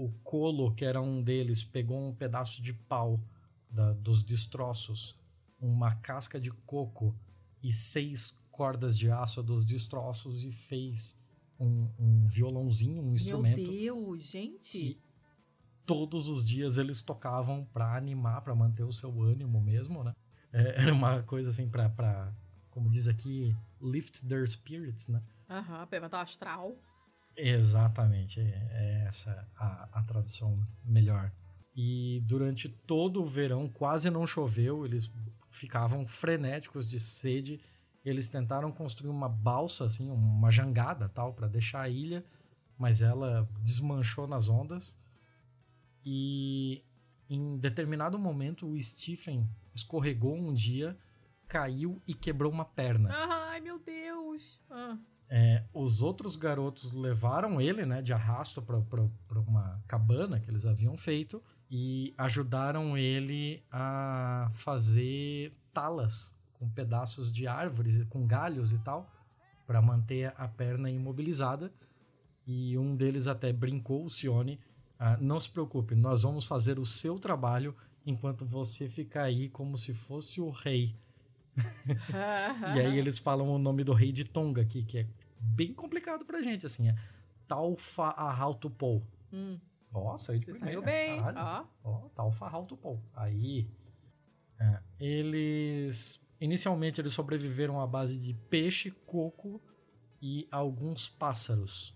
O 0.00 0.10
Colo, 0.24 0.72
que 0.74 0.84
era 0.84 1.00
um 1.00 1.22
deles, 1.22 1.62
pegou 1.62 2.00
um 2.00 2.14
pedaço 2.14 2.62
de 2.62 2.72
pau 2.72 3.20
da, 3.70 3.92
dos 3.92 4.22
destroços, 4.22 5.14
uma 5.60 5.94
casca 5.96 6.40
de 6.40 6.50
coco 6.50 7.14
e 7.62 7.72
seis 7.72 8.34
cordas 8.50 8.96
de 8.96 9.10
aço 9.10 9.42
dos 9.42 9.64
destroços 9.64 10.44
e 10.44 10.50
fez 10.50 11.18
um, 11.58 11.88
um 11.98 12.26
violãozinho, 12.26 13.02
um 13.02 13.14
instrumento. 13.14 13.60
Meu 13.60 13.94
Deus, 13.94 14.22
gente! 14.24 14.98
todos 15.90 16.28
os 16.28 16.46
dias 16.46 16.78
eles 16.78 17.02
tocavam 17.02 17.64
para 17.72 17.96
animar, 17.96 18.40
para 18.42 18.54
manter 18.54 18.84
o 18.84 18.92
seu 18.92 19.20
ânimo 19.22 19.60
mesmo, 19.60 20.04
né? 20.04 20.14
É, 20.52 20.82
era 20.86 20.94
uma 20.94 21.20
coisa 21.24 21.50
assim 21.50 21.68
para, 21.68 22.32
como 22.70 22.88
diz 22.88 23.08
aqui, 23.08 23.56
lift 23.82 24.24
their 24.26 24.48
spirits, 24.48 25.08
né? 25.08 25.20
Aham, 25.48 25.80
uhum, 25.80 25.88
levantar 25.90 26.18
o 26.18 26.22
astral. 26.22 26.76
Exatamente, 27.42 28.40
é, 28.40 29.04
essa 29.08 29.48
a, 29.56 29.88
a 29.92 30.02
tradução 30.02 30.58
melhor. 30.84 31.32
E 31.74 32.22
durante 32.26 32.68
todo 32.68 33.22
o 33.22 33.26
verão 33.26 33.68
quase 33.68 34.10
não 34.10 34.26
choveu, 34.26 34.84
eles 34.84 35.10
ficavam 35.48 36.06
frenéticos 36.06 36.88
de 36.88 37.00
sede. 37.00 37.60
Eles 38.04 38.28
tentaram 38.28 38.72
construir 38.72 39.10
uma 39.10 39.28
balsa, 39.28 39.84
assim, 39.84 40.10
uma 40.10 40.50
jangada 40.50 41.08
tal, 41.08 41.34
para 41.34 41.48
deixar 41.48 41.82
a 41.82 41.88
ilha, 41.88 42.24
mas 42.78 43.02
ela 43.02 43.48
desmanchou 43.60 44.26
nas 44.26 44.48
ondas. 44.48 44.96
E 46.04 46.82
em 47.28 47.58
determinado 47.58 48.18
momento 48.18 48.66
o 48.66 48.82
Stephen 48.82 49.48
escorregou 49.74 50.34
um 50.34 50.52
dia, 50.52 50.98
caiu 51.46 52.02
e 52.06 52.14
quebrou 52.14 52.50
uma 52.50 52.64
perna. 52.64 53.10
Ai, 53.12 53.60
meu 53.60 53.78
Deus! 53.78 54.60
Ah. 54.70 54.98
É, 55.32 55.62
os 55.72 56.02
outros 56.02 56.34
garotos 56.34 56.92
levaram 56.92 57.60
ele, 57.60 57.86
né, 57.86 58.02
de 58.02 58.12
arrasto 58.12 58.60
para 58.60 59.40
uma 59.40 59.80
cabana 59.86 60.40
que 60.40 60.50
eles 60.50 60.66
haviam 60.66 60.96
feito 60.96 61.40
e 61.70 62.12
ajudaram 62.18 62.98
ele 62.98 63.62
a 63.70 64.48
fazer 64.50 65.52
talas 65.72 66.36
com 66.54 66.68
pedaços 66.68 67.32
de 67.32 67.46
árvores, 67.46 68.02
com 68.10 68.26
galhos 68.26 68.72
e 68.72 68.78
tal, 68.80 69.08
para 69.68 69.80
manter 69.80 70.34
a 70.36 70.48
perna 70.48 70.90
imobilizada. 70.90 71.72
E 72.44 72.76
um 72.76 72.96
deles 72.96 73.28
até 73.28 73.52
brincou, 73.52 74.04
o 74.04 74.10
Sione, 74.10 74.58
ah, 74.98 75.16
não 75.20 75.38
se 75.38 75.48
preocupe, 75.48 75.94
nós 75.94 76.22
vamos 76.22 76.44
fazer 76.44 76.76
o 76.76 76.84
seu 76.84 77.20
trabalho 77.20 77.72
enquanto 78.04 78.44
você 78.44 78.88
fica 78.88 79.22
aí 79.22 79.48
como 79.48 79.78
se 79.78 79.94
fosse 79.94 80.40
o 80.40 80.50
rei. 80.50 80.96
e 82.74 82.80
aí 82.80 82.98
eles 82.98 83.18
falam 83.20 83.48
o 83.48 83.58
nome 83.58 83.84
do 83.84 83.92
rei 83.92 84.10
de 84.10 84.24
Tonga 84.24 84.62
aqui, 84.62 84.82
que 84.82 84.98
é 84.98 85.06
bem 85.40 85.72
complicado 85.74 86.24
pra 86.24 86.42
gente, 86.42 86.66
assim, 86.66 86.88
é 86.88 86.96
Taufa 87.48 88.08
Ahautupou. 88.10 89.02
Hum. 89.32 89.58
Nossa, 89.92 90.34
ele 90.34 90.52
saiu 90.54 90.82
bem. 90.82 91.20
Ó. 91.20 91.64
Ó, 91.82 92.08
Taufa 92.10 92.46
Ahautupou. 92.46 93.02
Aí, 93.14 93.68
é, 94.58 94.80
eles... 95.00 96.20
Inicialmente 96.40 97.00
eles 97.00 97.12
sobreviveram 97.12 97.80
à 97.80 97.86
base 97.86 98.18
de 98.18 98.32
peixe, 98.48 98.90
coco 99.06 99.60
e 100.22 100.48
alguns 100.50 101.08
pássaros 101.08 101.94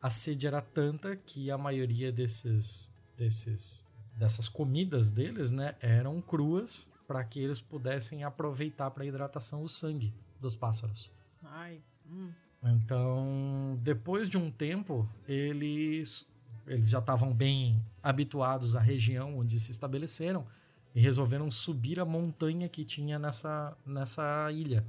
a 0.00 0.08
sede 0.08 0.46
era 0.46 0.62
tanta 0.62 1.14
que 1.14 1.50
a 1.50 1.58
maioria 1.58 2.10
desses, 2.10 2.92
desses 3.16 3.86
dessas 4.16 4.48
comidas 4.48 5.12
deles, 5.12 5.50
né, 5.50 5.76
eram 5.80 6.20
cruas 6.20 6.92
para 7.06 7.24
que 7.24 7.40
eles 7.40 7.60
pudessem 7.60 8.22
aproveitar 8.22 8.90
para 8.90 9.04
hidratação 9.04 9.62
o 9.62 9.68
sangue 9.68 10.14
dos 10.38 10.54
pássaros. 10.56 11.10
Ai. 11.42 11.82
Hum. 12.06 12.32
Então, 12.62 13.78
depois 13.82 14.28
de 14.28 14.36
um 14.36 14.50
tempo, 14.50 15.08
eles 15.26 16.26
eles 16.66 16.88
já 16.88 16.98
estavam 17.00 17.34
bem 17.34 17.84
habituados 18.02 18.76
à 18.76 18.80
região 18.80 19.38
onde 19.38 19.58
se 19.58 19.72
estabeleceram 19.72 20.46
e 20.94 21.00
resolveram 21.00 21.50
subir 21.50 21.98
a 21.98 22.04
montanha 22.04 22.68
que 22.68 22.84
tinha 22.84 23.18
nessa, 23.18 23.76
nessa 23.84 24.50
ilha. 24.52 24.84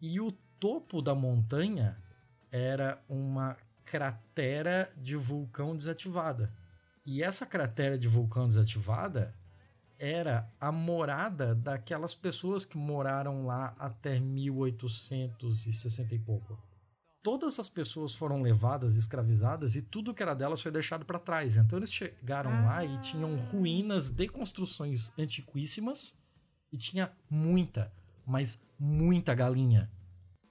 E 0.00 0.20
o 0.20 0.30
topo 0.60 1.02
da 1.02 1.14
montanha 1.14 1.96
era 2.52 3.02
uma 3.08 3.56
cratera 3.84 4.92
de 4.96 5.16
vulcão 5.16 5.74
desativada. 5.74 6.52
E 7.04 7.22
essa 7.22 7.44
cratera 7.44 7.98
de 7.98 8.06
vulcão 8.08 8.46
desativada 8.46 9.34
era 9.98 10.48
a 10.60 10.70
morada 10.72 11.54
daquelas 11.54 12.14
pessoas 12.14 12.64
que 12.64 12.76
moraram 12.76 13.46
lá 13.46 13.74
até 13.78 14.18
1860 14.18 16.14
e 16.14 16.18
pouco. 16.18 16.58
Todas 17.24 17.58
as 17.58 17.70
pessoas 17.70 18.14
foram 18.14 18.42
levadas, 18.42 18.98
escravizadas 18.98 19.74
e 19.74 19.80
tudo 19.80 20.12
que 20.12 20.22
era 20.22 20.34
delas 20.34 20.60
foi 20.60 20.70
deixado 20.70 21.06
para 21.06 21.18
trás. 21.18 21.56
Então 21.56 21.78
eles 21.78 21.90
chegaram 21.90 22.50
ah. 22.50 22.64
lá 22.66 22.84
e 22.84 23.00
tinham 23.00 23.34
ruínas 23.34 24.10
de 24.10 24.28
construções 24.28 25.10
antiquíssimas 25.18 26.18
e 26.70 26.76
tinha 26.76 27.10
muita, 27.30 27.90
mas 28.26 28.62
muita 28.78 29.34
galinha. 29.34 29.90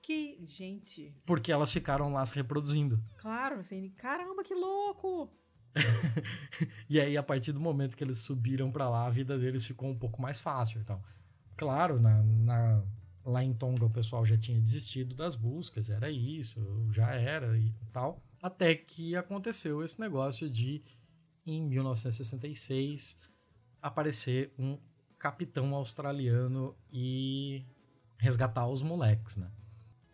Que, 0.02 0.44
gente. 0.48 1.16
Porque 1.28 1.52
elas 1.52 1.72
ficaram 1.72 2.12
lá 2.12 2.26
se 2.26 2.34
reproduzindo. 2.34 3.00
Claro, 3.20 3.60
assim, 3.60 3.92
caramba, 3.92 4.44
que 4.44 4.56
louco! 4.56 5.32
e 6.90 7.00
aí, 7.00 7.16
a 7.16 7.22
partir 7.22 7.52
do 7.52 7.60
momento 7.60 7.96
que 7.96 8.04
eles 8.04 8.18
subiram 8.18 8.72
para 8.72 8.90
lá, 8.90 9.06
a 9.06 9.12
vida 9.12 9.38
deles 9.38 9.64
ficou 9.64 9.88
um 9.88 9.98
pouco 9.98 10.20
mais 10.20 10.40
fácil. 10.40 10.82
Então, 10.82 11.00
claro, 11.56 12.02
na, 12.02 12.24
na, 12.24 12.84
lá 13.26 13.44
em 13.44 13.54
Tonga 13.54 13.86
o 13.86 13.90
pessoal 13.90 14.26
já 14.26 14.38
tinha 14.38 14.60
desistido 14.60 15.16
das 15.16 15.36
buscas, 15.36 15.90
era 15.90 16.10
isso, 16.10 16.60
já 16.92 17.14
era 17.14 17.58
e 17.58 17.74
tal. 17.92 18.22
Até 18.42 18.76
que 18.76 19.16
aconteceu 19.16 19.84
esse 19.84 20.00
negócio 20.00 20.50
de, 20.50 20.84
em 21.46 21.62
1966, 21.62 23.20
aparecer 23.82 24.54
um 24.60 24.78
capitão 25.18 25.74
australiano 25.74 26.76
e 26.92 27.66
resgatar 28.18 28.68
os 28.68 28.84
moleques, 28.84 29.38
né? 29.38 29.50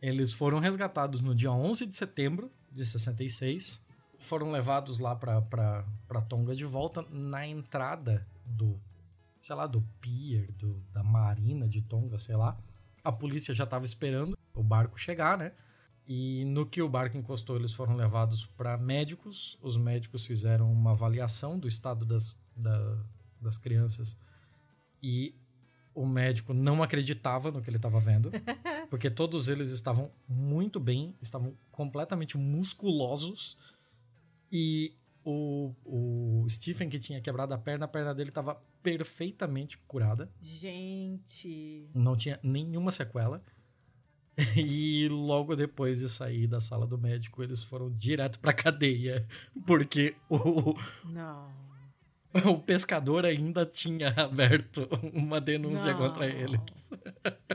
Eles 0.02 0.31
foram 0.31 0.60
resgatados 0.60 1.22
no 1.22 1.36
dia 1.36 1.52
11 1.52 1.86
de 1.86 1.95
setembro 1.95 2.52
de 2.72 2.86
66. 2.86 3.81
Foram 4.19 4.52
levados 4.52 4.99
lá 4.99 5.15
para 5.15 6.22
Tonga 6.27 6.56
de 6.56 6.65
volta. 6.65 7.02
Na 7.10 7.45
entrada 7.45 8.26
do, 8.45 8.80
sei 9.41 9.56
lá, 9.56 9.68
do 9.68 9.81
pier, 9.99 10.52
do, 10.53 10.81
da 10.94 11.03
marina 11.03 11.68
de 11.68 11.81
Tonga, 11.81 12.18
sei 12.18 12.36
lá. 12.36 12.57
A 13.03 13.11
polícia 13.11 13.53
já 13.53 13.63
estava 13.63 13.85
esperando 13.85 14.38
o 14.53 14.63
barco 14.63 14.99
chegar, 14.99 15.38
né? 15.38 15.51
E 16.07 16.43
no 16.45 16.65
que 16.65 16.81
o 16.81 16.89
barco 16.89 17.17
encostou, 17.17 17.55
eles 17.55 17.71
foram 17.71 17.95
levados 17.95 18.45
para 18.45 18.77
médicos. 18.77 19.57
Os 19.61 19.77
médicos 19.77 20.26
fizeram 20.26 20.71
uma 20.71 20.91
avaliação 20.91 21.57
do 21.57 21.67
estado 21.67 22.03
das, 22.05 22.35
da, 22.55 22.97
das 23.39 23.57
crianças 23.57 24.19
e 25.01 25.35
o 25.93 26.05
médico 26.05 26.53
não 26.53 26.81
acreditava 26.81 27.51
no 27.51 27.61
que 27.61 27.69
ele 27.69 27.77
estava 27.77 27.99
vendo, 27.99 28.31
porque 28.89 29.09
todos 29.09 29.49
eles 29.49 29.71
estavam 29.71 30.11
muito 30.27 30.80
bem, 30.80 31.15
estavam 31.21 31.53
completamente 31.71 32.38
musculosos 32.38 33.57
e 34.51 34.93
o, 35.24 35.74
o 35.86 36.46
Stephen 36.50 36.90
que 36.90 37.00
tinha 37.00 37.22
quebrado 37.22 37.54
a 37.54 37.58
perna, 37.58 37.86
a 37.86 37.88
perna 37.88 38.14
dele 38.14 38.30
estava 38.30 38.56
perfeitamente 38.82 39.78
curada. 39.80 40.30
Gente. 40.41 41.90
Não 41.94 42.16
tinha 42.16 42.40
nenhuma 42.44 42.91
sequela. 42.91 43.44
E 44.56 45.10
logo 45.10 45.54
depois 45.54 46.00
de 46.00 46.08
sair 46.08 46.48
da 46.48 46.62
sala 46.62 46.88
do 46.88 46.98
médico, 46.98 47.44
eles 47.44 47.62
foram 47.62 47.91
direto 47.91 48.40
pra 48.40 48.54
cadeia. 48.54 49.28
Porque 49.68 50.16
o. 50.30 50.74
Não 51.04 51.52
o 52.46 52.60
pescador 52.60 53.26
ainda 53.26 53.66
tinha 53.66 54.10
aberto 54.10 54.88
uma 55.14 55.41
denúncia 55.41 55.94
Não. 55.94 56.00
contra 56.00 56.28
eles. 56.28 56.60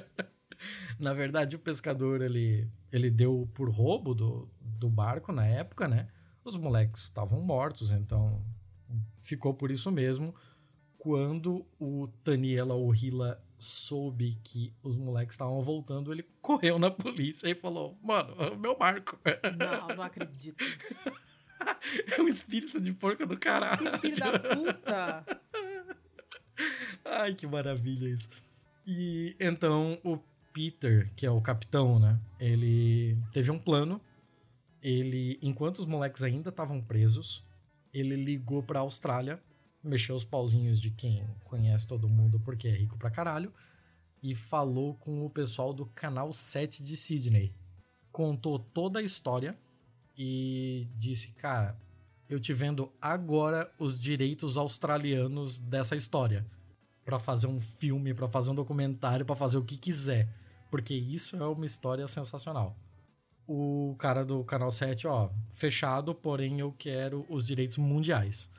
na 0.99 1.13
verdade, 1.13 1.57
o 1.57 1.59
pescador 1.59 2.21
ele, 2.23 2.69
ele 2.93 3.11
deu 3.11 3.49
por 3.55 3.71
roubo 3.71 4.15
do, 4.15 4.49
do 4.61 4.89
barco 4.89 5.33
na 5.33 5.47
época, 5.47 5.87
né? 5.87 6.09
Os 6.45 6.57
moleques 6.57 7.03
estavam 7.05 7.41
mortos, 7.41 7.91
então 7.91 8.45
ficou 9.21 9.55
por 9.55 9.71
isso 9.71 9.91
mesmo. 9.91 10.35
Quando 10.99 11.67
o 11.79 12.09
Daniela 12.23 12.75
Orhila 12.75 13.43
soube 13.59 14.39
que 14.43 14.73
os 14.83 14.97
moleques 14.97 15.35
estavam 15.35 15.61
voltando, 15.63 16.13
ele 16.13 16.25
correu 16.41 16.79
na 16.79 16.91
polícia 16.91 17.49
e 17.49 17.55
falou: 17.55 17.99
Mano, 18.03 18.35
é 18.39 18.57
meu 18.57 18.77
barco. 18.77 19.19
Não, 19.59 19.97
não 19.97 20.03
acredito. 20.03 20.63
é 22.17 22.21
um 22.21 22.29
espírito 22.29 22.81
de 22.81 22.93
porca 22.93 23.27
do 23.27 23.39
caralho. 23.39 23.91
Que 23.91 23.99
filho 23.99 24.17
da 24.17 24.39
puta! 24.39 25.25
Ai, 27.05 27.35
que 27.35 27.47
maravilha 27.47 28.09
isso. 28.09 28.29
E 28.87 29.37
então 29.41 29.99
o 30.05 30.19
Peter, 30.53 31.13
que 31.17 31.27
é 31.27 31.31
o 31.31 31.41
capitão, 31.41 31.99
né? 31.99 32.19
Ele 32.39 33.19
teve 33.33 33.51
um 33.51 33.59
plano. 33.59 34.01
Ele, 34.85 35.39
enquanto 35.41 35.79
os 35.79 35.87
moleques 35.87 36.23
ainda 36.23 36.51
estavam 36.51 36.79
presos, 36.79 37.43
ele 37.91 38.17
ligou 38.17 38.63
pra 38.63 38.81
Austrália, 38.81 39.43
mexeu 39.83 40.15
os 40.15 40.27
pauzinhos 40.27 40.79
de 40.79 40.91
quem 40.91 41.27
conhece 41.43 41.87
todo 41.87 42.07
mundo 42.07 42.39
porque 42.39 42.69
é 42.69 42.77
rico 42.77 42.99
pra 42.99 43.11
caralho, 43.11 43.51
e 44.23 44.35
falou 44.35 44.95
com 44.97 45.25
o 45.25 45.31
pessoal 45.31 45.73
do 45.73 45.87
canal 45.87 46.35
7 46.35 46.85
de 46.85 46.99
Sydney. 46.99 47.55
Contou 48.13 48.59
toda 48.59 48.99
a 48.99 49.03
história 49.03 49.59
e 50.19 50.87
disse: 50.97 51.33
Cara, 51.33 51.81
eu 52.29 52.39
te 52.39 52.53
vendo 52.53 52.93
agora 53.01 53.73
os 53.79 53.99
direitos 53.99 54.59
australianos 54.59 55.61
dessa 55.61 55.97
história. 55.97 56.47
para 57.05 57.19
fazer 57.19 57.47
um 57.47 57.61
filme, 57.61 58.15
para 58.15 58.29
fazer 58.29 58.51
um 58.51 58.55
documentário, 58.55 59.27
para 59.27 59.37
fazer 59.37 59.59
o 59.59 59.65
que 59.65 59.77
quiser. 59.77 60.29
Porque 60.71 60.95
isso 60.95 61.37
é 61.37 61.47
uma 61.47 61.67
história 61.67 62.07
sensacional. 62.07 62.77
O 63.47 63.95
cara 63.99 64.25
do 64.25 64.43
canal 64.45 64.71
7, 64.71 65.07
ó, 65.07 65.31
fechado, 65.53 66.15
porém 66.15 66.61
eu 66.61 66.73
quero 66.73 67.27
os 67.29 67.47
direitos 67.47 67.77
mundiais. 67.77 68.51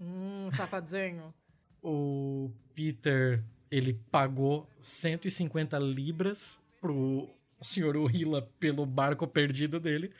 Hum, 0.00 0.48
safadinho. 0.50 1.32
O 1.84 2.48
Peter, 2.76 3.42
ele 3.68 3.94
pagou 4.08 4.68
150 4.78 5.76
libras 5.80 6.62
pro 6.80 7.28
senhor 7.60 7.96
Uhila 7.96 8.48
pelo 8.60 8.86
barco 8.86 9.26
perdido 9.26 9.80
dele. 9.80 10.12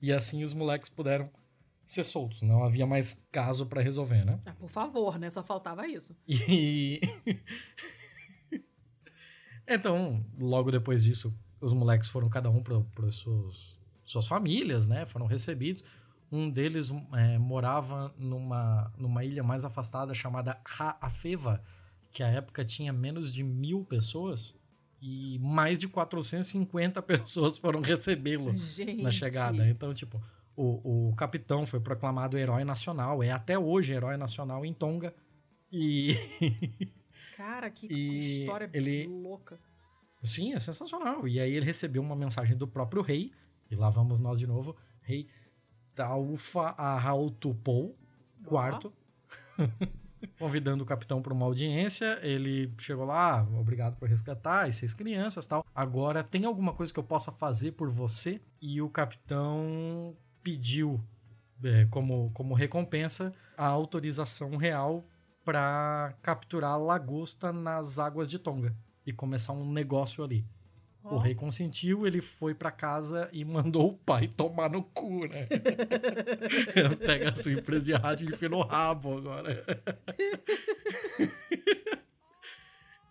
E 0.00 0.12
assim 0.12 0.44
os 0.44 0.54
moleques 0.54 0.88
puderam 0.88 1.28
ser 1.84 2.04
soltos. 2.04 2.42
Não 2.42 2.64
havia 2.64 2.86
mais 2.86 3.26
caso 3.32 3.66
para 3.66 3.82
resolver, 3.82 4.24
né? 4.24 4.38
Ah, 4.46 4.54
por 4.54 4.70
favor, 4.70 5.18
né? 5.18 5.28
Só 5.28 5.42
faltava 5.42 5.86
isso. 5.88 6.16
E. 6.28 7.00
então, 9.66 10.24
logo 10.40 10.70
depois 10.70 11.02
disso, 11.02 11.34
os 11.60 11.72
moleques 11.72 12.08
foram 12.08 12.28
cada 12.28 12.48
um 12.50 12.62
para 12.62 13.10
suas, 13.10 13.78
suas 14.04 14.26
famílias, 14.26 14.86
né? 14.86 15.04
Foram 15.06 15.26
recebidos. 15.26 15.84
Um 16.32 16.48
deles 16.48 16.92
é, 17.12 17.38
morava 17.38 18.14
numa, 18.16 18.92
numa 18.96 19.24
ilha 19.24 19.42
mais 19.42 19.64
afastada 19.64 20.14
chamada 20.14 20.60
Raafeva, 20.64 21.62
que 22.10 22.22
à 22.22 22.28
época 22.28 22.64
tinha 22.64 22.92
menos 22.92 23.32
de 23.32 23.42
mil 23.42 23.84
pessoas 23.84 24.56
e 25.02 25.38
mais 25.40 25.78
de 25.78 25.88
450 25.88 27.02
pessoas 27.02 27.58
foram 27.58 27.80
recebê-lo 27.80 28.54
na 29.02 29.10
chegada. 29.10 29.68
Então, 29.68 29.92
tipo, 29.92 30.20
o, 30.56 31.08
o 31.08 31.14
capitão 31.16 31.66
foi 31.66 31.80
proclamado 31.80 32.38
herói 32.38 32.64
nacional, 32.64 33.22
é 33.22 33.30
até 33.30 33.58
hoje 33.58 33.92
herói 33.92 34.16
nacional 34.16 34.64
em 34.64 34.72
Tonga. 34.72 35.14
E. 35.72 36.14
Cara, 37.36 37.70
que 37.70 37.86
e 37.90 38.42
história 38.42 38.68
ele... 38.72 39.06
louca. 39.06 39.58
Sim, 40.22 40.52
é 40.52 40.58
sensacional. 40.58 41.26
E 41.26 41.40
aí 41.40 41.52
ele 41.52 41.64
recebeu 41.64 42.02
uma 42.02 42.16
mensagem 42.16 42.56
do 42.56 42.66
próprio 42.66 43.02
rei, 43.02 43.32
e 43.70 43.74
lá 43.74 43.90
vamos 43.90 44.20
nós 44.20 44.38
de 44.38 44.46
novo, 44.46 44.76
rei 45.02 45.28
Taufa 45.94 46.74
Arautupou, 46.76 47.96
quarto. 48.44 48.92
convidando 50.38 50.84
o 50.84 50.86
capitão 50.86 51.22
para 51.22 51.32
uma 51.32 51.46
audiência. 51.46 52.18
Ele 52.22 52.72
chegou 52.78 53.04
lá, 53.04 53.42
obrigado 53.58 53.96
por 53.96 54.08
resgatar 54.08 54.66
as 54.66 54.76
seis 54.76 54.94
crianças 54.94 55.46
tal. 55.46 55.64
Agora, 55.74 56.22
tem 56.22 56.44
alguma 56.44 56.74
coisa 56.74 56.92
que 56.92 56.98
eu 56.98 57.04
possa 57.04 57.32
fazer 57.32 57.72
por 57.72 57.88
você? 57.88 58.40
E 58.60 58.82
o 58.82 58.88
capitão 58.88 60.14
pediu, 60.42 61.00
é, 61.64 61.86
como, 61.86 62.30
como 62.32 62.54
recompensa, 62.54 63.32
a 63.56 63.66
autorização 63.66 64.56
real 64.56 65.06
para 65.44 66.14
capturar 66.22 66.78
lagosta 66.78 67.52
nas 67.52 67.98
águas 67.98 68.30
de 68.30 68.38
Tonga 68.38 68.74
e 69.06 69.12
começar 69.12 69.52
um 69.52 69.70
negócio 69.70 70.22
ali. 70.22 70.44
Oh. 71.02 71.14
O 71.14 71.18
rei 71.18 71.34
consentiu, 71.34 72.06
ele 72.06 72.20
foi 72.20 72.54
para 72.54 72.70
casa 72.70 73.28
e 73.32 73.42
mandou 73.44 73.90
o 73.90 73.96
pai 73.96 74.28
tomar 74.28 74.68
no 74.68 74.82
cu, 74.82 75.26
né? 75.26 75.46
Pega 77.04 77.30
a 77.30 77.34
sua 77.34 77.52
empresa 77.52 77.86
de 77.86 77.92
rádio 77.94 78.28
e 78.28 78.32
enfia 78.34 78.50
no 78.50 78.60
rabo 78.62 79.16
agora. 79.16 79.64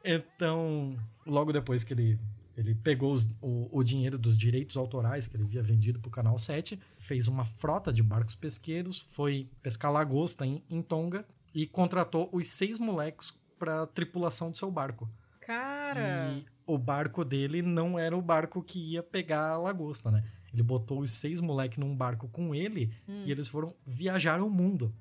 então, 0.05 0.95
logo 1.25 1.51
depois 1.51 1.83
que 1.83 1.93
ele, 1.93 2.19
ele 2.55 2.75
pegou 2.75 3.11
os, 3.11 3.27
o, 3.41 3.67
o 3.71 3.83
dinheiro 3.83 4.19
dos 4.19 4.37
direitos 4.37 4.77
autorais 4.77 5.25
que 5.25 5.35
ele 5.35 5.45
havia 5.45 5.63
vendido 5.63 5.99
pro 5.99 6.11
Canal 6.11 6.37
7, 6.37 6.79
fez 6.99 7.27
uma 7.27 7.43
frota 7.43 7.91
de 7.91 8.03
barcos 8.03 8.35
pesqueiros, 8.35 8.99
foi 8.99 9.49
pescar 9.63 9.91
lagosta 9.91 10.45
em, 10.45 10.63
em 10.69 10.83
Tonga 10.83 11.25
e 11.55 11.65
contratou 11.65 12.29
os 12.31 12.47
seis 12.49 12.77
moleques 12.77 13.33
para 13.57 13.87
tripulação 13.87 14.51
do 14.51 14.57
seu 14.57 14.69
barco. 14.69 15.09
Cara! 15.49 16.31
E 16.31 16.45
o 16.63 16.77
barco 16.77 17.25
dele 17.25 17.63
não 17.63 17.97
era 17.97 18.15
o 18.15 18.21
barco 18.21 18.61
que 18.61 18.91
ia 18.91 19.01
pegar 19.01 19.49
a 19.49 19.57
lagosta, 19.57 20.11
né? 20.11 20.23
Ele 20.53 20.61
botou 20.61 20.99
os 20.99 21.09
seis 21.09 21.41
moleques 21.41 21.79
num 21.79 21.95
barco 21.95 22.27
com 22.27 22.53
ele 22.53 22.93
hum. 23.07 23.23
e 23.25 23.31
eles 23.31 23.47
foram 23.47 23.75
viajar 23.83 24.43
o 24.43 24.49
mundo. 24.49 24.93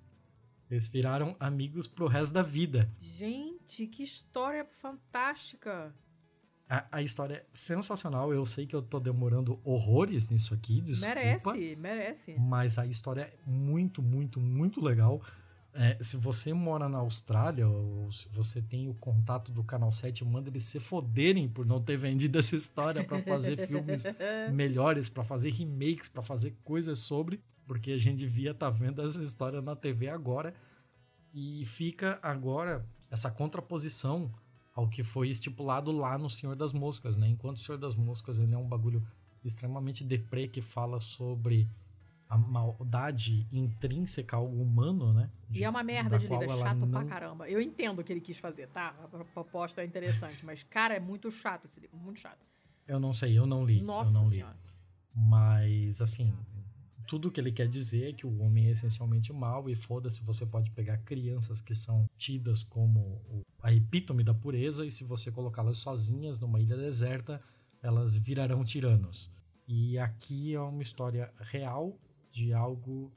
Eles 0.71 0.89
viraram 0.89 1.37
amigos 1.39 1.87
pro 1.87 2.07
resto 2.07 2.33
da 2.33 2.43
vida. 2.43 2.91
Gente, 2.99 3.87
que 3.87 4.03
história 4.03 4.65
fantástica! 4.65 5.95
A, 6.67 6.87
a, 6.93 7.03
história 7.03 7.35
é 7.35 7.47
sensacional. 7.53 8.33
Eu 8.33 8.47
sei 8.47 8.67
que 8.67 8.77
eu 8.77 8.81
tô 8.81 8.99
demorando 8.99 9.61
horrores 9.63 10.31
nisso 10.31 10.55
aqui, 10.55 10.81
desculpa. 10.81 11.15
Merece, 11.15 11.77
merece. 11.77 12.37
Mas 12.39 12.79
a 12.79 12.87
história 12.87 13.23
é 13.23 13.39
muito, 13.47 14.03
muito, 14.03 14.41
muito 14.41 14.83
legal. 14.83 15.23
É, 15.81 15.97
se 16.03 16.17
você 16.17 16.53
mora 16.53 16.89
na 16.89 16.99
Austrália 16.99 17.69
ou 17.69 18.11
se 18.11 18.29
você 18.31 18.61
tem 18.61 18.89
o 18.89 18.95
contato 18.95 19.53
do 19.53 19.63
Canal 19.63 19.93
7, 19.93 20.25
manda 20.25 20.51
eles 20.51 20.65
se 20.65 20.81
foderem 20.81 21.49
por 21.49 21.65
não 21.65 21.81
ter 21.81 21.97
vendido 21.97 22.37
essa 22.37 22.57
história 22.57 23.05
para 23.05 23.23
fazer 23.23 23.57
filmes 23.65 24.03
melhores, 24.53 25.09
para 25.09 25.23
fazer 25.23 25.53
remakes, 25.53 26.09
para 26.09 26.21
fazer 26.21 26.57
coisas 26.65 26.99
sobre, 26.99 27.41
porque 27.65 27.93
a 27.93 27.97
gente 27.97 28.19
devia 28.19 28.51
estar 28.51 28.73
tá 28.73 28.77
vendo 28.77 29.01
essa 29.01 29.21
história 29.21 29.63
na 29.63 29.77
TV 29.77 30.09
agora. 30.09 30.53
E 31.33 31.65
fica 31.65 32.19
agora 32.25 32.85
essa 33.09 33.31
contraposição 33.31 34.35
ao 34.75 34.89
que 34.89 35.05
foi 35.05 35.29
estipulado 35.29 35.93
lá 35.93 36.19
no 36.19 36.29
Senhor 36.29 36.57
das 36.57 36.73
Moscas, 36.73 37.17
né? 37.17 37.29
Enquanto 37.29 37.59
o 37.59 37.61
Senhor 37.61 37.79
das 37.79 37.95
Moscas 37.95 38.41
ele 38.41 38.53
é 38.53 38.59
um 38.59 38.69
bagulho 38.69 39.07
extremamente 39.45 40.03
deprê 40.03 40.49
que 40.49 40.61
fala 40.61 40.99
sobre 40.99 41.69
a 42.29 42.37
maldade 42.37 43.47
intrínseca 43.51 44.37
ao 44.37 44.47
humano, 44.47 45.13
né? 45.13 45.31
De, 45.49 45.61
e 45.61 45.65
é 45.65 45.71
uma 45.71 45.83
merda 45.83 46.19
de 46.19 46.27
livro, 46.27 46.45
é 46.45 46.59
chato 46.59 46.79
não... 46.79 46.91
pra 46.91 47.05
caramba. 47.05 47.49
Eu 47.49 47.61
entendo 47.61 48.01
o 48.01 48.05
que 48.05 48.13
ele 48.13 48.21
quis 48.21 48.39
fazer, 48.39 48.69
tá? 48.69 48.95
A 49.03 49.25
proposta 49.25 49.81
é 49.81 49.87
interessante, 49.87 50.45
mas, 50.45 50.63
cara, 50.63 50.95
é 50.95 51.01
muito 51.01 51.31
chato 51.31 51.65
esse 51.65 51.81
livro, 51.81 51.97
muito 51.97 52.21
chato. 52.21 52.47
Eu 52.87 53.01
não 53.01 53.13
sei, 53.13 53.39
eu 53.39 53.47
não 53.47 53.65
li. 53.65 53.81
Nossa 53.81 54.11
eu 54.11 54.21
não 54.21 54.27
senhora. 54.27 54.53
Li. 54.53 54.73
Mas, 55.15 56.03
assim, 56.03 56.35
tudo 57.07 57.31
que 57.31 57.41
ele 57.41 57.51
quer 57.51 57.67
dizer 57.67 58.11
é 58.11 58.13
que 58.13 58.27
o 58.27 58.41
homem 58.43 58.67
é 58.67 58.71
essencialmente 58.73 59.33
mal 59.33 59.69
e 59.71 59.75
foda-se, 59.75 60.23
você 60.23 60.45
pode 60.45 60.71
pegar 60.73 60.99
crianças 60.99 61.63
que 61.63 61.75
são 61.75 62.07
tidas 62.17 62.63
como 62.63 63.23
a 63.63 63.73
epítome 63.73 64.23
da 64.23 64.35
pureza 64.35 64.85
e 64.85 64.91
se 64.91 65.03
você 65.03 65.33
colocá-las 65.33 65.79
sozinhas 65.79 66.39
numa 66.39 66.61
ilha 66.61 66.77
deserta, 66.77 67.43
elas 67.83 68.15
virarão 68.15 68.63
tiranos. 68.63 69.31
E 69.67 69.99
aqui 69.99 70.55
é 70.55 70.61
uma 70.61 70.83
história 70.83 71.33
real 71.39 71.99
de 72.31 72.53
algo 72.53 73.13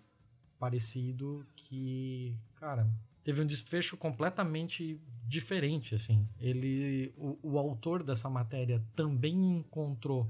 parecido 0.59 1.45
que, 1.55 2.37
cara, 2.55 2.87
teve 3.23 3.41
um 3.41 3.45
desfecho 3.45 3.97
completamente 3.97 4.99
diferente, 5.27 5.95
assim. 5.95 6.27
Ele, 6.39 7.13
o, 7.17 7.37
o 7.41 7.57
autor 7.57 8.03
dessa 8.03 8.29
matéria 8.29 8.83
também 8.95 9.57
encontrou 9.57 10.27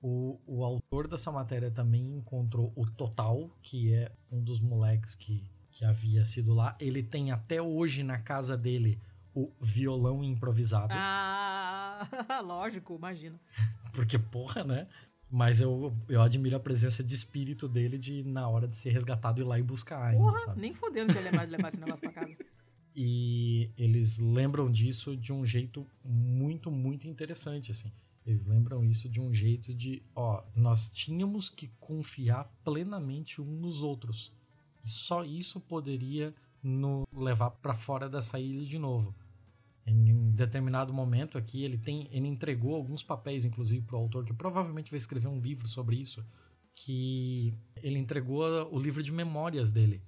o, 0.00 0.38
o 0.46 0.64
autor 0.64 1.08
dessa 1.08 1.32
matéria 1.32 1.70
também 1.70 2.16
encontrou 2.16 2.72
o 2.76 2.86
Total, 2.86 3.50
que 3.62 3.92
é 3.92 4.12
um 4.30 4.40
dos 4.40 4.60
moleques 4.60 5.14
que, 5.16 5.44
que 5.70 5.84
havia 5.84 6.24
sido 6.24 6.54
lá. 6.54 6.76
Ele 6.78 7.02
tem 7.02 7.32
até 7.32 7.60
hoje 7.60 8.04
na 8.04 8.18
casa 8.18 8.56
dele 8.56 9.00
o 9.34 9.50
violão 9.60 10.22
improvisado. 10.22 10.92
Ah, 10.94 12.08
lógico, 12.44 12.94
imagino. 12.94 13.40
Porque, 13.92 14.18
porra, 14.18 14.62
né? 14.62 14.86
Mas 15.30 15.60
eu, 15.60 15.92
eu 16.08 16.22
admiro 16.22 16.56
a 16.56 16.60
presença 16.60 17.02
de 17.02 17.14
espírito 17.14 17.68
dele 17.68 17.98
de, 17.98 18.22
na 18.22 18.48
hora 18.48 18.68
de 18.68 18.76
ser 18.76 18.90
resgatado, 18.90 19.40
ir 19.40 19.44
lá 19.44 19.58
e 19.58 19.62
buscar 19.62 20.02
ainda, 20.02 20.22
Porra, 20.22 20.38
sabe? 20.38 20.60
nem 20.60 20.72
fodendo 20.72 21.12
que 21.12 21.18
ele 21.18 21.30
lembrar 21.30 21.46
de 21.46 21.50
levar 21.50 21.68
esse 21.68 21.80
negócio 21.80 22.00
pra 22.00 22.12
casa. 22.12 22.36
E 22.98 23.68
eles 23.76 24.16
lembram 24.16 24.72
disso 24.72 25.14
de 25.14 25.30
um 25.30 25.44
jeito 25.44 25.86
muito, 26.02 26.70
muito 26.70 27.06
interessante, 27.06 27.70
assim. 27.70 27.92
Eles 28.26 28.46
lembram 28.46 28.82
isso 28.82 29.06
de 29.06 29.20
um 29.20 29.34
jeito 29.34 29.74
de, 29.74 30.02
ó, 30.14 30.42
nós 30.54 30.90
tínhamos 30.90 31.50
que 31.50 31.68
confiar 31.78 32.50
plenamente 32.64 33.38
um 33.38 33.44
nos 33.44 33.82
outros. 33.82 34.32
E 34.82 34.88
só 34.88 35.22
isso 35.24 35.60
poderia 35.60 36.34
no 36.62 37.06
levar 37.12 37.50
para 37.50 37.74
fora 37.74 38.08
dessa 38.08 38.40
ilha 38.40 38.64
de 38.64 38.78
novo. 38.78 39.14
Em 39.86 40.30
determinado 40.32 40.92
momento 40.92 41.38
aqui, 41.38 41.62
ele 41.62 41.78
tem, 41.78 42.08
ele 42.10 42.26
entregou 42.26 42.74
alguns 42.74 43.04
papéis, 43.04 43.44
inclusive, 43.44 43.86
para 43.86 43.96
o 43.96 44.00
autor 44.00 44.24
que 44.24 44.34
provavelmente 44.34 44.90
vai 44.90 44.98
escrever 44.98 45.28
um 45.28 45.40
livro 45.40 45.68
sobre 45.68 45.96
isso, 45.96 46.26
que 46.74 47.54
ele 47.76 47.98
entregou 47.98 48.44
o 48.72 48.78
livro 48.78 49.02
de 49.02 49.12
memórias 49.12 49.72
dele, 49.72 50.02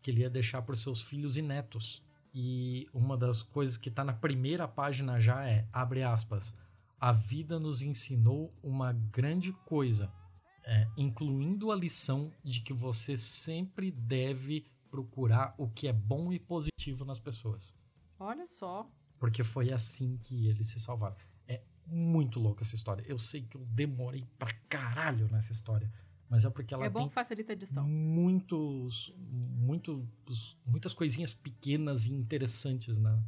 que 0.00 0.10
ele 0.10 0.20
ia 0.20 0.30
deixar 0.30 0.62
para 0.62 0.72
os 0.72 0.80
seus 0.80 1.02
filhos 1.02 1.36
e 1.36 1.42
netos. 1.42 2.02
E 2.32 2.86
uma 2.94 3.16
das 3.16 3.42
coisas 3.42 3.76
que 3.76 3.88
está 3.88 4.04
na 4.04 4.12
primeira 4.12 4.68
página 4.68 5.18
já 5.18 5.44
é, 5.44 5.66
abre 5.72 6.04
aspas, 6.04 6.56
a 7.00 7.10
vida 7.10 7.58
nos 7.58 7.82
ensinou 7.82 8.54
uma 8.62 8.92
grande 8.92 9.52
coisa, 9.66 10.12
é, 10.64 10.86
incluindo 10.96 11.72
a 11.72 11.76
lição 11.76 12.32
de 12.44 12.60
que 12.60 12.72
você 12.72 13.16
sempre 13.16 13.90
deve 13.90 14.64
procurar 14.90 15.54
o 15.58 15.68
que 15.68 15.88
é 15.88 15.92
bom 15.92 16.32
e 16.32 16.38
positivo 16.38 17.04
nas 17.04 17.18
pessoas. 17.18 17.76
Olha 18.18 18.46
só. 18.46 18.88
Porque 19.18 19.42
foi 19.42 19.72
assim 19.72 20.16
que 20.16 20.46
eles 20.46 20.68
se 20.68 20.78
salvaram. 20.78 21.16
É 21.46 21.60
muito 21.86 22.38
louca 22.38 22.62
essa 22.62 22.74
história. 22.74 23.04
Eu 23.06 23.18
sei 23.18 23.42
que 23.42 23.56
eu 23.56 23.64
demorei 23.66 24.24
pra 24.38 24.52
caralho 24.68 25.28
nessa 25.30 25.52
história. 25.52 25.90
Mas 26.28 26.44
é 26.44 26.50
porque 26.50 26.74
ela 26.74 26.84
é 26.84 26.90
bom 26.90 27.00
tem 27.00 27.08
facilita 27.08 27.52
a 27.52 27.54
edição. 27.54 27.86
muitos, 27.88 29.14
muitos, 29.18 30.58
muitas 30.66 30.92
coisinhas 30.92 31.32
pequenas 31.32 32.06
e 32.06 32.12
interessantes 32.12 32.98
na, 32.98 33.18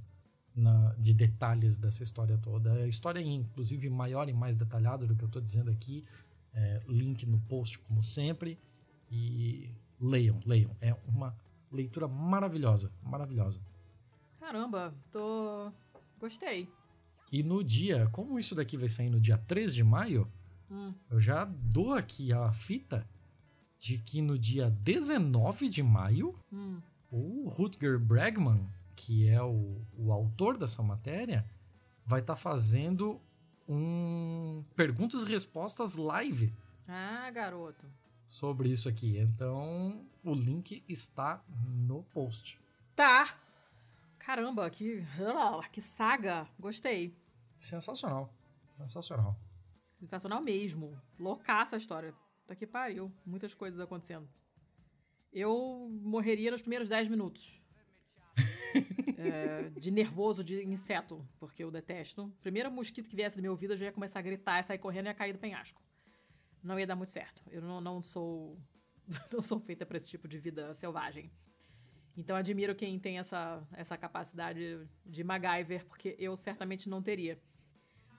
na, 0.54 0.94
de 0.98 1.14
detalhes 1.14 1.78
dessa 1.78 2.02
história 2.02 2.36
toda. 2.38 2.72
A 2.72 2.86
história 2.86 3.20
é, 3.20 3.22
inclusive, 3.22 3.88
maior 3.88 4.28
e 4.28 4.32
mais 4.32 4.58
detalhada 4.58 5.06
do 5.06 5.16
que 5.16 5.24
eu 5.24 5.28
estou 5.28 5.40
dizendo 5.40 5.70
aqui. 5.70 6.04
É, 6.52 6.82
link 6.86 7.24
no 7.24 7.40
post, 7.40 7.78
como 7.80 8.02
sempre. 8.02 8.58
E 9.10 9.74
leiam, 9.98 10.38
leiam. 10.44 10.76
É 10.80 10.94
uma 11.06 11.34
leitura 11.72 12.06
maravilhosa, 12.06 12.92
maravilhosa. 13.02 13.60
Caramba, 14.40 14.92
tô. 15.12 15.70
Gostei. 16.18 16.68
E 17.30 17.42
no 17.42 17.62
dia, 17.62 18.08
como 18.10 18.38
isso 18.38 18.54
daqui 18.54 18.76
vai 18.76 18.88
sair 18.88 19.08
no 19.10 19.20
dia 19.20 19.38
3 19.38 19.72
de 19.74 19.84
maio, 19.84 20.26
Hum. 20.70 20.92
eu 21.10 21.20
já 21.20 21.44
dou 21.44 21.94
aqui 21.94 22.32
a 22.32 22.50
fita 22.52 23.06
de 23.78 23.98
que 23.98 24.20
no 24.22 24.38
dia 24.38 24.70
19 24.70 25.68
de 25.68 25.82
maio, 25.82 26.34
Hum. 26.52 26.80
o 27.10 27.48
Rutger 27.48 27.98
Bregman, 27.98 28.68
que 28.96 29.28
é 29.28 29.42
o, 29.42 29.80
o 29.96 30.12
autor 30.12 30.56
dessa 30.56 30.82
matéria, 30.82 31.44
vai 32.04 32.20
estar 32.20 32.36
fazendo 32.36 33.20
um 33.68 34.64
perguntas 34.74 35.22
e 35.22 35.26
respostas 35.26 35.94
live 35.94 36.52
Ah, 36.88 37.30
garoto. 37.30 37.86
sobre 38.26 38.68
isso 38.70 38.88
aqui. 38.88 39.16
Então, 39.18 40.04
o 40.24 40.34
link 40.34 40.82
está 40.88 41.42
no 41.86 42.02
post. 42.12 42.58
Tá. 42.96 43.36
Caramba, 44.20 44.70
que. 44.70 45.04
Que 45.72 45.80
saga. 45.80 46.46
Gostei. 46.58 47.16
Sensacional. 47.58 48.32
Sensacional. 48.76 49.36
Sensacional 49.98 50.40
mesmo. 50.40 50.96
Loucaça 51.18 51.76
a 51.76 51.78
história. 51.78 52.14
Tá 52.46 52.54
que 52.54 52.66
pariu. 52.66 53.12
Muitas 53.24 53.54
coisas 53.54 53.80
acontecendo. 53.80 54.28
Eu 55.32 55.88
morreria 56.02 56.50
nos 56.50 56.62
primeiros 56.62 56.88
10 56.88 57.08
minutos. 57.08 57.60
É, 59.22 59.68
de 59.78 59.90
nervoso, 59.90 60.42
de 60.42 60.64
inseto, 60.64 61.22
porque 61.38 61.62
eu 61.62 61.70
detesto. 61.70 62.32
Primeiro 62.40 62.70
mosquito 62.70 63.06
que 63.06 63.14
viesse 63.14 63.36
do 63.36 63.42
meu 63.42 63.50
ouvido, 63.50 63.74
eu 63.74 63.76
já 63.76 63.84
ia 63.84 63.92
começar 63.92 64.18
a 64.18 64.22
gritar, 64.22 64.56
ia 64.56 64.62
sair 64.62 64.78
correndo 64.78 65.04
e 65.04 65.08
ia 65.08 65.14
cair 65.14 65.34
do 65.34 65.38
penhasco. 65.38 65.82
Não 66.62 66.80
ia 66.80 66.86
dar 66.86 66.96
muito 66.96 67.10
certo. 67.10 67.42
Eu 67.50 67.60
não, 67.60 67.82
não 67.82 68.00
sou. 68.00 68.58
Não 69.30 69.42
sou 69.42 69.58
feita 69.58 69.84
para 69.84 69.98
esse 69.98 70.08
tipo 70.08 70.26
de 70.26 70.38
vida 70.38 70.72
selvagem. 70.72 71.30
Então 72.16 72.36
admiro 72.36 72.74
quem 72.74 72.98
tem 72.98 73.18
essa, 73.18 73.62
essa 73.72 73.96
capacidade 73.96 74.80
de 75.06 75.24
MacGyver, 75.24 75.86
porque 75.86 76.16
eu 76.18 76.36
certamente 76.36 76.88
não 76.88 77.02
teria. 77.02 77.38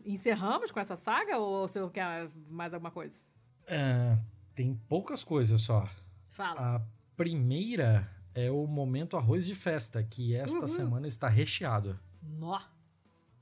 Encerramos 0.06 0.72
com 0.72 0.80
essa 0.80 0.96
saga 0.96 1.38
ou 1.38 1.66
o 1.66 1.68
senhor 1.68 1.90
quer 1.92 2.30
mais 2.50 2.74
alguma 2.74 2.90
coisa? 2.92 3.20
É, 3.68 4.18
tem 4.56 4.74
poucas 4.90 5.24
coisas 5.24 5.62
só. 5.62 5.88
Fala. 6.30 6.78
A 6.78 6.82
primeira 7.16 8.10
é 8.34 8.50
o 8.50 8.66
momento 8.66 9.18
arroz 9.18 9.46
de 9.46 9.54
festa, 9.54 10.02
que 10.04 10.36
esta 10.36 10.58
Uhul. 10.60 10.68
semana 10.68 11.08
está 11.08 11.28
recheado. 11.28 12.00
Nó. 12.22 12.60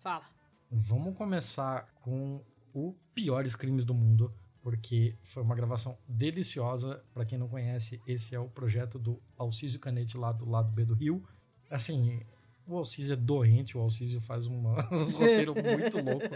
Fala. 0.02 0.26
Vamos 0.70 1.16
começar 1.16 1.88
com 2.02 2.44
o 2.74 2.94
Piores 3.14 3.56
Crimes 3.56 3.86
do 3.86 3.94
Mundo, 3.94 4.34
porque 4.62 5.16
foi 5.24 5.44
uma 5.44 5.56
gravação 5.56 5.98
deliciosa. 6.08 7.04
Para 7.14 7.26
quem 7.26 7.38
não 7.38 7.48
conhece, 7.48 8.02
esse 8.06 8.36
é 8.36 8.40
o 8.40 8.48
projeto 8.50 9.00
do 9.00 9.22
Alcísio 9.38 9.80
Canete 9.80 10.18
lá 10.18 10.32
do 10.32 10.50
lado 10.50 10.72
B 10.72 10.86
do 10.86 10.94
Rio. 10.94 11.24
Assim, 11.70 12.22
o 12.68 12.78
Alcísio 12.78 13.14
é 13.14 13.16
doente, 13.16 13.78
o 13.78 13.82
Alcísio 13.82 14.22
faz 14.22 14.46
um 14.46 14.62
roteiro 15.18 15.54
muito 15.56 15.98
louco 16.02 16.28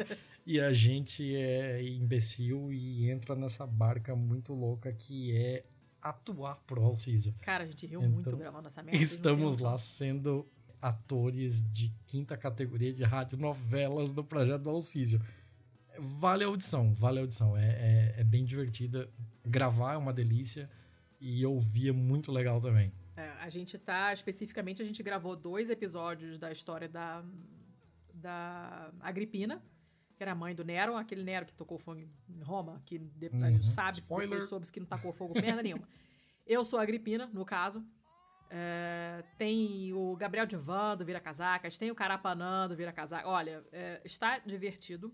e 0.46 0.60
a 0.60 0.74
gente 0.74 1.36
é 1.36 1.84
imbecil 1.84 2.72
e 2.74 3.10
entra 3.10 3.36
nessa 3.36 3.68
barca 3.68 4.16
muito 4.16 4.54
louca 4.54 4.92
que 4.92 5.36
é 5.36 5.64
atuar 6.02 6.56
pro 6.68 6.84
Alcísio. 6.84 7.34
Cara, 7.42 7.64
a 7.64 7.68
gente 7.68 7.86
riu 7.86 8.02
Então, 8.02 8.12
muito 8.12 8.36
gravando 8.36 8.68
essa 8.68 8.82
merda. 8.84 9.02
Estamos 9.02 9.60
lá 9.60 9.78
sendo 9.78 10.46
atores 10.82 11.64
de 11.72 11.94
quinta 12.06 12.36
categoria 12.36 12.92
de 12.92 13.04
radionovelas 13.04 14.12
do 14.12 14.24
projeto 14.24 14.64
do 14.64 14.70
Alcísio. 14.70 15.22
Vale 16.00 16.44
a 16.44 16.48
audição, 16.48 16.94
vale 16.94 17.20
a 17.20 17.22
audição. 17.22 17.56
É, 17.58 18.12
é, 18.18 18.22
é 18.22 18.24
bem 18.24 18.44
divertida. 18.46 19.10
Gravar 19.46 19.94
é 19.94 19.98
uma 19.98 20.14
delícia 20.14 20.70
e 21.20 21.46
ouvir 21.46 21.90
é 21.90 21.92
muito 21.92 22.32
legal 22.32 22.60
também. 22.62 22.92
É, 23.16 23.30
a 23.40 23.50
gente 23.50 23.78
tá, 23.78 24.12
especificamente, 24.12 24.82
a 24.82 24.86
gente 24.86 25.02
gravou 25.04 25.36
dois 25.36 25.70
episódios 25.70 26.38
da 26.40 26.52
história 26.52 26.90
da, 26.90 27.24
da 28.14 28.92
Agripina, 29.02 29.62
que 30.16 30.24
era 30.24 30.32
a 30.32 30.36
mãe 30.36 30.56
do 30.56 30.64
Nero, 30.64 30.96
aquele 30.96 31.24
Nero 31.24 31.46
que 31.46 31.54
tocou 31.54 31.78
fogo 31.78 32.00
em 32.00 32.42
Roma, 32.42 32.82
que 32.86 32.98
de, 33.00 33.28
a 33.28 33.50
gente 33.52 33.66
Uhum. 33.66 33.72
sabe, 33.72 34.00
Spoiler. 34.00 34.30
depois 34.30 34.50
soube 34.50 34.72
que 34.72 34.80
não 34.80 34.88
tacou 34.88 35.14
fogo 35.14 35.34
merda 35.40 35.62
nenhuma. 35.62 35.88
Eu 36.46 36.66
sou 36.66 36.80
a 36.80 36.84
Agripina, 36.84 37.28
no 37.34 37.46
caso. 37.46 37.86
É, 38.50 39.24
tem 39.38 39.92
o 39.94 40.16
Gabriel 40.16 40.46
Divan 40.46 40.96
do 40.98 41.06
Vira 41.06 41.20
Casacas, 41.20 41.78
tem 41.78 41.90
o 41.90 41.96
Carapanã 41.96 42.68
do 42.68 42.76
Vira 42.76 42.92
Casacas. 42.92 43.28
Olha, 43.28 43.64
é, 43.72 44.02
está 44.04 44.38
divertido. 44.40 45.14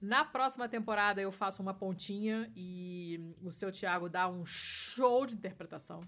Na 0.00 0.24
próxima 0.24 0.68
temporada 0.68 1.20
eu 1.20 1.32
faço 1.32 1.62
uma 1.62 1.74
pontinha 1.74 2.50
e 2.54 3.34
o 3.42 3.50
seu 3.50 3.72
Thiago 3.72 4.08
dá 4.08 4.28
um 4.28 4.44
show 4.44 5.26
de 5.26 5.34
interpretação. 5.34 6.00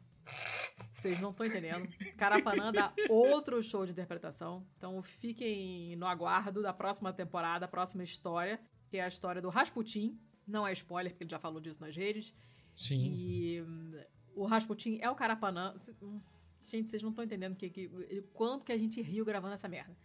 Vocês 0.92 1.20
não 1.20 1.30
estão 1.30 1.46
entendendo. 1.46 1.88
Carapanã 2.16 2.70
dá 2.72 2.92
outro 3.08 3.62
show 3.62 3.86
de 3.86 3.92
interpretação. 3.92 4.66
Então 4.76 5.02
fiquem 5.02 5.96
no 5.96 6.06
aguardo 6.06 6.62
da 6.62 6.72
próxima 6.72 7.12
temporada, 7.12 7.64
a 7.64 7.68
próxima 7.68 8.02
história, 8.02 8.60
que 8.88 8.98
é 8.98 9.04
a 9.04 9.08
história 9.08 9.40
do 9.40 9.48
Rasputin. 9.48 10.20
Não 10.46 10.66
é 10.66 10.72
spoiler, 10.72 11.12
porque 11.12 11.24
ele 11.24 11.30
já 11.30 11.38
falou 11.38 11.60
disso 11.60 11.80
nas 11.80 11.96
redes. 11.96 12.34
Sim. 12.74 13.14
E 13.16 13.62
hum, 13.62 14.00
o 14.34 14.44
Rasputin 14.44 14.98
é 15.00 15.10
o 15.10 15.14
Carapanã. 15.14 15.74
Hum, 16.02 16.20
Gente, 16.60 16.90
vocês 16.90 17.02
não 17.02 17.10
estão 17.10 17.24
entendendo 17.24 17.56
que, 17.56 17.70
que, 17.70 17.86
o 17.86 18.22
quanto 18.34 18.64
que 18.64 18.72
a 18.72 18.78
gente 18.78 19.00
riu 19.00 19.24
gravando 19.24 19.54
essa 19.54 19.68
merda. 19.68 19.96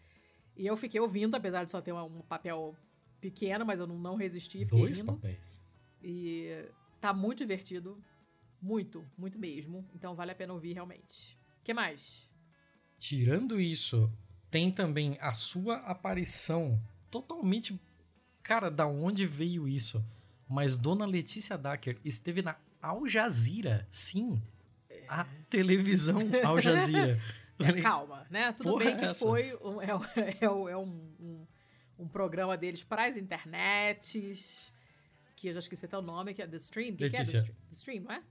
E 0.56 0.66
eu 0.66 0.78
fiquei 0.78 1.00
ouvindo, 1.02 1.36
apesar 1.36 1.66
de 1.66 1.72
só 1.72 1.82
ter 1.82 1.92
um 1.92 2.22
papel 2.22 2.76
pequeno, 3.24 3.66
mas 3.66 3.80
eu 3.80 3.88
não, 3.88 3.98
não 3.98 4.16
resisti, 4.16 4.60
fiquei 4.66 4.80
Dois 4.80 4.98
rindo. 5.00 5.14
papéis. 5.14 5.62
E 6.04 6.66
tá 7.00 7.14
muito 7.14 7.40
divertido. 7.40 7.98
Muito, 8.62 9.06
muito 9.18 9.38
mesmo. 9.40 9.86
Então 9.96 10.14
vale 10.16 10.32
a 10.32 10.36
pena 10.36 10.54
ouvir 10.54 10.74
realmente. 10.74 11.38
O 11.60 11.64
que 11.64 11.74
mais? 11.74 12.30
Tirando 12.98 13.60
isso, 13.60 14.10
tem 14.50 14.72
também 14.72 15.18
a 15.22 15.34
sua 15.34 15.78
aparição 15.78 16.80
totalmente. 17.10 17.80
Cara, 18.42 18.70
da 18.70 18.86
onde 18.88 19.26
veio 19.26 19.68
isso? 19.68 20.04
Mas 20.48 20.78
Dona 20.78 21.06
Letícia 21.06 21.58
Dacker 21.58 21.98
esteve 22.04 22.42
na 22.42 22.56
Al 22.82 23.08
Jazeera. 23.08 23.88
Sim. 23.90 24.42
A 25.08 25.26
televisão 25.50 26.20
Al 26.46 26.60
Jazeera. 26.62 27.20
É, 27.60 27.82
calma, 27.82 28.26
né? 28.32 28.52
Tudo 28.52 28.72
Porra 28.72 28.86
bem 28.86 28.94
é 28.96 28.98
que 28.98 29.06
essa? 29.06 29.26
foi 29.26 29.56
um, 29.62 29.80
é, 29.80 29.88
é 30.18 30.38
é 30.44 30.50
um- 30.78 31.14
um- 31.20 31.48
um 31.98 32.08
programa 32.08 32.58
deles 32.58 32.84
para 32.84 33.06
as 33.06 33.16
internets, 33.18 34.74
que 35.36 35.48
eu 35.50 35.54
já 35.54 35.60
esqueci 35.60 35.86
até 35.86 35.98
o 35.98 36.02
nome, 36.02 36.34
que 36.34 36.42
é 36.42 36.48
The 36.48 36.58
Stream. 36.58 36.94
O 36.94 36.98
que, 36.98 36.98
que 36.98 37.06
é 37.06 37.10
The 37.10 37.18
Letícia. 37.20 37.38
Stream? 37.40 37.56
The 37.70 37.76
Stream, 37.76 38.04
não 38.04 38.12
é? 38.12 38.24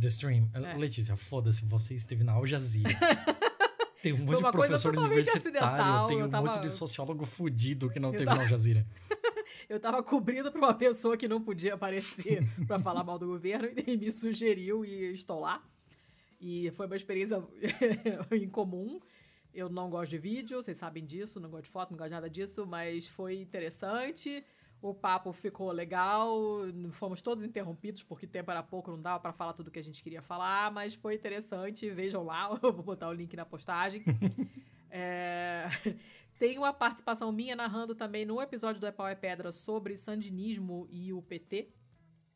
The 0.00 0.06
Stream. 0.08 0.50
É. 0.54 0.74
Letícia, 0.76 1.16
foda-se, 1.16 1.64
você 1.64 1.94
esteve 1.94 2.24
na 2.24 2.32
Al 2.32 2.46
Jazeera. 2.46 2.88
Tem 4.02 4.12
um 4.12 4.18
monte 4.18 4.44
de 4.44 4.52
professor 4.52 4.94
universitário, 4.98 6.06
tem 6.08 6.22
um 6.22 6.28
tava- 6.28 6.46
monte 6.46 6.60
de 6.60 6.68
sociólogo 6.70 7.24
fudido 7.24 7.88
que 7.88 7.98
não 7.98 8.10
Eu 8.10 8.18
teve 8.18 8.24
tava- 8.26 8.36
na 8.36 8.42
Al 8.42 8.48
Jazeera. 8.50 8.86
Eu 9.66 9.80
tava 9.80 10.02
cobrindo 10.02 10.52
pra 10.52 10.60
uma 10.60 10.74
pessoa 10.74 11.16
que 11.16 11.26
não 11.26 11.40
podia 11.40 11.72
aparecer 11.72 12.42
pra 12.66 12.78
falar 12.78 13.02
mal 13.02 13.18
do 13.18 13.26
governo 13.28 13.66
e 13.86 13.96
me 13.96 14.12
sugeriu 14.12 14.84
e 14.84 15.14
estou 15.14 15.40
lá. 15.40 15.64
E 16.38 16.70
foi 16.72 16.84
uma 16.84 16.96
experiência 16.96 17.42
incomum. 18.42 19.00
Eu 19.54 19.68
não 19.68 19.88
gosto 19.88 20.10
de 20.10 20.18
vídeo, 20.18 20.60
vocês 20.60 20.76
sabem 20.76 21.04
disso, 21.06 21.38
não 21.38 21.48
gosto 21.48 21.64
de 21.64 21.70
foto, 21.70 21.90
não 21.92 21.96
gosto 21.96 22.08
de 22.08 22.14
nada 22.14 22.28
disso, 22.28 22.66
mas 22.66 23.06
foi 23.06 23.40
interessante. 23.40 24.44
O 24.82 24.92
papo 24.92 25.32
ficou 25.32 25.70
legal, 25.70 26.36
fomos 26.90 27.22
todos 27.22 27.44
interrompidos 27.44 28.02
porque 28.02 28.26
tempo 28.26 28.50
era 28.50 28.62
pouco, 28.62 28.90
não 28.90 29.00
dava 29.00 29.20
para 29.20 29.32
falar 29.32 29.52
tudo 29.52 29.70
que 29.70 29.78
a 29.78 29.82
gente 29.82 30.02
queria 30.02 30.20
falar, 30.20 30.72
mas 30.72 30.92
foi 30.92 31.14
interessante. 31.14 31.88
Vejam 31.88 32.24
lá, 32.24 32.50
eu 32.62 32.72
vou 32.72 32.82
botar 32.82 33.08
o 33.08 33.12
link 33.12 33.34
na 33.36 33.46
postagem. 33.46 34.02
é... 34.90 35.68
Tem 36.38 36.58
uma 36.58 36.72
participação 36.72 37.30
minha 37.30 37.54
narrando 37.54 37.94
também 37.94 38.26
no 38.26 38.42
episódio 38.42 38.80
do 38.80 38.86
Epau 38.88 39.06
é 39.06 39.14
Pedra 39.14 39.52
sobre 39.52 39.96
sandinismo 39.96 40.88
e 40.90 41.12
o 41.12 41.22
PT. 41.22 41.70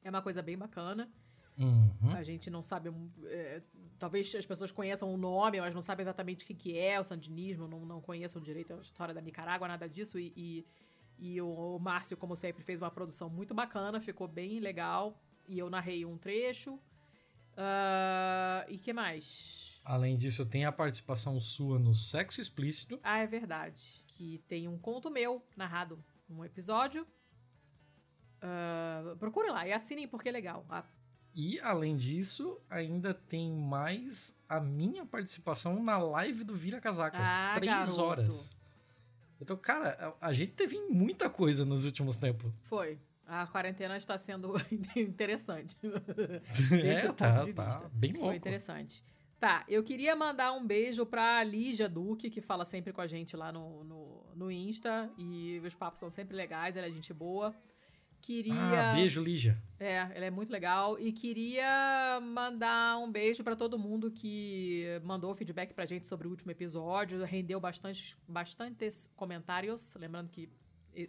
É 0.04 0.08
uma 0.08 0.22
coisa 0.22 0.40
bem 0.40 0.56
bacana. 0.56 1.10
Uhum. 1.58 2.12
A 2.14 2.22
gente 2.22 2.48
não 2.48 2.62
sabe. 2.62 2.90
É, 3.24 3.60
talvez 3.98 4.34
as 4.34 4.46
pessoas 4.46 4.70
conheçam 4.70 5.12
o 5.12 5.16
nome, 5.16 5.60
mas 5.60 5.74
não 5.74 5.82
sabem 5.82 6.02
exatamente 6.02 6.44
o 6.44 6.46
que, 6.46 6.54
que 6.54 6.78
é 6.78 6.98
o 6.98 7.04
sandinismo, 7.04 7.66
não, 7.66 7.84
não 7.84 8.00
conheçam 8.00 8.40
direito 8.40 8.74
a 8.74 8.80
história 8.80 9.12
da 9.12 9.20
Nicarágua, 9.20 9.66
nada 9.66 9.88
disso. 9.88 10.18
E, 10.18 10.32
e, 10.36 10.66
e 11.18 11.40
o, 11.40 11.76
o, 11.76 11.78
Márcio, 11.78 12.16
como 12.16 12.36
sempre, 12.36 12.62
fez 12.62 12.80
uma 12.80 12.90
produção 12.90 13.28
muito 13.28 13.52
bacana, 13.54 14.00
ficou 14.00 14.28
bem 14.28 14.60
legal. 14.60 15.20
E 15.46 15.58
eu 15.58 15.68
narrei 15.68 16.04
um 16.04 16.16
trecho. 16.16 16.74
Uh, 16.74 18.64
e 18.68 18.78
que 18.78 18.92
mais? 18.92 19.80
Além 19.84 20.16
disso, 20.16 20.46
tem 20.46 20.64
a 20.64 20.70
participação 20.70 21.40
sua 21.40 21.78
no 21.78 21.94
Sexo 21.94 22.40
Explícito. 22.40 23.00
Ah, 23.02 23.18
é 23.18 23.26
verdade. 23.26 24.04
Que 24.06 24.38
tem 24.46 24.68
um 24.68 24.78
conto 24.78 25.10
meu 25.10 25.42
narrado 25.56 26.02
num 26.28 26.44
episódio. 26.44 27.06
Uh, 28.36 29.16
procurem 29.16 29.50
lá 29.50 29.66
e 29.66 29.72
assinem 29.72 30.06
porque 30.06 30.28
é 30.28 30.32
legal. 30.32 30.64
A 30.68 30.84
e, 31.40 31.60
além 31.60 31.97
disso, 31.97 32.60
ainda 32.69 33.15
tem 33.15 33.52
mais 33.52 34.36
a 34.48 34.59
minha 34.59 35.06
participação 35.06 35.81
na 35.81 35.97
live 35.97 36.43
do 36.43 36.56
Vira 36.56 36.81
Casacas. 36.81 37.28
Ah, 37.28 37.52
três 37.55 37.73
garoto. 37.73 38.02
horas. 38.02 38.59
Então, 39.40 39.56
cara, 39.56 40.16
a, 40.20 40.31
a 40.31 40.32
gente 40.32 40.51
teve 40.51 40.81
muita 40.90 41.31
coisa 41.31 41.65
nos 41.65 41.85
últimos 41.85 42.19
tempos. 42.19 42.52
Foi. 42.65 42.98
A 43.24 43.47
quarentena 43.47 43.97
está 43.97 44.19
sendo 44.19 44.55
interessante. 44.97 45.77
é, 46.85 47.12
tá, 47.12 47.47
tá. 47.55 47.89
Bem 47.93 48.15
louco. 48.15 48.27
Foi 48.27 48.36
interessante. 48.36 49.05
Tá, 49.39 49.65
eu 49.69 49.85
queria 49.85 50.16
mandar 50.16 50.52
um 50.55 50.66
beijo 50.66 51.06
pra 51.06 51.44
Lígia 51.44 51.89
Duque, 51.89 52.31
que 52.31 52.40
fala 52.40 52.65
sempre 52.65 52.93
com 52.93 53.01
a 53.01 53.06
gente 53.06 53.36
lá 53.36 53.52
no, 53.52 53.85
no, 53.85 54.24
no 54.35 54.51
Insta. 54.51 55.09
E 55.16 55.62
os 55.65 55.77
papos 55.77 56.01
são 56.01 56.10
sempre 56.10 56.36
legais, 56.36 56.77
ela 56.77 56.89
é 56.89 56.90
gente 56.90 57.15
boa. 57.15 57.55
Queria. 58.20 58.90
Ah, 58.90 58.94
beijo, 58.94 59.22
Lígia. 59.22 59.60
É, 59.80 59.96
ela 60.14 60.26
é 60.26 60.30
muito 60.30 60.50
legal. 60.50 60.98
E 60.98 61.12
queria 61.12 62.20
mandar 62.20 62.98
um 62.98 63.10
beijo 63.10 63.42
para 63.42 63.56
todo 63.56 63.78
mundo 63.78 64.10
que 64.10 64.84
mandou 65.04 65.34
feedback 65.34 65.72
pra 65.72 65.86
gente 65.86 66.06
sobre 66.06 66.26
o 66.26 66.30
último 66.30 66.50
episódio. 66.50 67.22
Rendeu 67.24 67.58
bastante, 67.60 68.16
bastantes 68.26 69.10
comentários. 69.16 69.94
Lembrando 69.94 70.28
que, 70.28 70.50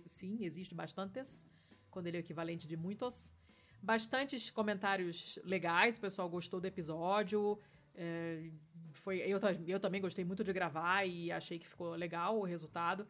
sim, 0.05 0.37
existe 0.41 0.73
bastantes, 0.73 1.45
quando 1.89 2.07
ele 2.07 2.17
é 2.17 2.19
o 2.19 2.21
equivalente 2.21 2.67
de 2.67 2.77
muitos. 2.77 3.33
Bastantes 3.81 4.49
comentários 4.49 5.39
legais, 5.43 5.97
o 5.97 6.01
pessoal 6.01 6.29
gostou 6.29 6.59
do 6.59 6.67
episódio. 6.67 7.59
É, 7.95 8.49
foi, 8.93 9.17
eu, 9.19 9.39
eu 9.67 9.79
também 9.79 9.99
gostei 9.99 10.23
muito 10.23 10.43
de 10.43 10.53
gravar 10.53 11.05
e 11.05 11.31
achei 11.31 11.59
que 11.59 11.67
ficou 11.67 11.95
legal 11.95 12.39
o 12.39 12.43
resultado. 12.43 13.07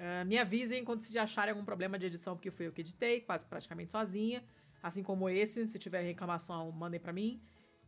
Uh, 0.00 0.24
me 0.24 0.38
avisem 0.38 0.82
quando 0.82 1.02
vocês 1.02 1.14
acharem 1.14 1.52
algum 1.52 1.62
problema 1.62 1.98
de 1.98 2.06
edição, 2.06 2.34
porque 2.34 2.50
fui 2.50 2.66
eu 2.66 2.72
que 2.72 2.80
editei, 2.80 3.20
quase 3.20 3.44
praticamente 3.44 3.92
sozinha. 3.92 4.42
Assim 4.82 5.02
como 5.02 5.28
esse, 5.28 5.66
se 5.68 5.78
tiver 5.78 6.00
reclamação, 6.00 6.72
mandem 6.72 6.98
para 6.98 7.12
mim. 7.12 7.38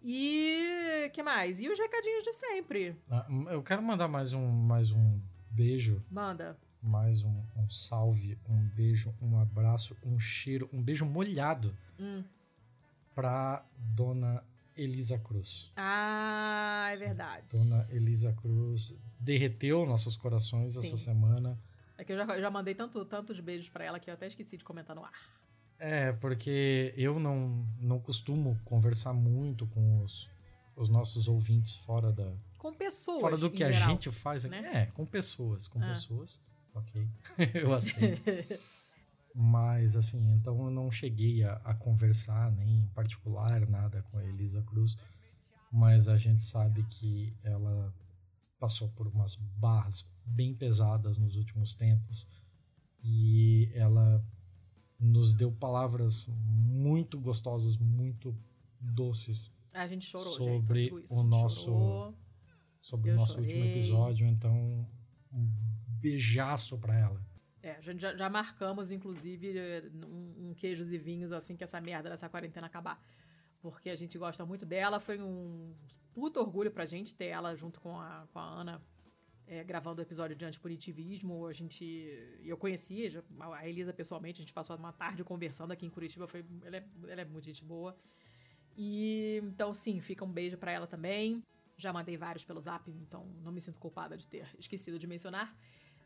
E 0.03 1.11
que 1.15 1.23
mais? 1.23 1.63
E 1.63 1.71
os 1.71 1.79
recadinhos 1.79 2.23
de 2.23 2.35
sempre. 2.35 2.95
Ah, 3.11 3.27
eu 3.51 3.63
quero 3.63 3.83
mandar 3.83 4.09
mais 4.09 4.35
um, 4.35 4.47
mais 4.47 4.91
um 4.91 5.19
beijo. 5.51 6.05
Manda. 6.11 6.59
Mais 6.83 7.23
um, 7.23 7.43
um 7.57 7.71
salve, 7.71 8.37
um 8.47 8.59
beijo, 8.75 9.15
um 9.23 9.39
abraço, 9.39 9.97
um 10.05 10.19
cheiro, 10.19 10.69
um 10.71 10.83
beijo 10.83 11.07
molhado 11.07 11.75
hum. 11.99 12.23
pra 13.15 13.65
dona 13.79 14.45
Elisa 14.77 15.19
Cruz. 15.19 15.73
Ah, 15.77 16.91
é 16.93 16.97
Sim. 16.97 17.05
verdade. 17.07 17.47
Dona 17.51 17.87
Elisa 17.93 18.35
Cruz 18.35 18.99
derreteu 19.19 19.87
nossos 19.87 20.15
corações 20.15 20.73
Sim. 20.73 20.81
essa 20.81 20.97
semana 20.99 21.59
é 21.99 22.05
que 22.05 22.13
eu 22.13 22.17
já, 22.17 22.41
já 22.41 22.51
mandei 22.51 22.75
tanto, 22.75 23.05
tantos 23.05 23.39
beijos 23.41 23.69
para 23.69 23.85
ela 23.85 24.01
que 24.01 24.11
eu 24.11 24.15
até 24.15 24.27
esqueci 24.27 24.57
de 24.57 24.65
comentar 24.65 24.97
no 24.97 25.05
ar. 25.05 25.13
É, 25.79 26.13
porque 26.13 26.95
eu 26.97 27.19
não, 27.19 27.67
não 27.81 27.99
costumo 27.99 28.59
conversar 28.65 29.13
muito 29.13 29.67
com 29.67 30.03
os, 30.03 30.31
os 30.77 30.89
nossos 30.89 31.27
ouvintes 31.27 31.77
fora 31.77 32.13
da. 32.13 32.33
Com 32.57 32.73
pessoas. 32.73 33.21
Fora 33.21 33.37
do 33.37 33.51
que 33.51 33.65
a 33.65 33.73
gente 33.73 34.11
faz 34.11 34.45
aqui. 34.45 34.61
Né? 34.61 34.83
É, 34.83 34.87
com 34.87 35.05
pessoas. 35.05 35.67
Com 35.67 35.83
ah. 35.83 35.89
pessoas. 35.89 36.41
Ok. 36.75 37.09
eu 37.55 37.75
aceito. 37.75 38.23
Mas, 39.35 39.97
assim, 39.97 40.33
então 40.35 40.63
eu 40.65 40.71
não 40.71 40.91
cheguei 40.91 41.43
a, 41.43 41.55
a, 41.65 41.75
conversar, 41.75 42.53
nem 42.53 42.81
em 42.81 42.87
particular, 42.89 43.67
nada 43.67 44.05
com 44.11 44.19
a 44.19 44.25
Elisa 44.25 44.63
Cruz. 44.63 44.97
Mas 45.71 46.07
a 46.07 46.19
gente 46.19 46.43
sabe 46.43 46.85
que 46.85 47.35
ela 47.43 47.93
passou 48.63 48.89
por 48.91 49.09
umas 49.09 49.35
barras 49.35 50.09
bem 50.25 50.55
pesadas 50.55 51.19
nos 51.19 51.35
últimos 51.37 51.75
tempos 51.75 52.29
e 53.03 53.69
ela 53.75 54.25
nos 55.01 55.35
deu 55.35 55.51
palavras 55.51 56.29
muito 56.29 57.19
gostosas, 57.19 57.77
muito 57.77 58.33
doces. 58.79 59.53
A 59.75 59.85
gente 59.89 60.07
chorou, 60.07 60.33
sobre 60.33 60.91
gente, 60.91 61.13
o 61.13 61.25
nosso 61.25 61.65
chorou, 61.65 62.15
sobre 62.81 63.11
o 63.11 63.17
nosso 63.17 63.33
chorei. 63.33 63.49
último 63.49 63.65
episódio, 63.65 64.29
então 64.29 64.55
um 65.33 65.51
beijaço 66.01 66.79
para 66.79 66.97
ela. 66.97 67.21
É, 67.65 67.73
a 67.73 67.81
gente 67.81 68.01
já, 68.01 68.17
já 68.17 68.31
marcamos, 68.31 68.93
inclusive, 68.93 69.55
um, 70.07 70.51
um, 70.51 70.55
queijos 70.55 70.93
e 70.93 70.99
vinhos 70.99 71.33
assim 71.33 71.57
que 71.57 71.65
essa 71.65 71.81
merda 71.81 72.11
dessa 72.11 72.29
quarentena 72.29 72.69
acabar. 72.69 73.03
Porque 73.61 73.91
a 73.91 73.97
gente 73.97 74.17
gosta 74.17 74.47
muito 74.47 74.65
dela, 74.65 75.01
foi 75.01 75.21
um 75.21 75.75
puta 76.15 76.41
orgulho 76.41 76.71
pra 76.71 76.85
gente 76.85 77.15
ter 77.15 77.27
ela 77.27 77.55
junto 77.55 77.81
com 77.81 77.99
a, 77.99 78.27
com 78.33 78.39
a 78.39 78.45
Ana 78.45 78.83
é, 79.47 79.63
gravando 79.63 80.01
o 80.01 80.05
episódio 80.05 80.37
de 80.37 80.45
antipunitivismo. 80.45 81.47
A 81.47 81.53
gente. 81.53 81.85
Eu 82.43 82.57
conhecia 82.57 83.23
a 83.41 83.69
Elisa 83.69 83.93
pessoalmente, 83.93 84.41
a 84.41 84.43
gente 84.43 84.53
passou 84.53 84.77
uma 84.77 84.93
tarde 84.93 85.23
conversando 85.25 85.73
aqui 85.73 85.85
em 85.85 85.91
Curitiba. 85.91 86.27
Foi, 86.27 86.45
ela, 86.65 86.77
é, 86.77 86.85
ela 87.09 87.21
é 87.21 87.25
muito 87.25 87.45
gente 87.45 87.65
boa. 87.65 87.97
E 88.77 89.41
então, 89.43 89.75
sim, 89.75 90.01
fica 90.01 90.25
um 90.25 90.33
beijo 90.33 90.57
para 90.57 90.73
ela 90.73 90.87
também. 90.87 91.43
Já 91.77 91.93
mandei 91.93 92.17
vários 92.17 92.45
pelo 92.45 92.61
zap, 92.61 92.91
então 92.91 93.27
não 93.43 93.53
me 93.53 93.61
sinto 93.61 93.79
culpada 93.79 94.17
de 94.17 94.27
ter 94.27 94.47
esquecido 94.59 94.99
de 94.99 95.07
mencionar. 95.07 95.55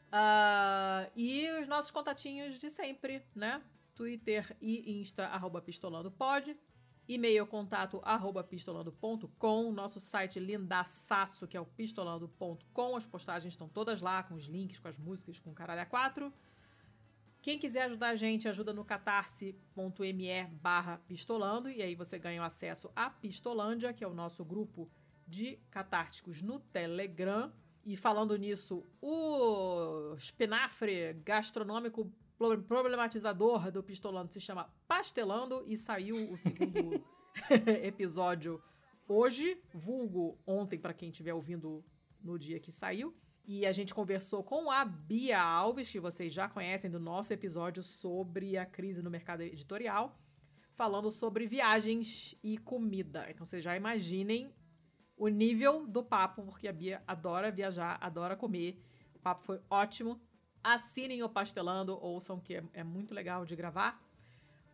Uh, 0.07 1.11
e 1.15 1.49
os 1.61 1.69
nossos 1.69 1.91
contatinhos 1.91 2.59
de 2.59 2.70
sempre, 2.70 3.23
né? 3.35 3.62
Twitter 3.95 4.57
e 4.61 5.01
Insta, 5.01 5.27
arroba 5.27 5.61
pistolando 5.61 6.11
pode 6.11 6.57
e-mail 7.09 7.47
contato 7.47 8.01
arroba 8.05 8.43
pistolando.com, 8.43 9.73
nosso 9.73 10.01
site 10.01 10.41
lindaçaço, 10.41 11.47
que 11.47 11.57
é 11.57 11.61
o 11.61 11.66
pistolando.com, 11.66 12.97
as 12.97 13.07
postagens 13.07 13.53
estão 13.53 13.69
todas 13.69 14.01
lá, 14.01 14.23
com 14.23 14.35
os 14.35 14.47
links, 14.47 14.81
com 14.81 14.89
as 14.89 14.99
músicas, 14.99 15.39
com 15.39 15.55
caralho 15.55 15.89
quatro. 15.89 16.33
Quem 17.41 17.61
quiser 17.61 17.83
ajudar 17.83 18.09
a 18.09 18.16
gente, 18.16 18.49
ajuda 18.49 18.73
no 18.73 18.85
catarse.me 18.85 20.45
barra 20.61 20.99
pistolando, 21.07 21.70
e 21.70 21.81
aí 21.81 21.95
você 21.95 22.19
ganha 22.19 22.43
o 22.43 22.45
acesso 22.45 22.91
à 22.97 23.09
Pistolândia, 23.09 23.93
que 23.93 24.03
é 24.03 24.09
o 24.09 24.12
nosso 24.12 24.45
grupo 24.45 24.91
de 25.28 25.57
catárticos 25.70 26.43
no 26.43 26.59
Telegram. 26.59 27.53
E 27.85 27.97
falando 27.97 28.37
nisso, 28.37 28.83
o 29.01 30.12
espinafre 30.16 31.12
gastronômico 31.24 32.11
problematizador 32.36 33.70
do 33.70 33.82
Pistolando 33.82 34.32
se 34.32 34.40
chama 34.40 34.70
Pastelando 34.86 35.64
e 35.66 35.76
saiu 35.76 36.30
o 36.30 36.36
segundo 36.36 37.02
episódio 37.82 38.62
hoje, 39.08 39.60
vulgo 39.72 40.38
ontem 40.46 40.78
para 40.78 40.92
quem 40.92 41.10
estiver 41.10 41.32
ouvindo 41.32 41.84
no 42.22 42.38
dia 42.38 42.60
que 42.60 42.72
saiu. 42.72 43.14
E 43.46 43.64
a 43.64 43.72
gente 43.72 43.94
conversou 43.94 44.42
com 44.42 44.70
a 44.70 44.84
Bia 44.84 45.40
Alves, 45.40 45.90
que 45.90 46.00
vocês 46.00 46.32
já 46.32 46.48
conhecem 46.48 46.90
do 46.90 46.98
nosso 46.98 47.32
episódio 47.32 47.82
sobre 47.82 48.58
a 48.58 48.66
crise 48.66 49.02
no 49.02 49.10
mercado 49.10 49.42
editorial, 49.42 50.18
falando 50.72 51.12
sobre 51.12 51.46
viagens 51.46 52.36
e 52.42 52.58
comida. 52.58 53.26
Então 53.30 53.46
vocês 53.46 53.62
já 53.62 53.76
imaginem 53.76 54.52
o 55.16 55.28
nível 55.28 55.86
do 55.86 56.02
papo, 56.02 56.42
porque 56.42 56.66
a 56.66 56.72
Bia 56.72 57.02
adora 57.06 57.50
viajar, 57.50 57.96
adora 58.00 58.36
comer. 58.36 58.82
O 59.14 59.18
papo 59.20 59.44
foi 59.44 59.60
ótimo. 59.70 60.20
Assinem 60.66 61.22
o 61.22 61.28
Pastelando, 61.28 61.97
ouçam 62.02 62.40
que 62.40 62.56
é, 62.56 62.64
é 62.72 62.82
muito 62.82 63.14
legal 63.14 63.47
de 63.47 63.55
gravar. 63.55 64.02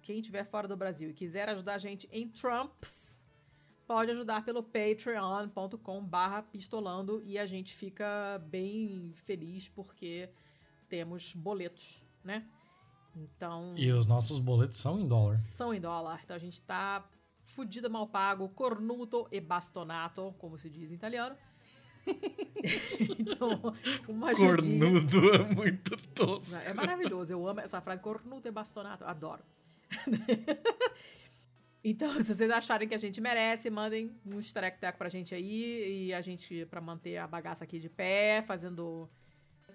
Quem 0.00 0.20
estiver 0.20 0.42
fora 0.42 0.66
do 0.66 0.74
Brasil 0.74 1.10
e 1.10 1.12
quiser 1.12 1.50
ajudar 1.50 1.74
a 1.74 1.78
gente 1.78 2.08
em 2.10 2.30
Trumps, 2.30 3.22
pode 3.86 4.10
ajudar 4.10 4.42
pelo 4.42 4.62
patreon.com 4.62 6.02
barra 6.02 6.44
pistolando 6.44 7.22
e 7.26 7.38
a 7.38 7.44
gente 7.44 7.74
fica 7.74 8.42
bem 8.46 9.12
feliz 9.16 9.68
porque 9.68 10.30
temos 10.88 11.34
boletos, 11.34 12.02
né? 12.24 12.48
Então... 13.14 13.74
E 13.76 13.92
os 13.92 14.06
nossos 14.06 14.38
boletos 14.38 14.78
são 14.78 14.98
em 14.98 15.06
dólar. 15.06 15.36
São 15.36 15.74
em 15.74 15.80
dólar. 15.80 16.22
Então 16.24 16.34
a 16.34 16.40
gente 16.40 16.62
tá 16.62 17.06
fudido 17.42 17.90
mal 17.90 18.06
pago, 18.06 18.48
cornuto 18.48 19.28
e 19.30 19.38
bastonato, 19.42 20.34
como 20.38 20.56
se 20.56 20.70
diz 20.70 20.90
em 20.90 20.94
italiano. 20.94 21.36
então, 23.18 23.74
uma 24.08 24.34
Cornudo 24.34 25.18
ajudinha... 25.18 25.34
é 25.34 25.54
muito 25.54 25.96
tosco. 26.14 26.60
É 26.60 26.72
maravilhoso. 26.72 27.32
Eu 27.32 27.46
amo 27.46 27.60
essa 27.60 27.80
frase. 27.80 28.00
Cornudo 28.00 28.46
é 28.46 28.50
bastonato. 28.50 29.04
Adoro. 29.04 29.42
então, 31.84 32.12
se 32.22 32.34
vocês 32.34 32.50
acharem 32.50 32.88
que 32.88 32.94
a 32.94 32.98
gente 32.98 33.20
merece, 33.20 33.70
mandem 33.70 34.12
um 34.26 34.38
egg 34.38 34.96
pra 34.96 35.08
gente 35.08 35.34
aí. 35.34 36.06
E 36.06 36.14
a 36.14 36.20
gente, 36.20 36.66
pra 36.66 36.80
manter 36.80 37.16
a 37.18 37.26
bagaça 37.26 37.64
aqui 37.64 37.78
de 37.78 37.88
pé, 37.88 38.42
fazendo... 38.46 39.08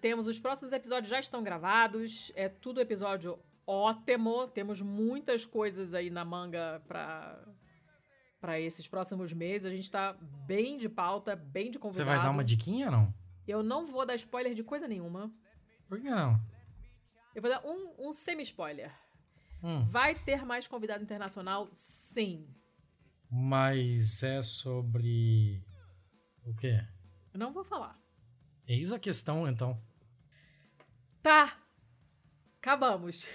Temos 0.02 0.28
os 0.28 0.40
próximos 0.40 0.74
episódios 0.74 1.10
já 1.10 1.20
estão 1.20 1.41
gravados. 1.41 2.32
É 2.36 2.48
tudo 2.48 2.82
episódio 2.82 3.40
ótimo. 3.66 4.48
Temos 4.48 4.82
muitas 4.82 5.45
coisas 5.45 5.94
aí 5.94 6.10
na 6.10 6.24
manga 6.24 6.82
pra 6.88 7.44
para 8.48 8.60
esses 8.61 8.88
próximos 8.88 9.34
meses. 9.34 9.65
A 9.65 9.69
gente 9.69 9.91
tá 9.91 10.15
bem 10.48 10.78
de 10.78 10.88
pauta, 10.88 11.36
bem 11.36 11.69
de 11.69 11.78
convidado. 11.78 12.10
Você 12.10 12.15
vai 12.15 12.26
dar 12.26 12.32
uma 12.32 12.45
diquinha 12.45 12.86
ou 12.86 12.91
não? 12.94 13.14
Eu 13.45 13.61
não 13.61 13.86
vou 13.86 14.06
dar 14.06 14.15
spoiler 14.15 14.53
de 14.53 14.64
coisa 14.64 14.88
nenhuma. 14.88 15.30
Por 15.86 15.99
que 15.99 16.10
não? 16.10 16.40
Eu 17.36 17.41
vou 17.41 17.52
dar 17.52 17.61
um, 17.65 18.07
um 18.07 18.14
semi-spoiler. 18.14 18.90
Hum. 19.61 19.84
Vai 19.84 20.15
ter 20.15 20.45
mais 20.45 20.65
convidado 20.65 21.03
internacional? 21.03 21.68
Sim. 21.74 22.48
Mas 23.30 24.24
é 24.24 24.41
sobre. 24.41 25.61
O 26.45 26.56
quê? 26.56 26.82
Eu 27.34 27.40
não 27.41 27.52
vou 27.52 27.65
falar. 27.65 27.99
Eis 28.65 28.94
a 28.94 28.99
questão, 28.99 29.45
então. 29.45 29.78
Tá. 31.22 31.57
Acabamos. 32.61 33.28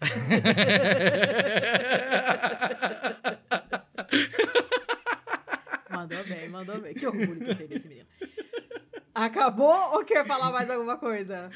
mandou 5.90 6.24
bem, 6.24 6.48
mandou 6.48 6.80
bem. 6.80 6.94
Que 6.94 7.06
orgulho 7.06 7.38
que 7.38 7.50
eu 7.50 7.56
tenho 7.56 7.68
desse 7.68 7.88
menino. 7.88 8.08
Acabou 9.14 9.94
ou 9.94 10.04
quer 10.04 10.26
falar 10.26 10.52
mais 10.52 10.70
alguma 10.70 10.96
coisa? 10.96 11.50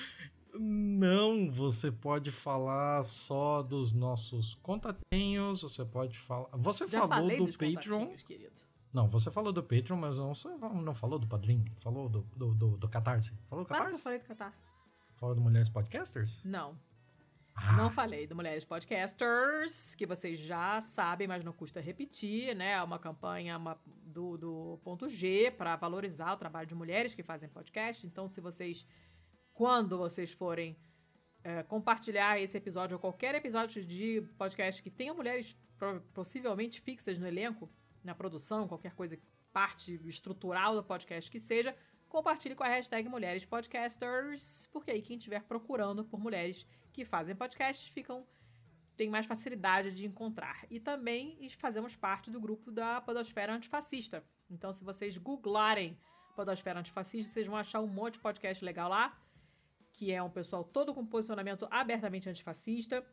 Não, 0.54 1.50
você 1.50 1.90
pode 1.90 2.30
falar 2.30 3.02
só 3.02 3.62
dos 3.62 3.92
nossos 3.92 4.54
contatinhos, 4.56 5.62
você 5.62 5.84
pode 5.84 6.18
falar. 6.18 6.48
Você 6.54 6.86
Já 6.88 7.06
falou 7.08 7.46
do 7.46 7.52
Patreon. 7.52 8.08
Não, 8.92 9.08
você 9.08 9.30
falou 9.30 9.52
do 9.52 9.62
Patreon, 9.62 9.96
mas 9.96 10.18
não, 10.18 10.34
você 10.34 10.48
não 10.48 10.94
falou 10.94 11.18
do 11.18 11.26
Padrim, 11.26 11.64
falou 11.80 12.08
do, 12.10 12.22
do, 12.36 12.54
do, 12.54 12.76
do 12.76 12.88
Catarse. 12.88 13.32
Falou 13.48 13.64
do 13.64 13.68
Catarse? 13.68 13.84
Claro 13.84 13.96
eu 13.96 14.02
falei 14.02 14.18
do 14.18 14.24
Catarse. 14.26 14.58
Falou 15.14 15.34
do 15.34 15.40
Mulheres 15.40 15.68
Podcasters? 15.70 16.44
Não. 16.44 16.76
Ah. 17.54 17.76
Não 17.76 17.90
falei 17.90 18.26
do 18.26 18.34
Mulheres 18.34 18.64
Podcasters, 18.64 19.94
que 19.94 20.06
vocês 20.06 20.40
já 20.40 20.80
sabem, 20.80 21.28
mas 21.28 21.44
não 21.44 21.52
custa 21.52 21.80
repetir, 21.80 22.54
né? 22.56 22.72
É 22.72 22.82
uma 22.82 22.98
campanha 22.98 23.58
uma, 23.58 23.78
do, 23.84 24.38
do 24.38 24.80
ponto 24.82 25.08
G 25.08 25.50
para 25.50 25.76
valorizar 25.76 26.32
o 26.32 26.36
trabalho 26.36 26.66
de 26.66 26.74
mulheres 26.74 27.14
que 27.14 27.22
fazem 27.22 27.48
podcast. 27.48 28.06
Então, 28.06 28.26
se 28.26 28.40
vocês, 28.40 28.86
quando 29.52 29.98
vocês 29.98 30.32
forem 30.32 30.78
é, 31.44 31.62
compartilhar 31.62 32.40
esse 32.40 32.56
episódio 32.56 32.94
ou 32.94 33.00
qualquer 33.00 33.34
episódio 33.34 33.84
de 33.84 34.22
podcast 34.38 34.82
que 34.82 34.90
tenha 34.90 35.12
mulheres 35.12 35.56
possivelmente 36.14 36.80
fixas 36.80 37.18
no 37.18 37.26
elenco, 37.26 37.68
na 38.02 38.14
produção, 38.14 38.68
qualquer 38.68 38.94
coisa, 38.94 39.18
parte 39.52 40.00
estrutural 40.06 40.74
do 40.74 40.82
podcast 40.82 41.30
que 41.30 41.40
seja, 41.40 41.76
compartilhe 42.08 42.54
com 42.54 42.62
a 42.62 42.68
hashtag 42.68 43.08
Mulheres 43.08 43.44
Podcasters, 43.44 44.68
porque 44.72 44.90
aí 44.90 45.02
quem 45.02 45.16
estiver 45.16 45.42
procurando 45.42 46.04
por 46.04 46.20
mulheres 46.20 46.66
que 46.92 47.04
fazem 47.04 47.34
podcasts 47.34 47.88
ficam 47.88 48.26
tem 48.96 49.08
mais 49.10 49.26
facilidade 49.26 49.92
de 49.92 50.06
encontrar. 50.06 50.66
E 50.70 50.78
também 50.78 51.48
fazemos 51.58 51.96
parte 51.96 52.30
do 52.30 52.40
grupo 52.40 52.70
da 52.70 53.00
Podosfera 53.00 53.54
Antifascista. 53.54 54.22
Então, 54.50 54.72
se 54.72 54.84
vocês 54.84 55.16
googlarem 55.16 55.98
Podosfera 56.36 56.78
Antifascista, 56.78 57.32
vocês 57.32 57.46
vão 57.46 57.56
achar 57.56 57.80
um 57.80 57.86
monte 57.86 58.14
de 58.14 58.20
podcast 58.20 58.64
legal 58.64 58.90
lá, 58.90 59.18
que 59.92 60.12
é 60.12 60.22
um 60.22 60.30
pessoal 60.30 60.62
todo 60.62 60.94
com 60.94 61.06
posicionamento 61.06 61.66
abertamente 61.70 62.28
antifascista. 62.28 63.04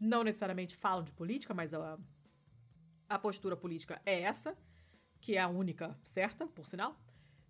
Não 0.00 0.24
necessariamente 0.24 0.76
falam 0.76 1.04
de 1.04 1.12
política, 1.12 1.54
mas 1.54 1.72
a, 1.74 1.98
a 3.08 3.18
postura 3.18 3.56
política 3.56 4.00
é 4.04 4.20
essa, 4.22 4.56
que 5.20 5.36
é 5.36 5.40
a 5.40 5.48
única 5.48 5.98
certa, 6.02 6.46
por 6.46 6.66
sinal. 6.66 6.96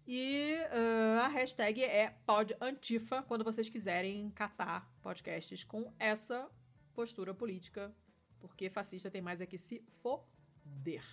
E 0.07 0.57
uh, 0.57 1.20
a 1.20 1.29
hashtag 1.29 1.83
é 1.83 2.15
podantifa 2.27 3.23
quando 3.23 3.45
vocês 3.45 3.69
quiserem 3.69 4.31
catar 4.31 4.91
podcasts 5.01 5.62
com 5.65 5.93
essa 5.99 6.49
postura 6.95 7.33
política, 7.33 7.93
porque 8.41 8.69
fascista 8.69 9.11
tem 9.11 9.23
mais 9.23 9.41
é 9.41 9.47
que 9.47 9.57
se 9.57 9.81
foder. 10.03 11.05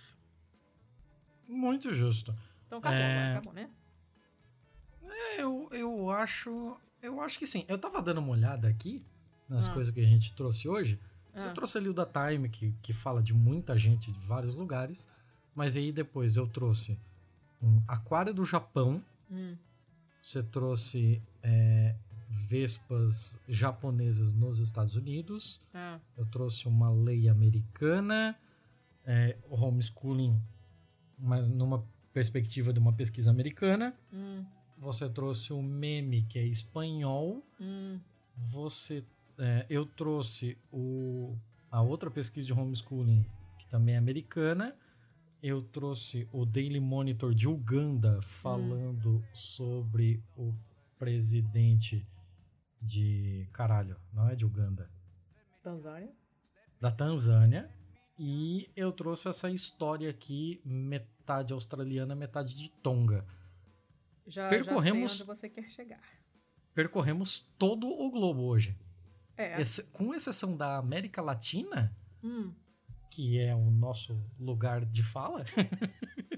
Muito 1.46 1.92
justo. 1.94 2.34
Então 2.66 2.78
acabou, 2.78 2.98
é... 2.98 3.32
acabou, 3.32 3.52
né? 3.52 3.70
É, 5.02 5.42
eu, 5.42 5.68
eu 5.72 6.10
acho. 6.10 6.76
Eu 7.02 7.20
acho 7.20 7.38
que 7.38 7.46
sim. 7.46 7.64
Eu 7.66 7.78
tava 7.78 8.02
dando 8.02 8.18
uma 8.18 8.32
olhada 8.32 8.68
aqui 8.68 9.04
nas 9.48 9.68
ah. 9.68 9.72
coisas 9.72 9.92
que 9.92 10.00
a 10.00 10.06
gente 10.06 10.32
trouxe 10.34 10.68
hoje. 10.68 11.00
Você 11.34 11.48
ah. 11.48 11.52
trouxe 11.52 11.78
ali 11.78 11.88
o 11.88 11.94
da 11.94 12.06
Time, 12.06 12.48
que, 12.48 12.74
que 12.82 12.92
fala 12.92 13.22
de 13.22 13.32
muita 13.32 13.76
gente 13.78 14.12
de 14.12 14.20
vários 14.20 14.54
lugares. 14.54 15.08
Mas 15.54 15.76
aí 15.76 15.90
depois 15.90 16.36
eu 16.36 16.46
trouxe 16.46 16.98
um 17.62 17.82
aquário 17.86 18.32
do 18.32 18.44
Japão. 18.44 19.02
Hum. 19.30 19.56
Você 20.22 20.42
trouxe 20.42 21.22
é, 21.42 21.94
vespas 22.28 23.38
japonesas 23.48 24.32
nos 24.32 24.58
Estados 24.58 24.94
Unidos. 24.94 25.60
Ah. 25.72 25.98
Eu 26.16 26.26
trouxe 26.26 26.68
uma 26.68 26.90
lei 26.92 27.28
americana. 27.28 28.36
É, 29.04 29.36
homeschooling 29.48 30.40
uma, 31.18 31.40
numa 31.42 31.84
perspectiva 32.12 32.72
de 32.72 32.78
uma 32.78 32.92
pesquisa 32.92 33.30
americana. 33.30 33.94
Hum. 34.12 34.44
Você 34.78 35.08
trouxe 35.08 35.52
um 35.52 35.62
meme 35.62 36.22
que 36.22 36.38
é 36.38 36.44
espanhol. 36.44 37.44
Hum. 37.60 37.98
Você, 38.36 39.04
é, 39.38 39.66
eu 39.68 39.84
trouxe 39.84 40.56
o, 40.72 41.36
a 41.70 41.82
outra 41.82 42.10
pesquisa 42.10 42.46
de 42.46 42.52
homeschooling 42.52 43.24
que 43.58 43.66
também 43.66 43.94
é 43.94 43.98
americana 43.98 44.74
eu 45.42 45.62
trouxe 45.62 46.28
o 46.32 46.44
Daily 46.44 46.80
Monitor 46.80 47.34
de 47.34 47.48
Uganda 47.48 48.20
falando 48.22 49.16
hum. 49.16 49.22
sobre 49.32 50.22
o 50.36 50.54
presidente 50.98 52.06
de. 52.80 53.48
Caralho, 53.52 53.96
não 54.12 54.28
é 54.28 54.36
de 54.36 54.44
Uganda. 54.44 54.90
Tanzânia? 55.62 56.12
Da 56.80 56.90
Tanzânia. 56.90 57.70
E 58.18 58.70
eu 58.76 58.92
trouxe 58.92 59.28
essa 59.28 59.50
história 59.50 60.10
aqui, 60.10 60.60
metade 60.62 61.54
australiana, 61.54 62.14
metade 62.14 62.54
de 62.54 62.70
Tonga. 62.70 63.24
Já, 64.26 64.48
percorremos, 64.48 65.16
já 65.16 65.24
você 65.24 65.48
quer 65.48 65.70
chegar. 65.70 66.00
Percorremos 66.74 67.40
todo 67.58 67.88
o 67.88 68.10
globo 68.10 68.42
hoje. 68.42 68.76
É. 69.36 69.58
Esse, 69.58 69.84
com 69.84 70.14
exceção 70.14 70.54
da 70.54 70.76
América 70.76 71.22
Latina, 71.22 71.96
hum 72.22 72.52
que 73.10 73.38
é 73.38 73.54
o 73.54 73.70
nosso 73.70 74.16
lugar 74.38 74.86
de 74.86 75.02
fala. 75.02 75.44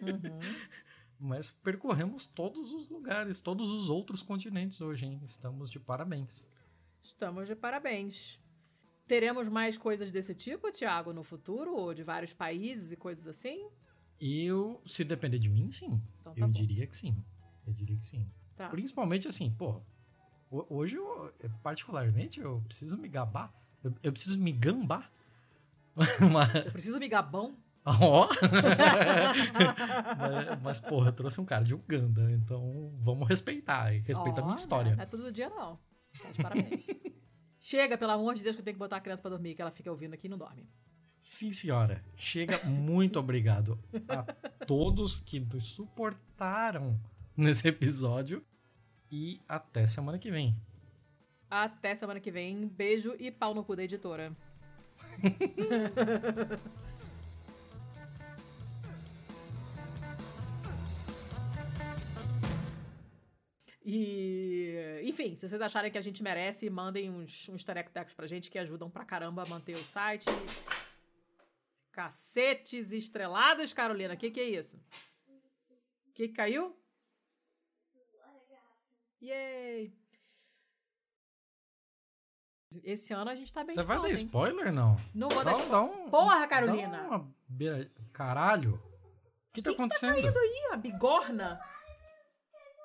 Uhum. 0.01 0.41
Mas 1.21 1.51
percorremos 1.51 2.27
todos 2.27 2.73
os 2.73 2.89
lugares, 2.89 3.41
todos 3.41 3.71
os 3.71 3.89
outros 3.89 4.23
continentes 4.23 4.81
hoje, 4.81 5.07
hein? 5.07 5.21
Estamos 5.25 5.71
de 5.71 5.79
parabéns. 5.79 6.51
Estamos 7.01 7.47
de 7.47 7.55
parabéns. 7.55 8.41
Teremos 9.07 9.49
mais 9.49 9.77
coisas 9.77 10.11
desse 10.11 10.35
tipo, 10.35 10.73
Tiago, 10.73 11.13
no 11.13 11.23
futuro? 11.23 11.77
Ou 11.77 11.95
de 11.95 12.03
vários 12.03 12.33
países 12.33 12.91
e 12.91 12.97
coisas 12.97 13.27
assim? 13.27 13.69
Eu, 14.21 14.81
se 14.87 15.05
depender 15.05 15.39
de 15.39 15.49
mim, 15.49 15.71
sim. 15.71 16.01
Então, 16.21 16.35
tá 16.35 16.41
eu 16.41 16.49
bom. 16.49 16.53
diria 16.53 16.87
que 16.87 16.97
sim. 16.97 17.15
Eu 17.67 17.73
diria 17.73 17.97
que 17.97 18.07
sim. 18.07 18.27
Tá. 18.57 18.69
Principalmente 18.71 19.29
assim, 19.29 19.51
pô. 19.51 19.81
Hoje, 20.51 20.97
eu, 20.97 21.33
particularmente, 21.63 22.41
eu 22.41 22.61
preciso 22.67 22.99
me 22.99 23.09
gabar. 23.09 23.55
Eu, 23.85 23.95
eu 24.03 24.13
preciso 24.13 24.39
me 24.39 24.53
gambar 24.53 25.11
Uma... 26.21 26.45
Eu 26.55 26.73
preciso 26.73 26.99
me 26.99 27.09
gabão. 27.09 27.57
Ó! 27.85 28.27
Oh. 28.27 28.29
mas, 30.19 30.63
mas, 30.63 30.81
porra, 30.81 31.09
eu 31.09 31.13
trouxe 31.13 31.41
um 31.41 31.45
cara 31.45 31.65
de 31.65 31.75
Uganda, 31.75 32.31
então 32.31 32.93
vamos 33.01 33.29
respeitar. 33.29 33.89
Respeita 33.91 34.41
oh, 34.41 34.41
a 34.41 34.43
minha 34.43 34.55
história. 34.55 34.95
Não 34.95 35.03
é 35.03 35.07
todo 35.07 35.33
dia, 35.33 35.51
não. 35.51 35.79
Tá 36.37 36.43
parabéns. 36.43 36.87
Chega, 37.59 37.97
pelo 37.97 38.13
amor 38.13 38.35
de 38.35 38.43
Deus, 38.43 38.57
que 38.57 38.61
eu 38.61 38.65
tenho 38.65 38.75
que 38.75 38.79
botar 38.79 38.97
a 38.97 39.01
criança 39.01 39.23
pra 39.23 39.31
dormir, 39.31 39.55
que 39.55 39.63
ela 39.63 39.71
fica 39.71 39.91
ouvindo 39.91 40.15
aqui 40.15 40.27
e 40.27 40.31
não 40.31 40.39
dorme. 40.39 40.69
Sim, 41.19 41.53
senhora. 41.53 42.05
Chega, 42.17 42.59
muito 42.65 43.21
obrigado 43.21 43.79
a 44.09 44.25
todos 44.67 45.21
que 45.21 45.39
nos 45.39 45.65
suportaram 45.65 47.01
nesse 47.37 47.69
episódio. 47.69 48.45
E 49.11 49.41
até 49.49 49.87
semana 49.87 50.19
que 50.19 50.31
vem. 50.31 50.57
Até 51.49 51.95
semana 51.95 52.19
que 52.19 52.33
vem. 52.33 52.67
Beijo 52.67 53.15
e 53.21 53.31
pau 53.31 53.55
no 53.55 53.63
cu 53.63 53.77
da 53.77 53.85
editora. 53.85 54.35
E, 63.85 65.01
enfim, 65.03 65.35
se 65.35 65.49
vocês 65.49 65.61
acharem 65.61 65.91
que 65.91 65.99
a 65.99 66.03
gente 66.03 66.23
merece, 66.23 66.71
mandem 66.71 67.11
uns, 67.11 67.49
uns 67.49 67.65
tarectecos 67.65 68.15
pra 68.15 68.27
gente 68.27 68.51
que 68.51 68.59
ajudam 68.59 68.89
pra 68.89 69.05
caramba 69.05 69.43
a 69.43 69.47
manter 69.47 69.75
o 69.75 69.85
site. 69.85 70.27
Cacetes 71.91 72.93
estrelados, 72.93 73.73
Carolina. 73.73 74.15
O 74.15 74.17
que, 74.17 74.31
que 74.31 74.41
é 74.41 74.45
isso? 74.45 74.77
O 76.07 76.13
que, 76.13 76.29
que 76.29 76.35
caiu? 76.35 76.77
Yay! 79.21 79.93
Esse 82.85 83.13
ano 83.13 83.31
a 83.31 83.35
gente 83.35 83.53
tá 83.53 83.63
bem 83.65 83.75
Você 83.75 83.83
vai 83.83 84.01
dar 84.01 84.09
hein? 84.09 84.15
spoiler, 84.15 84.73
não? 84.73 84.97
Não 85.15 85.29
vou 85.29 85.45
dar 85.45 85.55
dá 85.67 85.81
um, 85.83 86.09
Porra, 86.09 86.47
Carolina! 86.47 87.03
Uma 87.03 87.33
beira... 87.49 87.91
Caralho! 88.13 88.75
O 88.75 89.53
que 89.53 89.61
tá 89.63 89.71
Que 89.71 89.77
que 89.77 89.77
tá 89.77 89.83
acontecendo? 89.83 90.17
Ih, 90.19 90.73
a 90.73 90.77
bigorna! 90.77 91.61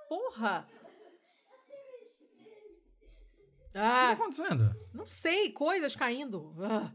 Porra! 0.09 0.67
O 3.59 3.63
que 3.67 3.73
tá 3.73 4.09
Ah, 4.09 4.11
acontecendo? 4.11 4.75
não 4.93 5.05
sei, 5.05 5.51
coisas 5.51 5.95
caindo. 5.95 6.53
Ah. 6.59 6.91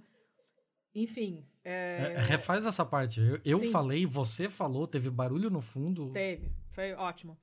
Enfim, 0.94 1.46
é, 1.64 2.14
É, 2.16 2.18
refaz 2.20 2.66
essa 2.66 2.84
parte. 2.84 3.20
Eu, 3.20 3.40
eu 3.44 3.70
falei, 3.70 4.04
você 4.04 4.50
falou, 4.50 4.86
teve 4.86 5.08
barulho 5.10 5.48
no 5.48 5.60
fundo. 5.60 6.10
teve. 6.12 6.52
Foi 6.72 6.92
ótimo. 6.94 7.38